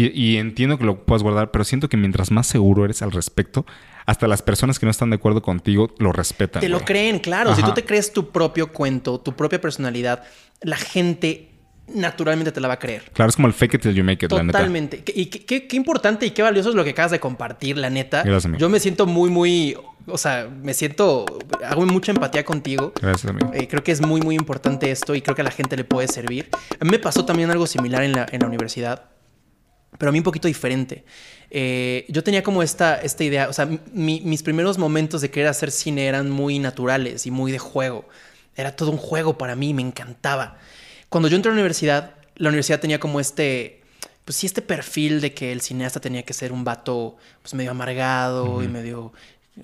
Y, 0.00 0.12
y 0.14 0.36
entiendo 0.36 0.78
que 0.78 0.84
lo 0.84 1.04
puedas 1.04 1.22
guardar, 1.24 1.50
pero 1.50 1.64
siento 1.64 1.88
que 1.88 1.96
mientras 1.96 2.30
más 2.30 2.46
seguro 2.46 2.84
eres 2.84 3.02
al 3.02 3.10
respecto, 3.10 3.66
hasta 4.06 4.28
las 4.28 4.42
personas 4.42 4.78
que 4.78 4.86
no 4.86 4.90
están 4.90 5.10
de 5.10 5.16
acuerdo 5.16 5.42
contigo 5.42 5.92
lo 5.98 6.12
respetan. 6.12 6.60
te 6.60 6.68
lo 6.68 6.76
güey. 6.78 6.86
creen, 6.86 7.18
claro. 7.18 7.54
Si 7.56 7.62
tú 7.62 7.72
te 7.72 7.84
crees 7.84 8.12
tu 8.12 8.30
propio 8.30 8.72
cuento, 8.72 9.18
tu 9.20 9.32
propia 9.34 9.60
personalidad, 9.60 10.22
la 10.62 10.76
gente 10.76 11.50
naturalmente 11.92 12.52
te 12.52 12.60
la 12.60 12.68
va 12.68 12.74
a 12.74 12.78
creer. 12.78 13.10
Claro, 13.12 13.30
es 13.30 13.36
como 13.36 13.48
el 13.48 13.54
fake 13.54 13.74
it 13.74 13.82
till 13.82 13.94
you 13.94 14.04
make 14.04 14.24
it, 14.24 14.30
la 14.30 14.42
neta. 14.42 14.58
Totalmente. 14.58 15.02
Y 15.14 15.26
qué, 15.26 15.44
qué- 15.44 15.66
qué 15.66 15.76
importante 15.76 16.26
y 16.26 16.30
qué 16.30 16.42
valioso 16.42 16.68
es 16.68 16.74
lo 16.74 16.84
que 16.84 16.90
acabas 16.90 17.10
de 17.10 17.18
compartir, 17.20 17.76
la 17.78 17.90
neta. 17.90 18.22
Gracias, 18.22 18.44
amigo. 18.44 18.60
Yo 18.60 18.68
me 18.68 18.78
siento 18.78 19.06
muy, 19.06 19.30
muy. 19.30 19.76
O 20.06 20.16
sea, 20.18 20.48
me 20.62 20.74
siento. 20.74 21.24
Hago 21.66 21.84
mucha 21.86 22.12
empatía 22.12 22.44
contigo. 22.44 22.92
Gracias, 23.00 23.30
amigo. 23.30 23.50
Eh, 23.54 23.66
creo 23.68 23.82
que 23.82 23.92
es 23.92 24.00
muy, 24.00 24.20
muy 24.20 24.36
importante 24.36 24.90
esto 24.90 25.14
y 25.14 25.22
creo 25.22 25.34
que 25.34 25.42
a 25.42 25.44
la 25.44 25.50
gente 25.50 25.76
le 25.76 25.84
puede 25.84 26.08
servir. 26.08 26.48
A 26.78 26.84
mí 26.84 26.90
me 26.90 26.98
pasó 26.98 27.24
también 27.24 27.50
algo 27.50 27.66
similar 27.66 28.02
en 28.04 28.12
la, 28.12 28.26
en 28.30 28.40
la 28.40 28.46
universidad, 28.46 29.06
pero 29.96 30.10
a 30.10 30.12
mí 30.12 30.18
un 30.18 30.24
poquito 30.24 30.48
diferente. 30.48 31.04
Eh, 31.50 32.04
yo 32.08 32.22
tenía 32.22 32.42
como 32.42 32.62
esta, 32.62 32.96
esta 33.00 33.24
idea, 33.24 33.48
o 33.48 33.52
sea, 33.52 33.66
mi- 33.92 34.20
mis 34.20 34.42
primeros 34.42 34.76
momentos 34.76 35.20
de 35.22 35.30
querer 35.30 35.48
hacer 35.48 35.70
cine 35.70 36.06
eran 36.06 36.28
muy 36.30 36.58
naturales 36.58 37.26
y 37.26 37.30
muy 37.30 37.52
de 37.52 37.58
juego. 37.58 38.06
Era 38.56 38.76
todo 38.76 38.90
un 38.90 38.98
juego 38.98 39.38
para 39.38 39.56
mí, 39.56 39.72
me 39.72 39.82
encantaba. 39.82 40.58
Cuando 41.08 41.28
yo 41.28 41.36
entré 41.36 41.50
a 41.50 41.54
la 41.54 41.60
universidad, 41.60 42.14
la 42.36 42.48
universidad 42.50 42.80
tenía 42.80 43.00
como 43.00 43.18
este, 43.18 43.80
pues 44.24 44.36
sí, 44.36 44.46
este 44.46 44.60
perfil 44.62 45.20
de 45.20 45.32
que 45.32 45.52
el 45.52 45.60
cineasta 45.62 46.00
tenía 46.00 46.22
que 46.22 46.34
ser 46.34 46.52
un 46.52 46.64
vato 46.64 47.16
pues 47.40 47.54
medio 47.54 47.70
amargado 47.70 48.62
y 48.62 48.68
medio, 48.68 49.12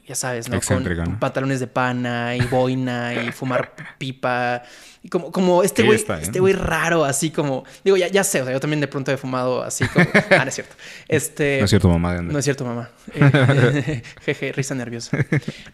ya 0.06 0.14
sabes, 0.14 0.48
¿no? 0.48 0.60
Con 0.60 0.84
¿no? 0.84 1.18
pantalones 1.18 1.60
de 1.60 1.66
pana 1.66 2.36
y 2.36 2.42
boina 2.42 3.14
y 3.14 3.32
fumar 3.32 3.74
pipa. 3.98 4.62
Y 5.02 5.08
como, 5.08 5.30
como 5.30 5.62
este 5.62 5.82
güey, 5.82 5.96
está, 5.96 6.18
¿eh? 6.18 6.22
este 6.22 6.40
güey 6.40 6.54
raro, 6.54 7.04
así 7.04 7.30
como, 7.30 7.64
digo, 7.84 7.96
ya, 7.96 8.08
ya 8.08 8.24
sé, 8.24 8.40
o 8.40 8.44
sea, 8.44 8.54
yo 8.54 8.60
también 8.60 8.80
de 8.80 8.88
pronto 8.88 9.12
he 9.12 9.16
fumado 9.18 9.62
así 9.62 9.86
como, 9.88 10.06
ah, 10.30 10.44
no 10.44 10.48
es 10.48 10.54
cierto. 10.54 10.74
Este, 11.08 11.58
No 11.58 11.64
es 11.64 11.70
cierto, 11.70 11.88
mamá 11.88 12.14
de 12.14 12.22
no 12.22 12.38
es 12.38 12.44
cierto, 12.44 12.64
mamá. 12.64 12.90
Eh, 13.14 14.02
jeje, 14.22 14.52
risa 14.52 14.74
nerviosa. 14.74 15.18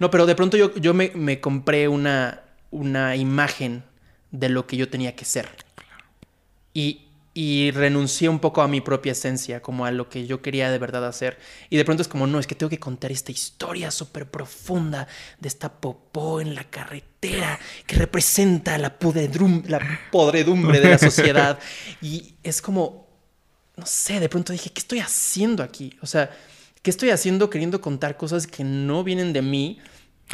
No, 0.00 0.10
pero 0.10 0.26
de 0.26 0.34
pronto 0.34 0.56
yo, 0.56 0.74
yo 0.74 0.94
me, 0.94 1.12
me 1.14 1.40
compré 1.40 1.86
una, 1.86 2.40
una 2.70 3.14
imagen 3.14 3.84
de 4.32 4.48
lo 4.48 4.66
que 4.66 4.76
yo 4.76 4.88
tenía 4.88 5.14
que 5.14 5.24
ser. 5.24 5.48
Y, 6.74 7.09
y 7.32 7.70
renuncié 7.70 8.28
un 8.28 8.40
poco 8.40 8.60
a 8.60 8.68
mi 8.68 8.80
propia 8.80 9.12
esencia, 9.12 9.62
como 9.62 9.86
a 9.86 9.92
lo 9.92 10.08
que 10.08 10.26
yo 10.26 10.42
quería 10.42 10.70
de 10.70 10.78
verdad 10.78 11.06
hacer. 11.06 11.38
Y 11.68 11.76
de 11.76 11.84
pronto 11.84 12.02
es 12.02 12.08
como, 12.08 12.26
no, 12.26 12.40
es 12.40 12.46
que 12.46 12.56
tengo 12.56 12.70
que 12.70 12.80
contar 12.80 13.12
esta 13.12 13.30
historia 13.30 13.90
súper 13.90 14.28
profunda 14.28 15.06
de 15.38 15.48
esta 15.48 15.72
popó 15.72 16.40
en 16.40 16.56
la 16.56 16.64
carretera 16.64 17.58
que 17.86 17.96
representa 17.96 18.76
la, 18.78 18.96
la 19.68 20.00
podredumbre 20.10 20.80
de 20.80 20.90
la 20.90 20.98
sociedad. 20.98 21.58
Y 22.02 22.34
es 22.42 22.60
como, 22.60 23.06
no 23.76 23.86
sé, 23.86 24.18
de 24.18 24.28
pronto 24.28 24.52
dije, 24.52 24.70
¿qué 24.70 24.80
estoy 24.80 24.98
haciendo 24.98 25.62
aquí? 25.62 25.96
O 26.02 26.06
sea, 26.06 26.30
¿qué 26.82 26.90
estoy 26.90 27.10
haciendo 27.10 27.48
queriendo 27.48 27.80
contar 27.80 28.16
cosas 28.16 28.46
que 28.46 28.64
no 28.64 29.04
vienen 29.04 29.32
de 29.32 29.42
mí? 29.42 29.78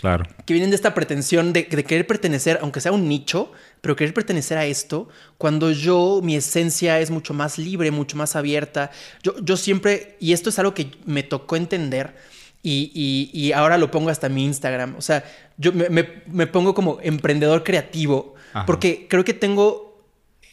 Claro. 0.00 0.24
que 0.44 0.52
vienen 0.52 0.70
de 0.70 0.76
esta 0.76 0.92
pretensión 0.94 1.52
de, 1.52 1.64
de 1.64 1.84
querer 1.84 2.06
pertenecer, 2.06 2.58
aunque 2.60 2.80
sea 2.80 2.92
un 2.92 3.08
nicho, 3.08 3.50
pero 3.80 3.96
querer 3.96 4.12
pertenecer 4.12 4.58
a 4.58 4.66
esto, 4.66 5.08
cuando 5.38 5.70
yo, 5.70 6.20
mi 6.22 6.36
esencia 6.36 7.00
es 7.00 7.10
mucho 7.10 7.32
más 7.34 7.56
libre, 7.58 7.90
mucho 7.90 8.16
más 8.16 8.36
abierta. 8.36 8.90
Yo, 9.22 9.34
yo 9.42 9.56
siempre, 9.56 10.16
y 10.20 10.32
esto 10.34 10.50
es 10.50 10.58
algo 10.58 10.74
que 10.74 10.90
me 11.06 11.22
tocó 11.22 11.56
entender, 11.56 12.14
y, 12.62 12.90
y- 12.94 13.30
y 13.32 13.52
ahora 13.52 13.78
lo 13.78 13.90
pongo 13.90 14.10
hasta 14.10 14.28
mi 14.28 14.44
Instagram, 14.44 14.96
o 14.98 15.00
sea, 15.02 15.24
yo 15.56 15.72
me, 15.72 15.88
me- 15.88 16.22
me 16.26 16.46
pongo 16.46 16.74
como 16.74 16.98
emprendedor 17.02 17.64
creativo, 17.64 18.34
Ajá. 18.52 18.66
porque 18.66 19.06
creo 19.08 19.24
que 19.24 19.34
tengo 19.34 19.86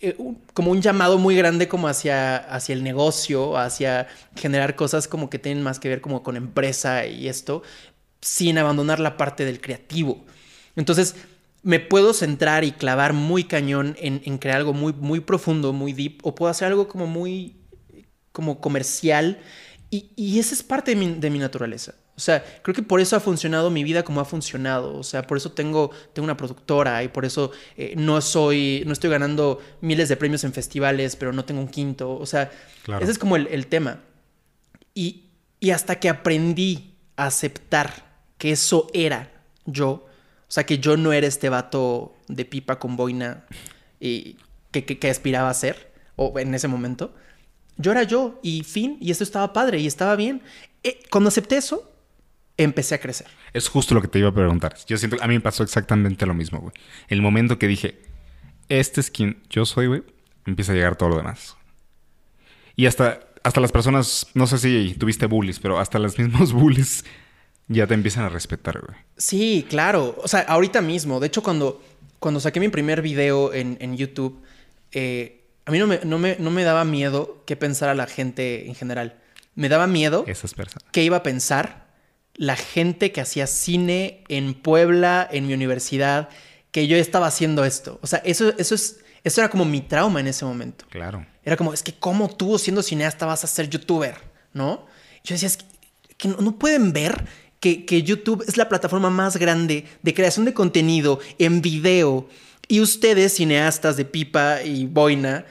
eh, 0.02 0.16
un- 0.18 0.42
como 0.54 0.70
un 0.72 0.82
llamado 0.82 1.18
muy 1.18 1.34
grande 1.36 1.68
como 1.70 1.88
hacia, 1.88 2.36
hacia 2.38 2.74
el 2.74 2.84
negocio, 2.84 3.58
hacia 3.58 4.08
generar 4.36 4.76
cosas 4.76 5.08
como 5.08 5.30
que 5.30 5.40
tienen 5.40 5.64
más 5.64 5.80
que 5.80 5.88
ver 5.90 6.02
como 6.02 6.24
con 6.24 6.36
empresa 6.36 7.06
y 7.06 7.30
esto, 7.30 7.64
sin 8.24 8.58
abandonar 8.58 9.00
la 9.00 9.18
parte 9.18 9.46
del 9.46 9.62
creativo. 9.62 10.26
Entonces, 10.76 11.16
me 11.62 11.80
puedo 11.80 12.14
centrar 12.14 12.64
y 12.64 12.72
clavar 12.72 13.14
muy 13.14 13.44
cañón 13.44 13.96
en, 14.00 14.22
en 14.26 14.38
crear 14.40 14.58
algo 14.58 14.74
muy, 14.74 14.94
muy 14.94 15.20
profundo, 15.20 15.74
muy 15.74 15.94
deep, 15.94 16.20
o 16.24 16.34
puedo 16.36 16.50
hacer 16.50 16.70
algo 16.70 16.88
como 16.88 17.06
muy 17.08 17.58
como 18.32 18.60
comercial, 18.60 19.40
y, 19.92 20.10
y 20.16 20.40
esa 20.40 20.56
es 20.56 20.64
parte 20.64 20.92
de 20.92 20.98
mi, 20.98 21.14
de 21.20 21.30
mi 21.30 21.38
naturaleza. 21.38 21.94
O 22.16 22.20
sea, 22.20 22.44
creo 22.64 22.74
que 22.76 22.82
por 22.84 23.00
eso 23.00 23.16
ha 23.16 23.20
funcionado 23.20 23.70
mi 23.70 23.84
vida 23.84 24.04
como 24.04 24.22
ha 24.22 24.26
funcionado. 24.26 24.96
O 24.98 25.04
sea, 25.04 25.22
por 25.28 25.38
eso 25.38 25.52
tengo, 25.52 25.92
tengo 26.14 26.26
una 26.26 26.38
productora 26.38 27.04
y 27.04 27.10
por 27.10 27.26
eso 27.26 27.52
eh, 27.78 27.94
no 27.98 28.22
soy, 28.22 28.84
no 28.88 28.94
estoy 28.94 29.10
ganando 29.12 29.60
miles 29.82 30.10
de 30.10 30.18
premios 30.18 30.44
en 30.44 30.54
festivales, 30.54 31.16
pero 31.16 31.32
no 31.34 31.46
tengo 31.46 31.62
un 31.62 31.68
quinto. 31.68 32.16
O 32.18 32.26
sea, 32.26 32.52
Claro. 32.84 33.04
ese 33.04 33.12
es 33.12 33.20
como 33.20 33.36
el, 33.36 33.48
el 33.48 33.68
tema. 33.68 34.02
Y, 34.96 35.26
y 35.60 35.72
hasta 35.72 36.00
que 36.00 36.10
aprendí 36.10 36.96
a 37.16 37.28
aceptar 37.28 38.03
que 38.44 38.52
eso 38.52 38.90
era 38.94 39.32
yo, 39.66 39.90
o 39.90 40.06
sea, 40.50 40.66
que 40.66 40.78
yo 40.78 40.98
no 40.98 41.14
era 41.14 41.26
este 41.26 41.48
vato 41.48 42.14
de 42.28 42.44
pipa 42.44 42.78
con 42.78 42.98
boina 42.98 43.46
y 44.02 44.36
que, 44.70 44.84
que, 44.84 45.10
aspiraba 45.10 45.50
a 45.50 45.54
ser, 45.54 45.94
o 46.18 46.38
en 46.38 46.54
ese 46.54 46.68
momento, 46.68 47.16
yo 47.78 47.94
era 47.94 48.04
yo 48.04 48.42
y 48.44 48.64
fin, 48.64 48.98
y 49.00 49.12
esto 49.12 49.24
estaba 49.24 49.54
padre 49.54 49.80
y 49.80 49.88
estaba 49.88 50.18
bien. 50.18 50.42
Eh, 50.84 51.00
cuando 51.10 51.30
acepté 51.30 51.56
eso, 51.56 51.90
empecé 52.58 52.96
a 52.96 52.98
crecer. 53.00 53.28
Es 53.54 53.70
justo 53.70 53.96
lo 53.96 54.02
que 54.02 54.10
te 54.10 54.20
iba 54.20 54.28
a 54.28 54.34
preguntar. 54.34 54.76
Yo 54.88 54.98
siento 54.98 55.16
que 55.16 55.24
a 55.24 55.28
mí 55.28 55.36
me 55.36 55.40
pasó 55.40 55.64
exactamente 55.64 56.26
lo 56.26 56.34
mismo, 56.34 56.60
güey. 56.60 56.74
El 57.08 57.22
momento 57.22 57.58
que 57.58 57.70
dije, 57.70 58.02
este 58.68 59.00
es 59.00 59.10
quien 59.10 59.42
yo 59.50 59.66
soy, 59.66 59.88
güey, 59.88 60.04
empieza 60.46 60.74
a 60.74 60.76
llegar 60.76 60.98
todo 60.98 61.08
lo 61.08 61.16
demás. 61.16 61.56
Y 62.76 62.88
hasta, 62.88 63.22
hasta 63.42 63.62
las 63.62 63.72
personas, 63.72 64.28
no 64.34 64.48
sé 64.48 64.58
si 64.58 64.96
tuviste 64.96 65.28
bullies, 65.28 65.60
pero 65.60 65.80
hasta 65.80 65.98
los 65.98 66.20
mismos 66.20 66.52
bullies 66.52 67.06
ya 67.68 67.88
te 67.88 67.94
empiezan 67.94 68.26
a 68.26 68.30
respetar, 68.30 68.80
güey. 68.80 68.98
Sí, 69.18 69.66
claro. 69.70 70.16
O 70.22 70.28
sea, 70.28 70.42
ahorita 70.42 70.82
mismo. 70.82 71.20
De 71.20 71.28
hecho, 71.28 71.42
cuando, 71.44 71.82
cuando 72.20 72.40
saqué 72.40 72.60
mi 72.60 72.70
primer 72.70 73.02
video 73.02 73.54
en, 73.54 73.78
en 73.80 73.98
YouTube, 73.98 74.42
eh, 74.92 75.46
a 75.66 75.72
mí 75.72 75.80
no 75.80 75.88
me, 75.88 76.00
no, 76.04 76.20
me, 76.20 76.36
no 76.40 76.52
me 76.52 76.64
daba 76.64 76.84
miedo 76.86 77.44
qué 77.46 77.56
pensara 77.56 77.96
la 77.96 78.08
gente 78.08 78.68
en 78.68 78.76
general. 78.76 79.20
Me 79.56 79.70
daba 79.70 79.88
miedo 79.88 80.26
Esas 80.28 80.54
personas. 80.54 80.84
qué 80.92 81.04
iba 81.04 81.18
a 81.18 81.24
pensar 81.24 81.84
la 82.36 82.56
gente 82.56 83.12
que 83.12 83.22
hacía 83.22 83.48
cine 83.48 84.24
en 84.28 84.56
Puebla, 84.56 85.28
en 85.32 85.46
mi 85.48 85.54
universidad, 85.54 86.30
que 86.72 86.88
yo 86.88 86.98
estaba 86.98 87.28
haciendo 87.28 87.64
esto. 87.64 88.00
O 88.02 88.08
sea, 88.08 88.20
eso, 88.26 88.54
eso, 88.58 88.74
es, 88.76 89.02
eso 89.24 89.42
era 89.42 89.50
como 89.50 89.66
mi 89.66 89.82
trauma 89.82 90.20
en 90.20 90.28
ese 90.28 90.44
momento. 90.44 90.86
Claro. 90.90 91.26
Era 91.44 91.56
como, 91.56 91.74
es 91.74 91.84
que 91.84 91.94
cómo 91.94 92.36
tú 92.36 92.58
siendo 92.58 92.82
cineasta 92.82 93.26
vas 93.26 93.44
a 93.44 93.48
ser 93.48 93.70
youtuber, 93.70 94.16
¿no? 94.54 94.88
Yo 95.24 95.36
decía, 95.36 95.48
es 95.48 95.58
que, 95.58 95.66
que 96.18 96.28
no, 96.28 96.38
no 96.38 96.58
pueden 96.58 96.92
ver 96.92 97.26
que, 97.64 97.86
que 97.86 98.04
YouTube 98.04 98.44
es 98.46 98.58
la 98.58 98.68
plataforma 98.68 99.10
más 99.10 99.38
grande 99.38 99.86
de 100.02 100.14
creación 100.14 100.44
de 100.44 100.54
contenido 100.54 101.22
en 101.40 101.62
video 101.62 102.28
y 102.68 102.82
ustedes, 102.82 103.34
cineastas 103.36 103.96
de 103.96 104.04
pipa 104.04 104.62
y 104.64 104.86
boina, 104.86 105.46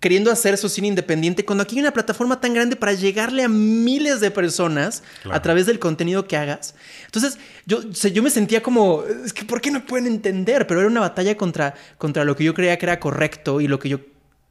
queriendo 0.00 0.30
hacer 0.32 0.56
su 0.56 0.70
cine 0.70 0.88
independiente 0.88 1.44
cuando 1.44 1.62
aquí 1.64 1.74
hay 1.76 1.80
una 1.82 1.92
plataforma 1.92 2.40
tan 2.40 2.54
grande 2.54 2.74
para 2.74 2.94
llegarle 2.94 3.42
a 3.42 3.48
miles 3.48 4.20
de 4.20 4.30
personas 4.30 5.02
Claro. 5.22 5.36
a 5.36 5.42
través 5.42 5.66
del 5.66 5.78
contenido 5.78 6.26
que 6.26 6.38
hagas. 6.38 6.74
Entonces, 7.04 7.38
yo, 7.66 7.82
yo 7.90 8.22
me 8.22 8.30
sentía 8.30 8.62
como, 8.62 9.04
es 9.24 9.34
que 9.34 9.44
¿por 9.44 9.60
qué 9.60 9.70
no 9.70 9.84
pueden 9.84 10.06
entender? 10.06 10.66
Pero 10.66 10.80
era 10.80 10.88
una 10.88 11.00
batalla 11.00 11.36
contra, 11.36 11.74
contra 11.98 12.24
lo 12.24 12.34
que 12.34 12.44
yo 12.44 12.54
creía 12.54 12.78
que 12.78 12.86
era 12.86 12.98
correcto 12.98 13.60
y 13.60 13.68
lo 13.68 13.78
que 13.78 13.90
yo 13.90 14.00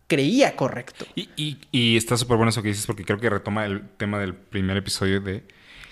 creía 0.08 0.56
correcto. 0.56 1.06
Y, 1.16 1.30
y- 1.36 1.58
y 1.72 1.98
está 1.98 2.16
súper 2.16 2.38
bueno 2.38 2.52
eso 2.52 2.62
que 2.62 2.68
dices 2.70 2.86
porque 2.86 3.04
creo 3.04 3.20
que 3.20 3.28
retoma 3.30 3.66
el 3.66 3.82
tema 3.98 4.20
del 4.20 4.36
primer 4.36 4.78
episodio 4.78 5.20
de 5.20 5.44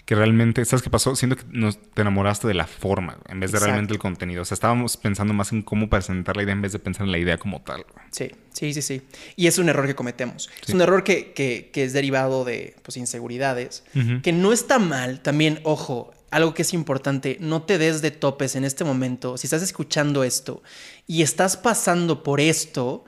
que 0.06 0.16
realmente, 0.16 0.66
¿sabes 0.66 0.84
qué 0.84 0.90
pasó? 0.90 1.16
Siento 1.16 1.38
que 1.38 1.44
nos, 1.50 1.78
te 1.94 2.02
enamoraste 2.02 2.46
de 2.48 2.54
la 2.54 2.68
forma 2.68 3.18
en 3.30 3.40
vez 3.40 3.52
de 3.52 3.58
Exacto. 3.58 3.66
realmente 3.68 3.94
el 3.94 4.00
contenido. 4.00 4.42
O 4.42 4.46
sea, 4.46 4.56
estábamos 4.56 4.98
pensando 4.98 5.34
más 5.34 5.52
en 5.54 5.62
cómo 5.62 5.90
presentar 5.90 6.36
la 6.36 6.44
idea 6.44 6.52
en 6.54 6.62
vez 6.62 6.74
de 6.74 6.80
pensar 6.80 7.06
en 7.06 7.12
la 7.14 7.18
idea 7.20 7.38
como 7.38 7.62
tal. 7.62 7.86
güey. 7.94 8.06
Sí, 8.12 8.32
sí, 8.52 8.74
sí, 8.74 8.82
sí. 8.82 9.02
Y 9.38 9.48
es 9.48 9.58
un 9.60 9.70
error 9.70 9.88
que 9.88 9.96
cometemos. 9.96 10.50
Es 10.68 10.74
un 10.74 10.82
error 10.82 11.04
que, 11.06 11.32
que- 11.32 11.70
que 11.72 11.84
es 11.86 11.94
derivado 11.94 12.44
de 12.44 12.76
pues, 12.84 12.98
inseguridades, 12.98 13.84
que 14.22 14.34
no 14.34 14.52
está 14.52 14.78
mal. 14.78 15.22
También, 15.22 15.62
ojo, 15.64 16.12
algo 16.32 16.54
que 16.54 16.64
es 16.64 16.74
importante, 16.74 17.38
no 17.40 17.62
te 17.64 17.78
des 17.78 18.02
de 18.02 18.12
topes 18.12 18.56
en 18.58 18.66
este 18.66 18.84
momento. 18.84 19.38
Si 19.38 19.48
estás 19.48 19.62
escuchando 19.62 20.24
esto 20.26 20.64
y 21.08 21.22
estás 21.22 21.56
pasando 21.56 22.24
por 22.24 22.42
esto, 22.42 23.06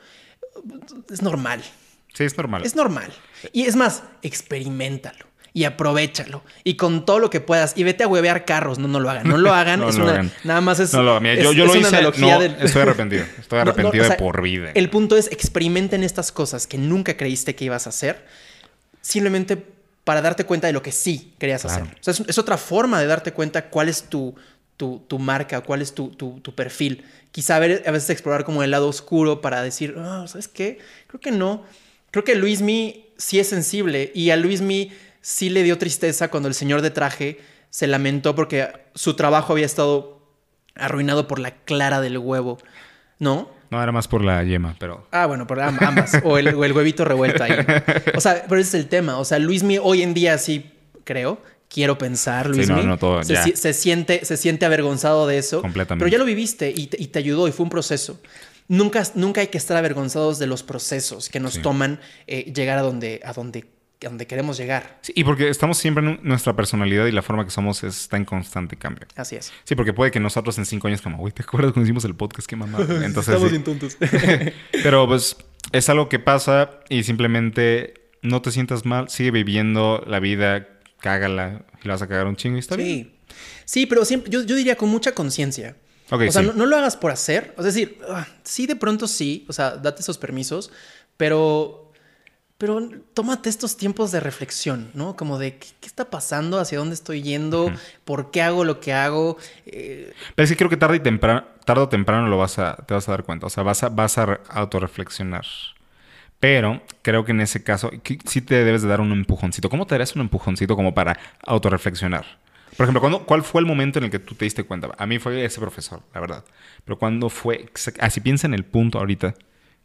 es 1.12 1.22
normal. 1.22 1.62
Sí, 2.14 2.24
es 2.24 2.38
normal. 2.38 2.64
Es 2.66 2.76
normal. 2.76 3.12
Y 3.52 3.64
es 3.64 3.76
más, 3.76 4.04
experimentalo. 4.22 5.26
Y 5.56 5.64
aprovechalo. 5.64 6.44
Y 6.66 6.76
con 6.76 7.06
todo 7.06 7.18
lo 7.20 7.30
que 7.30 7.40
puedas. 7.40 7.74
Y 7.78 7.84
vete 7.84 8.04
a 8.04 8.08
huevear 8.10 8.44
carros. 8.44 8.78
No, 8.78 8.90
no 8.90 9.00
lo 9.00 9.10
hagan. 9.10 9.26
No 9.28 9.38
lo 9.38 9.54
hagan. 9.54 9.80
No 9.86 9.90
es 9.90 9.96
lo 9.96 10.04
una- 10.04 10.14
hagan. 10.14 10.32
Nada 10.44 10.60
más 10.60 10.80
es. 10.82 10.94
No, 10.94 11.02
lo, 11.02 11.20
mira, 11.22 11.36
yo, 11.36 11.52
es- 11.52 11.56
yo 11.58 11.66
lo 11.66 11.76
hice. 11.78 12.02
No, 12.20 12.40
del- 12.40 12.58
estoy 12.60 12.82
arrepentido. 12.84 13.24
Estoy 13.40 13.60
arrepentido 13.60 14.04
o 14.04 14.08
sea, 14.08 14.16
de 14.18 14.22
por 14.22 14.42
vida. 14.42 14.72
El 14.76 14.90
punto 14.90 15.16
es 15.16 15.32
experimenten 15.32 16.04
estas 16.04 16.34
cosas 16.34 16.68
que 16.68 16.78
nunca 16.78 17.16
creíste 17.16 17.56
que 17.56 17.64
ibas 17.66 17.86
a 17.88 17.90
hacer, 17.90 18.26
simplemente 19.02 19.58
para 20.04 20.22
darte 20.22 20.44
cuenta 20.44 20.68
de 20.68 20.74
lo 20.74 20.82
que 20.82 20.92
sí 20.92 21.34
querías 21.40 21.62
Claro. 21.62 21.84
hacer. 21.86 21.96
O 22.00 22.04
sea, 22.04 22.12
es, 22.14 22.20
es 22.28 22.38
otra 22.38 22.58
forma 22.58 23.00
de 23.00 23.08
darte 23.08 23.32
cuenta 23.32 23.70
cuál 23.70 23.90
es 23.90 24.04
tu, 24.04 24.36
tu, 24.78 25.04
tu 25.08 25.20
marca, 25.20 25.62
cuál 25.62 25.82
es 25.82 25.94
tu, 25.96 26.10
tu- 26.10 26.40
tu 26.42 26.54
perfil. 26.54 27.04
Quizá 27.32 27.56
a, 27.56 27.60
ver- 27.60 27.84
a 27.88 27.92
veces 27.92 28.10
explorar 28.10 28.44
como 28.44 28.62
el 28.62 28.72
lado 28.72 28.88
oscuro 28.88 29.42
para 29.42 29.62
decir, 29.62 29.96
"Ah, 29.98 30.26
¿sabes 30.28 30.48
qué? 30.48 30.80
Creo 31.08 31.20
que 31.22 31.32
no. 31.32 31.64
Creo 32.12 32.24
que 32.24 32.36
Luismi 32.36 33.06
sí 33.18 33.40
es 33.40 33.48
sensible 33.50 34.12
y 34.14 34.30
a 34.30 34.36
Luismi 34.38 34.92
sí 35.26 35.50
le 35.50 35.64
dio 35.64 35.80
tristeza 35.80 36.30
cuando 36.30 36.48
el 36.48 36.54
señor 36.54 36.84
de 36.84 36.92
traje 36.92 37.40
se 37.72 37.88
lamentó 37.88 38.36
porque 38.36 38.68
su 38.94 39.16
trabajo 39.16 39.54
había 39.54 39.66
estado 39.66 40.22
arruinado 40.76 41.28
por 41.28 41.40
la 41.40 41.52
clara 41.52 42.00
del 42.00 42.20
huevo, 42.20 42.60
¿no? 43.18 43.50
No, 43.72 43.82
era 43.82 43.92
más 43.92 44.08
por 44.08 44.24
la 44.24 44.44
yema, 44.44 44.76
pero. 44.80 45.08
Ah, 45.12 45.26
bueno, 45.26 45.48
por 45.48 45.60
am- 45.60 45.80
ambas. 45.82 46.14
o, 46.24 46.38
el, 46.38 46.50
o 46.54 46.64
el 46.64 46.74
huevito 46.74 47.04
revuelto 47.06 47.44
ahí. 47.44 47.54
O 48.16 48.22
sea, 48.22 48.46
pero 48.48 48.62
ese 48.62 48.78
es 48.78 48.84
el 48.84 48.88
tema. 48.90 49.18
O 49.18 49.26
sea, 49.26 49.40
Luismi 49.40 49.80
hoy 49.82 50.04
en 50.04 50.14
día 50.14 50.38
sí, 50.38 50.72
creo, 51.04 51.42
quiero 51.70 51.98
pensar, 51.98 52.46
Sí, 52.52 52.58
Luismi. 52.58 52.76
no, 52.76 52.84
no, 52.84 52.98
todo, 53.00 53.24
se, 53.24 53.56
se 53.56 53.74
siente, 53.74 54.24
se 54.26 54.38
siente 54.38 54.66
avergonzado 54.68 55.26
de 55.26 55.40
eso. 55.40 55.62
Completamente. 55.62 56.04
Pero 56.06 56.12
ya 56.12 56.20
lo 56.20 56.26
viviste 56.26 56.72
y 56.76 56.88
te, 56.88 57.02
y 57.02 57.08
te 57.08 57.18
ayudó 57.20 57.48
y 57.48 57.52
fue 57.52 57.64
un 57.64 57.72
proceso. 57.72 58.22
Nunca, 58.68 59.04
nunca 59.16 59.42
hay 59.42 59.48
que 59.48 59.58
estar 59.58 59.76
avergonzados 59.76 60.38
de 60.40 60.46
los 60.48 60.62
procesos 60.64 61.30
que 61.30 61.40
nos 61.40 61.56
Sí. 61.56 61.62
toman 61.64 62.00
eh, 62.28 62.52
llegar 62.54 62.78
a 62.78 62.82
donde, 62.84 63.22
a, 63.26 63.34
donde, 63.34 63.66
a 64.04 64.10
donde 64.10 64.28
queremos 64.28 64.58
llegar. 64.58 65.00
Sí, 65.02 65.14
y 65.16 65.24
porque 65.24 65.50
estamos 65.50 65.78
siempre 65.78 66.06
en 66.06 66.20
nuestra 66.24 66.56
personalidad 66.56 67.06
y 67.06 67.12
la 67.12 67.22
forma 67.22 67.46
que 67.46 67.52
somos 67.52 67.84
está 67.84 68.18
en 68.18 68.26
constante 68.26 68.76
cambio. 68.78 69.08
Así 69.16 69.36
es. 69.36 69.52
Sí, 69.64 69.76
porque 69.76 69.94
puede 69.94 70.12
que 70.12 70.20
nosotros 70.20 70.58
en 70.58 70.66
cinco 70.66 70.88
años, 70.88 71.02
como, 71.02 71.18
güey, 71.18 71.34
¿te 71.34 71.44
acuerdas 71.44 71.74
cuando 71.74 71.86
hicimos 71.86 72.06
el 72.06 72.16
podcast? 72.16 72.48
Qué 72.48 72.56
mamá. 72.56 72.80
Entonces, 73.04 73.40
sí. 73.50 73.60
tontos. 73.60 73.98
Pero 74.84 75.08
pues 75.08 75.38
es 75.72 75.90
algo 75.90 76.10
que 76.10 76.20
pasa 76.20 76.80
y 76.90 77.04
simplemente 77.04 77.94
no 78.22 78.42
te 78.42 78.52
sientas 78.52 78.86
mal, 78.86 79.10
sigue 79.10 79.32
viviendo 79.32 80.04
la 80.08 80.20
vida, 80.20 80.68
cágala 81.00 81.66
y 81.84 81.88
la 81.88 81.94
vas 81.94 82.02
a 82.02 82.08
cagar 82.08 82.28
un 82.28 82.36
chingo 82.36 82.58
y 82.58 82.60
está 82.60 82.76
bien. 82.76 82.88
Sí. 82.88 83.12
Sí, 83.66 83.86
pero 83.86 84.06
siempre, 84.06 84.32
yo, 84.32 84.44
yo 84.44 84.56
diría 84.56 84.76
con 84.76 84.90
mucha 84.90 85.14
conciencia. 85.14 85.76
O 86.12 86.20
sea, 86.32 86.42
sí. 86.42 86.48
no, 86.48 86.54
no 86.54 86.66
lo 86.66 86.78
hagas 86.78 86.96
por 86.96 87.12
hacer. 87.12 87.56
Es 87.58 87.66
decir, 87.66 87.98
ah, 88.10 88.28
sí, 88.44 88.68
de 88.68 88.76
pronto 88.76 89.08
sí. 89.08 89.46
O 89.48 89.54
sea, 89.54 89.72
date 89.72 90.02
esos 90.02 90.18
permisos. 90.18 90.72
Pero. 91.18 91.82
Pero 92.58 92.80
tómate 93.14 93.50
estos 93.50 93.76
tiempos 93.76 94.12
de 94.14 94.22
reflexión, 94.22 94.90
¿no? 94.94 95.18
Como 95.18 95.38
de 95.38 95.58
qué, 95.58 95.68
qué 95.82 95.88
está 95.88 96.10
pasando, 96.10 96.58
hacia 96.60 96.78
dónde 96.78 96.94
estoy 96.96 97.22
yendo, 97.22 97.70
por 98.06 98.32
qué 98.32 98.42
hago 98.42 98.64
lo 98.64 98.80
que 98.80 98.94
hago. 98.94 99.38
Eh, 99.66 100.14
Pero 100.36 100.44
es 100.46 100.50
que 100.52 100.56
creo 100.58 100.70
que 100.70 100.78
tarde, 100.78 100.96
y 100.96 101.00
temprano, 101.02 101.44
tarde 101.66 101.82
o 101.84 101.90
temprano 101.90 102.28
lo 102.30 102.38
vas 102.38 102.58
a, 102.58 102.78
te 102.86 102.94
vas 102.94 103.10
a 103.10 103.12
dar 103.12 103.24
cuenta. 103.26 103.46
O 103.48 103.50
sea, 103.50 103.64
vas 103.64 103.84
a, 103.84 103.90
vas 103.90 104.18
a 104.18 104.26
re- 104.26 104.40
autorreflexionar. 104.50 105.46
Pero 106.40 106.82
creo 107.02 107.26
que 107.26 107.32
en 107.32 107.42
ese 107.42 107.64
caso 107.64 107.92
sí 108.26 108.42
te 108.42 108.64
debes 108.64 108.82
de 108.84 108.88
dar 108.88 109.02
un 109.02 109.12
empujoncito. 109.12 109.70
¿Cómo 109.70 109.86
te 109.88 109.96
darías 109.96 110.16
un 110.16 110.22
empujoncito 110.22 110.76
como 110.76 110.94
para 110.94 111.18
autorreflexionar? 111.46 112.26
Por 112.78 112.84
ejemplo, 112.86 113.00
¿cuándo- 113.02 113.26
¿cuál 113.26 113.44
fue 113.44 113.62
el 113.62 113.68
momento 113.68 114.00
en 114.00 114.06
el 114.06 114.12
que 114.12 114.20
tú 114.20 114.36
te 114.36 114.46
diste 114.46 114.64
cuenta? 114.64 114.90
A 114.98 115.06
mí 115.06 115.18
fue 115.18 115.44
ese 115.44 115.60
profesor, 115.60 116.02
la 116.14 116.20
verdad. 116.22 116.44
Pero 116.84 116.98
¿cuándo 117.00 117.30
fue? 117.30 117.70
Así 118.00 118.20
piensa 118.22 118.48
en 118.48 118.54
el 118.54 118.66
punto 118.66 119.00
ahorita. 119.00 119.34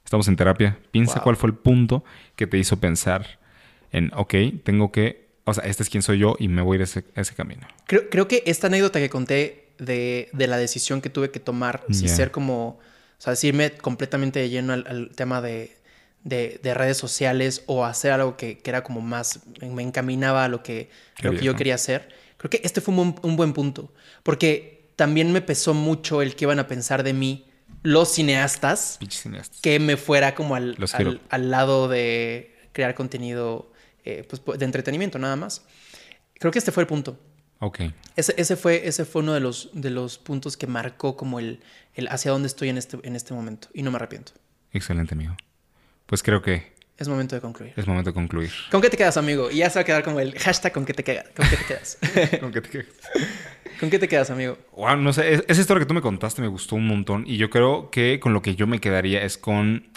Estamos 0.05 0.27
en 0.29 0.35
terapia. 0.35 0.77
Piensa 0.91 1.15
Wow. 1.17 1.23
cuál 1.23 1.37
fue 1.37 1.51
el 1.51 1.55
punto 1.57 2.03
que 2.41 2.47
te 2.47 2.57
hizo 2.59 2.81
pensar 2.81 3.39
en, 3.93 4.11
ok, 4.15 4.35
tengo 4.65 4.91
que, 4.91 5.29
o 5.45 5.53
sea, 5.53 5.65
este 5.65 5.83
es 5.83 5.91
quién 5.91 6.03
soy 6.03 6.19
yo 6.19 6.37
y 6.39 6.49
me 6.49 6.63
voy 6.63 6.75
a 6.75 6.77
ir 6.77 6.81
a 6.81 6.85
ese, 6.85 7.05
a 7.15 7.21
ese 7.21 7.35
camino. 7.35 7.69
Creo, 7.87 8.09
creo 8.09 8.27
que 8.29 8.43
esta 8.47 8.69
anécdota 8.69 8.99
que 8.99 9.11
conté 9.11 9.69
de, 9.79 10.31
de 10.33 10.47
la 10.47 10.57
decisión 10.57 11.01
que 11.03 11.11
tuve 11.11 11.31
que 11.31 11.39
tomar, 11.41 11.85
si 11.91 12.09
ser 12.09 12.31
como, 12.31 12.69
o 12.69 12.81
sea, 13.19 13.33
decirme 13.33 13.73
completamente 13.73 14.39
de 14.41 14.49
lleno 14.49 14.73
al, 14.73 14.87
al 14.89 15.11
tema 15.15 15.43
de, 15.43 15.77
de- 16.25 16.59
de 16.63 16.75
redes 16.75 16.97
sociales 16.97 17.63
o 17.67 17.85
hacer 17.85 18.13
algo 18.13 18.37
que, 18.39 18.59
que 18.59 18.71
era 18.71 18.83
como 18.83 19.01
más, 19.03 19.41
me 19.61 19.83
encaminaba 19.83 20.45
a 20.45 20.49
lo 20.49 20.63
que, 20.63 20.89
lo 21.23 21.33
que 21.33 21.45
yo 21.45 21.53
quería 21.59 21.75
hacer. 21.75 22.09
Creo 22.39 22.49
que 22.51 22.61
este 22.65 22.81
fue 22.81 22.95
un, 22.95 23.15
un 23.23 23.37
buen 23.37 23.53
punto, 23.53 23.93
porque 24.23 24.89
también 24.97 25.31
me 25.33 25.43
pesó 25.43 25.75
mucho 25.75 26.23
el 26.23 26.37
que 26.37 26.47
iban 26.47 26.59
a 26.59 26.67
pensar 26.67 27.03
de 27.03 27.13
mí 27.13 27.45
los 27.83 28.09
cineastas 28.13 28.99
que 29.63 29.79
me 29.79 29.97
fuera 29.97 30.35
como 30.35 30.55
al, 30.55 30.77
al 31.31 31.51
lado 31.51 31.89
de 31.89 32.57
crear 32.73 32.95
contenido 32.95 33.73
eh, 34.05 34.27
pues, 34.29 34.59
de 34.59 34.65
entretenimiento 34.65 35.19
nada 35.19 35.37
más. 35.37 35.65
Creo 36.35 36.53
que 36.53 36.59
este 36.59 36.73
fue 36.73 36.83
el 36.83 36.87
punto. 36.87 37.19
Ok. 37.59 37.81
Ese, 38.17 38.35
ese 38.39 38.57
fue, 38.57 38.89
ese 38.89 39.05
fue 39.05 39.23
uno 39.23 39.35
de 39.35 39.41
los, 39.41 39.71
de 39.75 39.91
los 39.91 40.19
puntos 40.19 40.57
que 40.57 40.67
marcó 40.67 41.17
como 41.17 41.39
el, 41.39 41.61
el 41.95 42.09
hacia 42.09 42.31
dónde 42.31 42.49
estoy 42.49 42.71
en 42.71 42.79
este, 42.79 42.99
en 43.03 43.17
este 43.17 43.35
momento. 43.35 43.69
Y 43.75 43.83
no 43.83 43.91
me 43.91 43.97
arrepiento. 43.97 44.33
Excelente, 44.73 45.15
amigo. 45.15 45.37
Pues 46.07 46.23
creo 46.23 46.43
que 46.43 46.73
Es 47.01 47.09
momento 47.09 47.35
de 47.35 47.41
concluir. 47.41 47.73
es 47.77 47.87
momento 47.87 48.11
de 48.11 48.15
concluir. 48.15 48.51
¿Con 48.71 48.81
qué 48.81 48.91
te 48.91 48.97
quedas, 48.97 49.17
amigo? 49.17 49.51
Y 49.51 49.57
ya 49.57 49.71
se 49.71 49.79
va 49.79 49.83
a 49.83 49.85
quedar 49.85 50.05
como 50.05 50.21
el 50.21 50.39
hashtag 50.39 50.71
con 50.73 50.85
qué 50.85 50.93
te, 50.95 51.03
queda- 51.03 51.25
con 51.35 51.49
qué 51.49 51.57
te 51.57 51.65
quedas. 51.65 51.99
¿Con 52.41 52.53
qué 52.53 52.61
te 52.61 52.69
quedas? 52.71 52.87
¿Con 53.81 53.91
qué 53.91 53.99
te 53.99 54.07
quedas, 54.07 54.31
amigo? 54.31 54.59
Wow, 54.77 54.97
no 54.99 55.13
sé, 55.13 55.33
es- 55.35 55.45
esa 55.49 55.61
historia 55.63 55.81
que 55.81 55.87
tú 55.87 55.95
me 55.95 56.03
contaste 56.03 56.43
me 56.43 56.49
gustó 56.49 56.77
un 56.77 56.87
montón 56.87 57.25
y 57.27 57.39
yo 57.39 57.49
creo 57.51 57.91
que 57.91 58.21
con 58.21 58.33
lo 58.35 58.43
que 58.43 58.55
yo 58.55 58.67
me 58.67 58.79
quedaría 58.81 59.23
es 59.25 59.39
con 59.39 59.89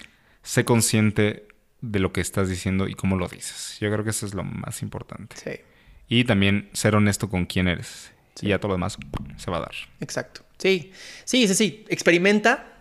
sé 0.42 0.64
consciente 0.66 1.46
de 1.82 2.00
lo 2.00 2.14
que 2.14 2.22
estás 2.22 2.48
diciendo 2.48 2.88
y 2.88 2.94
cómo 2.96 3.18
lo 3.18 3.28
dices. 3.28 3.78
Yo 3.82 3.92
creo 3.92 4.06
que 4.06 4.12
eso 4.12 4.26
es 4.26 4.34
lo 4.34 4.44
más 4.46 4.82
importante. 4.82 5.36
Sí, 5.36 5.60
Y 6.08 6.24
también 6.24 6.70
ser 6.72 6.96
honesto 6.96 7.30
con 7.30 7.46
quién 7.46 7.68
eres. 7.68 8.12
Sí. 8.36 8.46
Y 8.46 8.50
ya 8.50 8.60
todo 8.60 8.70
lo 8.70 8.76
demás 8.76 8.98
se 9.38 9.52
va 9.52 9.58
a 9.58 9.60
dar. 9.62 9.74
exacto. 10.00 10.42
Sí, 10.58 10.94
sí, 11.26 11.46
sí, 11.50 11.54
sí. 11.56 11.86
Experimenta, 11.90 12.78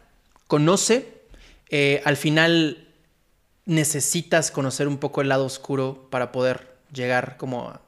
conoce. 0.47 1.09
Eh, 1.69 2.01
al 2.05 2.17
final 2.17 2.87
necesitas 3.65 4.51
conocer 4.51 4.89
un 4.89 4.99
poco 4.99 5.21
el 5.21 5.29
lado 5.29 5.45
oscuro 5.45 6.09
para 6.11 6.33
poder 6.33 6.73
llegar 6.93 7.37
como 7.37 7.71
a, 7.71 7.81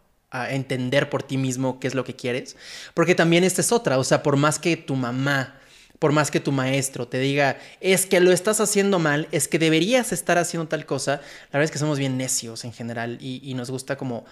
entender 0.51 1.11
por 1.11 1.23
ti 1.23 1.37
mismo 1.37 1.79
qué 1.79 1.87
es 1.87 1.95
lo 1.95 2.05
que 2.05 2.17
quieres. 2.17 2.57
Porque 2.93 3.15
también 3.15 3.45
esta 3.45 3.61
es 3.61 3.71
otra, 3.71 3.99
o 3.99 4.05
sea, 4.05 4.25
por 4.25 4.37
más 4.37 4.59
que 4.59 4.77
tu 4.77 4.97
mamá, 4.97 5.61
por 6.01 6.11
más 6.11 6.33
que 6.33 6.41
tu 6.41 6.51
maestro 6.51 7.07
te 7.07 7.21
diga, 7.21 7.57
es 7.81 8.05
que 8.05 8.19
lo 8.19 8.33
estás 8.33 8.61
haciendo 8.61 8.99
mal, 8.99 9.29
es 9.31 9.47
que 9.47 9.61
deberías 9.61 10.13
estar 10.13 10.37
haciendo 10.37 10.67
tal 10.69 10.87
cosa, 10.87 11.13
la 11.53 11.59
verdad 11.59 11.65
es 11.65 11.71
que 11.71 11.79
somos 11.79 12.01
bien 12.01 12.17
necios 12.19 12.65
en 12.65 12.73
general 12.73 13.19
y, 13.21 13.55
nos 13.55 13.71
gusta 13.71 13.97
como 13.97 14.25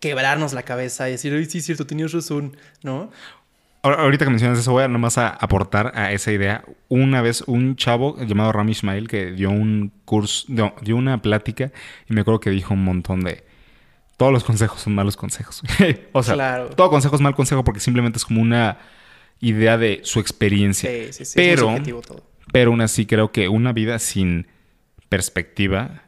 quebrarnos 0.00 0.54
la 0.54 0.62
cabeza 0.62 1.06
y 1.08 1.12
decir, 1.12 1.34
ay, 1.34 1.44
sí, 1.44 1.60
cierto, 1.60 1.86
tenías 1.86 2.12
razón, 2.12 2.56
¿no? 2.82 3.10
Ahorita 3.82 4.24
que 4.24 4.30
mencionas 4.30 4.58
eso, 4.58 4.72
voy 4.72 4.84
a 4.84 4.88
nomás 4.88 5.18
a 5.18 5.28
aportar 5.28 5.92
a 5.94 6.12
esa 6.12 6.32
idea. 6.32 6.64
Una 6.88 7.22
vez 7.22 7.42
un 7.46 7.76
chavo 7.76 8.16
llamado 8.24 8.52
Rami 8.52 8.72
Ismail 8.72 9.08
que 9.08 9.32
dio 9.32 9.50
un 9.50 9.92
curso, 10.04 10.46
dio 10.82 10.96
una 10.96 11.22
plática 11.22 11.72
y 12.08 12.14
me 12.14 12.22
acuerdo 12.22 12.40
que 12.40 12.50
dijo 12.50 12.74
un 12.74 12.84
montón 12.84 13.22
de 13.22 13.44
todos 14.16 14.32
los 14.32 14.44
consejos 14.44 14.82
son 14.82 14.94
malos 14.94 15.16
consejos. 15.16 15.62
o 16.12 16.22
sea, 16.22 16.66
todo 16.76 16.90
consejo 16.90 17.16
es 17.16 17.22
mal 17.22 17.34
consejo 17.34 17.64
porque 17.64 17.80
simplemente 17.80 18.18
es 18.18 18.26
como 18.26 18.42
una 18.42 18.76
idea 19.40 19.78
de 19.78 20.00
su 20.02 20.20
experiencia. 20.20 20.90
Sí, 20.90 21.12
sí, 21.12 21.24
sí. 21.24 21.32
Pero, 21.36 21.74
pero 22.52 22.70
aún 22.70 22.82
así 22.82 23.06
creo 23.06 23.32
que 23.32 23.48
una 23.48 23.72
vida 23.72 23.98
sin 23.98 24.46
perspectiva 25.08 26.02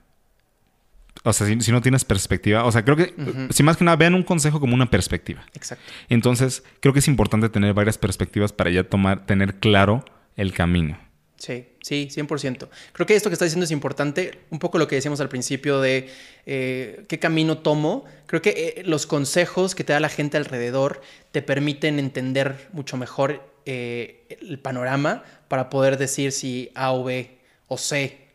o 1.24 1.32
sea, 1.32 1.46
si, 1.46 1.72
no 1.72 1.80
tienes 1.80 2.04
perspectiva, 2.04 2.64
o 2.64 2.72
sea, 2.72 2.84
creo 2.84 2.96
que, 2.96 3.14
si 3.50 3.62
más 3.62 3.76
que 3.76 3.84
nada, 3.84 3.96
vean 3.96 4.14
un 4.14 4.22
consejo 4.22 4.58
como 4.58 4.74
una 4.74 4.90
perspectiva. 4.90 5.44
Exacto. 5.54 5.84
Entonces, 6.08 6.64
creo 6.80 6.92
que 6.92 6.98
es 6.98 7.08
importante 7.08 7.48
tener 7.48 7.74
varias 7.74 7.98
perspectivas 7.98 8.52
para 8.52 8.70
ya 8.70 8.84
tomar, 8.84 9.24
tener 9.26 9.56
claro 9.56 10.04
el 10.36 10.52
camino. 10.52 10.98
Sí, 11.42 11.66
sí, 11.82 12.08
100%. 12.08 12.68
Creo 12.92 13.06
que 13.06 13.16
esto 13.16 13.28
que 13.28 13.34
está 13.34 13.44
diciendo 13.44 13.64
es 13.64 13.72
importante, 13.72 14.42
un 14.50 14.60
poco 14.60 14.78
lo 14.78 14.86
que 14.86 14.94
decíamos 14.94 15.20
al 15.20 15.28
principio 15.28 15.80
de 15.80 16.08
eh, 16.46 17.04
qué 17.08 17.18
camino 17.18 17.58
tomo. 17.58 18.04
Creo 18.26 18.40
que 18.40 18.74
eh, 18.76 18.82
los 18.84 19.08
consejos 19.08 19.74
que 19.74 19.82
te 19.82 19.92
da 19.92 19.98
la 19.98 20.08
gente 20.08 20.36
alrededor 20.36 21.02
te 21.32 21.42
permiten 21.42 21.98
entender 21.98 22.68
mucho 22.72 22.96
mejor 22.96 23.42
eh, 23.66 24.24
el 24.40 24.60
panorama 24.60 25.24
para 25.48 25.68
poder 25.68 25.98
decir 25.98 26.30
si 26.30 26.70
A 26.76 26.92
o 26.92 27.02
B 27.02 27.38
o 27.66 27.76
C, 27.76 28.28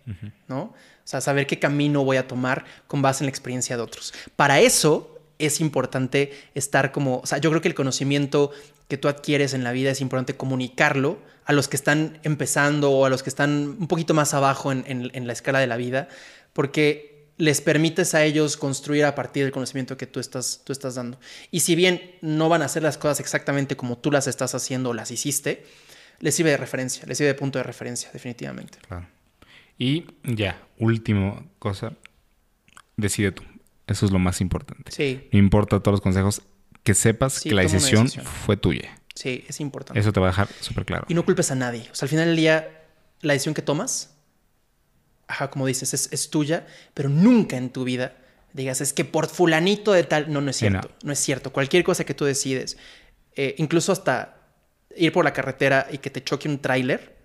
¿no? 0.49 0.73
O 1.07 1.09
sea, 1.09 1.21
saber 1.21 1.47
qué 1.47 1.57
camino 1.57 2.03
voy 2.03 2.17
a 2.17 2.27
tomar 2.27 2.65
con 2.85 3.01
base 3.01 3.23
en 3.23 3.27
la 3.27 3.29
experiencia 3.29 3.77
de 3.77 3.81
otros. 3.81 4.13
Para 4.35 4.59
eso 4.59 5.17
es 5.39 5.61
importante 5.61 6.33
estar 6.53 6.91
como, 6.91 7.19
o 7.19 7.25
sea, 7.25 7.37
yo 7.37 7.49
creo 7.49 7.61
que 7.61 7.69
el 7.69 7.75
conocimiento 7.75 8.51
que 8.89 8.97
tú 8.97 9.07
adquieres 9.07 9.53
en 9.53 9.63
la 9.63 9.71
vida 9.71 9.89
es 9.89 10.01
importante 10.01 10.35
comunicarlo 10.35 11.17
a 11.45 11.53
los 11.53 11.69
que 11.69 11.77
están 11.77 12.19
empezando 12.23 12.91
o 12.91 13.05
a 13.05 13.09
los 13.09 13.23
que 13.23 13.29
están 13.29 13.77
un 13.79 13.87
poquito 13.87 14.13
más 14.13 14.33
abajo 14.33 14.73
en, 14.73 15.27
la 15.27 15.31
escala 15.31 15.59
de 15.59 15.67
la 15.67 15.77
vida, 15.77 16.09
porque 16.51 17.29
les 17.37 17.61
permites 17.61 18.13
a 18.13 18.25
ellos 18.25 18.57
construir 18.57 19.05
a 19.05 19.15
partir 19.15 19.45
del 19.45 19.53
conocimiento 19.53 19.95
que 19.95 20.07
tú 20.07 20.19
estás, 20.19 20.59
tú 20.65 20.73
estás 20.73 20.95
dando. 20.95 21.21
Y 21.51 21.61
si 21.61 21.75
bien 21.75 22.17
no 22.19 22.49
van 22.49 22.63
a 22.63 22.65
hacer 22.65 22.83
las 22.83 22.97
cosas 22.97 23.21
exactamente 23.21 23.77
como 23.77 23.97
tú 23.97 24.11
las 24.11 24.27
estás 24.27 24.55
haciendo 24.55 24.89
o 24.89 24.93
las 24.93 25.09
hiciste, 25.09 25.65
les 26.19 26.35
sirve 26.35 26.49
de 26.49 26.57
referencia, 26.57 27.05
les 27.07 27.17
sirve 27.17 27.29
de 27.29 27.35
punto 27.35 27.59
de 27.59 27.63
referencia, 27.63 28.09
definitivamente. 28.11 28.79
Claro. 28.85 29.07
Y 29.77 30.05
ya, 30.23 30.61
último 30.79 31.49
cosa, 31.59 31.93
decide 32.95 33.31
tú. 33.31 33.43
Eso 33.87 34.05
es 34.05 34.11
lo 34.11 34.19
más 34.19 34.41
importante. 34.41 34.91
Sí. 34.91 35.27
No 35.31 35.39
importa 35.39 35.79
todos 35.79 35.93
los 35.93 36.01
consejos, 36.01 36.41
que 36.83 36.93
sepas 36.93 37.41
que 37.41 37.53
la 37.53 37.61
decisión, 37.61 38.09
fue 38.09 38.57
tuya. 38.57 38.97
Sí, 39.13 39.43
es 39.47 39.59
importante. 39.59 39.99
Eso 39.99 40.13
te 40.13 40.19
va 40.19 40.27
a 40.27 40.29
dejar 40.29 40.47
súper 40.59 40.85
claro. 40.85 41.05
Y 41.07 41.13
no 41.13 41.25
culpes 41.25 41.51
a 41.51 41.55
nadie. 41.55 41.87
O 41.91 41.95
sea, 41.95 42.05
al 42.05 42.09
final 42.09 42.27
del 42.27 42.35
día, 42.35 42.85
la 43.21 43.33
decisión 43.33 43.55
que 43.55 43.61
tomas, 43.61 44.15
ajá, 45.27 45.49
como 45.49 45.65
dices, 45.65 46.09
es, 46.11 46.29
tuya, 46.29 46.67
pero 46.93 47.09
nunca 47.09 47.57
en 47.57 47.71
tu 47.71 47.83
vida 47.83 48.15
digas, 48.53 48.81
es 48.81 48.93
que 48.93 49.05
por 49.05 49.27
fulanito 49.27 49.91
de 49.91 50.03
tal. 50.03 50.31
No, 50.31 50.41
no 50.41 50.51
es 50.51 50.57
cierto. 50.57 50.91
No. 51.03 51.11
es 51.11 51.19
cierto. 51.19 51.51
Cualquier 51.51 51.83
cosa 51.83 52.05
que 52.05 52.13
tú 52.13 52.25
decides, 52.25 52.77
eh, 53.35 53.55
incluso 53.57 53.91
hasta 53.91 54.37
ir 54.95 55.11
por 55.11 55.25
la 55.25 55.33
carretera 55.33 55.87
y 55.91 55.97
que 55.99 56.09
te 56.09 56.23
choque 56.23 56.47
un 56.47 56.59
tráiler, 56.59 57.16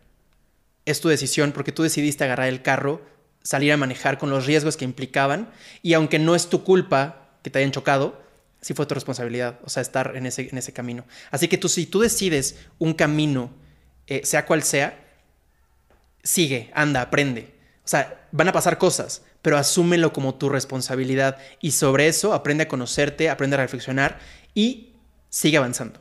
es 0.87 1.01
tu 1.01 1.09
decisión 1.09 1.53
porque 1.53 1.73
tú 1.73 1.83
decidiste 1.83 2.25
agarrar 2.25 2.49
el 2.49 2.63
carro, 2.63 3.03
salir 3.43 3.73
a 3.73 3.77
manejar 3.77 4.19
con 4.19 4.31
los 4.31 4.47
riesgos 4.47 4.77
que 4.77 4.85
implicaban 4.85 5.51
y 5.83 5.95
aunque 5.95 6.19
no 6.19 6.35
es 6.35 6.49
tu 6.49 6.65
culpa 6.65 7.29
que 7.43 7.51
te 7.51 7.59
hayan 7.59 7.73
chocado, 7.73 8.23
sí 8.61 8.75
fue 8.75 8.87
tu 8.87 8.95
responsabilidad, 8.95 9.59
o 9.65 9.69
sea, 9.69 9.83
estar 9.83 10.17
en 10.17 10.27
ese, 10.27 10.49
en 10.49 10.59
ese 10.59 10.73
camino. 10.73 11.05
Así 11.31 11.49
que 11.49 11.59
tú, 11.59 11.69
si 11.69 11.87
tú 11.87 12.01
decides 12.01 12.57
un 12.79 12.95
camino, 12.95 13.51
eh, 14.07 14.23
sea 14.25 14.47
cual 14.47 14.63
sea, 14.63 14.99
sigue, 16.23 16.71
anda, 16.75 17.03
aprende. 17.03 17.55
O 17.85 17.89
sea, 17.89 18.27
van 18.31 18.49
a 18.49 18.53
pasar 18.53 18.79
cosas, 18.79 19.23
pero 19.43 19.59
asúmelo 19.59 20.13
como 20.13 20.37
tu 20.37 20.49
responsabilidad 20.49 21.39
y 21.61 21.73
sobre 21.73 22.07
eso 22.07 22.33
aprende 22.33 22.65
a 22.65 22.69
conocerte, 22.69 23.29
aprende 23.29 23.57
a 23.57 23.61
reflexionar 23.61 24.21
y 24.55 24.95
sigue 25.29 25.57
avanzando, 25.57 26.01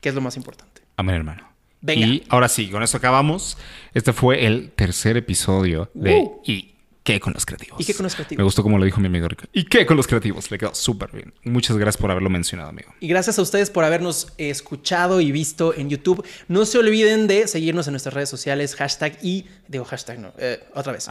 que 0.00 0.08
es 0.08 0.14
lo 0.14 0.22
más 0.22 0.36
importante. 0.36 0.82
Amén, 0.96 1.16
hermano. 1.16 1.47
Y 1.86 2.24
ahora 2.28 2.48
sí, 2.48 2.68
con 2.68 2.82
esto 2.82 2.96
acabamos. 2.96 3.56
Este 3.94 4.12
fue 4.12 4.46
el 4.46 4.70
tercer 4.70 5.16
episodio 5.16 5.90
de 5.94 6.16
uh. 6.16 6.40
¿Y 6.44 6.74
qué 7.04 7.20
con 7.20 7.32
los 7.32 7.46
creativos? 7.46 7.80
¿Y 7.80 7.84
qué 7.84 7.94
con 7.94 8.04
los 8.04 8.14
creativos? 8.14 8.38
Me 8.38 8.44
gustó 8.44 8.62
como 8.62 8.78
lo 8.78 8.84
dijo 8.84 9.00
mi 9.00 9.06
amigo 9.06 9.28
Rico. 9.28 9.44
¿Y 9.52 9.64
qué 9.64 9.86
con 9.86 9.96
los 9.96 10.06
creativos? 10.06 10.50
Le 10.50 10.58
quedó 10.58 10.74
súper 10.74 11.10
bien. 11.12 11.32
Muchas 11.44 11.76
gracias 11.76 12.00
por 12.00 12.10
haberlo 12.10 12.30
mencionado, 12.30 12.68
amigo. 12.68 12.92
Y 13.00 13.08
gracias 13.08 13.38
a 13.38 13.42
ustedes 13.42 13.70
por 13.70 13.84
habernos 13.84 14.32
escuchado 14.36 15.20
y 15.20 15.32
visto 15.32 15.74
en 15.74 15.88
YouTube. 15.88 16.24
No 16.48 16.66
se 16.66 16.78
olviden 16.78 17.26
de 17.26 17.46
seguirnos 17.46 17.86
en 17.86 17.92
nuestras 17.92 18.14
redes 18.14 18.28
sociales, 18.28 18.74
hashtag 18.74 19.18
y... 19.22 19.46
Digo 19.68 19.84
hashtag, 19.84 20.18
no, 20.18 20.32
eh, 20.38 20.60
otra 20.74 20.92
vez. 20.92 21.08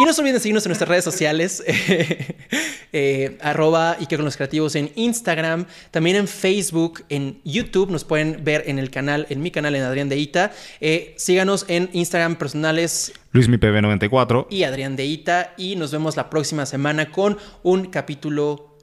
Y 0.00 0.04
no 0.06 0.14
se 0.14 0.22
olviden 0.22 0.36
de 0.36 0.40
seguirnos 0.40 0.64
en 0.64 0.70
nuestras 0.70 0.88
redes 0.88 1.04
sociales, 1.04 1.62
eh, 2.92 3.36
arroba 3.42 3.98
y 4.00 4.06
que 4.06 4.16
con 4.16 4.24
los 4.24 4.34
creativos 4.34 4.74
en 4.74 4.90
Instagram, 4.94 5.66
también 5.90 6.16
en 6.16 6.26
Facebook, 6.26 7.04
en 7.10 7.38
YouTube, 7.44 7.90
nos 7.90 8.04
pueden 8.04 8.42
ver 8.42 8.64
en 8.66 8.78
el 8.78 8.90
canal, 8.90 9.26
en 9.28 9.42
mi 9.42 9.50
canal, 9.50 9.74
en 9.74 9.82
Adrián 9.82 10.08
de 10.08 10.16
Ita. 10.16 10.52
Eh, 10.80 11.12
síganos 11.18 11.66
en 11.68 11.90
Instagram 11.92 12.36
personales. 12.36 13.12
LuisMiPB94. 13.34 14.46
Y 14.48 14.62
Adrián 14.62 14.96
de 14.96 15.04
Ita. 15.04 15.52
Y 15.58 15.76
nos 15.76 15.92
vemos 15.92 16.16
la 16.16 16.30
próxima 16.30 16.64
semana 16.64 17.12
con 17.12 17.36
un 17.62 17.90
capítulo 17.90 18.78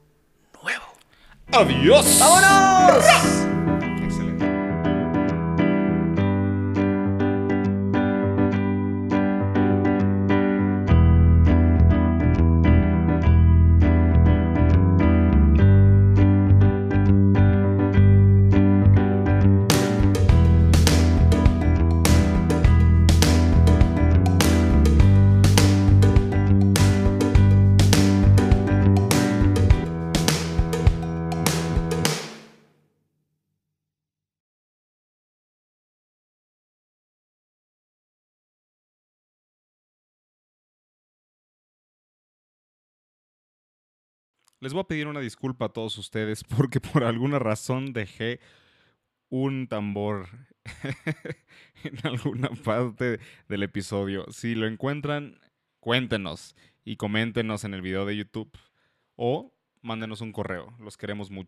nuevo. 0.61 0.85
¡Adiós! 1.51 2.19
¡Vámonos! 2.19 3.56
Les 44.59 44.73
voy 44.73 44.81
a 44.81 44.87
pedir 44.87 45.07
una 45.07 45.19
disculpa 45.19 45.65
a 45.65 45.69
todos 45.69 45.97
ustedes 45.97 46.43
porque 46.57 46.79
por 46.79 47.03
alguna 47.03 47.39
razón 47.39 47.93
dejé 47.93 48.39
un 49.29 49.67
tambor 49.67 50.27
en 51.83 51.97
alguna 52.03 52.49
parte 52.49 53.19
del 53.47 53.63
episodio. 53.63 54.25
Si 54.31 54.55
lo 54.55 54.65
encuentran, 54.67 55.39
cuéntenos 55.79 56.55
y 56.83 56.95
coméntenos 56.95 57.65
en 57.65 57.73
el 57.73 57.81
video 57.81 58.05
de 58.05 58.17
YouTube 58.17 58.57
o 59.15 59.53
mándenos 59.81 60.21
un 60.21 60.31
correo. 60.31 60.75
Los 60.79 60.97
queremos 60.97 61.29
mucho. 61.29 61.45